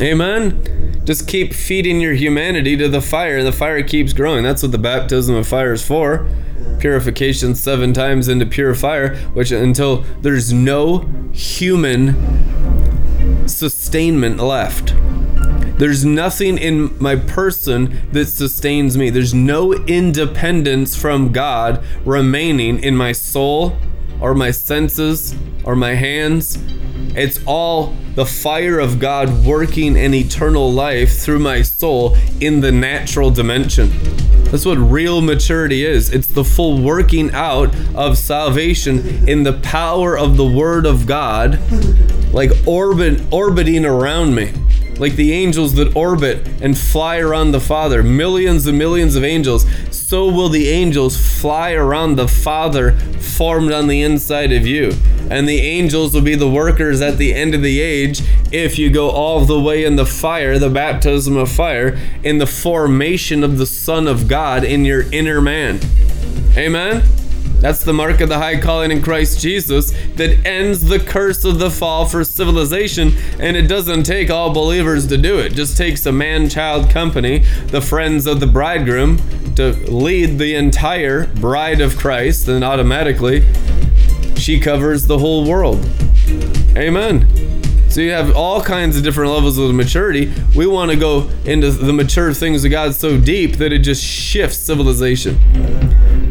Amen? 0.00 1.02
Just 1.04 1.28
keep 1.28 1.52
feeding 1.52 2.00
your 2.00 2.14
humanity 2.14 2.76
to 2.76 2.88
the 2.88 3.00
fire, 3.00 3.38
and 3.38 3.46
the 3.46 3.52
fire 3.52 3.80
keeps 3.84 4.12
growing. 4.12 4.42
That's 4.42 4.62
what 4.62 4.72
the 4.72 4.78
baptism 4.78 5.36
of 5.36 5.46
fire 5.46 5.72
is 5.72 5.86
for. 5.86 6.28
Purification 6.80 7.54
seven 7.54 7.92
times 7.92 8.26
into 8.26 8.46
pure 8.46 8.74
fire, 8.74 9.14
which 9.34 9.52
until 9.52 9.98
there's 10.20 10.52
no 10.52 11.08
human 11.32 12.16
sustainment 13.46 14.38
left. 14.38 14.94
There's 15.78 16.04
nothing 16.04 16.56
in 16.56 16.96
my 17.02 17.16
person 17.16 18.08
that 18.12 18.26
sustains 18.26 18.96
me. 18.96 19.10
There's 19.10 19.34
no 19.34 19.72
independence 19.72 20.96
from 20.96 21.32
God 21.32 21.84
remaining 22.04 22.78
in 22.82 22.96
my 22.96 23.12
soul 23.12 23.76
or 24.20 24.34
my 24.34 24.52
senses 24.52 25.34
or 25.64 25.74
my 25.74 25.94
hands. 25.94 26.58
It's 27.16 27.40
all 27.44 27.94
the 28.14 28.24
fire 28.24 28.78
of 28.78 29.00
God 29.00 29.44
working 29.44 29.96
an 29.96 30.14
eternal 30.14 30.72
life 30.72 31.18
through 31.18 31.40
my 31.40 31.62
soul 31.62 32.16
in 32.40 32.60
the 32.60 32.70
natural 32.70 33.30
dimension. 33.30 33.90
That's 34.50 34.64
what 34.64 34.78
real 34.78 35.20
maturity 35.20 35.84
is. 35.84 36.12
It's 36.12 36.28
the 36.28 36.44
full 36.44 36.80
working 36.80 37.32
out 37.32 37.74
of 37.94 38.16
salvation 38.16 39.28
in 39.28 39.42
the 39.42 39.54
power 39.54 40.16
of 40.16 40.36
the 40.36 40.44
Word 40.44 40.86
of 40.86 41.06
God, 41.06 41.58
like 42.32 42.50
orbit, 42.66 43.22
orbiting 43.32 43.84
around 43.84 44.34
me 44.34 44.52
like 44.98 45.16
the 45.16 45.32
angels 45.32 45.74
that 45.74 45.96
orbit 45.96 46.46
and 46.62 46.76
fly 46.76 47.18
around 47.18 47.52
the 47.52 47.60
Father, 47.60 48.02
millions 48.02 48.66
and 48.66 48.78
millions 48.78 49.16
of 49.16 49.24
angels, 49.24 49.66
so 49.90 50.30
will 50.30 50.48
the 50.48 50.68
angels 50.68 51.16
fly 51.16 51.72
around 51.72 52.16
the 52.16 52.28
Father 52.28 52.92
formed 53.20 53.72
on 53.72 53.88
the 53.88 54.02
inside 54.02 54.52
of 54.52 54.66
you. 54.66 54.92
And 55.30 55.48
the 55.48 55.60
angels 55.60 56.14
will 56.14 56.22
be 56.22 56.34
the 56.34 56.48
workers 56.50 57.00
at 57.00 57.18
the 57.18 57.34
end 57.34 57.54
of 57.54 57.62
the 57.62 57.80
age 57.80 58.22
if 58.52 58.78
you 58.78 58.90
go 58.90 59.10
all 59.10 59.44
the 59.44 59.60
way 59.60 59.84
in 59.84 59.96
the 59.96 60.06
fire, 60.06 60.58
the 60.58 60.70
baptism 60.70 61.36
of 61.36 61.50
fire, 61.50 61.98
in 62.22 62.38
the 62.38 62.46
formation 62.46 63.42
of 63.42 63.58
the 63.58 63.66
Son 63.66 64.06
of 64.06 64.28
God 64.28 64.64
in 64.64 64.84
your 64.84 65.10
inner 65.12 65.40
man. 65.40 65.80
Amen? 66.56 67.02
That's 67.64 67.82
the 67.82 67.94
mark 67.94 68.20
of 68.20 68.28
the 68.28 68.36
high 68.36 68.60
calling 68.60 68.90
in 68.90 69.00
Christ 69.00 69.40
Jesus 69.40 69.92
that 70.16 70.46
ends 70.46 70.86
the 70.86 70.98
curse 70.98 71.46
of 71.46 71.58
the 71.58 71.70
fall 71.70 72.04
for 72.04 72.22
civilization, 72.22 73.14
and 73.40 73.56
it 73.56 73.68
doesn't 73.68 74.02
take 74.02 74.28
all 74.28 74.52
believers 74.52 75.06
to 75.06 75.16
do 75.16 75.38
it. 75.38 75.46
it 75.46 75.54
just 75.54 75.78
takes 75.78 76.04
a 76.04 76.12
man 76.12 76.50
child 76.50 76.90
company, 76.90 77.38
the 77.68 77.80
friends 77.80 78.26
of 78.26 78.40
the 78.40 78.46
bridegroom, 78.46 79.16
to 79.54 79.72
lead 79.90 80.38
the 80.38 80.54
entire 80.54 81.26
bride 81.36 81.80
of 81.80 81.96
Christ, 81.96 82.48
and 82.48 82.62
automatically 82.62 83.46
she 84.36 84.60
covers 84.60 85.06
the 85.06 85.16
whole 85.16 85.48
world. 85.48 85.82
Amen. 86.76 87.26
So 87.88 88.02
you 88.02 88.10
have 88.10 88.36
all 88.36 88.60
kinds 88.60 88.94
of 88.98 89.02
different 89.02 89.32
levels 89.32 89.56
of 89.56 89.74
maturity. 89.74 90.30
We 90.54 90.66
want 90.66 90.90
to 90.90 90.98
go 90.98 91.30
into 91.46 91.70
the 91.70 91.94
mature 91.94 92.34
things 92.34 92.62
of 92.66 92.70
God 92.70 92.94
so 92.94 93.18
deep 93.18 93.56
that 93.56 93.72
it 93.72 93.78
just 93.78 94.04
shifts 94.04 94.58
civilization 94.58 95.40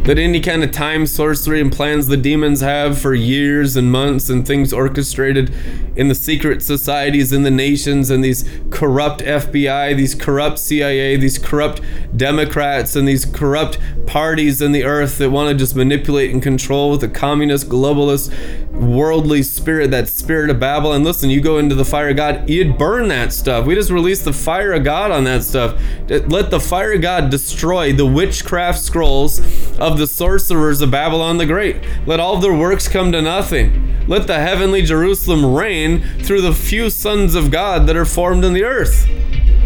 that 0.04 0.18
any 0.20 0.42
kind 0.42 0.64
of 0.64 0.72
time 0.72 1.06
sorcery 1.06 1.62
and 1.62 1.72
plans 1.72 2.08
the 2.08 2.18
demons 2.18 2.60
have 2.60 3.00
for 3.00 3.14
years 3.14 3.78
and 3.78 3.92
months 3.92 4.30
and 4.30 4.46
things 4.46 4.74
orchestrated 4.74 5.54
in 5.96 6.10
the 6.10 6.16
secret 6.16 6.62
societies 6.62 7.32
in 7.32 7.44
the 7.44 7.52
nations 7.52 8.10
and 8.10 8.24
these 8.24 8.50
corrupt 8.70 9.22
FBI, 9.22 9.96
these 9.96 10.14
corrupt 10.14 10.60
CIA, 10.60 11.16
these 11.16 11.38
corrupt 11.38 11.82
Democrats 12.16 12.96
and 12.96 13.08
these 13.08 13.26
corrupt 13.26 13.80
parties 14.06 14.62
in 14.62 14.74
the 14.74 14.84
earth 14.84 15.18
that 15.20 15.30
want 15.30 15.50
to 15.50 15.56
just 15.56 15.76
manipulate 15.76 16.32
and 16.32 16.44
control 16.44 16.92
with 16.92 17.02
the 17.02 17.08
communist, 17.08 17.70
globalist, 17.70 18.32
worldly 18.72 19.42
spirit, 19.44 19.92
that 19.92 20.10
spirit 20.10 20.50
of 20.50 20.60
Babel. 20.60 20.92
And 20.92 21.06
listen, 21.06 21.30
you 21.30 21.40
go 21.40 21.60
into 21.60 21.76
the 21.76 21.86
fire 21.86 22.10
of 22.10 22.18
God, 22.18 22.50
you'd 22.50 22.78
burn 22.78 23.08
that 23.08 23.32
stuff. 23.32 23.66
We 23.66 23.76
just 23.76 23.92
release 23.92 24.24
the 24.24 24.34
fire 24.34 24.74
of 24.74 24.84
God 24.84 25.12
on 25.12 25.24
that 25.24 25.44
stuff. 25.44 25.82
Let 26.10 26.52
the 26.52 26.60
fire 26.60 26.94
of 26.94 27.02
God 27.02 27.30
destroy 27.30 27.94
the 27.94 28.06
witchcraft 28.06 28.80
scrolls 28.80 29.40
of 29.80 29.93
the 29.98 30.08
sorcerers 30.08 30.82
of 30.82 30.92
Babylon 30.92 31.38
the 31.38 31.46
Great. 31.46 31.78
Let 32.06 32.20
all 32.20 32.38
their 32.38 32.54
works 32.54 32.88
come 32.88 33.12
to 33.12 33.22
nothing. 33.22 34.08
Let 34.08 34.28
the 34.28 34.40
heavenly 34.40 34.82
Jerusalem 34.82 35.54
reign 35.54 36.02
through 36.24 36.42
the 36.42 36.54
few 36.54 36.90
sons 36.90 37.36
of 37.36 37.52
God 37.52 37.88
that 37.88 37.96
are 37.96 38.06
formed 38.06 38.44
in 38.44 38.54
the 38.54 38.64
earth. 38.64 39.10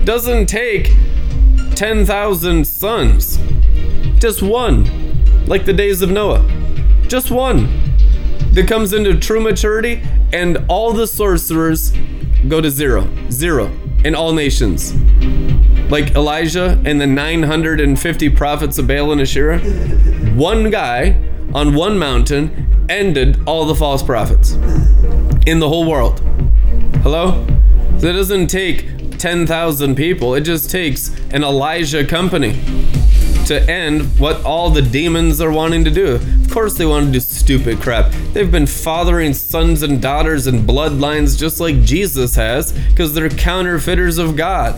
Doesn't 0.04 0.48
take 0.48 0.94
10,000 1.76 2.66
sons, 2.66 3.38
just 4.20 4.42
one, 4.42 5.46
like 5.46 5.66
the 5.66 5.74
days 5.74 6.02
of 6.02 6.10
Noah. 6.10 6.44
Just 7.08 7.32
one 7.32 7.68
that 8.54 8.68
comes 8.68 8.94
into 8.94 9.18
true 9.20 9.40
maturity, 9.40 10.02
and 10.34 10.64
all 10.68 10.94
the 10.94 11.08
sorcerers 11.08 11.94
go 12.48 12.62
to 12.62 12.70
zero, 12.70 13.08
zero 13.30 13.72
in 14.04 14.16
all 14.16 14.34
nations. 14.34 14.94
Like 15.90 16.16
Elijah 16.16 16.82
and 16.86 17.00
the 17.00 17.08
950 17.08 18.30
prophets 18.32 18.78
of 18.78 18.88
Baal 18.88 19.14
and 19.14 19.22
Asherah, 19.22 19.60
one 20.36 20.70
guy 20.70 21.18
on 21.54 21.74
one 21.74 21.98
mountain 21.98 22.86
ended 22.90 23.40
all 23.48 23.66
the 23.66 23.76
false 23.76 24.04
prophets 24.04 24.52
in 25.46 25.60
the 25.60 25.70
whole 25.70 25.90
world. 25.90 26.20
Hello? 27.04 27.46
So 28.00 28.08
it 28.08 28.14
doesn't 28.14 28.48
take 28.48 29.18
10,000 29.18 29.96
people, 29.96 30.36
it 30.36 30.42
just 30.42 30.70
takes 30.70 31.10
an 31.32 31.44
Elijah 31.44 32.06
company 32.06 32.60
to 33.46 33.64
end 33.72 34.02
what 34.20 34.44
all 34.44 34.70
the 34.70 34.82
demons 34.82 35.40
are 35.40 35.52
wanting 35.52 35.86
to 35.86 35.90
do. 35.90 36.16
Of 36.16 36.52
course, 36.52 36.78
they 36.78 36.86
want 36.86 37.06
to 37.08 37.12
do 37.14 37.20
stupid 37.22 37.80
crap. 37.80 38.12
They've 38.34 38.52
been 38.52 38.68
fathering 38.68 39.34
sons 39.34 39.84
and 39.84 40.02
daughters 40.02 40.48
and 40.48 40.68
bloodlines 40.68 41.40
just 41.40 41.62
like 41.62 41.82
Jesus 41.82 42.36
has 42.36 42.74
because 42.90 43.14
they're 43.14 43.30
counterfeiters 43.30 44.18
of 44.18 44.36
God. 44.36 44.78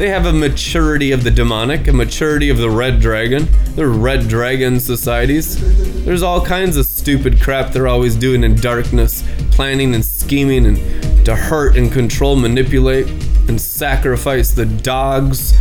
They 0.00 0.08
have 0.08 0.24
a 0.24 0.32
maturity 0.32 1.12
of 1.12 1.24
the 1.24 1.30
demonic, 1.30 1.86
a 1.86 1.92
maturity 1.92 2.48
of 2.48 2.56
the 2.56 2.70
red 2.70 3.00
dragon. 3.00 3.46
They're 3.74 3.90
red 3.90 4.28
dragon 4.28 4.80
societies. 4.80 5.58
There's 6.06 6.22
all 6.22 6.42
kinds 6.42 6.78
of 6.78 6.86
stupid 6.86 7.38
crap 7.38 7.74
they're 7.74 7.86
always 7.86 8.16
doing 8.16 8.42
in 8.42 8.54
darkness, 8.54 9.22
planning 9.50 9.94
and 9.94 10.02
scheming 10.02 10.64
and 10.64 11.26
to 11.26 11.36
hurt 11.36 11.76
and 11.76 11.92
control, 11.92 12.34
manipulate 12.34 13.10
and 13.46 13.60
sacrifice 13.60 14.52
the 14.52 14.64
dogs 14.64 15.52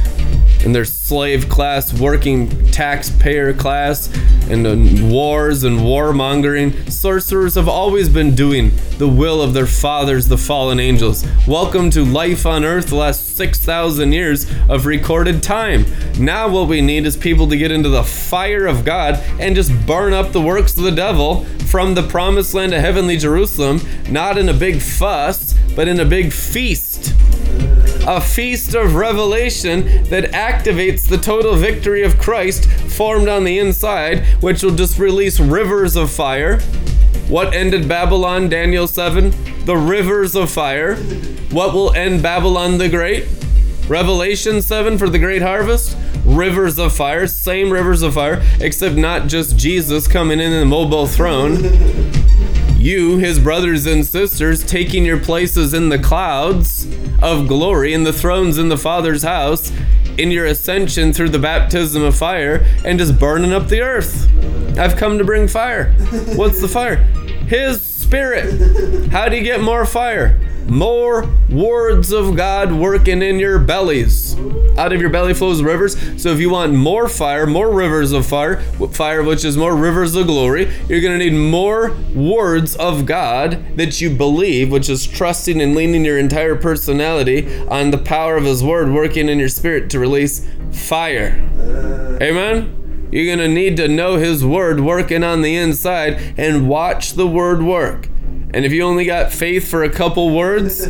and 0.64 0.76
their 0.76 0.86
slave 0.86 1.48
class, 1.49 1.94
working 1.94 2.49
taxpayer 2.72 3.53
class, 3.53 4.14
and 4.49 4.65
uh, 4.68 4.76
wars 5.06 5.64
and 5.64 5.80
warmongering. 5.80 6.91
Sorcerers 6.91 7.56
have 7.56 7.69
always 7.69 8.10
been 8.10 8.36
doing 8.36 8.72
the 8.98 9.07
will 9.07 9.41
of 9.41 9.53
their 9.53 9.65
fathers, 9.65 10.27
the 10.27 10.38
fallen 10.38 10.80
angels. 10.80 11.26
Welcome 11.48 11.90
to 11.91 12.03
life 12.03 12.45
on 12.45 12.65
earth, 12.65 12.88
the 12.88 12.95
last 12.95 13.38
6,000 13.38 14.11
years 14.11 14.52
of 14.68 14.86
recorded 14.86 15.41
time. 15.41 15.86
Now, 16.19 16.49
what 16.49 16.68
we 16.68 16.81
need 16.81 17.06
is 17.06 17.15
people 17.15 17.48
to 17.48 17.57
get 17.57 17.72
into 17.72 17.90
the 17.90 18.03
fire 18.03 18.65
of 18.65 18.84
God 18.84 19.15
and 19.40 19.56
just 19.56 19.72
burn 19.86 20.14
up 20.14 20.31
the 20.31 20.41
works 20.41 20.77
of 20.77 20.84
the 20.84 20.91
devil 20.91 21.45
from 21.69 21.94
the 21.94 22.03
promised 22.03 22.53
land 22.53 22.73
of 22.73 22.81
heavenly 22.81 23.18
Jerusalem, 23.18 23.80
not 24.10 24.38
in 24.38 24.49
a 24.49 24.53
big 24.53 24.81
fuss, 24.81 25.56
but 25.76 25.88
in 25.88 25.99
a 25.99 26.06
big 26.06 26.34
feast 26.34 27.14
a 28.08 28.22
feast 28.22 28.76
of 28.76 28.96
revelation 28.96 30.04
that 30.06 30.32
activates 30.32 31.08
the 31.08 31.18
total 31.18 31.56
victory 31.56 32.04
of 32.04 32.18
Christ 32.18 32.70
formed 32.70 33.28
on 33.28 33.44
the 33.44 33.60
inside, 33.60 34.26
which 34.42 34.64
will 34.64 34.76
just 34.76 34.98
release 34.98 35.40
rivers 35.40 35.96
of 35.96 36.10
fire. 36.10 36.60
What 37.28 37.54
ended 37.54 37.88
Babylon, 37.88 38.50
Daniel 38.50 38.88
7? 38.88 39.34
The 39.66 39.78
rivers 39.78 40.36
of 40.36 40.50
fire. 40.50 40.96
What 41.52 41.74
will 41.74 41.94
end 41.94 42.24
Babylon 42.24 42.78
the 42.78 42.90
Great? 42.90 43.28
Revelation 43.88 44.62
7 44.62 44.98
for 44.98 45.10
the 45.10 45.20
great 45.20 45.42
harvest? 45.42 45.98
Rivers 46.24 46.78
of 46.78 46.96
fire, 46.96 47.26
same 47.26 47.72
rivers 47.72 48.04
of 48.04 48.14
fire, 48.14 48.44
except 48.60 48.96
not 48.96 49.28
just 49.28 49.58
Jesus 49.58 50.08
coming 50.08 50.40
in 50.40 50.52
the 50.52 50.66
mobile 50.66 51.08
throne. 51.08 51.58
You, 52.78 53.18
his 53.18 53.40
brothers 53.40 53.86
and 53.86 54.06
sisters, 54.06 54.64
taking 54.64 55.06
your 55.06 55.20
places 55.20 55.74
in 55.74 55.90
the 55.90 56.00
clouds 56.00 56.88
of 57.22 57.48
glory 57.48 57.94
in 57.94 58.04
the 58.04 58.14
thrones 58.14 58.58
in 58.58 58.70
the 58.70 58.78
Father's 58.78 59.24
house 59.24 59.72
in 60.18 60.32
your 60.32 60.46
ascension 60.46 61.14
through 61.14 61.30
the 61.30 61.40
baptism 61.40 62.04
of 62.04 62.16
fire 62.16 62.66
and 62.84 63.00
just 63.00 63.20
burning 63.20 63.54
up 63.54 63.68
the 63.68 63.82
earth. 63.82 64.28
I've 64.78 64.96
come 64.96 65.18
to 65.18 65.24
bring 65.24 65.48
fire. 65.48 65.94
What's 66.36 66.62
the 66.62 66.68
fire? 66.68 66.98
His 67.48 67.82
spirit. 67.82 69.10
How 69.12 69.30
do 69.30 69.38
you 69.38 69.44
get 69.44 69.62
more 69.62 69.86
fire? 69.86 70.40
More 70.70 71.30
words 71.50 72.12
of 72.12 72.36
God 72.36 72.72
working 72.72 73.22
in 73.22 73.40
your 73.40 73.60
bellies. 73.60 74.38
Out 74.78 74.94
of 74.94 75.02
your 75.02 75.10
belly 75.10 75.34
flows 75.34 75.62
rivers. 75.62 75.98
So 76.22 76.30
if 76.30 76.40
you 76.40 76.50
want 76.50 76.74
more 76.74 77.10
fire, 77.10 77.46
more 77.46 77.72
rivers 77.72 78.12
of 78.12 78.26
fire, 78.26 78.62
fire 78.91 79.24
which 79.24 79.44
is 79.44 79.58
more 79.58 79.76
rivers 79.76 80.16
of 80.16 80.28
glory, 80.28 80.72
you're 80.88 81.02
going 81.02 81.18
to 81.18 81.30
need 81.30 81.38
more 81.38 81.96
words 82.14 82.76
of 82.76 83.06
God 83.06 83.78
that 83.78 84.00
you 84.00 84.10
believe, 84.10 84.72
which 84.72 84.90
is 84.90 85.06
trusting 85.08 85.62
and 85.62 85.76
leaning 85.76 86.06
your 86.06 86.18
entire 86.18 86.56
personality 86.56 87.60
on 87.68 87.91
the 87.91 87.98
power 87.98 88.38
of 88.38 88.46
His 88.46 88.64
Word 88.64 88.91
working 88.91 89.30
in 89.30 89.40
your 89.40 89.50
spirit 89.50 89.90
to 89.91 90.00
release 90.00 90.48
fire. 90.72 91.41
Amen? 92.22 93.08
You're 93.12 93.26
going 93.26 93.40
to 93.40 93.54
need 93.54 93.78
to 93.78 93.88
know 93.88 94.18
His 94.18 94.46
Word 94.46 94.82
working 94.82 95.24
on 95.24 95.41
the 95.41 95.56
inside 95.56 96.36
and 96.38 96.70
watch 96.70 97.14
the 97.14 97.28
Word 97.28 97.64
work. 97.64 98.09
And 98.52 98.66
if 98.66 98.72
you 98.72 98.82
only 98.82 99.06
got 99.06 99.32
faith 99.32 99.70
for 99.70 99.84
a 99.84 99.90
couple 99.90 100.36
words, 100.36 100.88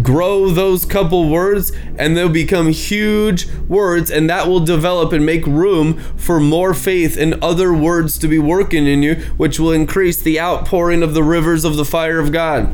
grow 0.00 0.50
those 0.50 0.84
couple 0.84 1.28
words 1.28 1.72
and 1.98 2.16
they'll 2.16 2.28
become 2.28 2.70
huge 2.70 3.50
words, 3.68 4.10
and 4.10 4.30
that 4.30 4.46
will 4.46 4.60
develop 4.60 5.12
and 5.12 5.26
make 5.26 5.44
room 5.46 5.98
for 6.16 6.38
more 6.38 6.72
faith 6.72 7.16
and 7.16 7.34
other 7.42 7.74
words 7.74 8.16
to 8.18 8.28
be 8.28 8.38
working 8.38 8.86
in 8.86 9.02
you, 9.02 9.16
which 9.36 9.58
will 9.58 9.72
increase 9.72 10.22
the 10.22 10.38
outpouring 10.40 11.02
of 11.02 11.14
the 11.14 11.24
rivers 11.24 11.64
of 11.64 11.76
the 11.76 11.84
fire 11.84 12.20
of 12.20 12.30
God. 12.30 12.68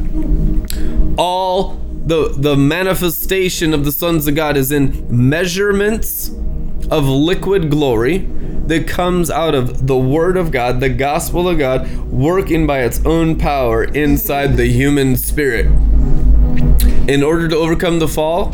All 1.18 1.80
the, 2.04 2.34
the 2.36 2.56
manifestation 2.56 3.72
of 3.72 3.84
the 3.84 3.92
sons 3.92 4.28
of 4.28 4.34
God 4.34 4.56
is 4.56 4.70
in 4.70 5.06
measurements 5.08 6.28
of 6.90 7.08
liquid 7.08 7.70
glory 7.70 8.28
that 8.66 8.86
comes 8.86 9.30
out 9.30 9.54
of 9.54 9.86
the 9.86 9.96
Word 9.96 10.36
of 10.36 10.50
God, 10.50 10.80
the 10.80 10.88
gospel 10.88 11.48
of 11.48 11.58
God, 11.58 11.90
working 12.06 12.66
by 12.66 12.80
its 12.80 13.04
own 13.04 13.36
power 13.36 13.84
inside 13.84 14.56
the 14.56 14.66
human 14.66 15.16
spirit. 15.16 15.66
In 17.08 17.22
order 17.22 17.48
to 17.48 17.56
overcome 17.56 17.98
the 18.00 18.08
fall, 18.08 18.52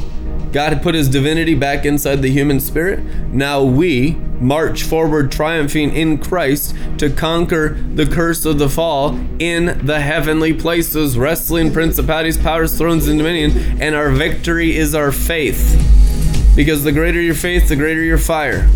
God 0.53 0.75
had 0.75 0.83
put 0.83 0.95
his 0.95 1.09
divinity 1.09 1.55
back 1.55 1.87
inside 1.87 2.17
the 2.21 2.31
human 2.31 2.61
spirit. 2.61 3.03
Now 3.33 3.63
we 3.63 4.13
march 4.39 4.83
forward 4.83 5.33
triumphing 5.33 5.95
in 5.95 6.19
Christ 6.19 6.77
to 6.99 7.09
conquer 7.09 7.71
the 7.95 8.05
curse 8.05 8.45
of 8.45 8.59
the 8.59 8.69
fall 8.69 9.19
in 9.39 9.87
the 9.87 10.01
heavenly 10.01 10.53
places, 10.53 11.17
wrestling 11.17 11.73
principalities, 11.73 12.37
powers, 12.37 12.77
thrones, 12.77 13.09
and 13.09 13.19
dominion. 13.19 13.81
And 13.81 13.95
our 13.95 14.11
victory 14.11 14.77
is 14.77 14.95
our 14.95 15.13
faith. 15.13 15.79
Because 16.55 16.85
the 16.85 16.93
greater 16.93 17.21
your 17.21 17.35
faith, 17.35 17.71
the 17.71 17.77
greater 17.77 18.03
your 18.03 18.19
fire. 18.19 18.69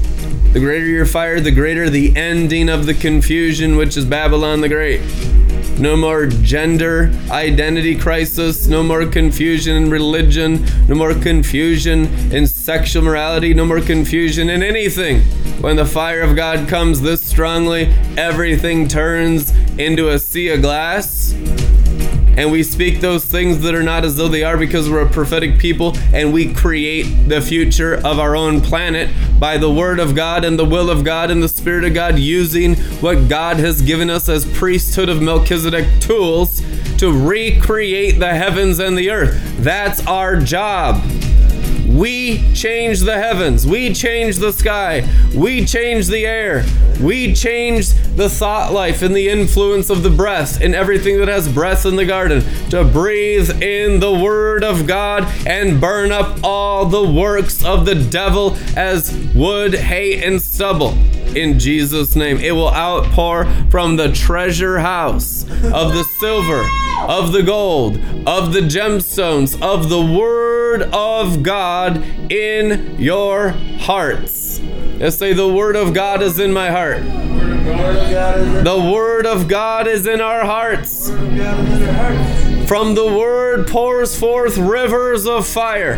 The 0.52 0.60
greater 0.60 0.86
your 0.86 1.06
fire, 1.06 1.40
the 1.40 1.50
greater 1.50 1.90
the 1.90 2.16
ending 2.16 2.68
of 2.68 2.86
the 2.86 2.94
confusion, 2.94 3.76
which 3.76 3.96
is 3.96 4.04
Babylon 4.04 4.60
the 4.60 4.68
Great. 4.68 5.00
No 5.78 5.94
more 5.94 6.26
gender 6.26 7.12
identity 7.30 7.94
crisis. 7.94 8.66
No 8.66 8.82
more 8.82 9.04
confusion 9.04 9.76
in 9.76 9.90
religion. 9.90 10.64
No 10.88 10.94
more 10.94 11.12
confusion 11.12 12.06
in 12.32 12.46
sexual 12.46 13.02
morality. 13.02 13.52
No 13.52 13.66
more 13.66 13.82
confusion 13.82 14.48
in 14.48 14.62
anything. 14.62 15.20
When 15.60 15.76
the 15.76 15.84
fire 15.84 16.22
of 16.22 16.34
God 16.34 16.66
comes 16.66 17.02
this 17.02 17.22
strongly, 17.22 17.92
everything 18.16 18.88
turns 18.88 19.50
into 19.78 20.08
a 20.08 20.18
sea 20.18 20.48
of 20.48 20.62
glass 20.62 21.34
and 22.36 22.50
we 22.50 22.62
speak 22.62 23.00
those 23.00 23.24
things 23.24 23.60
that 23.62 23.74
are 23.74 23.82
not 23.82 24.04
as 24.04 24.16
though 24.16 24.28
they 24.28 24.42
are 24.42 24.56
because 24.56 24.90
we're 24.90 25.06
a 25.06 25.10
prophetic 25.10 25.58
people 25.58 25.96
and 26.12 26.32
we 26.32 26.52
create 26.52 27.04
the 27.28 27.40
future 27.40 27.94
of 27.94 28.18
our 28.18 28.36
own 28.36 28.60
planet 28.60 29.10
by 29.40 29.56
the 29.56 29.70
word 29.70 29.98
of 29.98 30.14
God 30.14 30.44
and 30.44 30.58
the 30.58 30.64
will 30.64 30.90
of 30.90 31.04
God 31.04 31.30
and 31.30 31.42
the 31.42 31.48
spirit 31.48 31.84
of 31.84 31.94
God 31.94 32.18
using 32.18 32.76
what 33.00 33.28
God 33.28 33.56
has 33.56 33.80
given 33.82 34.10
us 34.10 34.28
as 34.28 34.44
priesthood 34.52 35.08
of 35.08 35.22
Melchizedek 35.22 35.86
tools 36.00 36.62
to 36.98 37.12
recreate 37.12 38.18
the 38.18 38.34
heavens 38.34 38.78
and 38.78 38.96
the 38.96 39.10
earth. 39.10 39.40
That's 39.58 40.06
our 40.06 40.36
job. 40.36 41.02
We 41.96 42.52
change 42.52 43.00
the 43.00 43.16
heavens. 43.16 43.66
We 43.66 43.94
change 43.94 44.36
the 44.36 44.52
sky. 44.52 45.08
We 45.34 45.64
change 45.64 46.08
the 46.08 46.26
air. 46.26 46.66
We 47.00 47.32
change 47.32 47.88
the 48.16 48.28
thought 48.28 48.74
life 48.74 49.00
and 49.00 49.16
the 49.16 49.30
influence 49.30 49.88
of 49.88 50.02
the 50.02 50.10
breath 50.10 50.60
and 50.60 50.74
everything 50.74 51.16
that 51.20 51.28
has 51.28 51.50
breath 51.50 51.86
in 51.86 51.96
the 51.96 52.04
garden 52.04 52.44
to 52.68 52.84
breathe 52.84 53.62
in 53.62 54.00
the 54.00 54.12
word 54.12 54.62
of 54.62 54.86
God 54.86 55.24
and 55.46 55.80
burn 55.80 56.12
up 56.12 56.38
all 56.44 56.84
the 56.84 57.10
works 57.10 57.64
of 57.64 57.86
the 57.86 57.94
devil 57.94 58.58
as 58.76 59.10
wood, 59.34 59.72
hay, 59.72 60.22
and 60.22 60.42
stubble. 60.42 60.98
In 61.34 61.58
Jesus' 61.58 62.14
name, 62.14 62.38
it 62.38 62.52
will 62.52 62.72
outpour 62.72 63.46
from 63.70 63.96
the 63.96 64.12
treasure 64.12 64.78
house 64.78 65.42
of 65.42 65.92
the 65.94 66.04
silver, 66.18 66.64
of 67.08 67.32
the 67.32 67.42
gold, 67.42 67.96
of 68.26 68.52
the 68.52 68.60
gemstones, 68.60 69.60
of 69.60 69.88
the 69.88 70.00
word 70.00 70.82
of 70.92 71.42
God 71.42 72.02
in 72.30 72.98
your 72.98 73.50
hearts. 73.78 74.60
Let's 74.98 75.16
say, 75.16 75.32
The 75.32 75.48
word 75.48 75.76
of 75.76 75.92
God 75.92 76.22
is 76.22 76.38
in 76.38 76.52
my 76.52 76.70
heart. 76.70 77.02
The 78.64 78.90
word 78.92 79.26
of 79.26 79.48
God 79.48 79.86
is 79.86 80.06
in 80.06 80.20
our 80.20 80.44
hearts. 80.44 81.10
From 82.68 82.94
the 82.94 83.06
word 83.06 83.68
pours 83.68 84.18
forth 84.18 84.56
rivers 84.56 85.26
of 85.26 85.46
fire. 85.46 85.96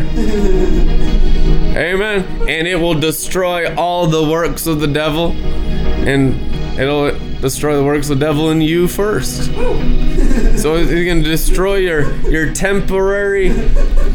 Amen. 1.75 2.25
And 2.49 2.67
it 2.67 2.75
will 2.75 2.99
destroy 2.99 3.73
all 3.75 4.07
the 4.07 4.23
works 4.23 4.67
of 4.67 4.79
the 4.79 4.87
devil. 4.87 5.31
And 5.31 6.79
it'll 6.79 7.17
destroy 7.39 7.75
the 7.75 7.83
works 7.83 8.09
of 8.09 8.19
the 8.19 8.25
devil 8.25 8.49
in 8.49 8.61
you 8.61 8.87
first. 8.87 9.51
So 10.59 10.75
it's 10.75 10.91
going 10.91 11.23
to 11.23 11.29
destroy 11.29 11.77
your 11.77 12.13
your 12.29 12.53
temporary 12.53 13.53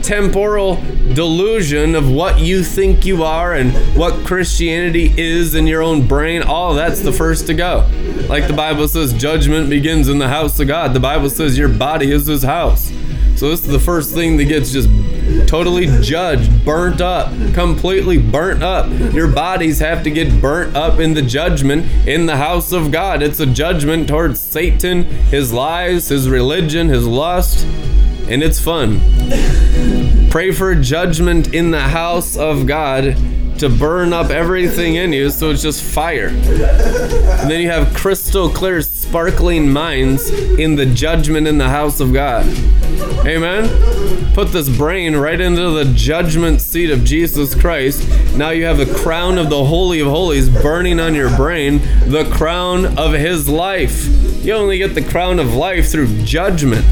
temporal 0.02 0.74
delusion 1.14 1.94
of 1.94 2.10
what 2.10 2.38
you 2.38 2.62
think 2.62 3.06
you 3.06 3.22
are 3.22 3.54
and 3.54 3.72
what 3.96 4.26
Christianity 4.26 5.14
is 5.16 5.54
in 5.54 5.66
your 5.66 5.82
own 5.82 6.06
brain. 6.06 6.42
All 6.42 6.74
that's 6.74 7.00
the 7.00 7.12
first 7.12 7.46
to 7.46 7.54
go. 7.54 7.88
Like 8.28 8.46
the 8.46 8.52
Bible 8.52 8.88
says 8.88 9.14
judgment 9.14 9.70
begins 9.70 10.08
in 10.08 10.18
the 10.18 10.28
house 10.28 10.60
of 10.60 10.68
God. 10.68 10.92
The 10.92 11.00
Bible 11.00 11.30
says 11.30 11.56
your 11.56 11.70
body 11.70 12.12
is 12.12 12.26
his 12.26 12.42
house. 12.42 12.92
So 13.36 13.48
this 13.48 13.64
is 13.64 13.68
the 13.68 13.80
first 13.80 14.12
thing 14.12 14.36
that 14.36 14.44
gets 14.44 14.70
just 14.70 14.90
totally 15.46 15.86
judged, 16.02 16.64
burnt 16.64 17.00
up, 17.00 17.32
completely 17.54 18.18
burnt 18.18 18.62
up. 18.62 18.90
Your 19.12 19.28
bodies 19.28 19.78
have 19.80 20.02
to 20.04 20.10
get 20.10 20.40
burnt 20.40 20.76
up 20.76 21.00
in 21.00 21.14
the 21.14 21.22
judgment 21.22 21.86
in 22.06 22.26
the 22.26 22.36
house 22.36 22.72
of 22.72 22.90
God. 22.90 23.22
It's 23.22 23.40
a 23.40 23.46
judgment 23.46 24.08
towards 24.08 24.40
Satan, 24.40 25.04
his 25.04 25.52
lies, 25.52 26.08
his 26.08 26.28
religion, 26.28 26.88
his 26.88 27.06
lust, 27.06 27.64
and 28.28 28.42
it's 28.42 28.60
fun. 28.60 29.00
Pray 30.30 30.50
for 30.50 30.74
judgment 30.74 31.54
in 31.54 31.70
the 31.70 31.80
house 31.80 32.36
of 32.36 32.66
God 32.66 33.16
to 33.58 33.68
burn 33.68 34.12
up 34.12 34.30
everything 34.30 34.96
in 34.96 35.12
you 35.12 35.30
so 35.30 35.50
it's 35.50 35.62
just 35.62 35.82
fire. 35.82 36.28
And 36.28 37.50
then 37.50 37.60
you 37.60 37.70
have 37.70 37.94
crystal 37.94 38.48
clear, 38.48 38.82
sparkling 38.82 39.70
minds 39.70 40.30
in 40.30 40.76
the 40.76 40.86
judgment 40.86 41.46
in 41.46 41.58
the 41.58 41.68
house 41.68 42.00
of 42.00 42.12
God. 42.12 42.46
Amen? 43.26 44.32
Put 44.34 44.48
this 44.48 44.68
brain 44.68 45.14
right 45.14 45.40
into 45.40 45.70
the 45.70 45.92
judgment 45.94 46.60
seat 46.60 46.90
of 46.90 47.04
Jesus 47.04 47.54
Christ. 47.54 48.08
Now 48.36 48.50
you 48.50 48.64
have 48.64 48.78
the 48.78 48.92
crown 48.92 49.38
of 49.38 49.48
the 49.50 49.64
Holy 49.64 50.00
of 50.00 50.08
Holies 50.08 50.48
burning 50.48 50.98
on 50.98 51.14
your 51.14 51.34
brain, 51.36 51.78
the 52.06 52.28
crown 52.34 52.98
of 52.98 53.12
His 53.12 53.48
life. 53.48 54.06
You 54.44 54.54
only 54.54 54.78
get 54.78 54.94
the 54.94 55.04
crown 55.04 55.38
of 55.38 55.54
life 55.54 55.90
through 55.90 56.24
judgment. 56.24 56.84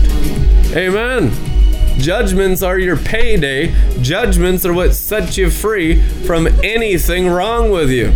Amen. 0.74 1.51
Judgments 1.98 2.62
are 2.62 2.78
your 2.78 2.96
payday. 2.96 3.74
Judgments 4.00 4.64
are 4.64 4.72
what 4.72 4.94
sets 4.94 5.36
you 5.36 5.50
free 5.50 6.02
from 6.26 6.46
anything 6.64 7.28
wrong 7.28 7.70
with 7.70 7.90
you. 7.90 8.10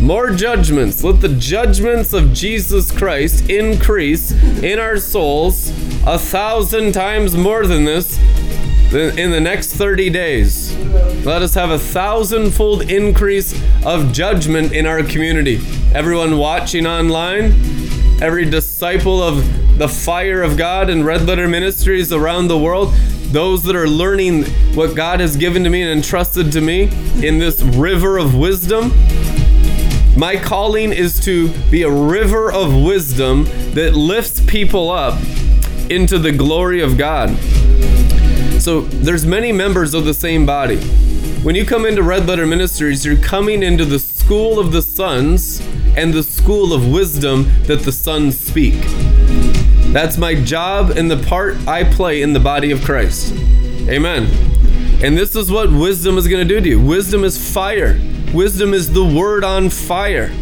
More 0.00 0.30
judgments. 0.30 1.02
Let 1.02 1.20
the 1.20 1.28
judgments 1.28 2.12
of 2.12 2.32
Jesus 2.32 2.90
Christ 2.90 3.48
increase 3.48 4.32
in 4.62 4.78
our 4.78 4.98
souls 4.98 5.70
a 6.06 6.18
thousand 6.18 6.92
times 6.92 7.36
more 7.36 7.66
than 7.66 7.84
this 7.84 8.18
in 8.92 9.30
the 9.30 9.40
next 9.40 9.74
30 9.74 10.10
days. 10.10 10.76
Let 11.24 11.42
us 11.42 11.54
have 11.54 11.70
a 11.70 11.78
thousandfold 11.78 12.90
increase 12.90 13.58
of 13.84 14.12
judgment 14.12 14.72
in 14.72 14.86
our 14.86 15.02
community. 15.02 15.60
Everyone 15.94 16.36
watching 16.36 16.86
online, 16.86 17.52
every 18.22 18.44
disciple 18.44 19.22
of 19.22 19.63
the 19.76 19.88
fire 19.88 20.42
of 20.42 20.56
God 20.56 20.88
and 20.88 21.04
Red 21.04 21.26
Letter 21.26 21.48
Ministries 21.48 22.12
around 22.12 22.48
the 22.48 22.58
world, 22.58 22.92
those 23.32 23.64
that 23.64 23.74
are 23.74 23.88
learning 23.88 24.44
what 24.74 24.94
God 24.94 25.20
has 25.20 25.36
given 25.36 25.64
to 25.64 25.70
me 25.70 25.82
and 25.82 25.90
entrusted 25.90 26.52
to 26.52 26.60
me 26.60 26.84
in 27.26 27.38
this 27.38 27.60
river 27.62 28.16
of 28.16 28.36
wisdom. 28.36 28.92
My 30.16 30.36
calling 30.36 30.92
is 30.92 31.18
to 31.24 31.48
be 31.70 31.82
a 31.82 31.90
river 31.90 32.52
of 32.52 32.72
wisdom 32.84 33.44
that 33.74 33.94
lifts 33.94 34.40
people 34.46 34.90
up 34.90 35.20
into 35.90 36.18
the 36.18 36.30
glory 36.30 36.80
of 36.80 36.96
God. 36.96 37.36
So 38.60 38.82
there's 38.82 39.26
many 39.26 39.50
members 39.50 39.92
of 39.92 40.04
the 40.04 40.14
same 40.14 40.46
body. 40.46 40.78
When 41.42 41.56
you 41.56 41.66
come 41.66 41.84
into 41.84 42.02
Red 42.02 42.26
Letter 42.26 42.46
Ministries, 42.46 43.04
you're 43.04 43.16
coming 43.16 43.64
into 43.64 43.84
the 43.84 43.98
school 43.98 44.60
of 44.60 44.70
the 44.70 44.80
sons 44.82 45.60
and 45.96 46.14
the 46.14 46.22
school 46.22 46.72
of 46.72 46.90
wisdom 46.90 47.50
that 47.64 47.80
the 47.80 47.92
sons 47.92 48.38
speak. 48.38 48.80
That's 49.94 50.18
my 50.18 50.34
job 50.34 50.90
and 50.90 51.08
the 51.08 51.18
part 51.18 51.56
I 51.68 51.84
play 51.84 52.22
in 52.22 52.32
the 52.32 52.40
body 52.40 52.72
of 52.72 52.82
Christ. 52.82 53.32
Amen. 53.88 54.24
And 55.04 55.16
this 55.16 55.36
is 55.36 55.52
what 55.52 55.70
wisdom 55.70 56.18
is 56.18 56.26
going 56.26 56.48
to 56.48 56.52
do 56.52 56.60
to 56.60 56.68
you. 56.68 56.80
Wisdom 56.80 57.22
is 57.22 57.52
fire. 57.52 58.00
Wisdom 58.34 58.74
is 58.74 58.92
the 58.92 59.04
word 59.04 59.44
on 59.44 59.70
fire. 59.70 60.32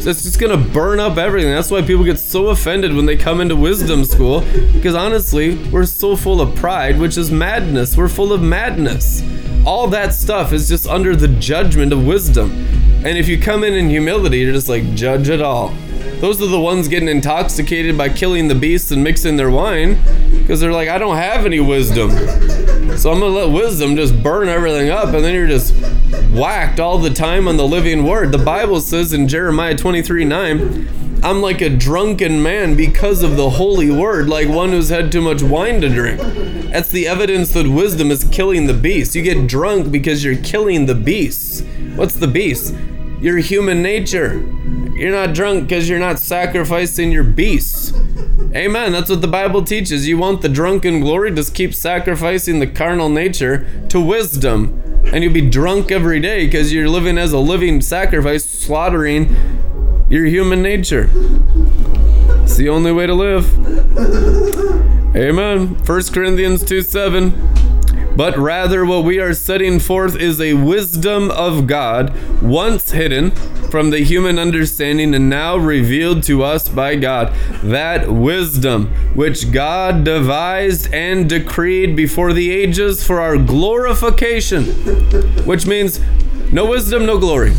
So 0.00 0.08
it's 0.08 0.22
just 0.22 0.40
gonna 0.40 0.56
burn 0.56 0.98
up 0.98 1.18
everything. 1.18 1.52
That's 1.52 1.70
why 1.70 1.82
people 1.82 2.04
get 2.04 2.18
so 2.18 2.48
offended 2.48 2.94
when 2.94 3.04
they 3.04 3.16
come 3.16 3.42
into 3.42 3.54
wisdom 3.54 4.04
school. 4.04 4.40
Because 4.72 4.94
honestly, 4.94 5.62
we're 5.68 5.84
so 5.84 6.16
full 6.16 6.40
of 6.40 6.56
pride, 6.56 6.98
which 6.98 7.18
is 7.18 7.30
madness. 7.30 7.96
We're 7.96 8.08
full 8.08 8.32
of 8.32 8.42
madness. 8.42 9.22
All 9.66 9.86
that 9.88 10.14
stuff 10.14 10.54
is 10.54 10.68
just 10.68 10.88
under 10.88 11.14
the 11.14 11.28
judgment 11.28 11.92
of 11.92 12.04
wisdom. 12.06 12.50
And 13.04 13.18
if 13.18 13.28
you 13.28 13.38
come 13.38 13.62
in 13.62 13.74
in 13.74 13.90
humility, 13.90 14.38
you're 14.38 14.54
just 14.54 14.70
like, 14.70 14.94
judge 14.94 15.28
it 15.28 15.42
all. 15.42 15.72
Those 16.20 16.40
are 16.40 16.46
the 16.46 16.60
ones 16.60 16.88
getting 16.88 17.08
intoxicated 17.08 17.98
by 17.98 18.08
killing 18.08 18.48
the 18.48 18.54
beasts 18.54 18.90
and 18.90 19.02
mixing 19.02 19.36
their 19.36 19.50
wine 19.50 19.98
because 20.38 20.60
they're 20.60 20.72
like, 20.72 20.88
I 20.88 20.98
don't 20.98 21.16
have 21.16 21.46
any 21.46 21.60
wisdom. 21.60 22.10
So 22.96 23.10
I'm 23.10 23.20
going 23.20 23.32
to 23.32 23.46
let 23.46 23.48
wisdom 23.48 23.96
just 23.96 24.22
burn 24.22 24.48
everything 24.48 24.90
up. 24.90 25.14
And 25.14 25.24
then 25.24 25.34
you're 25.34 25.46
just 25.46 25.74
whacked 26.32 26.78
all 26.78 26.98
the 26.98 27.10
time 27.10 27.48
on 27.48 27.56
the 27.56 27.66
living 27.66 28.04
word. 28.04 28.32
The 28.32 28.38
Bible 28.38 28.80
says 28.80 29.12
in 29.12 29.28
Jeremiah 29.28 29.76
23 29.76 30.24
9, 30.24 30.88
I'm 31.24 31.40
like 31.40 31.60
a 31.60 31.70
drunken 31.70 32.42
man 32.42 32.76
because 32.76 33.22
of 33.22 33.36
the 33.36 33.50
holy 33.50 33.90
word, 33.90 34.28
like 34.28 34.48
one 34.48 34.70
who's 34.70 34.88
had 34.88 35.12
too 35.12 35.20
much 35.20 35.40
wine 35.40 35.80
to 35.80 35.88
drink. 35.88 36.20
That's 36.72 36.88
the 36.88 37.06
evidence 37.06 37.52
that 37.52 37.68
wisdom 37.68 38.10
is 38.10 38.24
killing 38.24 38.66
the 38.66 38.74
beast. 38.74 39.14
You 39.14 39.22
get 39.22 39.46
drunk 39.46 39.92
because 39.92 40.24
you're 40.24 40.36
killing 40.36 40.86
the 40.86 40.96
beasts. 40.96 41.62
What's 41.94 42.14
the 42.14 42.26
beast? 42.26 42.74
Your 43.20 43.38
human 43.38 43.82
nature. 43.82 44.40
You're 45.02 45.10
not 45.10 45.34
drunk 45.34 45.64
because 45.64 45.88
you're 45.88 45.98
not 45.98 46.20
sacrificing 46.20 47.10
your 47.10 47.24
beasts. 47.24 47.92
Amen. 48.54 48.92
That's 48.92 49.10
what 49.10 49.20
the 49.20 49.26
Bible 49.26 49.64
teaches. 49.64 50.06
You 50.06 50.16
want 50.16 50.42
the 50.42 50.48
drunken 50.48 51.00
glory? 51.00 51.32
Just 51.32 51.56
keep 51.56 51.74
sacrificing 51.74 52.60
the 52.60 52.68
carnal 52.68 53.08
nature 53.08 53.66
to 53.88 54.00
wisdom. 54.00 54.80
And 55.12 55.24
you'll 55.24 55.32
be 55.32 55.50
drunk 55.50 55.90
every 55.90 56.20
day 56.20 56.44
because 56.44 56.72
you're 56.72 56.88
living 56.88 57.18
as 57.18 57.32
a 57.32 57.40
living 57.40 57.80
sacrifice, 57.80 58.44
slaughtering 58.44 59.34
your 60.08 60.26
human 60.26 60.62
nature. 60.62 61.10
It's 62.44 62.54
the 62.56 62.68
only 62.68 62.92
way 62.92 63.08
to 63.08 63.14
live. 63.14 63.52
Amen. 65.16 65.84
1 65.84 66.02
Corinthians 66.12 66.62
2 66.62 66.80
7 66.80 67.61
but 68.16 68.36
rather 68.36 68.84
what 68.84 69.04
we 69.04 69.18
are 69.18 69.34
setting 69.34 69.78
forth 69.78 70.16
is 70.16 70.40
a 70.40 70.54
wisdom 70.54 71.30
of 71.30 71.66
God, 71.66 72.14
once 72.42 72.90
hidden 72.90 73.30
from 73.70 73.90
the 73.90 74.00
human 74.00 74.38
understanding 74.38 75.14
and 75.14 75.30
now 75.30 75.56
revealed 75.56 76.22
to 76.24 76.42
us 76.42 76.68
by 76.68 76.94
God. 76.94 77.32
That 77.62 78.10
wisdom 78.10 78.88
which 79.14 79.50
God 79.50 80.04
devised 80.04 80.92
and 80.92 81.28
decreed 81.28 81.96
before 81.96 82.32
the 82.32 82.50
ages 82.50 83.02
for 83.04 83.20
our 83.20 83.38
glorification, 83.38 84.64
which 85.46 85.66
means 85.66 86.00
no 86.52 86.66
wisdom, 86.66 87.06
no 87.06 87.18
glory. 87.18 87.52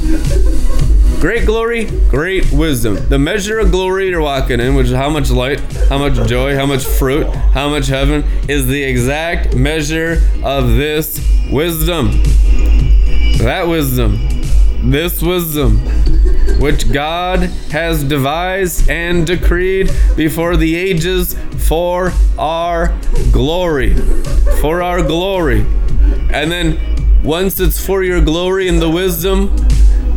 Great 1.23 1.45
glory, 1.45 1.85
great 2.09 2.51
wisdom. 2.51 2.97
The 3.07 3.17
measure 3.17 3.57
of 3.57 3.71
glory 3.71 4.09
you're 4.09 4.19
walking 4.19 4.59
in, 4.59 4.75
which 4.75 4.87
is 4.87 4.93
how 4.93 5.09
much 5.09 5.31
light, 5.31 5.61
how 5.87 5.97
much 5.97 6.15
joy, 6.27 6.53
how 6.53 6.65
much 6.65 6.83
fruit, 6.83 7.25
how 7.53 7.69
much 7.69 7.87
heaven, 7.87 8.25
is 8.49 8.67
the 8.67 8.83
exact 8.83 9.55
measure 9.55 10.21
of 10.43 10.75
this 10.75 11.25
wisdom. 11.49 12.11
That 13.37 13.67
wisdom, 13.69 14.19
this 14.91 15.21
wisdom, 15.21 15.77
which 16.59 16.91
God 16.91 17.39
has 17.71 18.03
devised 18.03 18.89
and 18.89 19.25
decreed 19.25 19.93
before 20.17 20.57
the 20.57 20.75
ages 20.75 21.37
for 21.69 22.11
our 22.37 22.93
glory. 23.31 23.93
For 24.59 24.83
our 24.83 25.01
glory. 25.01 25.61
And 26.33 26.51
then 26.51 27.23
once 27.23 27.61
it's 27.61 27.79
for 27.79 28.03
your 28.03 28.19
glory 28.19 28.67
and 28.67 28.81
the 28.81 28.89
wisdom, 28.89 29.55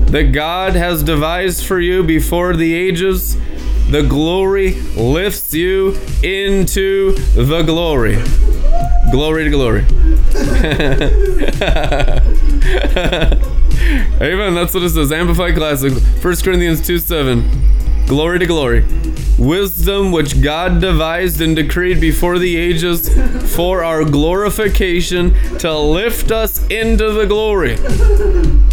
that 0.07 0.33
God 0.33 0.75
has 0.75 1.03
devised 1.03 1.67
for 1.67 1.81
you 1.81 2.03
before 2.03 2.55
the 2.55 2.75
ages, 2.75 3.37
the 3.91 4.03
glory 4.03 4.75
lifts 4.97 5.55
you 5.55 5.97
into 6.23 7.13
the 7.35 7.63
glory. 7.63 8.19
Glory 9.11 9.45
to 9.45 9.51
glory. 9.51 9.85
Amen. 14.21 14.55
That's 14.55 14.75
what 14.75 14.83
it 14.83 14.91
says. 14.91 15.13
Amplified 15.13 15.55
Classic, 15.55 15.93
1 15.93 16.37
Corinthians 16.37 16.87
2 16.87 16.99
7. 16.99 17.86
Glory 18.07 18.39
to 18.39 18.47
glory. 18.47 18.85
Wisdom 19.37 20.13
which 20.13 20.41
God 20.41 20.81
devised 20.81 21.41
and 21.41 21.57
decreed 21.57 22.01
before 22.01 22.39
the 22.39 22.57
ages 22.57 23.11
for 23.55 23.83
our 23.83 24.05
glorification 24.05 25.35
to 25.59 25.77
lift 25.77 26.31
us 26.31 26.65
into 26.69 27.11
the 27.11 27.27
glory. 27.27 27.75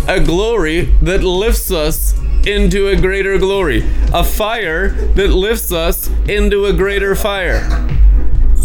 A 0.07 0.23
glory 0.23 0.81
that 1.01 1.23
lifts 1.23 1.71
us 1.71 2.13
into 2.45 2.89
a 2.89 2.95
greater 2.95 3.39
glory. 3.39 3.83
A 4.13 4.23
fire 4.23 4.89
that 4.89 5.29
lifts 5.29 5.71
us 5.71 6.09
into 6.29 6.65
a 6.65 6.73
greater 6.73 7.15
fire. 7.15 7.92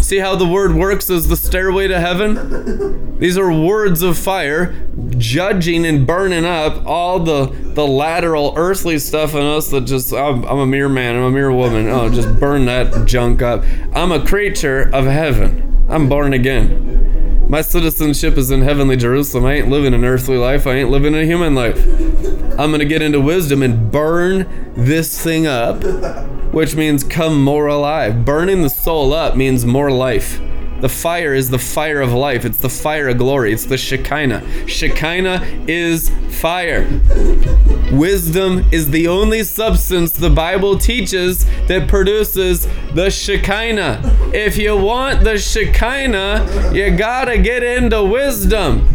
See 0.09 0.17
how 0.17 0.35
the 0.35 0.47
word 0.47 0.73
works 0.73 1.07
as 1.11 1.27
the 1.27 1.35
stairway 1.35 1.87
to 1.87 1.99
heaven? 1.99 3.19
These 3.19 3.37
are 3.37 3.53
words 3.53 4.01
of 4.01 4.17
fire, 4.17 4.75
judging 5.19 5.85
and 5.85 6.07
burning 6.07 6.45
up 6.45 6.83
all 6.87 7.19
the, 7.19 7.45
the 7.45 7.85
lateral 7.85 8.55
earthly 8.57 8.97
stuff 8.97 9.35
in 9.35 9.43
us 9.43 9.69
that 9.69 9.81
just, 9.81 10.11
I'm, 10.11 10.45
I'm 10.45 10.57
a 10.57 10.65
mere 10.65 10.89
man, 10.89 11.15
I'm 11.15 11.25
a 11.25 11.29
mere 11.29 11.51
woman. 11.51 11.87
Oh, 11.89 12.09
just 12.09 12.39
burn 12.39 12.65
that 12.65 13.05
junk 13.05 13.43
up. 13.43 13.63
I'm 13.93 14.11
a 14.11 14.25
creature 14.25 14.89
of 14.91 15.05
heaven. 15.05 15.85
I'm 15.87 16.09
born 16.09 16.33
again. 16.33 17.47
My 17.47 17.61
citizenship 17.61 18.35
is 18.35 18.49
in 18.49 18.63
heavenly 18.63 18.97
Jerusalem. 18.97 19.45
I 19.45 19.57
ain't 19.57 19.69
living 19.69 19.93
an 19.93 20.03
earthly 20.03 20.37
life. 20.37 20.65
I 20.65 20.73
ain't 20.73 20.89
living 20.89 21.13
a 21.13 21.23
human 21.23 21.53
life. 21.53 21.77
I'm 22.57 22.71
going 22.71 22.79
to 22.79 22.85
get 22.85 23.03
into 23.03 23.21
wisdom 23.21 23.61
and 23.61 23.91
burn 23.91 24.73
this 24.75 25.23
thing 25.23 25.45
up 25.45 25.83
which 26.51 26.75
means 26.75 27.03
come 27.03 27.43
more 27.43 27.67
alive. 27.67 28.25
Burning 28.25 28.61
the 28.61 28.69
soul 28.69 29.13
up 29.13 29.35
means 29.35 29.65
more 29.65 29.91
life. 29.91 30.39
The 30.81 30.89
fire 30.89 31.33
is 31.33 31.49
the 31.49 31.59
fire 31.59 32.01
of 32.01 32.13
life. 32.13 32.45
It's 32.45 32.57
the 32.57 32.69
fire 32.69 33.09
of 33.09 33.17
glory. 33.17 33.53
It's 33.53 33.65
the 33.65 33.77
Shekinah. 33.77 34.67
Shekinah 34.67 35.65
is 35.67 36.09
fire. 36.29 36.87
Wisdom 37.91 38.65
is 38.71 38.91
the 38.91 39.07
only 39.07 39.43
substance 39.43 40.11
the 40.11 40.29
Bible 40.29 40.77
teaches 40.77 41.45
that 41.67 41.87
produces 41.87 42.67
the 42.93 43.09
Shekinah. 43.09 44.01
If 44.33 44.57
you 44.57 44.77
want 44.77 45.23
the 45.23 45.37
Shekinah, 45.37 46.71
you 46.73 46.95
gotta 46.95 47.37
get 47.37 47.63
into 47.63 48.03
wisdom. 48.03 48.87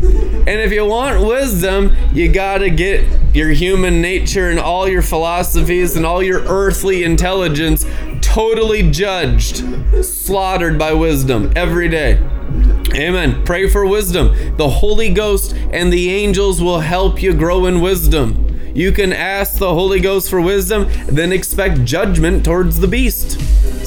And 0.47 0.61
if 0.61 0.73
you 0.73 0.87
want 0.87 1.27
wisdom, 1.27 1.97
you 2.13 2.31
gotta 2.31 2.71
get 2.71 3.05
your 3.35 3.51
human 3.51 4.01
nature 4.01 4.51
and 4.51 4.61
all 4.61 4.89
your 4.89 5.03
philosophies 5.03 5.97
and 5.97 6.07
all 6.07 6.23
your 6.23 6.41
earthly 6.45 7.03
intelligence 7.03 7.85
totally 8.35 8.91
judged, 8.91 9.63
slaughtered 10.05 10.77
by 10.77 10.93
wisdom 10.93 11.53
every 11.55 11.89
day. 11.89 12.15
Amen. 12.93 13.45
Pray 13.45 13.69
for 13.69 13.87
wisdom. 13.87 14.57
The 14.57 14.69
Holy 14.69 15.09
Ghost 15.11 15.55
and 15.55 15.93
the 15.93 16.11
angels 16.11 16.61
will 16.61 16.81
help 16.81 17.23
you 17.23 17.33
grow 17.33 17.67
in 17.67 17.81
wisdom. 17.81 18.73
You 18.75 18.91
can 18.91 19.13
ask 19.13 19.59
the 19.59 19.73
Holy 19.73 20.01
Ghost 20.01 20.31
for 20.31 20.41
wisdom, 20.41 20.89
then 21.07 21.33
expect 21.33 21.85
judgment 21.85 22.45
towards 22.45 22.81
the 22.81 22.89
beast. 22.89 23.39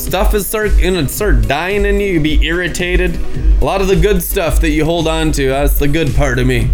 Stuff 0.07 0.33
is 0.33 0.47
start 0.47 0.71
gonna 0.81 1.09
start 1.09 1.49
dying 1.49 1.85
in 1.85 1.99
you. 1.99 2.13
You 2.13 2.21
be 2.21 2.41
irritated. 2.45 3.19
A 3.61 3.65
lot 3.65 3.81
of 3.81 3.89
the 3.89 3.95
good 3.97 4.23
stuff 4.23 4.61
that 4.61 4.69
you 4.69 4.85
hold 4.85 5.05
on 5.05 5.33
to, 5.33 5.49
that's 5.49 5.79
the 5.79 5.87
good 5.89 6.15
part 6.15 6.39
of 6.39 6.47
me. 6.47 6.71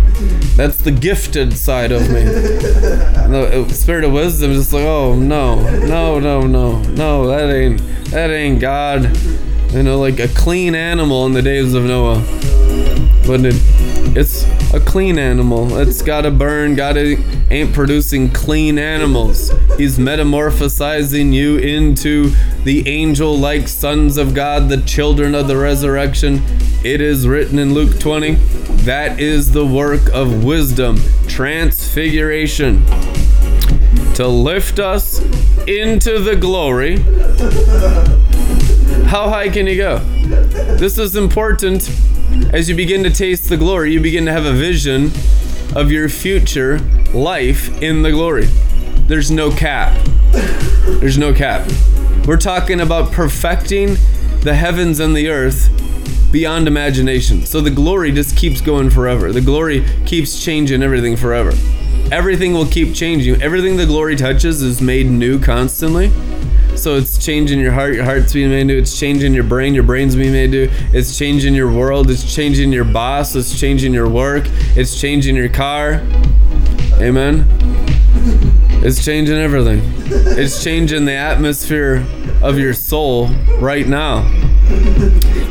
That's 0.55 0.77
the 0.77 0.91
gifted 0.91 1.57
side 1.57 1.91
of 1.91 2.03
me. 2.09 2.21
the 2.21 3.65
uh, 3.65 3.73
spirit 3.73 4.03
of 4.03 4.11
wisdom 4.11 4.51
is 4.51 4.59
just 4.59 4.73
like, 4.73 4.83
oh 4.83 5.15
no, 5.15 5.63
no, 5.79 6.19
no, 6.19 6.41
no, 6.41 6.79
no, 6.83 7.25
that 7.25 7.51
ain't 7.51 7.81
that 8.11 8.29
ain't 8.29 8.59
God. 8.59 9.17
You 9.73 9.81
know, 9.81 9.99
like 9.99 10.19
a 10.19 10.27
clean 10.27 10.75
animal 10.75 11.25
in 11.25 11.31
the 11.31 11.41
days 11.41 11.73
of 11.73 11.85
Noah. 11.85 12.19
But 13.25 13.43
it, 13.45 13.55
it's 14.15 14.43
a 14.73 14.79
clean 14.79 15.17
animal. 15.17 15.77
It's 15.77 16.01
gotta 16.01 16.31
burn, 16.31 16.75
gotta 16.75 17.17
ain't 17.51 17.73
producing 17.73 18.29
clean 18.29 18.77
animals. 18.77 19.51
He's 19.77 19.97
metamorphosizing 19.97 21.33
you 21.33 21.57
into 21.57 22.33
the 22.63 22.87
angel 22.87 23.37
like 23.37 23.67
sons 23.67 24.17
of 24.17 24.33
God, 24.33 24.69
the 24.69 24.81
children 24.81 25.35
of 25.35 25.47
the 25.47 25.57
resurrection. 25.57 26.41
It 26.83 27.01
is 27.01 27.27
written 27.27 27.59
in 27.59 27.73
Luke 27.73 27.99
20 27.99 28.37
that 28.83 29.17
is 29.17 29.53
the 29.53 29.65
work 29.65 30.09
of 30.11 30.43
wisdom, 30.43 30.99
transfiguration, 31.27 32.85
to 34.15 34.27
lift 34.27 34.77
us 34.77 35.21
into 35.67 36.19
the 36.19 36.35
glory. 36.35 36.97
How 39.05 39.29
high 39.29 39.47
can 39.47 39.67
you 39.67 39.77
go? 39.77 39.99
This 40.75 40.97
is 40.97 41.15
important 41.15 41.89
as 42.53 42.69
you 42.69 42.75
begin 42.75 43.01
to 43.03 43.09
taste 43.09 43.49
the 43.49 43.57
glory, 43.57 43.91
you 43.91 43.99
begin 43.99 44.25
to 44.25 44.31
have 44.31 44.45
a 44.45 44.53
vision 44.53 45.11
of 45.75 45.91
your 45.91 46.07
future 46.07 46.77
life 47.11 47.81
in 47.81 48.03
the 48.03 48.11
glory. 48.11 48.45
There's 49.07 49.31
no 49.31 49.49
cap. 49.49 49.99
There's 50.31 51.17
no 51.17 51.33
cap. 51.33 51.67
We're 52.27 52.37
talking 52.37 52.79
about 52.79 53.11
perfecting 53.11 53.97
the 54.41 54.53
heavens 54.53 54.99
and 54.99 55.15
the 55.15 55.29
earth 55.29 55.67
beyond 56.31 56.67
imagination. 56.67 57.43
So 57.47 57.59
the 57.59 57.71
glory 57.71 58.11
just 58.11 58.37
keeps 58.37 58.61
going 58.61 58.91
forever. 58.91 59.31
The 59.31 59.41
glory 59.41 59.83
keeps 60.05 60.43
changing 60.43 60.83
everything 60.83 61.17
forever. 61.17 61.53
Everything 62.11 62.53
will 62.53 62.67
keep 62.67 62.93
changing. 62.93 63.41
Everything 63.41 63.77
the 63.77 63.87
glory 63.87 64.15
touches 64.15 64.61
is 64.61 64.79
made 64.79 65.07
new 65.07 65.39
constantly. 65.39 66.11
So 66.75 66.95
it's 66.95 67.23
changing 67.23 67.59
your 67.59 67.71
heart, 67.71 67.93
your 67.93 68.03
heart's 68.03 68.33
being 68.33 68.49
made 68.49 68.65
new. 68.65 68.77
It's 68.77 68.99
changing 68.99 69.33
your 69.33 69.43
brain, 69.43 69.73
your 69.73 69.83
brain's 69.83 70.15
being 70.15 70.33
made 70.33 70.51
new. 70.51 70.69
It's 70.91 71.17
changing 71.17 71.53
your 71.53 71.71
world, 71.71 72.09
it's 72.09 72.33
changing 72.33 72.73
your 72.73 72.83
boss, 72.83 73.35
it's 73.35 73.57
changing 73.59 73.93
your 73.93 74.09
work, 74.09 74.43
it's 74.75 74.99
changing 74.99 75.35
your 75.35 75.49
car. 75.49 76.01
Amen. 76.95 77.45
It's 78.85 79.05
changing 79.05 79.37
everything. 79.37 79.81
It's 80.37 80.61
changing 80.63 81.05
the 81.05 81.13
atmosphere 81.13 82.05
of 82.41 82.59
your 82.59 82.73
soul 82.73 83.27
right 83.59 83.87
now. 83.87 84.29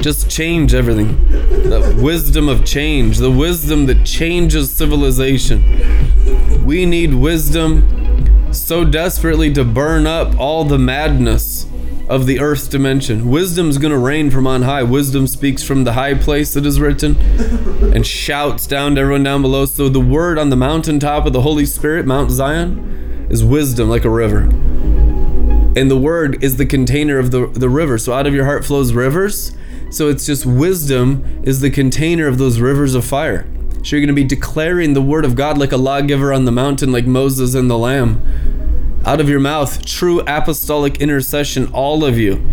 Just 0.03 0.31
change 0.31 0.75
everything. 0.75 1.17
The 1.29 1.99
wisdom 1.99 2.49
of 2.49 2.65
change, 2.67 3.19
the 3.19 3.31
wisdom 3.31 3.87
that 3.87 4.05
changes 4.05 4.71
civilization. 4.71 6.67
We 6.67 6.85
need 6.85 7.15
wisdom 7.15 8.22
so 8.53 8.85
desperately 8.85 9.53
to 9.55 9.65
burn 9.65 10.07
up 10.07 10.39
all 10.39 10.65
the 10.65 10.79
madness 10.79 11.67
of 12.09 12.27
the 12.27 12.41
earth's 12.41 12.69
dimension. 12.69 13.31
Wisdom's 13.31 13.79
going 13.79 13.93
to 13.93 13.99
reign 13.99 14.31
from 14.31 14.47
on 14.47 14.63
high. 14.63 14.83
Wisdom 14.83 15.27
speaks 15.27 15.63
from 15.63 15.85
the 15.85 15.95
high 15.95 16.15
place, 16.15 16.57
it 16.57 16.67
is 16.67 16.81
written, 16.81 17.17
and 17.95 18.07
shouts 18.07 18.67
down 18.67 18.95
to 18.95 19.01
everyone 19.01 19.23
down 19.23 19.43
below. 19.43 19.65
So 19.65 19.89
the 19.89 20.01
word 20.01 20.39
on 20.39 20.51
the 20.51 20.57
mountaintop 20.57 21.27
of 21.27 21.33
the 21.33 21.41
Holy 21.41 21.65
Spirit, 21.65 22.05
Mount 22.05 22.31
Zion, 22.31 23.29
is 23.31 23.45
wisdom 23.45 23.89
like 23.89 24.05
a 24.05 24.11
river. 24.11 24.43
And 25.75 25.91
the 25.91 25.99
word 25.99 26.45
is 26.45 26.59
the 26.59 26.67
container 26.67 27.19
of 27.19 27.31
the, 27.31 27.47
the 27.47 27.71
river. 27.71 27.97
So 27.97 28.13
out 28.13 28.27
of 28.27 28.35
your 28.35 28.45
heart 28.45 28.65
flows 28.65 28.93
rivers. 28.93 29.57
So 29.91 30.09
it's 30.09 30.27
just 30.27 30.45
wisdom 30.45 31.43
is 31.45 31.61
the 31.61 31.71
container 31.71 32.27
of 32.27 32.37
those 32.37 32.61
rivers 32.61 32.95
of 32.95 33.05
fire. 33.05 33.47
So 33.83 33.97
you're 33.97 34.01
going 34.01 34.15
to 34.15 34.23
be 34.23 34.25
declaring 34.25 34.95
the 34.95 35.03
word 35.03 35.25
of 35.25 35.35
God 35.35 35.59
like 35.59 35.73
a 35.73 35.77
lawgiver 35.77 36.33
on 36.33 36.45
the 36.45 36.53
mountain, 36.53 36.93
like 36.93 37.05
Moses 37.05 37.55
and 37.55 37.69
the 37.69 37.77
Lamb. 37.77 38.23
Out 39.05 39.21
of 39.21 39.29
your 39.29 39.41
mouth, 39.41 39.85
true 39.85 40.21
apostolic 40.21 41.01
intercession, 41.01 41.67
all 41.73 42.05
of 42.05 42.17
you. 42.17 42.49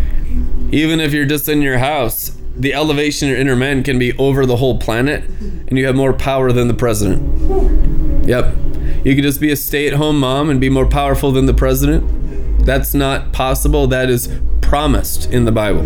Even 0.72 0.98
if 0.98 1.12
you're 1.12 1.26
just 1.26 1.48
in 1.48 1.62
your 1.62 1.78
house, 1.78 2.36
the 2.56 2.74
elevation 2.74 3.28
of 3.28 3.30
your 3.30 3.40
inner 3.40 3.54
man 3.54 3.84
can 3.84 3.96
be 3.96 4.12
over 4.18 4.44
the 4.44 4.56
whole 4.56 4.78
planet, 4.78 5.22
and 5.24 5.78
you 5.78 5.86
have 5.86 5.94
more 5.94 6.12
power 6.12 6.50
than 6.50 6.66
the 6.66 6.74
president. 6.74 8.28
Yep. 8.28 8.56
You 9.04 9.14
could 9.14 9.22
just 9.22 9.40
be 9.40 9.52
a 9.52 9.56
stay 9.56 9.86
at 9.86 9.94
home 9.94 10.18
mom 10.18 10.50
and 10.50 10.60
be 10.60 10.68
more 10.68 10.86
powerful 10.86 11.30
than 11.30 11.46
the 11.46 11.54
president. 11.54 12.66
That's 12.66 12.92
not 12.92 13.32
possible. 13.32 13.86
That 13.86 14.10
is 14.10 14.28
promised 14.60 15.30
in 15.30 15.44
the 15.44 15.52
Bible. 15.52 15.84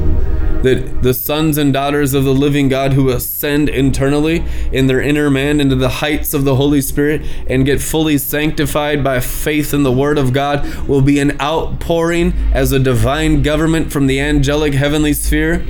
That 0.64 1.02
the 1.02 1.12
sons 1.12 1.58
and 1.58 1.74
daughters 1.74 2.14
of 2.14 2.24
the 2.24 2.32
living 2.32 2.70
God 2.70 2.94
who 2.94 3.10
ascend 3.10 3.68
internally 3.68 4.42
in 4.72 4.86
their 4.86 4.98
inner 4.98 5.28
man 5.28 5.60
into 5.60 5.76
the 5.76 5.90
heights 6.00 6.32
of 6.32 6.44
the 6.46 6.56
Holy 6.56 6.80
Spirit 6.80 7.20
and 7.50 7.66
get 7.66 7.82
fully 7.82 8.16
sanctified 8.16 9.04
by 9.04 9.20
faith 9.20 9.74
in 9.74 9.82
the 9.82 9.92
Word 9.92 10.16
of 10.16 10.32
God 10.32 10.64
will 10.88 11.02
be 11.02 11.18
an 11.18 11.38
outpouring 11.38 12.32
as 12.54 12.72
a 12.72 12.78
divine 12.78 13.42
government 13.42 13.92
from 13.92 14.06
the 14.06 14.18
angelic 14.18 14.72
heavenly 14.72 15.12
sphere. 15.12 15.62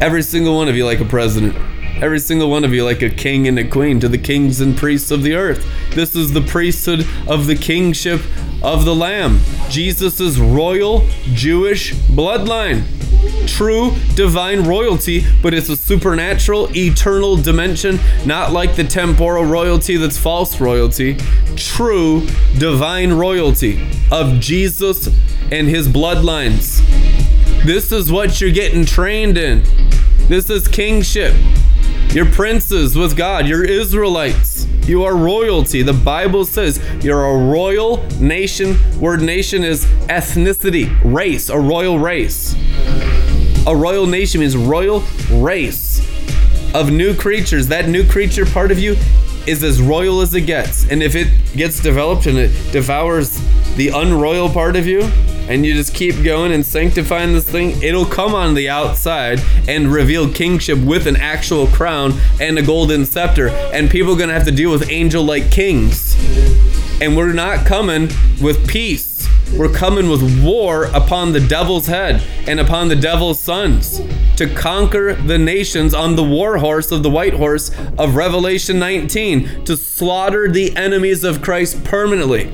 Every 0.00 0.22
single 0.22 0.54
one 0.54 0.68
of 0.68 0.76
you, 0.76 0.84
like 0.84 1.00
a 1.00 1.04
president. 1.04 1.56
Every 2.00 2.20
single 2.20 2.48
one 2.48 2.62
of 2.62 2.72
you, 2.72 2.84
like 2.84 3.02
a 3.02 3.10
king 3.10 3.48
and 3.48 3.58
a 3.58 3.66
queen, 3.66 3.98
to 3.98 4.08
the 4.08 4.18
kings 4.18 4.60
and 4.60 4.76
priests 4.76 5.10
of 5.10 5.24
the 5.24 5.34
earth. 5.34 5.66
This 5.96 6.14
is 6.14 6.32
the 6.32 6.42
priesthood 6.42 7.04
of 7.26 7.46
the 7.48 7.56
kingship 7.56 8.20
of 8.62 8.84
the 8.84 8.94
Lamb. 8.94 9.40
Jesus' 9.68 10.38
royal 10.38 11.08
Jewish 11.34 11.92
bloodline. 11.92 12.95
True 13.46 13.92
divine 14.14 14.64
royalty, 14.64 15.24
but 15.42 15.54
it's 15.54 15.68
a 15.68 15.76
supernatural, 15.76 16.68
eternal 16.76 17.36
dimension, 17.36 17.98
not 18.24 18.52
like 18.52 18.76
the 18.76 18.84
temporal 18.84 19.44
royalty 19.44 19.96
that's 19.96 20.18
false 20.18 20.60
royalty. 20.60 21.16
True 21.56 22.26
divine 22.58 23.12
royalty 23.12 23.86
of 24.10 24.40
Jesus 24.40 25.08
and 25.52 25.68
his 25.68 25.88
bloodlines. 25.88 26.84
This 27.64 27.92
is 27.92 28.10
what 28.10 28.40
you're 28.40 28.52
getting 28.52 28.84
trained 28.84 29.38
in. 29.38 29.62
This 30.28 30.50
is 30.50 30.68
kingship. 30.68 31.34
You're 32.10 32.26
princes 32.26 32.96
with 32.96 33.16
God. 33.16 33.46
You're 33.46 33.64
Israelites. 33.64 34.55
You 34.86 35.02
are 35.02 35.16
royalty. 35.16 35.82
The 35.82 35.92
Bible 35.92 36.44
says 36.44 36.80
you're 37.02 37.24
a 37.24 37.36
royal 37.50 38.06
nation. 38.20 38.76
Word 39.00 39.20
nation 39.20 39.64
is 39.64 39.84
ethnicity, 40.08 40.96
race, 41.02 41.48
a 41.48 41.58
royal 41.58 41.98
race. 41.98 42.54
A 43.66 43.74
royal 43.74 44.06
nation 44.06 44.42
means 44.42 44.56
royal 44.56 45.02
race 45.32 45.98
of 46.72 46.92
new 46.92 47.16
creatures. 47.16 47.66
That 47.66 47.88
new 47.88 48.08
creature 48.08 48.46
part 48.46 48.70
of 48.70 48.78
you 48.78 48.96
is 49.48 49.64
as 49.64 49.82
royal 49.82 50.20
as 50.20 50.32
it 50.36 50.42
gets. 50.42 50.88
And 50.88 51.02
if 51.02 51.16
it 51.16 51.32
gets 51.56 51.80
developed 51.80 52.26
and 52.26 52.38
it 52.38 52.52
devours 52.70 53.40
the 53.74 53.88
unroyal 53.88 54.48
part 54.48 54.76
of 54.76 54.86
you, 54.86 55.00
and 55.48 55.64
you 55.64 55.74
just 55.74 55.94
keep 55.94 56.22
going 56.24 56.52
and 56.52 56.64
sanctifying 56.64 57.32
this 57.32 57.48
thing, 57.48 57.80
it'll 57.82 58.06
come 58.06 58.34
on 58.34 58.54
the 58.54 58.68
outside 58.68 59.40
and 59.68 59.92
reveal 59.92 60.32
kingship 60.32 60.78
with 60.78 61.06
an 61.06 61.16
actual 61.16 61.66
crown 61.68 62.14
and 62.40 62.58
a 62.58 62.62
golden 62.62 63.06
scepter. 63.06 63.48
And 63.48 63.88
people 63.90 64.14
are 64.14 64.16
going 64.16 64.28
to 64.28 64.34
have 64.34 64.44
to 64.44 64.52
deal 64.52 64.70
with 64.70 64.90
angel 64.90 65.22
like 65.22 65.50
kings. 65.50 66.16
And 67.00 67.16
we're 67.16 67.32
not 67.32 67.66
coming 67.66 68.08
with 68.40 68.66
peace. 68.68 69.28
We're 69.56 69.72
coming 69.72 70.10
with 70.10 70.44
war 70.44 70.84
upon 70.86 71.32
the 71.32 71.40
devil's 71.40 71.86
head 71.86 72.20
and 72.48 72.58
upon 72.58 72.88
the 72.88 72.96
devil's 72.96 73.40
sons 73.40 74.00
to 74.36 74.52
conquer 74.52 75.14
the 75.14 75.38
nations 75.38 75.94
on 75.94 76.16
the 76.16 76.24
war 76.24 76.58
horse 76.58 76.90
of 76.90 77.02
the 77.02 77.10
white 77.10 77.34
horse 77.34 77.70
of 77.96 78.16
Revelation 78.16 78.78
19, 78.78 79.64
to 79.64 79.76
slaughter 79.76 80.50
the 80.50 80.76
enemies 80.76 81.24
of 81.24 81.42
Christ 81.42 81.84
permanently 81.84 82.50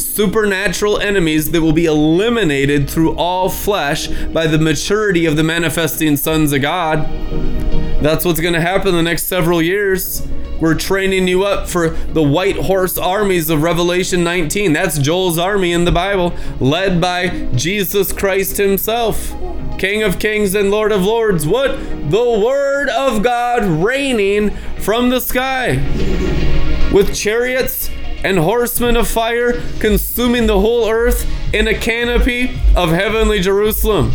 supernatural 0.00 0.98
enemies 0.98 1.50
that 1.52 1.62
will 1.62 1.72
be 1.72 1.86
eliminated 1.86 2.88
through 2.90 3.14
all 3.16 3.48
flesh 3.48 4.08
by 4.08 4.46
the 4.46 4.58
maturity 4.58 5.26
of 5.26 5.36
the 5.36 5.44
manifesting 5.44 6.16
sons 6.16 6.52
of 6.52 6.62
God. 6.62 7.08
That's 8.02 8.24
what's 8.24 8.40
going 8.40 8.54
to 8.54 8.60
happen 8.60 8.94
the 8.94 9.02
next 9.02 9.24
several 9.24 9.60
years. 9.60 10.26
We're 10.60 10.74
training 10.74 11.26
you 11.26 11.44
up 11.44 11.68
for 11.68 11.90
the 11.90 12.22
white 12.22 12.56
horse 12.56 12.98
armies 12.98 13.48
of 13.48 13.62
Revelation 13.62 14.22
19. 14.22 14.72
That's 14.74 14.98
Joel's 14.98 15.38
army 15.38 15.72
in 15.72 15.84
the 15.84 15.92
Bible, 15.92 16.34
led 16.60 17.00
by 17.00 17.48
Jesus 17.54 18.12
Christ 18.12 18.58
Himself, 18.58 19.34
King 19.78 20.02
of 20.02 20.18
Kings 20.18 20.54
and 20.54 20.70
Lord 20.70 20.92
of 20.92 21.02
Lords. 21.02 21.46
What? 21.46 21.78
The 22.10 22.42
Word 22.44 22.90
of 22.90 23.22
God 23.22 23.64
raining 23.64 24.50
from 24.78 25.08
the 25.08 25.20
sky 25.20 25.76
with 26.92 27.14
chariots 27.14 27.88
and 28.24 28.38
horsemen 28.38 28.96
of 28.96 29.08
fire 29.08 29.60
consuming 29.78 30.46
the 30.46 30.60
whole 30.60 30.88
earth 30.88 31.26
in 31.54 31.68
a 31.68 31.74
canopy 31.74 32.60
of 32.76 32.90
heavenly 32.90 33.40
Jerusalem. 33.40 34.12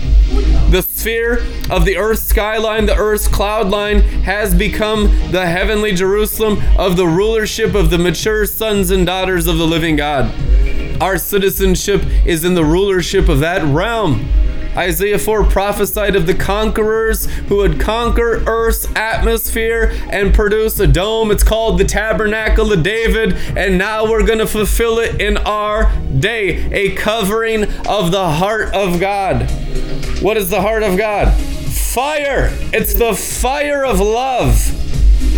The 0.70 0.82
sphere 0.82 1.40
of 1.70 1.86
the 1.86 1.98
earth's 1.98 2.24
skyline, 2.24 2.86
the 2.86 2.96
earth's 2.96 3.28
cloud 3.28 3.70
line, 3.70 4.02
has 4.24 4.54
become 4.56 5.06
the 5.32 5.46
heavenly 5.46 5.94
Jerusalem 5.94 6.62
of 6.78 6.98
the 6.98 7.08
rulership 7.08 7.76
of 7.76 7.90
the 7.90 7.98
mature 7.98 8.46
sons 8.46 8.92
and 8.92 9.06
daughters 9.06 9.48
of 9.48 9.58
the 9.58 9.68
living 9.68 9.96
God. 9.96 10.34
Our 11.02 11.18
citizenship 11.18 12.02
is 12.26 12.46
in 12.46 12.56
the 12.56 12.64
rulership 12.64 13.28
of 13.30 13.40
that 13.42 13.64
realm. 13.64 14.30
Isaiah 14.78 15.20
4 15.20 15.46
prophesied 15.46 16.16
of 16.16 16.28
the 16.28 16.34
conquerors 16.34 17.26
who 17.26 17.58
would 17.58 17.80
conquer 17.80 18.44
Earth's 18.46 18.88
atmosphere 18.96 19.92
and 20.10 20.34
produce 20.34 20.80
a 20.80 20.88
dome. 20.88 21.32
It's 21.32 21.44
called 21.44 21.80
the 21.80 21.86
Tabernacle 21.86 22.72
of 22.74 22.84
David, 22.84 23.34
and 23.56 23.78
now 23.78 24.10
we're 24.10 24.26
going 24.26 24.40
to 24.40 24.48
fulfill 24.48 25.00
it 25.00 25.22
in 25.22 25.38
our 25.38 25.92
day 26.20 26.72
a 26.72 26.96
covering 26.96 27.64
of 27.88 28.12
the 28.12 28.30
heart 28.30 28.74
of 28.74 29.00
God. 29.00 29.50
What 30.22 30.38
is 30.38 30.50
the 30.50 30.62
heart 30.62 30.84
of 30.84 30.98
God? 30.98 31.34
Fire! 31.34 32.50
It's 32.74 32.94
the 32.94 33.14
fire 33.14 33.86
of 33.86 34.00
love. 34.00 34.72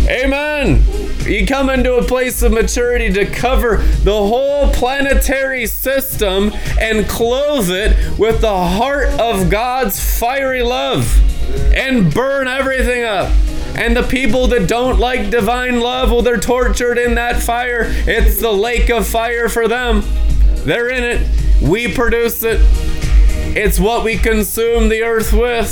Amen. 0.08 1.07
You 1.28 1.46
come 1.46 1.68
into 1.68 1.94
a 1.96 2.02
place 2.02 2.42
of 2.42 2.52
maturity 2.52 3.12
to 3.12 3.26
cover 3.26 3.76
the 3.76 4.16
whole 4.16 4.72
planetary 4.72 5.66
system 5.66 6.52
and 6.80 7.06
clothe 7.06 7.70
it 7.70 8.18
with 8.18 8.40
the 8.40 8.56
heart 8.56 9.08
of 9.20 9.50
God's 9.50 10.00
fiery 10.18 10.62
love 10.62 11.20
and 11.74 12.12
burn 12.12 12.48
everything 12.48 13.04
up. 13.04 13.30
And 13.74 13.94
the 13.94 14.04
people 14.04 14.46
that 14.48 14.66
don't 14.68 14.98
like 14.98 15.28
divine 15.28 15.80
love, 15.80 16.10
well, 16.10 16.22
they're 16.22 16.38
tortured 16.38 16.96
in 16.96 17.14
that 17.16 17.42
fire. 17.42 17.82
It's 17.84 18.40
the 18.40 18.50
lake 18.50 18.88
of 18.88 19.06
fire 19.06 19.50
for 19.50 19.68
them. 19.68 20.02
They're 20.64 20.88
in 20.88 21.04
it. 21.04 21.28
We 21.60 21.92
produce 21.92 22.42
it. 22.42 22.60
It's 23.54 23.78
what 23.78 24.02
we 24.02 24.16
consume 24.16 24.88
the 24.88 25.02
earth 25.02 25.34
with 25.34 25.68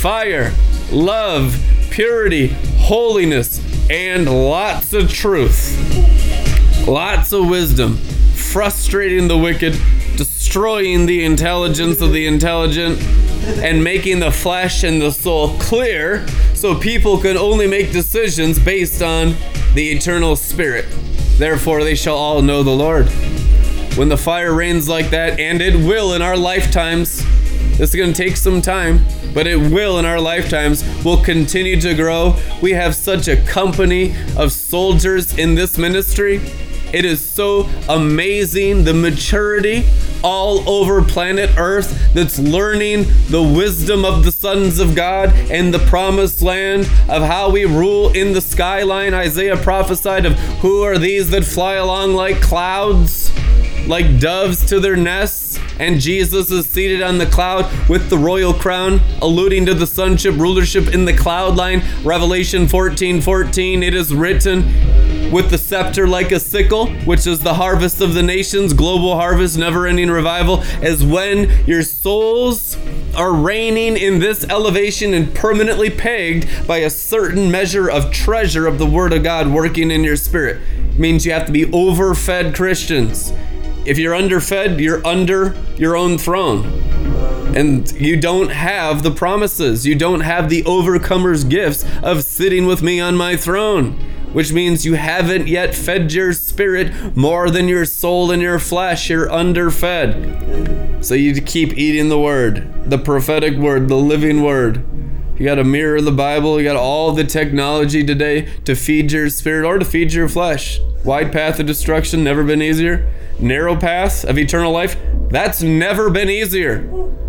fire, 0.00 0.52
love, 0.90 1.56
purity, 1.90 2.48
holiness, 2.78 3.59
and 3.90 4.28
lots 4.28 4.92
of 4.92 5.12
truth. 5.12 5.76
Lots 6.86 7.32
of 7.32 7.48
wisdom, 7.48 7.96
frustrating 8.34 9.26
the 9.26 9.36
wicked, 9.36 9.72
destroying 10.16 11.06
the 11.06 11.24
intelligence 11.24 12.00
of 12.00 12.12
the 12.12 12.26
intelligent, 12.26 13.02
and 13.58 13.82
making 13.82 14.20
the 14.20 14.30
flesh 14.30 14.84
and 14.84 15.02
the 15.02 15.10
soul 15.10 15.58
clear 15.58 16.24
so 16.54 16.78
people 16.78 17.18
can 17.18 17.36
only 17.36 17.66
make 17.66 17.90
decisions 17.90 18.60
based 18.60 19.02
on 19.02 19.34
the 19.74 19.90
eternal 19.90 20.36
spirit. 20.36 20.86
Therefore, 21.36 21.82
they 21.82 21.96
shall 21.96 22.16
all 22.16 22.42
know 22.42 22.62
the 22.62 22.70
Lord. 22.70 23.08
When 23.96 24.08
the 24.08 24.16
fire 24.16 24.54
rains 24.54 24.88
like 24.88 25.10
that, 25.10 25.40
and 25.40 25.60
it 25.60 25.74
will 25.74 26.14
in 26.14 26.22
our 26.22 26.36
lifetimes, 26.36 27.24
this 27.80 27.94
is 27.94 27.96
going 27.96 28.12
to 28.12 28.22
take 28.22 28.36
some 28.36 28.60
time, 28.60 29.06
but 29.32 29.46
it 29.46 29.56
will 29.56 29.98
in 29.98 30.04
our 30.04 30.20
lifetimes. 30.20 30.84
We'll 31.02 31.24
continue 31.24 31.80
to 31.80 31.94
grow. 31.94 32.36
We 32.60 32.72
have 32.72 32.94
such 32.94 33.26
a 33.26 33.40
company 33.44 34.14
of 34.36 34.52
soldiers 34.52 35.38
in 35.38 35.54
this 35.54 35.78
ministry. 35.78 36.42
It 36.92 37.06
is 37.06 37.26
so 37.26 37.62
amazing 37.88 38.84
the 38.84 38.92
maturity 38.92 39.86
all 40.22 40.68
over 40.68 41.02
planet 41.02 41.48
Earth 41.56 42.12
that's 42.12 42.38
learning 42.38 43.06
the 43.28 43.42
wisdom 43.42 44.04
of 44.04 44.24
the 44.24 44.32
sons 44.32 44.78
of 44.78 44.94
God 44.94 45.30
and 45.50 45.72
the 45.72 45.78
promised 45.78 46.42
land 46.42 46.82
of 47.08 47.22
how 47.22 47.48
we 47.48 47.64
rule 47.64 48.10
in 48.12 48.34
the 48.34 48.42
skyline. 48.42 49.14
Isaiah 49.14 49.56
prophesied 49.56 50.26
of 50.26 50.34
who 50.60 50.82
are 50.82 50.98
these 50.98 51.30
that 51.30 51.44
fly 51.44 51.76
along 51.76 52.12
like 52.12 52.42
clouds, 52.42 53.32
like 53.86 54.18
doves 54.18 54.64
to 54.66 54.80
their 54.80 54.96
nests. 54.96 55.58
And 55.78 56.00
Jesus 56.00 56.50
is 56.50 56.66
seated 56.66 57.02
on 57.02 57.18
the 57.18 57.26
cloud 57.26 57.70
with 57.88 58.10
the 58.10 58.18
royal 58.18 58.52
crown, 58.52 59.00
alluding 59.22 59.66
to 59.66 59.74
the 59.74 59.86
sonship 59.86 60.36
rulership 60.36 60.92
in 60.92 61.06
the 61.06 61.16
cloud 61.16 61.56
line. 61.56 61.82
Revelation 62.04 62.68
14 62.68 63.20
14, 63.20 63.82
it 63.82 63.94
is 63.94 64.14
written, 64.14 64.64
with 65.30 65.50
the 65.50 65.58
scepter 65.58 66.08
like 66.08 66.32
a 66.32 66.40
sickle, 66.40 66.88
which 67.04 67.26
is 67.26 67.40
the 67.40 67.54
harvest 67.54 68.00
of 68.00 68.14
the 68.14 68.22
nations, 68.22 68.72
global 68.72 69.14
harvest, 69.14 69.56
never 69.56 69.86
ending 69.86 70.10
revival, 70.10 70.62
as 70.82 71.04
when 71.04 71.66
your 71.66 71.82
souls 71.82 72.76
are 73.14 73.32
reigning 73.32 73.96
in 73.96 74.18
this 74.18 74.44
elevation 74.48 75.14
and 75.14 75.34
permanently 75.34 75.88
pegged 75.88 76.66
by 76.66 76.78
a 76.78 76.90
certain 76.90 77.50
measure 77.50 77.88
of 77.88 78.10
treasure 78.10 78.66
of 78.66 78.78
the 78.78 78.86
Word 78.86 79.12
of 79.12 79.22
God 79.22 79.48
working 79.48 79.90
in 79.90 80.02
your 80.02 80.16
spirit. 80.16 80.60
means 80.98 81.24
you 81.24 81.32
have 81.32 81.46
to 81.46 81.52
be 81.52 81.64
overfed 81.66 82.54
Christians. 82.54 83.32
If 83.86 83.98
you're 83.98 84.14
underfed, 84.14 84.78
you're 84.78 85.04
under 85.06 85.56
your 85.76 85.96
own 85.96 86.18
throne. 86.18 86.66
And 87.56 87.90
you 87.92 88.20
don't 88.20 88.50
have 88.50 89.02
the 89.02 89.10
promises. 89.10 89.86
You 89.86 89.94
don't 89.94 90.20
have 90.20 90.50
the 90.50 90.62
overcomer's 90.64 91.44
gifts 91.44 91.84
of 92.02 92.22
sitting 92.22 92.66
with 92.66 92.82
me 92.82 93.00
on 93.00 93.16
my 93.16 93.36
throne, 93.36 93.92
which 94.32 94.52
means 94.52 94.84
you 94.84 94.94
haven't 94.94 95.48
yet 95.48 95.74
fed 95.74 96.12
your 96.12 96.34
spirit 96.34 97.16
more 97.16 97.50
than 97.50 97.68
your 97.68 97.86
soul 97.86 98.30
and 98.30 98.42
your 98.42 98.58
flesh. 98.58 99.08
You're 99.08 99.32
underfed. 99.32 101.04
So 101.04 101.14
you 101.14 101.40
keep 101.40 101.76
eating 101.78 102.10
the 102.10 102.20
word, 102.20 102.90
the 102.90 102.98
prophetic 102.98 103.56
word, 103.56 103.88
the 103.88 103.96
living 103.96 104.42
word. 104.42 104.84
You 105.38 105.46
got 105.46 105.54
to 105.54 105.64
mirror 105.64 105.96
of 105.96 106.04
the 106.04 106.12
Bible. 106.12 106.60
You 106.60 106.64
got 106.64 106.76
all 106.76 107.12
the 107.12 107.24
technology 107.24 108.04
today 108.04 108.42
to 108.66 108.74
feed 108.76 109.10
your 109.10 109.30
spirit 109.30 109.66
or 109.66 109.78
to 109.78 109.86
feed 109.86 110.12
your 110.12 110.28
flesh. 110.28 110.78
Wide 111.02 111.32
path 111.32 111.58
of 111.58 111.66
destruction, 111.66 112.22
never 112.22 112.44
been 112.44 112.60
easier 112.60 113.10
narrow 113.42 113.76
path 113.76 114.24
of 114.24 114.38
eternal 114.38 114.72
life, 114.72 114.96
that's 115.28 115.62
never 115.62 116.10
been 116.10 116.28
easier, 116.28 116.82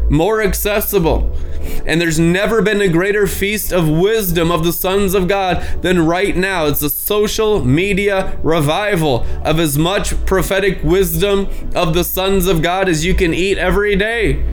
more 0.10 0.42
accessible. 0.42 1.36
And 1.86 2.02
there's 2.02 2.20
never 2.20 2.62
been 2.62 2.82
a 2.82 2.88
greater 2.88 3.28
feast 3.28 3.72
of 3.72 3.88
wisdom 3.88 4.52
of 4.52 4.64
the 4.64 4.74
sons 4.74 5.14
of 5.14 5.28
God 5.28 5.62
than 5.82 6.06
right 6.06 6.36
now. 6.36 6.66
It's 6.66 6.82
a 6.82 6.90
social 6.90 7.64
media 7.64 8.40
revival 8.42 9.26
of 9.44 9.60
as 9.60 9.78
much 9.78 10.26
prophetic 10.26 10.84
wisdom 10.84 11.48
of 11.76 11.94
the 11.94 12.04
sons 12.04 12.48
of 12.48 12.62
God 12.62 12.90
as 12.90 13.06
you 13.06 13.14
can 13.14 13.34
eat 13.34 13.58
every 13.58 13.96
day 13.96 14.44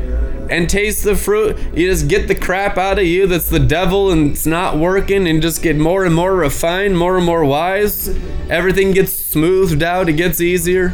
and 0.51 0.69
taste 0.69 1.05
the 1.05 1.17
fruit. 1.17 1.59
You 1.75 1.89
just 1.89 2.09
get 2.09 2.29
the 2.29 2.35
crap 2.35 2.79
out 2.79 2.99
of 2.99 3.05
you 3.05 3.27
that's 3.27 3.49
the 3.49 3.59
devil 3.59 4.11
and 4.11 4.33
it's 4.33 4.47
not 4.47 4.77
working 4.77 5.27
and 5.29 5.43
just 5.43 5.63
get 5.63 5.77
more 5.77 6.05
and 6.05 6.15
more 6.15 6.35
refined, 6.35 6.97
more 6.97 7.17
and 7.17 7.27
more 7.27 7.45
wise. 7.45 8.09
Everything 8.49 8.93
gets 8.93 9.13
smoothed 9.13 9.83
out, 9.83 10.09
it 10.09 10.15
gets 10.15 10.41
easier. 10.41 10.89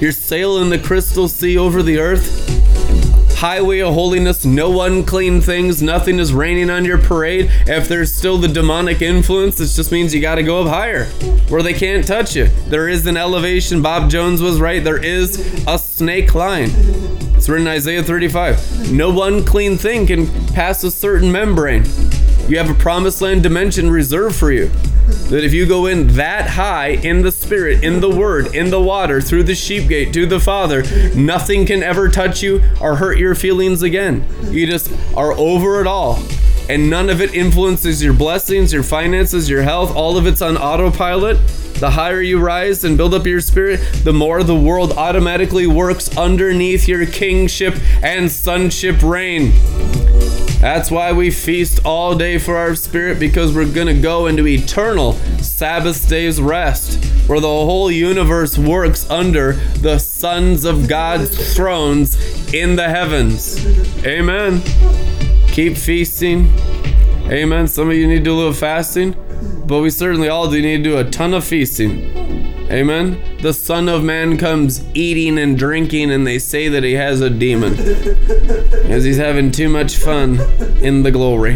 You're 0.00 0.12
sailing 0.12 0.70
the 0.70 0.78
crystal 0.78 1.28
sea 1.28 1.56
over 1.56 1.82
the 1.82 1.98
earth. 1.98 2.48
Highway 3.38 3.80
of 3.80 3.94
holiness, 3.94 4.44
no 4.44 4.82
unclean 4.82 5.40
things, 5.40 5.82
nothing 5.82 6.20
is 6.20 6.32
raining 6.32 6.70
on 6.70 6.84
your 6.84 6.98
parade. 6.98 7.50
If 7.66 7.88
there's 7.88 8.14
still 8.14 8.38
the 8.38 8.46
demonic 8.46 9.02
influence, 9.02 9.58
this 9.58 9.74
just 9.74 9.90
means 9.90 10.14
you 10.14 10.20
got 10.20 10.36
to 10.36 10.42
go 10.44 10.62
up 10.62 10.68
higher 10.68 11.06
where 11.48 11.62
they 11.62 11.74
can't 11.74 12.06
touch 12.06 12.34
you. 12.36 12.46
There 12.68 12.88
is 12.88 13.06
an 13.06 13.16
elevation. 13.16 13.82
Bob 13.82 14.10
Jones 14.10 14.40
was 14.40 14.60
right. 14.60 14.82
There 14.82 15.02
is 15.02 15.64
a 15.66 15.78
snake 15.78 16.34
line. 16.34 16.70
It's 17.42 17.48
written 17.48 17.66
in 17.66 17.72
Isaiah 17.72 18.04
35. 18.04 18.92
No 18.92 19.20
unclean 19.24 19.76
thing 19.76 20.06
can 20.06 20.28
pass 20.50 20.84
a 20.84 20.92
certain 20.92 21.32
membrane. 21.32 21.82
You 22.46 22.56
have 22.56 22.70
a 22.70 22.74
promised 22.74 23.20
land 23.20 23.42
dimension 23.42 23.90
reserved 23.90 24.36
for 24.36 24.52
you. 24.52 24.68
That 25.28 25.42
if 25.42 25.52
you 25.52 25.66
go 25.66 25.86
in 25.86 26.06
that 26.14 26.50
high 26.50 26.90
in 26.90 27.22
the 27.22 27.32
spirit, 27.32 27.82
in 27.82 28.00
the 28.00 28.08
word, 28.08 28.54
in 28.54 28.70
the 28.70 28.80
water, 28.80 29.20
through 29.20 29.42
the 29.42 29.56
sheep 29.56 29.88
gate 29.88 30.14
to 30.14 30.24
the 30.24 30.38
Father, 30.38 30.84
nothing 31.16 31.66
can 31.66 31.82
ever 31.82 32.08
touch 32.08 32.44
you 32.44 32.62
or 32.80 32.94
hurt 32.94 33.18
your 33.18 33.34
feelings 33.34 33.82
again. 33.82 34.24
You 34.52 34.64
just 34.68 34.92
are 35.16 35.32
over 35.32 35.80
it 35.80 35.88
all. 35.88 36.22
And 36.68 36.88
none 36.88 37.10
of 37.10 37.20
it 37.20 37.34
influences 37.34 38.04
your 38.04 38.14
blessings, 38.14 38.72
your 38.72 38.84
finances, 38.84 39.50
your 39.50 39.62
health. 39.62 39.96
All 39.96 40.16
of 40.16 40.28
it's 40.28 40.42
on 40.42 40.56
autopilot. 40.56 41.38
The 41.82 41.90
higher 41.90 42.20
you 42.20 42.38
rise 42.38 42.84
and 42.84 42.96
build 42.96 43.12
up 43.12 43.26
your 43.26 43.40
spirit, 43.40 43.80
the 44.04 44.12
more 44.12 44.44
the 44.44 44.54
world 44.54 44.92
automatically 44.92 45.66
works 45.66 46.16
underneath 46.16 46.86
your 46.86 47.04
kingship 47.06 47.74
and 48.04 48.30
sonship 48.30 49.02
reign. 49.02 49.50
That's 50.60 50.92
why 50.92 51.10
we 51.10 51.32
feast 51.32 51.80
all 51.84 52.14
day 52.14 52.38
for 52.38 52.56
our 52.56 52.76
spirit 52.76 53.18
because 53.18 53.52
we're 53.52 53.68
going 53.68 53.88
to 53.88 54.00
go 54.00 54.28
into 54.28 54.46
eternal 54.46 55.14
Sabbath 55.42 56.08
day's 56.08 56.40
rest 56.40 57.04
where 57.28 57.40
the 57.40 57.48
whole 57.48 57.90
universe 57.90 58.56
works 58.56 59.10
under 59.10 59.54
the 59.80 59.98
sons 59.98 60.64
of 60.64 60.86
God's 60.86 61.52
thrones 61.56 62.14
in 62.54 62.76
the 62.76 62.88
heavens. 62.88 63.66
Amen. 64.06 64.62
Keep 65.48 65.76
feasting. 65.76 66.48
Amen. 67.26 67.66
Some 67.66 67.90
of 67.90 67.96
you 67.96 68.06
need 68.06 68.18
to 68.18 68.24
do 68.24 68.34
a 68.34 68.36
little 68.36 68.52
fasting, 68.52 69.16
but 69.72 69.80
we 69.80 69.88
certainly 69.88 70.28
all 70.28 70.50
do 70.50 70.60
need 70.60 70.76
to 70.76 70.82
do 70.82 70.98
a 70.98 71.04
ton 71.04 71.32
of 71.32 71.42
feasting. 71.42 72.02
Amen. 72.70 73.18
The 73.40 73.54
Son 73.54 73.88
of 73.88 74.04
Man 74.04 74.36
comes 74.36 74.84
eating 74.92 75.38
and 75.38 75.56
drinking, 75.56 76.10
and 76.10 76.26
they 76.26 76.38
say 76.38 76.68
that 76.68 76.84
he 76.84 76.92
has 76.92 77.22
a 77.22 77.30
demon 77.30 77.74
because 77.76 79.02
he's 79.02 79.16
having 79.16 79.50
too 79.50 79.70
much 79.70 79.96
fun 79.96 80.40
in 80.82 81.04
the 81.04 81.10
glory. 81.10 81.54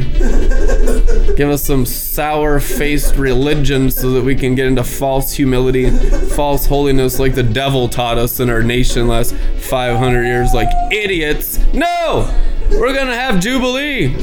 Give 1.37 1.51
us 1.51 1.63
some 1.63 1.85
sour 1.85 2.59
faced 2.59 3.17
religion 3.17 3.91
so 3.91 4.13
that 4.13 4.25
we 4.25 4.35
can 4.35 4.55
get 4.55 4.65
into 4.67 4.83
false 4.83 5.35
humility 5.35 5.91
false 6.31 6.65
holiness 6.65 7.19
like 7.19 7.35
the 7.35 7.43
devil 7.43 7.87
taught 7.87 8.17
us 8.17 8.41
in 8.41 8.49
our 8.49 8.63
nation 8.63 9.09
last 9.09 9.35
500 9.35 10.25
years, 10.25 10.55
like 10.55 10.71
idiots. 10.91 11.59
No! 11.75 12.35
We're 12.71 12.93
going 12.93 13.07
to 13.07 13.17
have 13.17 13.41
Jubilee. 13.41 14.15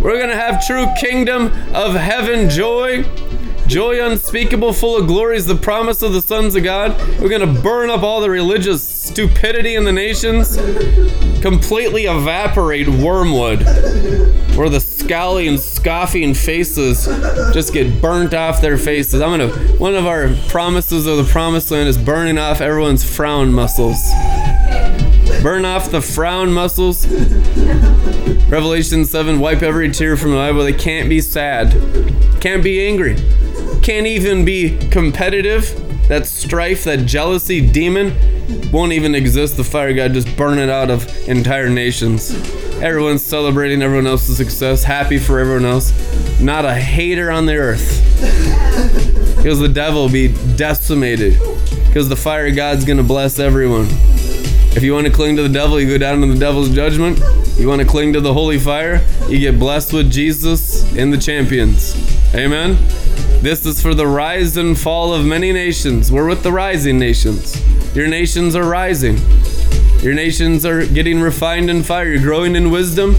We're 0.00 0.18
going 0.18 0.30
to 0.30 0.36
have 0.36 0.66
true 0.66 0.86
kingdom 1.00 1.46
of 1.74 1.94
heaven 1.94 2.48
joy. 2.48 3.04
Joy 3.66 4.04
unspeakable, 4.04 4.72
full 4.72 4.96
of 4.96 5.06
glory 5.06 5.36
is 5.36 5.46
the 5.46 5.54
promise 5.54 6.02
of 6.02 6.12
the 6.12 6.20
sons 6.20 6.54
of 6.56 6.64
God. 6.64 6.98
We're 7.20 7.28
going 7.28 7.54
to 7.54 7.60
burn 7.62 7.90
up 7.90 8.02
all 8.02 8.20
the 8.20 8.28
religious 8.28 8.86
stupidity 8.86 9.76
in 9.76 9.84
the 9.84 9.92
nations, 9.92 10.56
completely 11.40 12.04
evaporate 12.04 12.88
wormwood, 12.88 13.62
where 14.56 14.68
the 14.68 14.80
scowling 14.80 15.48
and 15.48 15.60
scoffing 15.60 16.34
faces 16.34 17.06
just 17.54 17.72
get 17.72 18.02
burnt 18.02 18.34
off 18.34 18.60
their 18.60 18.76
faces. 18.76 19.22
I'm 19.22 19.38
going 19.38 19.50
to, 19.50 19.76
one 19.78 19.94
of 19.94 20.06
our 20.06 20.34
promises 20.48 21.06
of 21.06 21.16
the 21.16 21.24
promised 21.24 21.70
land 21.70 21.88
is 21.88 21.96
burning 21.96 22.38
off 22.38 22.60
everyone's 22.60 23.04
frown 23.04 23.52
muscles. 23.52 23.98
Burn 25.42 25.64
off 25.64 25.90
the 25.90 26.00
frown 26.00 26.52
muscles. 26.52 27.06
Revelation 28.48 29.04
7 29.04 29.40
wipe 29.40 29.62
every 29.62 29.90
tear 29.90 30.16
from 30.16 30.32
the 30.32 30.38
eye, 30.38 30.52
but 30.52 30.64
they 30.64 30.72
can't 30.72 31.08
be 31.08 31.20
sad, 31.20 31.72
can't 32.40 32.62
be 32.62 32.86
angry 32.86 33.16
can't 33.82 34.06
even 34.06 34.44
be 34.44 34.78
competitive. 34.90 35.78
That 36.08 36.26
strife, 36.26 36.84
that 36.84 37.04
jealousy 37.06 37.66
demon 37.66 38.14
won't 38.70 38.92
even 38.92 39.14
exist. 39.14 39.56
The 39.56 39.64
fire 39.64 39.92
god 39.92 40.12
just 40.12 40.34
burn 40.36 40.58
it 40.58 40.70
out 40.70 40.90
of 40.90 41.06
entire 41.28 41.68
nations. 41.68 42.32
Everyone's 42.80 43.22
celebrating 43.22 43.82
everyone 43.82 44.06
else's 44.06 44.36
success, 44.36 44.84
happy 44.84 45.18
for 45.18 45.38
everyone 45.38 45.64
else. 45.64 45.92
Not 46.40 46.64
a 46.64 46.74
hater 46.74 47.30
on 47.30 47.46
the 47.46 47.56
earth. 47.56 48.00
Because 49.36 49.58
the 49.58 49.68
devil 49.68 50.08
be 50.08 50.28
decimated. 50.56 51.38
Because 51.86 52.08
the 52.08 52.16
fire 52.16 52.50
god's 52.52 52.84
gonna 52.84 53.02
bless 53.02 53.38
everyone. 53.38 53.88
If 54.74 54.82
you 54.82 54.94
want 54.94 55.06
to 55.06 55.12
cling 55.12 55.36
to 55.36 55.42
the 55.42 55.48
devil, 55.48 55.78
you 55.78 55.86
go 55.86 55.98
down 55.98 56.20
to 56.22 56.26
the 56.26 56.38
devil's 56.38 56.74
judgment. 56.74 57.20
You 57.58 57.68
want 57.68 57.82
to 57.82 57.86
cling 57.86 58.14
to 58.14 58.20
the 58.20 58.32
holy 58.32 58.58
fire, 58.58 59.04
you 59.28 59.38
get 59.38 59.58
blessed 59.58 59.92
with 59.92 60.10
Jesus 60.10 60.90
and 60.96 61.12
the 61.12 61.18
champions. 61.18 61.94
Amen. 62.34 62.76
This 63.42 63.66
is 63.66 63.82
for 63.82 63.92
the 63.92 64.06
rise 64.06 64.56
and 64.56 64.78
fall 64.78 65.12
of 65.12 65.26
many 65.26 65.52
nations. 65.52 66.10
We're 66.10 66.26
with 66.26 66.42
the 66.42 66.50
rising 66.50 66.98
nations. 66.98 67.60
Your 67.94 68.08
nations 68.08 68.56
are 68.56 68.66
rising. 68.66 69.18
Your 70.00 70.14
nations 70.14 70.64
are 70.64 70.86
getting 70.86 71.20
refined 71.20 71.68
in 71.68 71.82
fire. 71.82 72.08
You're 72.08 72.22
growing 72.22 72.56
in 72.56 72.70
wisdom. 72.70 73.14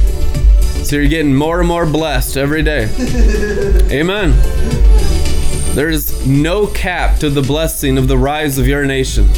So 0.84 0.96
you're 0.96 1.08
getting 1.08 1.36
more 1.36 1.60
and 1.60 1.68
more 1.68 1.86
blessed 1.86 2.36
every 2.36 2.64
day. 2.64 2.90
Amen. 3.92 4.32
There 5.76 5.90
is 5.90 6.26
no 6.26 6.68
cap 6.68 7.20
to 7.20 7.30
the 7.30 7.42
blessing 7.42 7.98
of 7.98 8.08
the 8.08 8.18
rise 8.18 8.58
of 8.58 8.68
your 8.68 8.86
nation. 8.86 9.30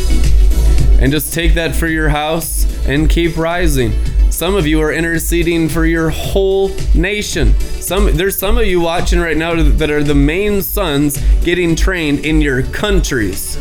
And 1.00 1.12
just 1.12 1.34
take 1.34 1.56
that 1.56 1.76
for 1.76 1.88
your 1.88 2.10
house 2.10 2.66
and 2.88 3.10
keep 3.10 3.38
rising. 3.38 3.94
Some 4.36 4.56
of 4.56 4.68
you 4.68 4.82
are 4.82 4.92
interceding 4.92 5.70
for 5.70 5.86
your 5.86 6.10
whole 6.10 6.70
nation. 6.94 7.58
Some 7.80 8.18
there's 8.18 8.38
some 8.38 8.58
of 8.58 8.66
you 8.66 8.82
watching 8.82 9.20
right 9.20 9.38
now 9.38 9.56
that 9.56 9.90
are 9.90 10.04
the 10.04 10.14
main 10.14 10.62
sons 10.62 11.18
getting 11.44 11.74
trained 11.76 12.26
in 12.26 12.42
your 12.42 12.64
countries, 12.64 13.56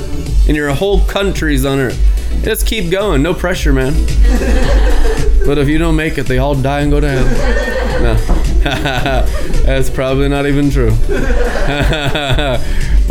in 0.48 0.56
your 0.56 0.74
whole 0.74 1.04
countries 1.04 1.64
on 1.64 1.78
earth. 1.78 1.96
Just 2.42 2.66
keep 2.66 2.90
going, 2.90 3.22
no 3.22 3.34
pressure, 3.34 3.72
man. 3.72 3.92
but 5.46 5.58
if 5.58 5.68
you 5.68 5.78
don't 5.78 5.94
make 5.94 6.18
it, 6.18 6.26
they 6.26 6.38
all 6.38 6.56
die 6.56 6.80
and 6.80 6.90
go 6.90 6.98
to 6.98 7.08
hell. 7.08 8.02
No, 8.02 8.14
that's 9.64 9.90
probably 9.90 10.28
not 10.28 10.46
even 10.46 10.70
true. 10.70 10.90
but 11.06 11.20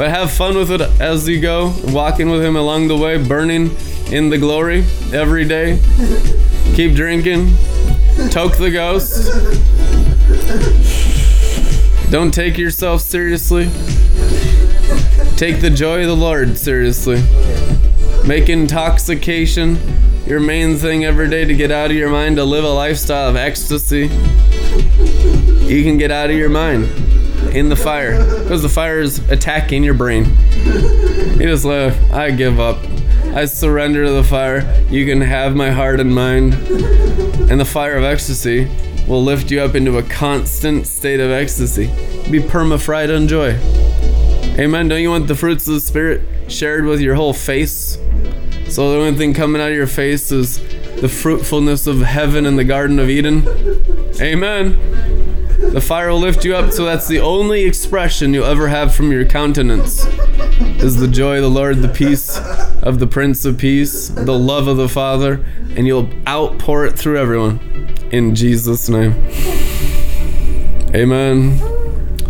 have 0.09 0.31
fun 0.31 0.57
with 0.57 0.69
it 0.69 0.81
as 0.99 1.29
you 1.29 1.39
go, 1.39 1.73
walking 1.85 2.29
with 2.29 2.43
Him 2.43 2.57
along 2.57 2.89
the 2.89 2.97
way, 2.97 3.25
burning 3.25 3.73
in 4.13 4.29
the 4.29 4.37
glory 4.37 4.85
every 5.11 5.43
day. 5.43 5.79
Keep 6.75 6.95
drinking. 6.95 7.47
Toke 8.29 8.57
the 8.57 8.69
ghost. 8.71 9.27
Don't 12.11 12.31
take 12.31 12.59
yourself 12.59 13.01
seriously. 13.01 13.65
Take 15.35 15.61
the 15.61 15.71
joy 15.71 16.01
of 16.01 16.07
the 16.07 16.15
Lord 16.15 16.59
seriously. 16.59 17.23
Make 18.27 18.49
intoxication 18.49 19.79
your 20.27 20.39
main 20.39 20.77
thing 20.77 21.03
every 21.03 21.27
day 21.27 21.43
to 21.45 21.55
get 21.55 21.71
out 21.71 21.89
of 21.89 21.97
your 21.97 22.11
mind, 22.11 22.35
to 22.35 22.43
live 22.43 22.63
a 22.63 22.69
lifestyle 22.69 23.29
of 23.29 23.35
ecstasy. 23.35 24.11
You 25.65 25.83
can 25.83 25.97
get 25.97 26.11
out 26.11 26.29
of 26.29 26.37
your 26.37 26.49
mind 26.49 26.83
in 27.55 27.67
the 27.67 27.75
fire 27.75 28.23
because 28.43 28.61
the 28.61 28.69
fire 28.69 28.99
is 28.99 29.17
attacking 29.29 29.83
your 29.83 29.95
brain. 29.95 30.25
You 30.65 31.47
just 31.47 31.65
live. 31.65 32.13
I 32.13 32.29
give 32.29 32.59
up. 32.59 32.92
I 33.35 33.45
surrender 33.45 34.05
to 34.05 34.11
the 34.11 34.23
fire. 34.23 34.85
You 34.89 35.07
can 35.07 35.19
have 35.21 35.55
my 35.55 35.71
heart 35.71 35.99
and 35.99 36.13
mind. 36.13 36.53
And 36.53 37.59
the 37.59 37.65
fire 37.65 37.97
of 37.97 38.03
ecstasy 38.03 38.69
will 39.07 39.23
lift 39.23 39.49
you 39.49 39.59
up 39.59 39.73
into 39.73 39.97
a 39.97 40.03
constant 40.03 40.85
state 40.85 41.19
of 41.19 41.31
ecstasy. 41.31 41.87
Be 42.29 42.39
perma-fried 42.39 43.09
on 43.09 43.27
joy. 43.27 43.57
Amen. 44.59 44.87
Don't 44.87 45.01
you 45.01 45.09
want 45.09 45.27
the 45.27 45.35
fruits 45.35 45.67
of 45.67 45.73
the 45.73 45.79
Spirit 45.79 46.21
shared 46.47 46.85
with 46.85 47.01
your 47.01 47.15
whole 47.15 47.33
face? 47.33 47.97
So 48.67 48.91
the 48.91 48.99
only 48.99 49.17
thing 49.17 49.33
coming 49.33 49.61
out 49.61 49.69
of 49.69 49.75
your 49.75 49.87
face 49.87 50.31
is 50.31 50.59
the 51.01 51.09
fruitfulness 51.09 51.87
of 51.87 52.01
heaven 52.01 52.45
in 52.45 52.55
the 52.55 52.63
Garden 52.63 52.99
of 52.99 53.09
Eden. 53.09 53.47
Amen. 54.21 54.77
The 55.71 55.81
fire 55.81 56.11
will 56.11 56.19
lift 56.19 56.45
you 56.45 56.55
up, 56.55 56.71
so 56.71 56.85
that's 56.85 57.07
the 57.07 57.19
only 57.19 57.63
expression 57.63 58.33
you'll 58.33 58.45
ever 58.45 58.67
have 58.67 58.93
from 58.93 59.11
your 59.11 59.25
countenance. 59.25 60.05
Is 60.83 60.97
the 60.97 61.07
joy 61.07 61.37
of 61.37 61.41
the 61.41 61.49
Lord, 61.49 61.81
the 61.81 61.89
peace 61.89 62.37
of 62.83 62.99
the 62.99 63.07
Prince 63.07 63.45
of 63.45 63.57
Peace, 63.57 64.09
the 64.09 64.37
love 64.37 64.67
of 64.67 64.77
the 64.77 64.89
Father, 64.89 65.43
and 65.75 65.87
you'll 65.87 66.09
outpour 66.27 66.85
it 66.85 66.99
through 66.99 67.17
everyone. 67.17 67.59
In 68.11 68.35
Jesus' 68.35 68.89
name. 68.89 69.13
Amen. 70.93 71.57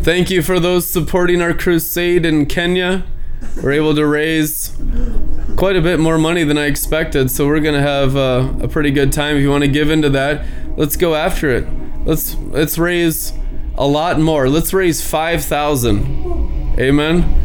Thank 0.04 0.30
you 0.30 0.42
for 0.42 0.60
those 0.60 0.88
supporting 0.88 1.42
our 1.42 1.54
crusade 1.54 2.26
in 2.26 2.46
Kenya. 2.46 3.04
We're 3.62 3.72
able 3.74 3.96
to 3.96 4.06
raise 4.06 4.76
quite 5.58 5.76
a 5.76 5.82
bit 5.82 6.00
more 6.00 6.18
money 6.18 6.44
than 6.44 6.58
I 6.58 6.66
expected, 6.66 7.30
so 7.32 7.48
we're 7.48 7.60
gonna 7.60 7.82
have 7.82 8.16
uh, 8.16 8.54
a 8.62 8.68
pretty 8.68 8.92
good 8.92 9.12
time. 9.12 9.38
If 9.38 9.42
you 9.42 9.50
want 9.50 9.64
to 9.64 9.70
give 9.70 9.90
into 9.90 10.10
that, 10.12 10.46
let's 10.78 10.96
go 10.96 11.16
after 11.16 11.50
it. 11.50 11.68
Let's 12.06 12.36
let's 12.36 12.78
raise 12.78 13.34
a 13.78 13.88
lot 13.88 14.20
more. 14.20 14.50
Let's 14.50 14.74
raise 14.74 15.06
five 15.06 15.44
thousand. 15.44 16.80
Amen. 16.80 17.43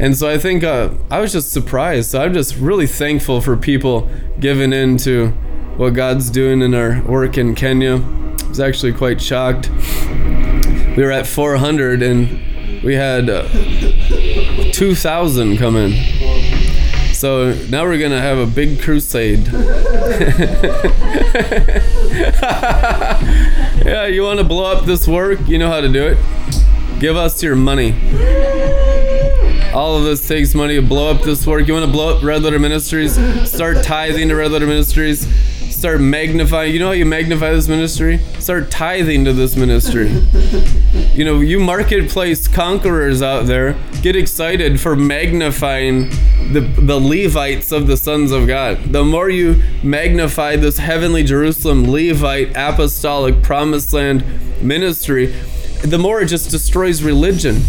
And 0.00 0.16
so 0.16 0.30
I 0.30 0.38
think 0.38 0.64
uh, 0.64 0.88
I 1.10 1.20
was 1.20 1.30
just 1.30 1.52
surprised. 1.52 2.12
So 2.12 2.22
I'm 2.22 2.32
just 2.32 2.56
really 2.56 2.86
thankful 2.86 3.42
for 3.42 3.54
people 3.54 4.08
giving 4.40 4.72
in 4.72 4.96
to 4.98 5.28
what 5.76 5.90
God's 5.90 6.30
doing 6.30 6.62
in 6.62 6.72
our 6.72 7.02
work 7.02 7.36
in 7.36 7.54
Kenya. 7.54 7.96
I 7.96 8.48
was 8.48 8.60
actually 8.60 8.94
quite 8.94 9.20
shocked. 9.20 9.68
We 10.96 11.04
were 11.04 11.12
at 11.12 11.26
400 11.26 12.02
and 12.02 12.82
we 12.82 12.94
had 12.94 13.28
uh, 13.28 13.46
2,000 14.72 15.58
come 15.58 15.76
in. 15.76 15.92
So 17.12 17.52
now 17.68 17.84
we're 17.84 18.00
gonna 18.00 18.22
have 18.22 18.38
a 18.38 18.46
big 18.46 18.80
crusade. 18.80 19.46
yeah, 23.84 24.06
you 24.06 24.22
want 24.22 24.38
to 24.38 24.44
blow 24.44 24.72
up 24.72 24.86
this 24.86 25.06
work? 25.06 25.46
You 25.46 25.58
know 25.58 25.68
how 25.68 25.82
to 25.82 25.90
do 25.90 26.06
it. 26.06 26.16
Give 26.98 27.16
us 27.16 27.42
your 27.42 27.54
money. 27.54 27.94
All 29.72 29.96
of 29.96 30.02
this 30.02 30.26
takes 30.26 30.52
money 30.54 30.74
to 30.74 30.82
blow 30.82 31.10
up 31.12 31.22
this 31.22 31.46
work. 31.46 31.68
You 31.68 31.74
want 31.74 31.86
to 31.86 31.92
blow 31.92 32.16
up 32.16 32.24
Red 32.24 32.42
Letter 32.42 32.58
Ministries? 32.58 33.14
Start 33.48 33.84
tithing 33.84 34.28
to 34.28 34.34
Red 34.34 34.50
Letter 34.50 34.66
Ministries. 34.66 35.28
Start 35.72 36.00
magnifying. 36.00 36.72
You 36.72 36.80
know 36.80 36.88
how 36.88 36.92
you 36.92 37.06
magnify 37.06 37.52
this 37.52 37.68
ministry? 37.68 38.18
Start 38.38 38.70
tithing 38.70 39.24
to 39.24 39.32
this 39.32 39.56
ministry. 39.56 40.08
You 41.14 41.24
know, 41.24 41.40
you 41.40 41.60
marketplace 41.60 42.48
conquerors 42.48 43.22
out 43.22 43.46
there, 43.46 43.78
get 44.02 44.16
excited 44.16 44.80
for 44.80 44.96
magnifying 44.96 46.10
the, 46.52 46.60
the 46.60 46.98
Levites 46.98 47.70
of 47.70 47.86
the 47.86 47.96
sons 47.96 48.32
of 48.32 48.46
God. 48.48 48.92
The 48.92 49.04
more 49.04 49.30
you 49.30 49.62
magnify 49.84 50.56
this 50.56 50.78
heavenly 50.78 51.22
Jerusalem 51.22 51.90
Levite 51.90 52.50
apostolic 52.56 53.42
promised 53.42 53.92
land 53.92 54.24
ministry, 54.60 55.26
the 55.82 55.98
more 55.98 56.20
it 56.20 56.26
just 56.26 56.50
destroys 56.50 57.02
religion. 57.02 57.62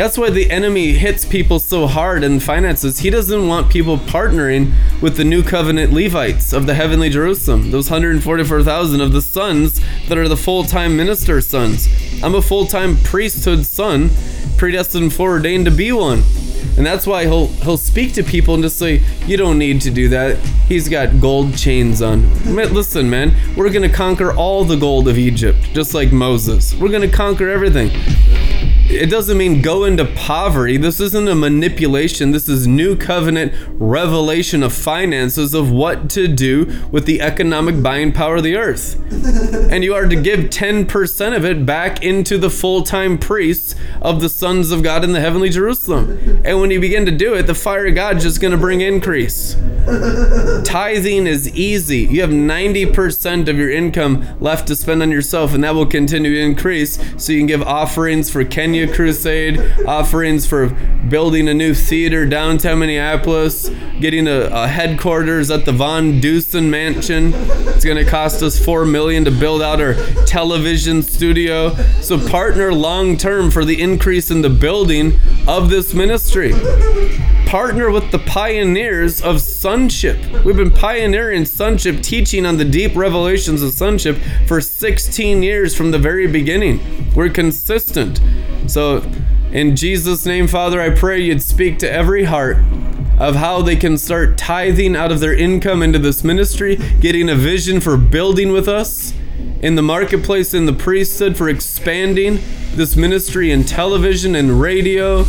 That's 0.00 0.16
why 0.16 0.30
the 0.30 0.50
enemy 0.50 0.94
hits 0.94 1.26
people 1.26 1.58
so 1.58 1.86
hard 1.86 2.24
in 2.24 2.40
finances. 2.40 3.00
He 3.00 3.10
doesn't 3.10 3.46
want 3.46 3.70
people 3.70 3.98
partnering 3.98 4.72
with 5.02 5.18
the 5.18 5.24
new 5.24 5.42
covenant 5.42 5.92
Levites 5.92 6.54
of 6.54 6.64
the 6.64 6.72
heavenly 6.72 7.10
Jerusalem, 7.10 7.70
those 7.70 7.90
144,000 7.90 9.02
of 9.02 9.12
the 9.12 9.20
sons 9.20 9.78
that 10.08 10.16
are 10.16 10.26
the 10.26 10.38
full 10.38 10.64
time 10.64 10.96
minister 10.96 11.42
sons. 11.42 11.86
I'm 12.22 12.34
a 12.34 12.40
full 12.40 12.64
time 12.64 12.96
priesthood 12.96 13.66
son, 13.66 14.08
predestined, 14.56 15.12
foreordained 15.12 15.66
to 15.66 15.70
be 15.70 15.92
one. 15.92 16.22
And 16.78 16.86
that's 16.86 17.06
why 17.06 17.24
he'll 17.24 17.48
he'll 17.48 17.76
speak 17.76 18.14
to 18.14 18.22
people 18.22 18.54
and 18.54 18.62
just 18.62 18.78
say, 18.78 19.02
"You 19.26 19.36
don't 19.36 19.58
need 19.58 19.82
to 19.82 19.90
do 19.90 20.08
that." 20.08 20.38
He's 20.66 20.88
got 20.88 21.20
gold 21.20 21.58
chains 21.58 22.00
on. 22.00 22.26
Listen, 22.46 23.10
man, 23.10 23.34
we're 23.54 23.68
gonna 23.68 23.90
conquer 23.90 24.32
all 24.32 24.64
the 24.64 24.76
gold 24.76 25.08
of 25.08 25.18
Egypt, 25.18 25.58
just 25.74 25.92
like 25.92 26.10
Moses. 26.10 26.74
We're 26.74 26.88
gonna 26.88 27.06
conquer 27.06 27.50
everything 27.50 27.90
it 28.90 29.08
doesn't 29.08 29.38
mean 29.38 29.62
go 29.62 29.84
into 29.84 30.04
poverty. 30.04 30.76
This 30.76 30.98
isn't 30.98 31.28
a 31.28 31.34
manipulation. 31.34 32.32
This 32.32 32.48
is 32.48 32.66
new 32.66 32.96
covenant 32.96 33.52
revelation 33.70 34.64
of 34.64 34.72
finances 34.72 35.54
of 35.54 35.70
what 35.70 36.10
to 36.10 36.26
do 36.26 36.86
with 36.90 37.06
the 37.06 37.20
economic 37.20 37.82
buying 37.82 38.12
power 38.12 38.36
of 38.36 38.42
the 38.42 38.56
earth. 38.56 38.96
and 39.70 39.84
you 39.84 39.94
are 39.94 40.06
to 40.06 40.20
give 40.20 40.50
10% 40.50 41.36
of 41.36 41.44
it 41.44 41.64
back 41.64 42.02
into 42.02 42.36
the 42.36 42.50
full 42.50 42.82
time 42.82 43.16
priests 43.16 43.76
of 44.02 44.20
the 44.20 44.28
sons 44.28 44.72
of 44.72 44.82
God 44.82 45.04
in 45.04 45.12
the 45.12 45.20
heavenly 45.20 45.50
Jerusalem. 45.50 46.42
And 46.44 46.60
when 46.60 46.72
you 46.72 46.80
begin 46.80 47.06
to 47.06 47.12
do 47.12 47.34
it, 47.34 47.46
the 47.46 47.54
fire 47.54 47.86
of 47.86 47.94
God 47.94 48.16
is 48.16 48.24
just 48.24 48.40
going 48.40 48.52
to 48.52 48.58
bring 48.58 48.80
increase. 48.80 49.54
Tithing 50.64 51.26
is 51.26 51.54
easy. 51.54 52.00
You 52.00 52.20
have 52.22 52.30
90% 52.30 53.48
of 53.48 53.56
your 53.56 53.70
income 53.70 54.26
left 54.40 54.66
to 54.68 54.76
spend 54.76 55.02
on 55.02 55.10
yourself, 55.10 55.54
and 55.54 55.62
that 55.64 55.74
will 55.74 55.86
continue 55.86 56.34
to 56.34 56.40
increase. 56.40 56.98
So 57.22 57.32
you 57.32 57.38
can 57.40 57.46
give 57.46 57.62
offerings 57.62 58.30
for 58.30 58.44
Kenya 58.44 58.79
Crusade, 58.88 59.58
offerings 59.86 60.46
for 60.46 60.68
building 61.08 61.48
a 61.48 61.54
new 61.54 61.74
theater 61.74 62.26
downtown 62.26 62.78
Minneapolis, 62.78 63.68
getting 64.00 64.26
a, 64.26 64.48
a 64.52 64.68
headquarters 64.68 65.50
at 65.50 65.64
the 65.64 65.72
Van 65.72 66.20
Dusen 66.20 66.70
Mansion. 66.70 67.32
It's 67.34 67.84
going 67.84 68.02
to 68.02 68.10
cost 68.10 68.42
us 68.42 68.62
four 68.62 68.84
million 68.84 69.24
to 69.24 69.30
build 69.30 69.62
out 69.62 69.80
our 69.80 69.94
television 70.26 71.02
studio. 71.02 71.74
So 72.00 72.18
partner 72.28 72.72
long 72.72 73.16
term 73.16 73.50
for 73.50 73.64
the 73.64 73.80
increase 73.80 74.30
in 74.30 74.42
the 74.42 74.50
building 74.50 75.18
of 75.50 75.68
this 75.68 75.92
ministry 75.92 76.52
partner 77.46 77.90
with 77.90 78.08
the 78.12 78.20
pioneers 78.20 79.20
of 79.20 79.40
sonship. 79.40 80.16
We've 80.44 80.56
been 80.56 80.70
pioneering 80.70 81.44
sonship, 81.44 82.02
teaching 82.02 82.46
on 82.46 82.56
the 82.56 82.64
deep 82.64 82.94
revelations 82.94 83.60
of 83.60 83.72
sonship 83.72 84.16
for 84.46 84.60
16 84.60 85.42
years 85.42 85.74
from 85.74 85.90
the 85.90 85.98
very 85.98 86.28
beginning. 86.28 86.78
We're 87.16 87.30
consistent. 87.30 88.20
So, 88.68 89.02
in 89.50 89.74
Jesus' 89.74 90.24
name, 90.24 90.46
Father, 90.46 90.80
I 90.80 90.90
pray 90.90 91.18
you'd 91.20 91.42
speak 91.42 91.80
to 91.80 91.90
every 91.90 92.22
heart 92.22 92.58
of 93.18 93.34
how 93.34 93.60
they 93.60 93.74
can 93.74 93.98
start 93.98 94.38
tithing 94.38 94.94
out 94.94 95.10
of 95.10 95.18
their 95.18 95.34
income 95.34 95.82
into 95.82 95.98
this 95.98 96.22
ministry, 96.22 96.76
getting 97.00 97.28
a 97.28 97.34
vision 97.34 97.80
for 97.80 97.96
building 97.96 98.52
with 98.52 98.68
us 98.68 99.12
in 99.62 99.74
the 99.74 99.82
marketplace, 99.82 100.54
in 100.54 100.66
the 100.66 100.72
priesthood, 100.72 101.36
for 101.36 101.48
expanding 101.48 102.40
this 102.74 102.96
ministry 102.96 103.50
in 103.50 103.64
television 103.64 104.34
and 104.34 104.60
radio, 104.60 105.24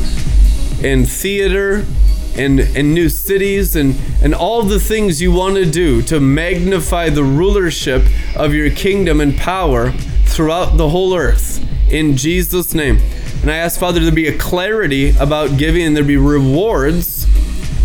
and 0.83 1.07
theater, 1.09 1.85
and, 2.38 2.59
and 2.59 2.93
new 2.93 3.09
cities 3.09 3.75
and, 3.75 3.95
and 4.23 4.33
all 4.33 4.63
the 4.63 4.79
things 4.79 5.21
you 5.21 5.31
want 5.31 5.55
to 5.55 5.69
do 5.69 6.01
to 6.03 6.19
magnify 6.19 7.09
the 7.09 7.23
rulership 7.23 8.03
of 8.35 8.53
your 8.53 8.69
kingdom 8.71 9.19
and 9.19 9.38
power 9.38 9.91
throughout 10.25 10.77
the 10.77 10.89
whole 10.89 11.13
earth. 11.13 11.65
In 11.91 12.15
Jesus' 12.15 12.73
name. 12.73 12.99
And 13.41 13.51
I 13.51 13.57
ask, 13.57 13.79
Father, 13.79 13.99
there 13.99 14.11
be 14.11 14.27
a 14.27 14.38
clarity 14.38 15.15
about 15.17 15.57
giving 15.57 15.83
and 15.83 15.97
there 15.97 16.03
be 16.03 16.17
rewards 16.17 17.27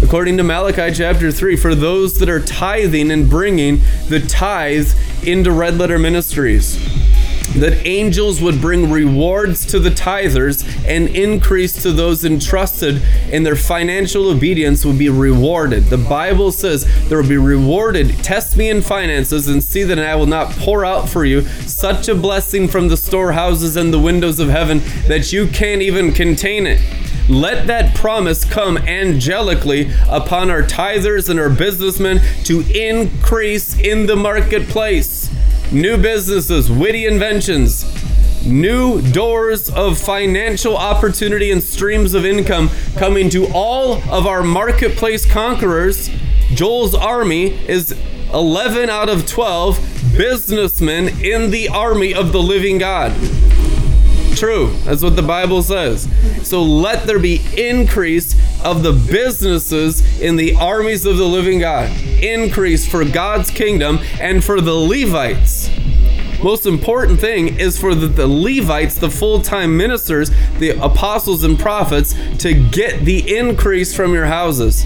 according 0.03 0.37
to 0.37 0.43
Malachi 0.43 0.93
chapter 0.93 1.33
3, 1.33 1.57
for 1.57 1.75
those 1.75 2.19
that 2.19 2.29
are 2.29 2.41
tithing 2.41 3.11
and 3.11 3.29
bringing 3.29 3.81
the 4.09 4.21
tithe 4.21 4.93
into 5.23 5.53
Red 5.53 5.79
Letter 5.79 5.99
Ministries. 5.99 6.79
That 7.55 7.87
angels 7.87 8.43
would 8.43 8.61
bring 8.61 8.91
rewards 8.91 9.65
to 9.67 9.79
the 9.79 9.91
tithers 9.91 10.63
and 10.87 11.09
increase 11.09 11.73
to 11.85 11.93
those 11.93 12.25
entrusted, 12.25 13.01
and 13.33 13.47
their 13.47 13.57
financial 13.57 14.29
obedience 14.29 14.85
would 14.85 14.99
be 14.99 15.09
rewarded. 15.09 15.85
The 15.85 15.97
Bible 15.97 16.53
says 16.53 16.85
there 17.09 17.21
will 17.21 17.29
be 17.29 17.39
rewarded. 17.39 18.11
Test 18.23 18.57
me 18.57 18.69
in 18.69 18.83
finances 18.83 19.49
and 19.49 19.63
see 19.63 19.85
that 19.85 19.99
I 19.99 20.17
will 20.17 20.27
not 20.27 20.51
pour 20.53 20.85
out 20.85 21.09
for 21.09 21.25
you 21.25 21.43
such 21.43 22.09
a 22.09 22.15
blessing 22.15 22.69
from 22.69 22.89
the 22.89 22.97
storehouses 22.97 23.77
and 23.77 23.93
the 23.93 24.01
windows 24.01 24.39
of 24.39 24.49
heaven 24.49 24.81
that 25.09 25.33
you 25.33 25.47
can't 25.47 25.81
even 25.81 26.13
contain 26.13 26.67
it. 26.67 26.81
Let 27.29 27.67
that 27.67 27.97
promise 27.97 28.45
come 28.45 28.77
angelically 28.77 29.91
upon 30.09 30.49
our 30.49 30.63
tithers 30.63 31.29
and 31.29 31.41
our 31.41 31.51
businessmen 31.51 32.21
to 32.45 32.61
increase 32.61 33.77
in 33.79 34.07
the 34.07 34.15
marketplace. 34.15 35.29
New 35.73 35.97
businesses, 35.97 36.71
witty 36.71 37.05
inventions, 37.05 37.85
new 38.47 39.03
doors 39.11 39.69
of 39.71 39.99
financial 39.99 40.77
opportunity 40.77 41.51
and 41.51 41.61
streams 41.61 42.15
of 42.15 42.25
income 42.25 42.71
coming 42.97 43.29
to 43.31 43.49
all 43.53 43.95
of 44.09 44.27
our 44.29 44.45
marketplace 44.45 45.31
conquerors. 45.31 46.09
Joel's 46.55 46.95
army 46.95 47.55
is 47.69 47.93
11 48.33 48.89
out 48.89 49.09
of 49.09 49.27
12 49.27 50.15
businessmen 50.17 51.09
in 51.21 51.51
the 51.51 51.69
army 51.69 52.15
of 52.15 52.31
the 52.31 52.41
living 52.41 52.79
God. 52.79 53.13
True. 54.37 54.77
That's 54.85 55.03
what 55.03 55.17
the 55.17 55.23
Bible 55.23 55.63
says. 55.63 56.09
So 56.47 56.63
let 56.63 57.07
there 57.07 57.19
be 57.19 57.41
increase 57.57 58.37
of 58.63 58.83
the 58.83 58.93
businesses 58.93 60.21
in 60.21 60.37
the 60.37 60.55
armies 60.57 61.07
of 61.07 61.17
the 61.17 61.25
living 61.25 61.59
God. 61.59 61.91
Increase 62.23 62.87
for 62.87 63.03
God's 63.03 63.51
kingdom 63.51 63.99
and 64.21 64.45
for 64.45 64.61
the 64.61 64.75
Levites. 64.75 65.71
Most 66.43 66.67
important 66.67 67.19
thing 67.19 67.59
is 67.59 67.79
for 67.79 67.95
the, 67.95 68.09
the 68.09 68.27
Levites, 68.27 68.97
the 68.97 69.11
full 69.11 69.41
time 69.41 69.75
ministers, 69.75 70.31
the 70.59 70.71
apostles 70.85 71.43
and 71.43 71.59
prophets, 71.59 72.15
to 72.37 72.53
get 72.53 73.07
the 73.07 73.39
increase 73.39 73.97
from 73.97 74.13
your 74.13 74.27
houses. 74.27 74.85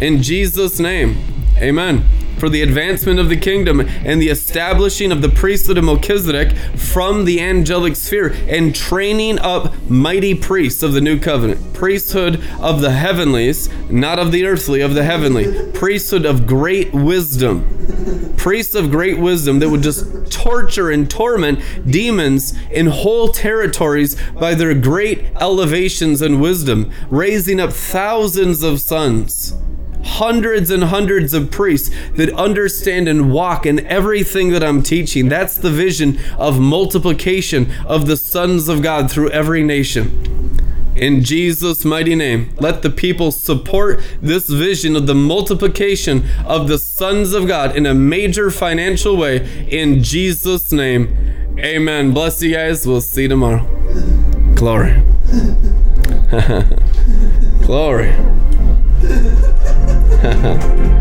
In 0.00 0.22
Jesus' 0.22 0.80
name, 0.80 1.18
amen 1.58 2.25
for 2.38 2.48
the 2.48 2.62
advancement 2.62 3.18
of 3.18 3.28
the 3.28 3.36
kingdom 3.36 3.80
and 3.80 4.20
the 4.20 4.28
establishing 4.28 5.12
of 5.12 5.22
the 5.22 5.28
priesthood 5.28 5.78
of 5.78 5.84
Melchizedek 5.84 6.56
from 6.76 7.24
the 7.24 7.40
angelic 7.40 7.96
sphere 7.96 8.34
and 8.48 8.74
training 8.74 9.38
up 9.38 9.74
mighty 9.88 10.34
priests 10.34 10.82
of 10.82 10.92
the 10.92 11.00
new 11.00 11.18
covenant. 11.18 11.74
Priesthood 11.74 12.42
of 12.60 12.80
the 12.80 12.92
heavenlies, 12.92 13.68
not 13.90 14.18
of 14.18 14.32
the 14.32 14.46
earthly, 14.46 14.80
of 14.80 14.94
the 14.94 15.04
heavenly. 15.04 15.72
Priesthood 15.72 16.24
of 16.24 16.46
great 16.46 16.92
wisdom. 16.92 18.34
Priests 18.36 18.74
of 18.74 18.90
great 18.90 19.18
wisdom 19.18 19.58
that 19.58 19.68
would 19.68 19.82
just 19.82 20.30
torture 20.30 20.90
and 20.90 21.10
torment 21.10 21.60
demons 21.90 22.54
in 22.70 22.86
whole 22.86 23.28
territories 23.28 24.16
by 24.32 24.54
their 24.54 24.74
great 24.74 25.24
elevations 25.40 26.22
and 26.22 26.40
wisdom, 26.40 26.90
raising 27.10 27.60
up 27.60 27.72
thousands 27.72 28.62
of 28.62 28.80
sons 28.80 29.54
hundreds 30.06 30.70
and 30.70 30.84
hundreds 30.84 31.34
of 31.34 31.50
priests 31.50 31.94
that 32.14 32.32
understand 32.34 33.08
and 33.08 33.32
walk 33.32 33.66
in 33.66 33.86
everything 33.86 34.50
that 34.50 34.62
I'm 34.62 34.82
teaching. 34.82 35.28
That's 35.28 35.56
the 35.56 35.70
vision 35.70 36.18
of 36.38 36.58
multiplication 36.58 37.72
of 37.86 38.06
the 38.06 38.16
sons 38.16 38.68
of 38.68 38.82
God 38.82 39.10
through 39.10 39.30
every 39.30 39.62
nation. 39.62 40.36
In 40.96 41.22
Jesus' 41.22 41.84
mighty 41.84 42.14
name, 42.14 42.54
let 42.58 42.80
the 42.80 42.88
people 42.88 43.30
support 43.30 44.02
this 44.22 44.48
vision 44.48 44.96
of 44.96 45.06
the 45.06 45.14
multiplication 45.14 46.24
of 46.46 46.68
the 46.68 46.78
sons 46.78 47.34
of 47.34 47.46
God 47.46 47.76
in 47.76 47.84
a 47.84 47.92
major 47.92 48.50
financial 48.50 49.14
way. 49.14 49.68
In 49.68 50.02
Jesus' 50.02 50.72
name, 50.72 51.58
amen. 51.58 52.14
Bless 52.14 52.42
you 52.42 52.54
guys. 52.54 52.86
We'll 52.86 53.02
see 53.02 53.22
you 53.22 53.28
tomorrow. 53.28 53.66
Glory. 54.54 55.02
Glory. 57.66 58.14
Ha 60.26 60.32
ha 60.42 60.54
ha. 60.58 60.95